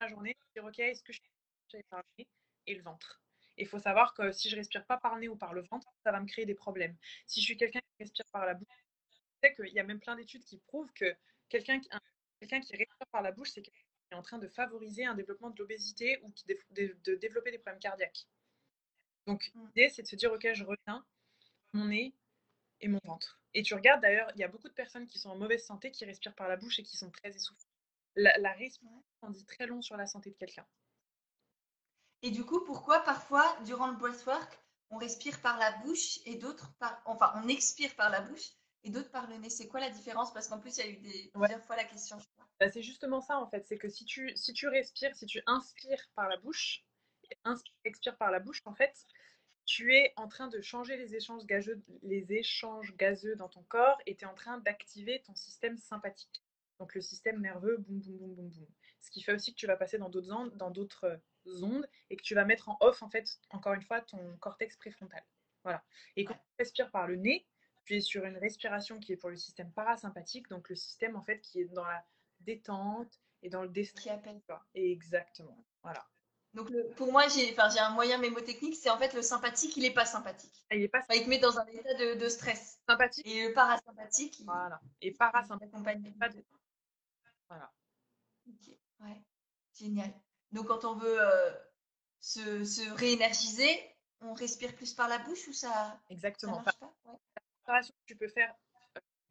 la 0.00 0.08
journée, 0.08 0.36
dire 0.54 0.64
ok, 0.64 0.78
est-ce 0.78 1.02
que 1.02 1.12
je 1.12 1.20
suis 1.68 1.82
par 1.90 2.00
le 2.00 2.24
nez? 2.24 2.28
Et 2.66 2.74
le 2.74 2.82
ventre 2.82 3.22
Il 3.56 3.66
faut 3.66 3.78
savoir 3.78 4.12
que 4.14 4.32
si 4.32 4.50
je 4.50 4.56
respire 4.56 4.84
pas 4.84 4.98
par 4.98 5.14
le 5.14 5.22
nez 5.22 5.28
ou 5.28 5.36
par 5.36 5.54
le 5.54 5.62
ventre, 5.62 5.88
ça 6.04 6.12
va 6.12 6.20
me 6.20 6.26
créer 6.26 6.44
des 6.44 6.54
problèmes. 6.54 6.96
Si 7.26 7.40
je 7.40 7.46
suis 7.46 7.56
quelqu'un 7.56 7.80
qui 7.80 8.02
respire 8.04 8.26
par 8.32 8.44
la 8.44 8.54
bouche, 8.54 8.68
je 9.08 9.48
sais 9.48 9.54
qu'il 9.54 9.72
y 9.72 9.78
a 9.78 9.84
même 9.84 10.00
plein 10.00 10.16
d'études 10.16 10.44
qui 10.44 10.58
prouvent 10.58 10.92
que 10.92 11.16
quelqu'un 11.48 11.80
qui, 11.80 11.88
respire 12.40 13.06
par 13.10 13.22
la 13.22 13.32
bouche, 13.32 13.50
c'est 13.50 13.62
quelqu'un 13.62 13.80
qui 14.08 14.14
est 14.14 14.16
en 14.16 14.22
train 14.22 14.38
de 14.38 14.48
favoriser 14.48 15.04
un 15.04 15.14
développement 15.14 15.50
de 15.50 15.58
l'obésité 15.58 16.20
ou 16.22 16.32
de, 16.46 17.14
développer 17.14 17.50
des 17.50 17.58
problèmes 17.58 17.80
cardiaques. 17.80 18.26
Donc 19.26 19.50
mmh. 19.54 19.66
l'idée, 19.68 19.88
c'est 19.88 20.02
de 20.02 20.08
se 20.08 20.16
dire 20.16 20.32
ok, 20.32 20.52
je 20.52 20.64
retiens 20.64 21.04
mon 21.72 21.86
nez 21.86 22.14
et 22.80 22.88
mon 22.88 23.00
ventre. 23.04 23.40
Et 23.54 23.62
tu 23.62 23.74
regardes 23.74 24.02
d'ailleurs, 24.02 24.30
il 24.34 24.40
y 24.40 24.44
a 24.44 24.48
beaucoup 24.48 24.68
de 24.68 24.74
personnes 24.74 25.06
qui 25.06 25.18
sont 25.18 25.30
en 25.30 25.36
mauvaise 25.36 25.64
santé 25.64 25.90
qui 25.90 26.04
respirent 26.04 26.34
par 26.34 26.48
la 26.48 26.56
bouche 26.56 26.78
et 26.78 26.82
qui 26.82 26.96
sont 26.96 27.10
très 27.10 27.30
essoufflées. 27.30 27.70
La, 28.16 28.36
la 28.38 28.52
respiration 28.52 29.02
en 29.22 29.30
dit 29.30 29.44
très 29.44 29.66
long 29.66 29.82
sur 29.82 29.96
la 29.96 30.06
santé 30.06 30.30
de 30.30 30.36
quelqu'un. 30.36 30.66
Et 32.22 32.30
du 32.30 32.44
coup, 32.44 32.64
pourquoi 32.64 33.00
parfois, 33.00 33.56
durant 33.64 33.88
le 33.88 33.96
breathwork, 33.96 34.58
on 34.90 34.98
respire 34.98 35.40
par 35.40 35.58
la 35.58 35.72
bouche 35.78 36.20
et 36.24 36.36
d'autres 36.36 36.72
par. 36.78 37.00
Enfin, 37.04 37.32
on 37.36 37.48
expire 37.48 37.94
par 37.96 38.10
la 38.10 38.20
bouche 38.20 38.52
et 38.84 38.90
d'autres 38.90 39.10
par 39.10 39.28
le 39.28 39.36
nez? 39.36 39.50
C'est 39.50 39.68
quoi 39.68 39.80
la 39.80 39.90
différence? 39.90 40.32
Parce 40.32 40.48
qu'en 40.48 40.58
plus, 40.58 40.76
il 40.78 40.84
y 40.84 40.88
a 40.88 40.90
eu 40.90 40.96
des, 40.96 41.30
plusieurs 41.34 41.64
fois 41.64 41.76
la 41.76 41.84
question. 41.84 42.18
Bah, 42.60 42.70
c'est 42.70 42.82
justement 42.82 43.20
ça 43.20 43.38
en 43.38 43.48
fait. 43.48 43.66
C'est 43.66 43.78
que 43.78 43.88
si 43.88 44.04
tu, 44.04 44.34
si 44.36 44.52
tu 44.52 44.68
respires, 44.68 45.14
si 45.14 45.26
tu 45.26 45.42
inspires 45.46 46.08
par 46.14 46.28
la 46.28 46.36
bouche, 46.38 46.84
et 47.30 47.36
expires 47.84 48.16
par 48.16 48.30
la 48.30 48.38
bouche, 48.38 48.62
en 48.64 48.74
fait, 48.74 49.06
tu 49.66 49.94
es 49.94 50.12
en 50.16 50.28
train 50.28 50.46
de 50.46 50.60
changer 50.60 50.96
les 50.96 51.14
échanges 51.14 51.44
gazeux, 51.44 51.82
les 52.02 52.32
échanges 52.32 52.96
gazeux 52.96 53.34
dans 53.34 53.48
ton 53.48 53.64
corps 53.64 54.00
et 54.06 54.16
tu 54.16 54.24
es 54.24 54.28
en 54.28 54.34
train 54.34 54.58
d'activer 54.58 55.22
ton 55.22 55.34
système 55.34 55.76
sympathique. 55.76 56.42
Donc 56.78 56.94
le 56.94 57.00
système 57.00 57.40
nerveux, 57.40 57.76
boum, 57.78 57.98
boum, 58.00 58.16
boum, 58.16 58.34
boum, 58.34 58.48
boum. 58.48 58.66
Ce 59.00 59.10
qui 59.10 59.22
fait 59.22 59.32
aussi 59.32 59.52
que 59.52 59.58
tu 59.58 59.66
vas 59.66 59.76
passer 59.76 59.98
dans 59.98 60.08
d'autres 60.08 60.32
ondes, 60.32 60.56
dans 60.56 60.70
d'autres 60.70 61.20
ondes 61.46 61.88
et 62.10 62.16
que 62.16 62.22
tu 62.22 62.34
vas 62.34 62.44
mettre 62.44 62.68
en 62.68 62.76
off, 62.80 63.02
en 63.02 63.10
fait, 63.10 63.38
encore 63.50 63.74
une 63.74 63.82
fois, 63.82 64.00
ton 64.00 64.36
cortex 64.38 64.76
préfrontal. 64.76 65.24
Voilà. 65.64 65.84
Et 66.16 66.24
quand 66.24 66.34
tu 66.34 66.40
respires 66.58 66.90
par 66.90 67.08
le 67.08 67.16
nez, 67.16 67.46
tu 67.84 67.96
es 67.96 68.00
sur 68.00 68.24
une 68.24 68.36
respiration 68.36 69.00
qui 69.00 69.12
est 69.12 69.16
pour 69.16 69.30
le 69.30 69.36
système 69.36 69.72
parasympathique, 69.72 70.48
donc 70.48 70.68
le 70.68 70.76
système, 70.76 71.16
en 71.16 71.22
fait, 71.22 71.40
qui 71.40 71.60
est 71.60 71.64
dans 71.66 71.84
la 71.84 72.04
détente 72.40 73.20
et 73.42 73.48
dans 73.48 73.62
le 73.62 73.68
déstress. 73.68 74.02
Qui 74.04 74.10
appelle. 74.10 74.40
Exactement. 74.74 75.64
Voilà. 75.82 76.06
Donc 76.54 76.70
pour 76.96 77.12
moi, 77.12 77.28
j'ai 77.28 77.54
j'ai 77.54 77.78
un 77.80 77.90
moyen 77.90 78.18
mémotechnique, 78.18 78.76
c'est 78.76 78.90
en 78.90 78.98
fait 78.98 79.12
le 79.12 79.22
sympathique, 79.22 79.76
il 79.76 79.82
n'est 79.82 79.92
pas 79.92 80.06
sympathique. 80.06 80.64
il 80.70 80.82
est 80.82 80.88
pas 80.88 81.02
il 81.14 81.24
te 81.24 81.28
met 81.28 81.38
dans 81.38 81.58
un 81.58 81.66
état 81.66 81.94
de, 81.94 82.28
stress. 82.28 82.80
Sympathique. 82.88 83.26
Et 83.26 83.48
le 83.48 83.52
parasympathique. 83.52 84.42
Voilà. 84.44 84.80
Et 85.02 85.12
parasympathique. 85.12 86.18
Pas 86.18 86.28
de... 86.28 86.44
Voilà. 87.48 87.70
Ok, 88.48 88.74
ouais, 89.00 89.22
génial. 89.74 90.12
Donc 90.52 90.68
quand 90.68 90.84
on 90.84 90.94
veut 90.94 91.20
euh, 91.20 91.50
se, 92.20 92.64
se 92.64 92.90
réénergiser, 92.94 93.96
on 94.20 94.32
respire 94.32 94.74
plus 94.74 94.94
par 94.94 95.08
la 95.08 95.18
bouche 95.18 95.46
ou 95.48 95.52
ça 95.52 96.00
Exactement. 96.08 96.62
Ça 96.64 96.72
pas? 97.66 97.80
Tu 98.06 98.16
peux 98.16 98.28
faire, 98.28 98.54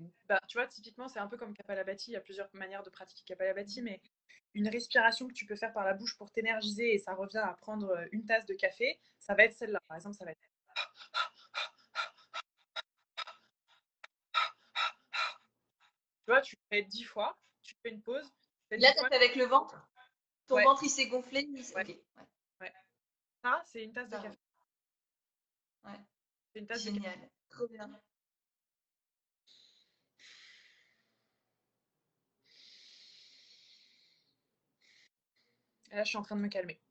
euh, 0.01 0.05
bah, 0.27 0.41
tu 0.47 0.57
vois, 0.57 0.67
typiquement, 0.67 1.07
c'est 1.07 1.19
un 1.19 1.27
peu 1.27 1.37
comme 1.37 1.53
Kapalabhati. 1.53 2.11
Il 2.11 2.13
y 2.13 2.17
a 2.17 2.21
plusieurs 2.21 2.49
manières 2.53 2.83
de 2.83 2.89
pratiquer 2.89 3.23
Kapalabhati, 3.25 3.81
mais 3.81 4.01
une 4.53 4.69
respiration 4.69 5.27
que 5.27 5.33
tu 5.33 5.45
peux 5.45 5.55
faire 5.55 5.73
par 5.73 5.85
la 5.85 5.93
bouche 5.93 6.17
pour 6.17 6.31
t'énergiser 6.31 6.93
et 6.93 6.97
ça 6.97 7.13
revient 7.13 7.37
à 7.37 7.53
prendre 7.53 7.89
euh, 7.89 8.07
une 8.11 8.25
tasse 8.25 8.45
de 8.45 8.53
café, 8.53 8.99
ça 9.19 9.35
va 9.35 9.43
être 9.43 9.53
celle-là. 9.53 9.79
Par 9.87 9.97
exemple, 9.97 10.15
ça 10.15 10.25
va 10.25 10.31
être. 10.31 10.41
Tu 16.25 16.31
vois, 16.31 16.41
tu 16.41 16.55
fais 16.69 16.81
dix 16.83 17.03
fois, 17.03 17.37
tu 17.61 17.75
fais 17.83 17.89
une 17.89 18.01
pause. 18.01 18.31
Là, 18.71 18.93
tu 18.93 19.15
avec 19.15 19.35
le 19.35 19.45
ventre? 19.45 19.75
Ton 20.47 20.61
ventre, 20.61 20.83
il 20.83 20.89
s'est 20.89 21.07
gonflé 21.07 21.47
ouais. 21.75 22.03
ouais. 22.61 22.73
Ça, 23.43 23.61
c'est 23.65 23.83
une 23.83 23.93
tasse 23.93 24.09
de 24.09 24.17
café. 24.17 24.39
Ouais. 25.83 25.99
C'est 26.51 26.59
une 26.59 26.67
tasse 26.67 26.83
Génial. 26.83 27.19
De 27.19 27.27
Trop 27.49 27.67
bien. 27.67 28.01
Là, 35.95 36.03
je 36.03 36.09
suis 36.09 36.17
en 36.17 36.23
train 36.23 36.35
de 36.35 36.41
me 36.41 36.47
calmer. 36.47 36.81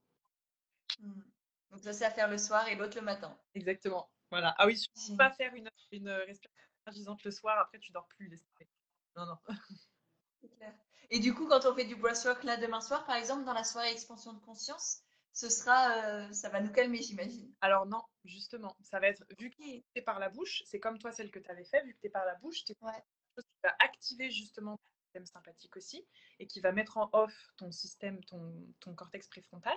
Hmm. 1.01 1.22
Donc 1.70 1.82
ça, 1.82 1.93
c'est 1.93 2.05
à 2.05 2.10
faire 2.10 2.28
le 2.28 2.39
soir 2.39 2.68
et 2.68 2.76
l'autre 2.76 2.97
le 2.97 3.02
matin. 3.02 3.36
Exactement. 3.55 4.10
Voilà. 4.31 4.55
Ah 4.59 4.66
oui, 4.66 4.76
je 4.76 5.02
ne 5.02 5.10
peux 5.10 5.16
pas 5.18 5.31
faire 5.31 5.55
une, 5.55 5.70
une 5.93 6.09
respiration 6.09 6.64
énergisante 6.86 7.24
le 7.24 7.31
soir, 7.31 7.59
après 7.59 7.78
tu 7.78 7.93
dors 7.93 8.06
plus. 8.09 8.43
Non, 9.16 9.26
non. 9.26 9.39
Clair. 10.59 10.74
Et 11.10 11.20
du 11.20 11.35
coup, 11.35 11.47
quand 11.47 11.64
on 11.64 11.74
fait 11.74 11.85
du 11.85 11.97
breathwork 11.97 12.44
là 12.44 12.56
demain 12.56 12.81
soir, 12.81 13.06
par 13.06 13.16
exemple, 13.16 13.44
dans 13.44 13.55
la 13.55 13.64
soirée 13.64 13.90
expansion 13.90 14.32
de 14.32 14.40
conscience, 14.40 15.02
ce 15.32 15.48
sera, 15.48 15.90
euh, 15.97 16.32
ça 16.32 16.48
va 16.48 16.60
nous 16.60 16.72
calmer, 16.72 17.02
j'imagine. 17.02 17.52
Alors 17.60 17.86
non, 17.86 18.02
justement, 18.24 18.76
ça 18.81 19.01
va 19.01 19.09
être, 19.09 19.24
vu 19.39 19.51
que 19.51 19.56
tu 19.56 19.85
es 19.94 20.02
par 20.02 20.18
la 20.18 20.28
bouche, 20.28 20.62
c'est 20.66 20.81
comme 20.81 20.98
toi 20.98 21.12
celle 21.12 21.31
que 21.31 21.39
tu 21.39 21.51
avais 21.51 21.64
fait, 21.64 21.82
vu 21.85 21.94
que 21.94 22.01
tu 22.01 22.06
es 22.06 22.10
par 22.10 22.24
la 22.24 22.35
bouche, 22.36 22.64
tu 22.64 22.74
ouais. 22.82 23.05
vas 23.62 23.76
activer 23.81 24.31
justement 24.31 24.78
système 25.15 25.27
sympathique 25.27 25.77
aussi, 25.77 26.05
et 26.41 26.47
qui 26.47 26.61
va 26.61 26.73
mettre 26.73 26.99
en 26.99 27.09
off 27.12 27.32
ton 27.57 27.70
système, 27.70 28.23
ton, 28.24 28.53
ton 28.81 28.95
cortex 28.95 29.28
préfrontal. 29.28 29.77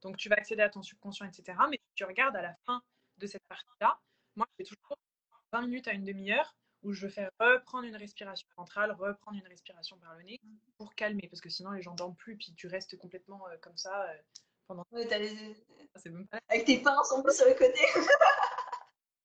Donc 0.00 0.16
tu 0.16 0.28
vas 0.28 0.36
accéder 0.36 0.62
à 0.62 0.70
ton 0.70 0.82
subconscient, 0.82 1.26
etc. 1.26 1.58
Mais 1.70 1.80
tu 1.94 2.04
regardes 2.04 2.36
à 2.36 2.42
la 2.42 2.54
fin 2.64 2.82
de 3.18 3.26
cette 3.26 3.46
partie-là, 3.48 4.00
moi, 4.36 4.46
j'ai 4.58 4.64
toujours 4.64 4.96
20 5.52 5.62
minutes 5.62 5.88
à 5.88 5.92
une 5.92 6.04
demi-heure 6.04 6.56
où 6.82 6.92
je 6.92 7.08
fais 7.08 7.28
reprendre 7.38 7.86
une 7.86 7.96
respiration 7.96 8.48
ventrale, 8.56 8.92
reprendre 8.92 9.36
une 9.38 9.48
respiration 9.48 9.98
par 9.98 10.14
le 10.14 10.22
nez 10.22 10.40
pour 10.78 10.94
calmer, 10.94 11.28
parce 11.28 11.42
que 11.42 11.50
sinon 11.50 11.72
les 11.72 11.82
gens 11.82 11.94
dorment 11.94 12.16
plus, 12.16 12.36
puis 12.38 12.54
tu 12.54 12.68
restes 12.68 12.96
complètement 12.96 13.46
euh, 13.48 13.56
comme 13.60 13.76
ça. 13.76 14.08
Euh, 14.08 14.16
avec 16.48 16.64
tes 16.64 16.78
pinces 16.78 17.12
en 17.12 17.22
plus 17.22 17.36
sur 17.36 17.44
le 17.44 17.54
côté. 17.54 17.80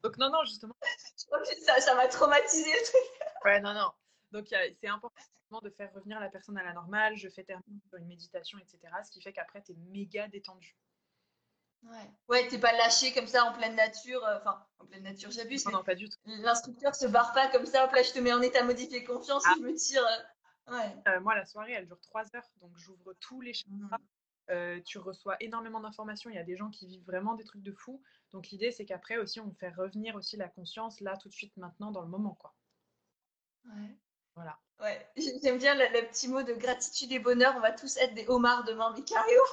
Donc, 0.03 0.17
non, 0.17 0.29
non, 0.29 0.43
justement. 0.43 0.75
Je 1.17 1.25
crois 1.25 1.39
que 1.39 1.47
ça, 1.61 1.79
ça 1.79 1.95
m'a 1.95 2.07
traumatisé 2.07 2.69
le 2.69 2.83
truc. 2.83 3.29
Ouais, 3.45 3.61
non, 3.61 3.73
non. 3.73 3.91
Donc, 4.31 4.47
c'est 4.49 4.87
important 4.87 5.15
de 5.63 5.69
faire 5.69 5.93
revenir 5.93 6.19
la 6.19 6.29
personne 6.29 6.57
à 6.57 6.63
la 6.63 6.73
normale. 6.73 7.15
Je 7.15 7.29
fais 7.29 7.43
terminer 7.43 7.79
une 7.97 8.07
méditation, 8.07 8.57
etc. 8.59 8.79
Ce 9.05 9.11
qui 9.11 9.21
fait 9.21 9.33
qu'après, 9.33 9.61
tu 9.61 9.71
es 9.71 9.75
méga 9.91 10.27
détendu. 10.27 10.75
Ouais, 11.83 12.09
ouais 12.29 12.47
t'es 12.47 12.57
pas 12.57 12.71
lâché 12.71 13.13
comme 13.13 13.27
ça 13.27 13.45
en 13.45 13.53
pleine 13.53 13.75
nature. 13.75 14.23
Euh, 14.25 14.39
enfin, 14.39 14.65
en 14.79 14.85
pleine 14.85 15.03
nature, 15.03 15.29
j'abuse. 15.29 15.65
Non, 15.65 15.73
non, 15.73 15.83
pas 15.83 15.95
du 15.95 16.09
tout. 16.09 16.17
L'instructeur 16.25 16.95
se 16.95 17.05
barre 17.05 17.31
pas 17.33 17.47
comme 17.49 17.65
ça. 17.65 17.85
Hop 17.85 17.91
là, 17.91 18.01
je 18.01 18.11
te 18.11 18.19
mets 18.19 18.33
en 18.33 18.41
état 18.41 18.63
modifié 18.63 19.03
confiance 19.03 19.43
ah. 19.45 19.53
je 19.57 19.61
me 19.61 19.73
tire. 19.75 20.03
Euh, 20.03 20.77
ouais. 20.77 20.95
Euh, 21.07 21.19
moi, 21.21 21.35
la 21.35 21.45
soirée, 21.45 21.73
elle 21.73 21.85
dure 21.85 21.99
3 22.01 22.35
heures. 22.35 22.49
Donc, 22.61 22.75
j'ouvre 22.75 23.13
tous 23.19 23.39
les 23.41 23.53
chakras. 23.53 23.97
Mmh. 23.97 24.05
Euh, 24.51 24.79
tu 24.85 24.99
reçois 24.99 25.37
énormément 25.39 25.79
d'informations. 25.79 26.29
Il 26.29 26.35
y 26.35 26.39
a 26.39 26.43
des 26.43 26.55
gens 26.55 26.69
qui 26.69 26.85
vivent 26.85 27.05
vraiment 27.05 27.33
des 27.33 27.43
trucs 27.43 27.63
de 27.63 27.71
fou. 27.71 28.01
Donc 28.31 28.49
l'idée, 28.49 28.71
c'est 28.71 28.85
qu'après 28.85 29.17
aussi, 29.17 29.39
on 29.39 29.51
fait 29.53 29.69
revenir 29.69 30.15
aussi 30.15 30.37
la 30.37 30.47
conscience 30.47 31.01
là, 31.01 31.17
tout 31.17 31.29
de 31.29 31.33
suite, 31.33 31.55
maintenant, 31.57 31.91
dans 31.91 32.01
le 32.01 32.07
moment, 32.07 32.35
quoi. 32.35 32.53
Ouais. 33.65 33.97
Voilà. 34.35 34.59
Ouais. 34.79 35.09
J'aime 35.43 35.57
bien 35.57 35.75
le, 35.75 36.07
petit 36.07 36.27
mot 36.27 36.43
de 36.43 36.53
gratitude 36.53 37.11
et 37.11 37.19
bonheur. 37.19 37.53
On 37.55 37.61
va 37.61 37.71
tous 37.71 37.97
être 37.97 38.13
des 38.13 38.27
homards 38.27 38.63
demain, 38.65 38.93
mais 38.95 39.03
carrément. 39.03 39.43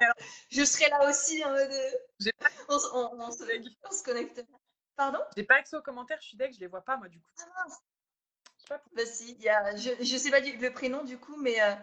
je 0.50 0.64
serai 0.64 0.88
là 0.90 1.08
aussi 1.08 1.44
en 1.44 1.50
mode. 1.50 1.72
On, 2.68 3.20
on, 3.20 3.30
se, 3.30 4.02
connecte. 4.02 4.42
Pardon? 4.96 5.18
J'ai 5.36 5.44
pas 5.44 5.56
accès 5.56 5.76
aux 5.76 5.82
commentaires. 5.82 6.18
Je 6.20 6.28
suis 6.28 6.36
deg, 6.36 6.52
je 6.54 6.60
les 6.60 6.66
vois 6.66 6.80
pas 6.80 6.96
moi 6.96 7.08
du 7.08 7.20
coup. 7.20 7.30
Ah 7.38 7.62
mince. 7.62 7.78
Je 8.56 8.62
sais 8.62 8.68
pas. 8.68 8.82
Bah 8.92 9.06
si. 9.06 9.32
Il 9.32 9.42
y 9.42 9.48
a, 9.50 9.76
je, 9.76 9.90
je 10.02 10.16
sais 10.16 10.30
pas 10.30 10.40
le 10.40 10.72
prénom 10.72 11.04
du 11.04 11.18
coup, 11.18 11.36
mais 11.36 11.60
euh, 11.60 11.74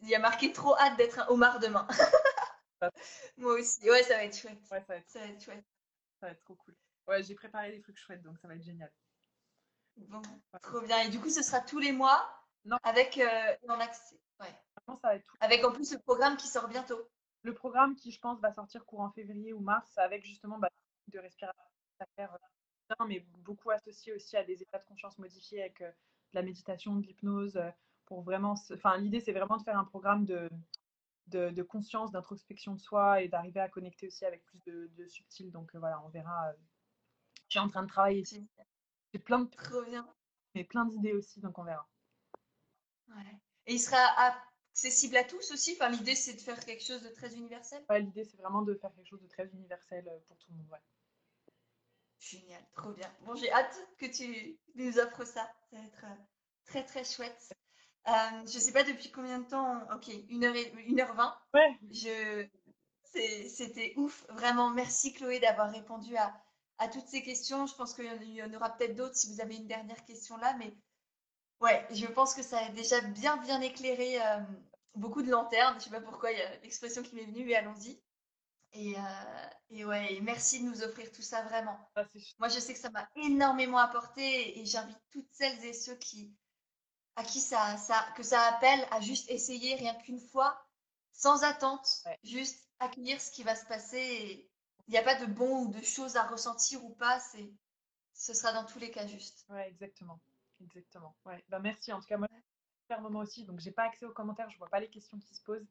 il 0.00 0.08
y 0.08 0.14
a 0.14 0.18
marqué 0.18 0.52
trop 0.52 0.76
hâte 0.78 0.96
d'être 0.96 1.18
un 1.18 1.28
homard 1.28 1.58
demain. 1.60 1.86
Moi 3.36 3.52
aussi. 3.52 3.88
Ouais, 3.88 4.02
ça 4.02 4.16
va 4.16 4.24
être 4.24 4.36
chouette. 4.36 4.58
Ouais, 4.70 4.80
ça 4.80 4.86
va 4.88 4.96
être, 4.96 5.10
ça 5.10 5.20
va 5.20 5.26
être 5.26 5.42
chouette. 5.42 5.64
Ça 6.18 6.26
va 6.26 6.32
être 6.32 6.40
trop 6.40 6.54
cool. 6.56 6.74
Ouais, 7.06 7.22
j'ai 7.22 7.34
préparé 7.34 7.72
des 7.72 7.82
trucs 7.82 7.98
chouettes, 7.98 8.22
donc 8.22 8.38
ça 8.38 8.48
va 8.48 8.54
être 8.54 8.62
génial. 8.62 8.90
Bon, 9.96 10.22
trop 10.62 10.80
bien. 10.80 11.00
Et 11.00 11.08
du 11.08 11.20
coup, 11.20 11.30
ce 11.30 11.42
sera 11.42 11.60
tous 11.60 11.78
les 11.78 11.92
mois 11.92 12.28
non. 12.64 12.76
avec 12.82 13.18
euh, 13.18 13.56
en 13.68 13.80
accès. 13.80 14.18
Ouais. 14.40 14.54
ça 14.86 14.98
va 15.02 15.16
être 15.16 15.24
tout. 15.24 15.36
Avec 15.40 15.64
en 15.64 15.72
plus 15.72 15.92
le 15.92 15.98
programme 15.98 16.36
qui 16.36 16.48
sort 16.48 16.68
bientôt. 16.68 17.00
Le 17.42 17.54
programme 17.54 17.96
qui, 17.96 18.10
je 18.12 18.20
pense, 18.20 18.40
va 18.40 18.52
sortir 18.52 18.84
courant 18.84 19.10
février 19.10 19.52
ou 19.52 19.60
mars, 19.60 19.96
avec 19.98 20.24
justement 20.24 20.58
bah, 20.58 20.68
de 21.08 21.18
respiration, 21.18 21.58
euh, 22.00 23.04
mais 23.06 23.26
beaucoup 23.38 23.70
associé 23.70 24.12
aussi 24.12 24.36
à 24.36 24.44
des 24.44 24.62
états 24.62 24.78
de 24.78 24.84
conscience 24.84 25.18
modifiés 25.18 25.60
avec 25.60 25.80
euh, 25.80 25.88
de 25.88 26.34
la 26.34 26.42
méditation, 26.42 26.96
de 26.96 27.06
l'hypnose, 27.06 27.56
euh, 27.56 27.70
vraiment. 28.10 28.54
Enfin, 28.72 28.98
l'idée, 28.98 29.20
c'est 29.20 29.32
vraiment 29.32 29.56
de 29.56 29.62
faire 29.62 29.78
un 29.78 29.84
programme 29.84 30.26
de, 30.26 30.50
de, 31.28 31.62
conscience, 31.62 32.12
d'introspection 32.12 32.74
de 32.74 32.80
soi 32.80 33.22
et 33.22 33.28
d'arriver 33.28 33.60
à 33.60 33.68
connecter 33.68 34.06
aussi 34.08 34.24
avec 34.24 34.44
plus 34.44 34.60
de, 34.66 34.90
de 34.96 35.06
subtil. 35.08 35.50
Donc 35.50 35.74
euh, 35.74 35.78
voilà, 35.78 36.02
on 36.04 36.08
verra. 36.08 36.52
Je 37.48 37.58
suis 37.58 37.58
en 37.58 37.68
train 37.68 37.82
de 37.82 37.88
travailler 37.88 38.22
J'ai 39.12 39.18
plein 39.18 39.40
de 39.40 39.50
Trop 39.50 39.82
bien. 39.82 40.06
mais 40.54 40.64
plein 40.64 40.84
d'idées 40.86 41.12
aussi, 41.12 41.40
donc 41.40 41.58
on 41.58 41.64
verra. 41.64 41.86
Et 43.66 43.74
il 43.74 43.78
sera 43.78 43.98
accessible 44.72 45.16
à 45.16 45.24
tous 45.24 45.52
aussi? 45.52 45.74
Enfin, 45.74 45.90
l'idée, 45.90 46.14
c'est 46.14 46.34
de 46.34 46.40
faire 46.40 46.58
quelque 46.64 46.82
chose 46.82 47.02
de 47.02 47.10
très 47.10 47.34
universel? 47.34 47.84
l'idée, 47.90 48.24
c'est 48.24 48.38
vraiment 48.38 48.62
de 48.62 48.74
faire 48.74 48.92
quelque 48.94 49.08
chose 49.08 49.22
de 49.22 49.28
très 49.28 49.46
universel 49.48 50.08
euh, 50.08 50.18
pour 50.26 50.36
tout 50.38 50.50
le 50.50 50.56
monde. 50.56 50.68
Ouais. 50.70 50.78
Génial, 52.18 52.64
trop 52.72 52.92
bien. 52.92 53.12
Bon, 53.22 53.34
j'ai 53.34 53.52
hâte 53.52 53.76
que 53.98 54.06
tu 54.06 54.58
nous 54.74 54.98
offres 54.98 55.24
ça. 55.24 55.50
Ça 55.70 55.76
va 55.76 55.84
être 55.84 56.06
très 56.64 56.84
très 56.84 57.04
chouette. 57.04 57.52
Euh, 58.08 58.46
je 58.46 58.58
sais 58.58 58.72
pas 58.72 58.84
depuis 58.84 59.10
combien 59.10 59.40
de 59.40 59.48
temps. 59.48 59.82
Ok, 59.94 60.08
1h20. 60.08 61.34
Ouais. 61.54 61.78
Je... 61.90 62.48
C'était 63.04 63.92
ouf. 63.96 64.24
Vraiment, 64.30 64.70
merci 64.70 65.12
Chloé 65.12 65.38
d'avoir 65.38 65.70
répondu 65.70 66.16
à, 66.16 66.41
à, 66.82 66.88
toutes 66.88 67.06
ces 67.08 67.22
questions. 67.22 67.66
Je 67.66 67.74
pense 67.74 67.94
qu'il 67.94 68.34
y 68.34 68.42
en 68.42 68.54
aura 68.54 68.70
peut-être 68.70 68.96
d'autres 68.96 69.16
si 69.16 69.32
vous 69.32 69.40
avez 69.40 69.56
une 69.56 69.66
dernière 69.66 70.04
question 70.04 70.36
là. 70.36 70.54
Mais 70.58 70.74
ouais, 71.60 71.86
je 71.90 72.06
pense 72.06 72.34
que 72.34 72.42
ça 72.42 72.58
a 72.58 72.68
déjà 72.70 73.00
bien, 73.00 73.36
bien 73.38 73.60
éclairé 73.60 74.20
euh, 74.20 74.40
beaucoup 74.94 75.22
de 75.22 75.30
lanternes. 75.30 75.76
Je 75.78 75.84
sais 75.84 75.90
pas 75.90 76.00
pourquoi, 76.00 76.32
il 76.32 76.38
y 76.38 76.42
a 76.42 76.56
l'expression 76.60 77.02
qui 77.02 77.14
m'est 77.14 77.24
venue, 77.24 77.44
mais 77.44 77.54
allons-y. 77.54 78.00
Et, 78.74 78.96
euh, 78.96 79.48
et, 79.70 79.84
ouais, 79.84 80.18
merci 80.22 80.60
de 80.60 80.68
nous 80.68 80.82
offrir 80.82 81.10
tout 81.12 81.22
ça 81.22 81.42
vraiment. 81.42 81.78
Ah, 81.94 82.04
Moi, 82.38 82.48
je 82.48 82.58
sais 82.58 82.72
que 82.72 82.80
ça 82.80 82.90
m'a 82.90 83.08
énormément 83.16 83.78
apporté 83.78 84.58
et 84.58 84.64
j'invite 84.64 84.98
toutes 85.10 85.28
celles 85.30 85.62
et 85.64 85.74
ceux 85.74 85.96
qui, 85.96 86.34
à 87.16 87.24
qui 87.24 87.40
ça, 87.40 87.76
ça, 87.76 88.06
que 88.16 88.22
ça 88.22 88.40
appelle 88.44 88.86
à 88.90 89.00
juste 89.00 89.30
essayer 89.30 89.74
rien 89.74 89.94
qu'une 89.94 90.20
fois, 90.20 90.58
sans 91.12 91.44
attente, 91.44 92.02
juste 92.24 92.66
accueillir 92.78 93.20
ce 93.20 93.30
qui 93.30 93.42
va 93.42 93.54
se 93.54 93.66
passer. 93.66 94.50
Il 94.88 94.92
n'y 94.92 94.98
a 94.98 95.02
pas 95.02 95.14
de 95.14 95.26
bon 95.26 95.64
ou 95.64 95.68
de 95.68 95.80
choses 95.82 96.16
à 96.16 96.24
ressentir 96.24 96.84
ou 96.84 96.90
pas, 96.90 97.20
c'est, 97.20 97.50
ce 98.14 98.34
sera 98.34 98.52
dans 98.52 98.64
tous 98.64 98.78
les 98.78 98.90
cas 98.90 99.06
juste. 99.06 99.46
Ouais, 99.48 99.68
exactement. 99.68 100.20
Exactement. 100.60 101.16
Ouais. 101.24 101.44
Ben, 101.48 101.58
merci. 101.60 101.92
En 101.92 102.00
tout 102.00 102.06
cas, 102.06 102.16
moi, 102.16 102.28
un 102.90 103.00
moment 103.00 103.20
aussi, 103.20 103.44
donc 103.44 103.60
j'ai 103.60 103.70
pas 103.70 103.84
accès 103.84 104.06
aux 104.06 104.12
commentaires, 104.12 104.50
je 104.50 104.58
vois 104.58 104.68
pas 104.68 104.80
les 104.80 104.88
questions 104.88 105.18
qui 105.18 105.34
se 105.34 105.42
posent. 105.42 105.66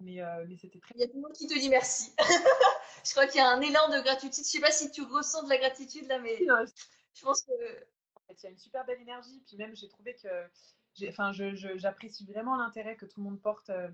Mais, 0.00 0.22
euh, 0.22 0.44
mais 0.48 0.56
c'était 0.56 0.78
très. 0.78 0.94
Il 0.94 1.00
y 1.00 1.04
a 1.04 1.08
tout 1.08 1.16
le 1.16 1.22
monde 1.22 1.32
qui 1.32 1.46
te 1.46 1.58
dit 1.58 1.68
merci. 1.68 2.12
je 3.04 3.10
crois 3.10 3.26
qu'il 3.26 3.38
y 3.38 3.44
a 3.44 3.48
un 3.48 3.60
élan 3.60 3.88
de 3.88 4.00
gratitude. 4.00 4.44
Je 4.44 4.48
sais 4.48 4.60
pas 4.60 4.70
si 4.70 4.90
tu 4.90 5.02
ressens 5.02 5.42
de 5.42 5.48
la 5.48 5.58
gratitude 5.58 6.06
là, 6.06 6.18
mais 6.20 6.38
je 6.38 7.22
pense 7.22 7.42
que 7.42 7.52
il 8.30 8.44
y 8.44 8.46
a 8.46 8.50
une 8.50 8.58
super 8.58 8.84
belle 8.84 9.00
énergie. 9.00 9.42
Puis 9.46 9.56
même, 9.56 9.74
j'ai 9.74 9.88
trouvé 9.88 10.14
que. 10.14 10.28
Enfin, 11.08 11.32
j'apprécie 11.32 12.24
vraiment 12.26 12.56
l'intérêt 12.56 12.96
que 12.96 13.06
tout 13.06 13.20
le 13.20 13.24
monde 13.24 13.40
porte 13.40 13.70
euh, 13.70 13.88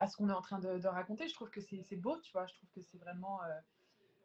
à 0.00 0.08
ce 0.08 0.16
qu'on 0.16 0.28
est 0.28 0.34
en 0.34 0.42
train 0.42 0.58
de, 0.58 0.86
raconter. 0.86 1.28
Je 1.28 1.34
trouve 1.34 1.50
que 1.50 1.60
c'est 1.60 1.96
beau, 1.96 2.18
tu 2.20 2.32
vois. 2.32 2.46
Je 2.46 2.54
trouve 2.54 2.70
que 2.70 2.80
c'est 2.80 2.98
vraiment. 2.98 3.42
Euh, 3.44 3.60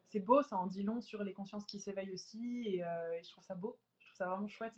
c'est 0.10 0.20
beau, 0.20 0.42
ça 0.42 0.58
en 0.58 0.68
dit 0.68 0.84
long 0.84 1.02
sur 1.02 1.24
les 1.24 1.34
consciences 1.34 1.66
qui 1.66 1.80
s'éveillent 1.80 2.14
aussi. 2.14 2.82
Euh, 2.82 3.12
et, 3.14 3.24
je 3.24 3.30
trouve 3.32 3.44
ça 3.44 3.56
beau. 3.56 3.78
Je 4.00 4.06
trouve 4.08 4.18
ça 4.18 4.28
vraiment 4.28 4.48
chouette. 4.48 4.74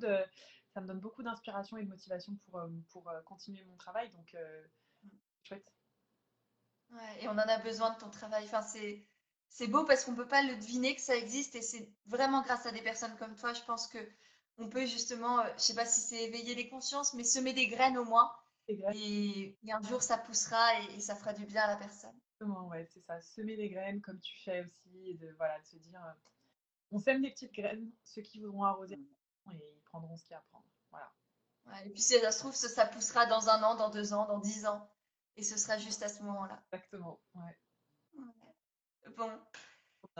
ça 0.00 0.80
me 0.80 0.86
donne 0.86 1.00
beaucoup 1.00 1.22
d'inspiration 1.22 1.76
et 1.76 1.84
de 1.84 1.88
motivation 1.88 2.36
pour, 2.44 2.60
pour 2.90 3.12
continuer 3.24 3.64
mon 3.64 3.76
travail. 3.76 4.10
Donc, 4.10 4.36
mm. 5.02 5.08
chouette. 5.42 5.72
Ouais, 6.90 7.22
et 7.22 7.28
on 7.28 7.32
en 7.32 7.38
a 7.38 7.58
besoin 7.58 7.92
de 7.92 7.98
ton 7.98 8.10
travail. 8.10 8.44
Enfin, 8.44 8.62
c'est 8.62 9.04
c'est 9.50 9.66
beau 9.66 9.84
parce 9.84 10.04
qu'on 10.04 10.12
ne 10.12 10.16
peut 10.16 10.28
pas 10.28 10.42
le 10.42 10.56
deviner 10.56 10.94
que 10.94 11.00
ça 11.00 11.16
existe 11.16 11.54
et 11.54 11.62
c'est 11.62 11.90
vraiment 12.06 12.42
grâce 12.42 12.66
à 12.66 12.70
des 12.70 12.82
personnes 12.82 13.16
comme 13.16 13.34
toi, 13.34 13.52
je 13.52 13.62
pense 13.62 13.86
que 13.86 13.98
on 14.58 14.68
peut 14.68 14.86
justement, 14.86 15.40
euh, 15.40 15.44
je 15.56 15.62
sais 15.62 15.74
pas 15.74 15.86
si 15.86 16.00
c'est 16.00 16.24
éveiller 16.24 16.54
les 16.54 16.68
consciences, 16.68 17.14
mais 17.14 17.24
semer 17.24 17.52
des 17.52 17.68
graines 17.68 17.96
au 17.96 18.04
moins 18.04 18.30
Et, 18.68 19.56
un 19.70 19.82
jour, 19.82 20.02
ça 20.02 20.18
poussera 20.18 20.80
et, 20.80 21.00
ça 21.00 21.14
fera 21.14 21.32
du 21.32 21.46
bien 21.46 21.62
à 21.62 21.68
la 21.68 21.76
personne. 21.76 22.14
Exactement, 22.34 22.68
ouais, 22.68 22.86
c'est 22.92 23.00
ça. 23.00 23.20
Semer 23.20 23.56
les 23.56 23.70
graines 23.70 24.00
comme 24.00 24.20
tu 24.20 24.36
fais 24.42 24.60
aussi, 24.60 25.10
et 25.10 25.14
de, 25.14 25.34
voilà, 25.38 25.58
de 25.58 25.66
se 25.66 25.76
dire, 25.76 26.04
euh, 26.04 26.12
on 26.92 26.98
sème 26.98 27.22
des 27.22 27.30
petites 27.30 27.52
graines, 27.52 27.90
ceux 28.04 28.22
qui 28.22 28.40
voudront 28.40 28.64
arroser, 28.64 28.96
mmh. 28.96 29.52
et 29.52 29.74
ils 29.76 29.82
prendront 29.84 30.16
ce 30.16 30.24
qu'il 30.24 30.32
y 30.32 30.34
a 30.34 30.38
à 30.38 30.44
prendre. 30.50 30.66
Voilà. 30.90 31.84
et 31.84 31.90
puis 31.90 32.00
si 32.00 32.18
ça 32.18 32.30
se 32.30 32.38
trouve, 32.38 32.54
ça, 32.54 32.86
poussera 32.86 33.26
dans 33.26 33.48
un 33.48 33.62
an, 33.62 33.74
dans 33.74 33.90
deux 33.90 34.12
ans, 34.12 34.26
dans 34.26 34.38
dix 34.38 34.66
ans. 34.66 34.88
Et 35.36 35.42
ce 35.42 35.56
sera 35.56 35.78
juste 35.78 36.02
à 36.02 36.08
ce 36.08 36.22
moment-là. 36.24 36.62
Exactement, 36.72 37.20
ouais. 37.36 37.58
Bon. 39.16 39.30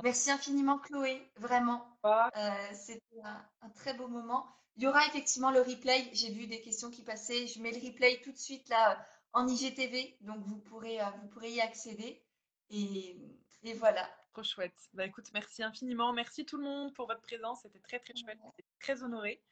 Merci 0.02 0.30
infiniment, 0.30 0.78
Chloé, 0.78 1.30
vraiment. 1.36 1.98
Euh, 2.04 2.68
C'était 2.72 3.20
un, 3.24 3.70
très 3.70 3.94
beau 3.94 4.08
moment. 4.08 4.46
Il 4.78 4.84
y 4.84 4.86
aura 4.86 5.05
effectivement 5.06 5.50
le 5.50 5.60
replay. 5.60 6.09
J'ai 6.12 6.30
vu 6.30 6.46
des 6.46 6.60
questions 6.60 6.90
qui 6.90 7.02
passaient. 7.02 7.48
Je 7.48 7.60
mets 7.60 7.72
le 7.72 7.84
replay 7.84 8.20
tout 8.22 8.30
de 8.30 8.38
suite 8.38 8.68
là 8.68 9.05
en 9.32 9.46
IGTV, 9.46 10.16
donc 10.22 10.42
vous 10.46 10.59
pourrez, 10.59 11.00
euh, 11.00 11.10
vous 11.20 11.28
pourrez 11.28 11.50
y 11.50 11.60
accéder. 11.60 12.22
Et, 12.70 13.16
et, 13.64 13.74
voilà. 13.74 14.09
Trop 14.32 14.42
chouette. 14.42 14.88
Bah 14.94 15.05
écoute, 15.05 15.26
merci 15.34 15.62
infiniment. 15.62 16.12
Merci 16.12 16.46
tout 16.46 16.56
le 16.56 16.62
monde 16.62 16.94
pour 16.94 17.06
votre 17.06 17.20
présence. 17.22 17.62
C'était 17.62 17.80
très 17.80 17.98
très 17.98 18.14
chouette. 18.16 18.38
très 18.80 19.02
honoré. 19.02 19.42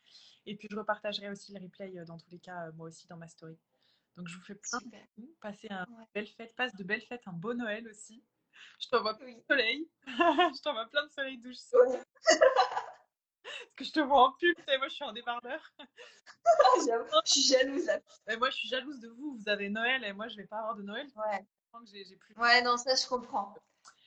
Et 0.46 0.54
puis 0.54 0.68
je 0.70 0.76
repartagerai 0.76 1.28
aussi 1.28 1.52
le 1.52 1.60
replay 1.60 1.98
euh, 1.98 2.04
dans 2.04 2.18
tous 2.18 2.30
les 2.30 2.38
cas, 2.38 2.70
moi 2.72 2.86
aussi 2.86 3.06
dans 3.08 3.16
ma 3.16 3.26
story. 3.26 3.58
Donc 4.16 4.28
je 4.28 4.36
vous 4.36 4.44
fais 4.44 4.54
plein 4.54 4.78
de 4.78 5.72
un 5.72 5.86
belle 6.14 6.28
fête, 6.28 6.54
passe 6.54 6.74
de 6.76 6.84
belles 6.84 7.02
fêtes, 7.02 7.22
un 7.26 7.32
beau 7.32 7.52
Noël 7.52 7.86
aussi. 7.88 8.22
Je 8.80 8.88
t'envoie 8.88 9.14
plein 9.18 9.34
de 9.34 9.42
soleil. 9.42 9.88
je 10.06 10.62
t'envoie 10.62 10.86
plein 10.86 11.04
de 11.04 11.12
soleil 11.12 11.38
douche. 11.38 11.56
Que 13.76 13.84
je 13.84 13.92
te 13.92 14.00
vois 14.00 14.28
en 14.28 14.32
pub, 14.32 14.56
et 14.68 14.78
moi 14.78 14.88
je 14.88 14.94
suis 14.94 15.04
en 15.04 15.12
débardeur. 15.12 15.72
je 16.78 17.30
suis 17.30 17.42
jalouse. 17.42 17.90
Et 18.28 18.36
moi 18.36 18.50
je 18.50 18.56
suis 18.56 18.68
jalouse 18.68 19.00
de 19.00 19.08
vous. 19.08 19.36
Vous 19.38 19.48
avez 19.48 19.68
Noël 19.68 20.02
et 20.04 20.12
moi 20.12 20.28
je 20.28 20.36
vais 20.36 20.46
pas 20.46 20.58
avoir 20.58 20.76
de 20.76 20.82
Noël. 20.82 21.06
Ouais. 21.16 21.46
Ouais, 22.36 22.62
non, 22.62 22.76
ça 22.76 22.94
je 22.94 23.06
comprends. 23.06 23.54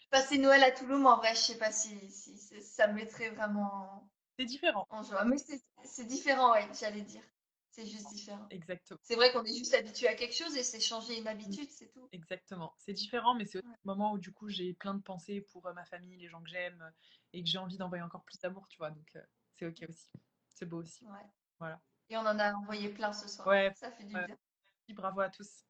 Passer 0.09 0.39
Noël 0.39 0.63
à 0.63 0.71
Toulouse, 0.71 1.05
en 1.05 1.17
vrai, 1.17 1.35
je 1.35 1.39
sais 1.39 1.57
pas 1.57 1.71
si, 1.71 2.09
si 2.09 2.35
ça 2.61 2.87
me 2.87 2.93
mettrait 2.93 3.29
vraiment. 3.29 4.09
C'est 4.39 4.45
différent. 4.45 4.87
En 4.89 5.03
joie. 5.03 5.23
Mais 5.25 5.37
c'est 5.83 6.05
différent, 6.05 6.53
ouais, 6.53 6.67
j'allais 6.79 7.01
dire. 7.01 7.21
C'est 7.71 7.85
juste 7.85 8.09
différent. 8.09 8.47
Exactement. 8.49 8.99
C'est 9.03 9.15
vrai 9.15 9.31
qu'on 9.31 9.43
est 9.45 9.55
juste 9.55 9.73
habitué 9.75 10.07
à 10.07 10.15
quelque 10.15 10.35
chose 10.35 10.55
et 10.57 10.63
c'est 10.63 10.79
changer 10.79 11.19
une 11.19 11.27
habitude, 11.27 11.69
c'est 11.69 11.91
tout. 11.91 12.09
Exactement. 12.11 12.73
C'est 12.77 12.93
différent, 12.93 13.35
mais 13.35 13.45
c'est 13.45 13.59
au 13.59 13.67
moment 13.85 14.13
où 14.13 14.17
du 14.17 14.31
coup 14.31 14.49
j'ai 14.49 14.73
plein 14.73 14.95
de 14.95 15.01
pensées 15.01 15.41
pour 15.51 15.67
euh, 15.67 15.73
ma 15.73 15.85
famille, 15.85 16.17
les 16.17 16.27
gens 16.27 16.41
que 16.41 16.49
j'aime 16.49 16.81
euh, 16.81 16.91
et 17.33 17.43
que 17.43 17.49
j'ai 17.49 17.59
envie 17.59 17.77
d'envoyer 17.77 18.03
encore 18.03 18.23
plus 18.23 18.39
d'amour, 18.39 18.67
tu 18.69 18.77
vois. 18.79 18.89
Donc 18.89 19.07
euh, 19.15 19.21
c'est 19.60 19.68
ok 19.68 19.90
aussi. 19.90 20.11
C'est 20.48 20.65
beau 20.65 20.77
aussi. 20.77 21.06
Ouais. 21.06 21.27
Voilà. 21.60 21.80
Et 22.10 22.18
on 22.18 22.22
en 22.22 22.40
a 22.40 22.53
envoyé 22.53 22.90
plein 22.90 23.14
ce 23.14 23.27
soir. 23.27 23.48
Ouais. 23.48 23.72
Ça 23.76 23.91
fait 23.91 24.03
du 24.03 24.14
bien. 24.14 24.38
Bravo 24.90 25.19
à 25.19 25.30
tous. 25.30 25.65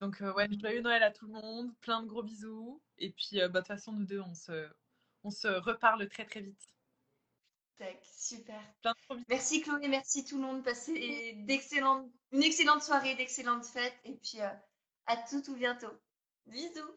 Donc 0.00 0.20
ouais, 0.20 0.48
joyeux 0.60 0.82
Noël 0.82 1.02
à 1.02 1.10
tout 1.10 1.26
le 1.26 1.32
monde, 1.32 1.74
plein 1.80 2.02
de 2.02 2.06
gros 2.06 2.22
bisous. 2.22 2.80
Et 2.98 3.10
puis 3.10 3.38
bah, 3.38 3.48
de 3.48 3.58
toute 3.58 3.66
façon, 3.66 3.92
nous 3.92 4.04
deux, 4.04 4.20
on 4.20 4.34
se, 4.34 4.70
on 5.24 5.30
se 5.30 5.48
reparle 5.48 6.08
très 6.08 6.24
très 6.24 6.40
vite 6.40 6.74
super. 8.16 8.60
Merci 9.28 9.60
Chloé, 9.60 9.88
merci 9.88 10.24
tout 10.24 10.36
le 10.36 10.42
monde. 10.42 10.64
Passez 10.64 11.34
d'excellentes, 11.46 12.10
une 12.32 12.42
excellente 12.42 12.82
soirée, 12.82 13.14
d'excellentes 13.14 13.66
fêtes. 13.66 13.98
Et 14.04 14.12
puis 14.12 14.40
euh, 14.40 14.48
à 15.06 15.16
tout 15.16 15.50
ou 15.50 15.54
bientôt. 15.54 15.92
Bisous. 16.46 16.96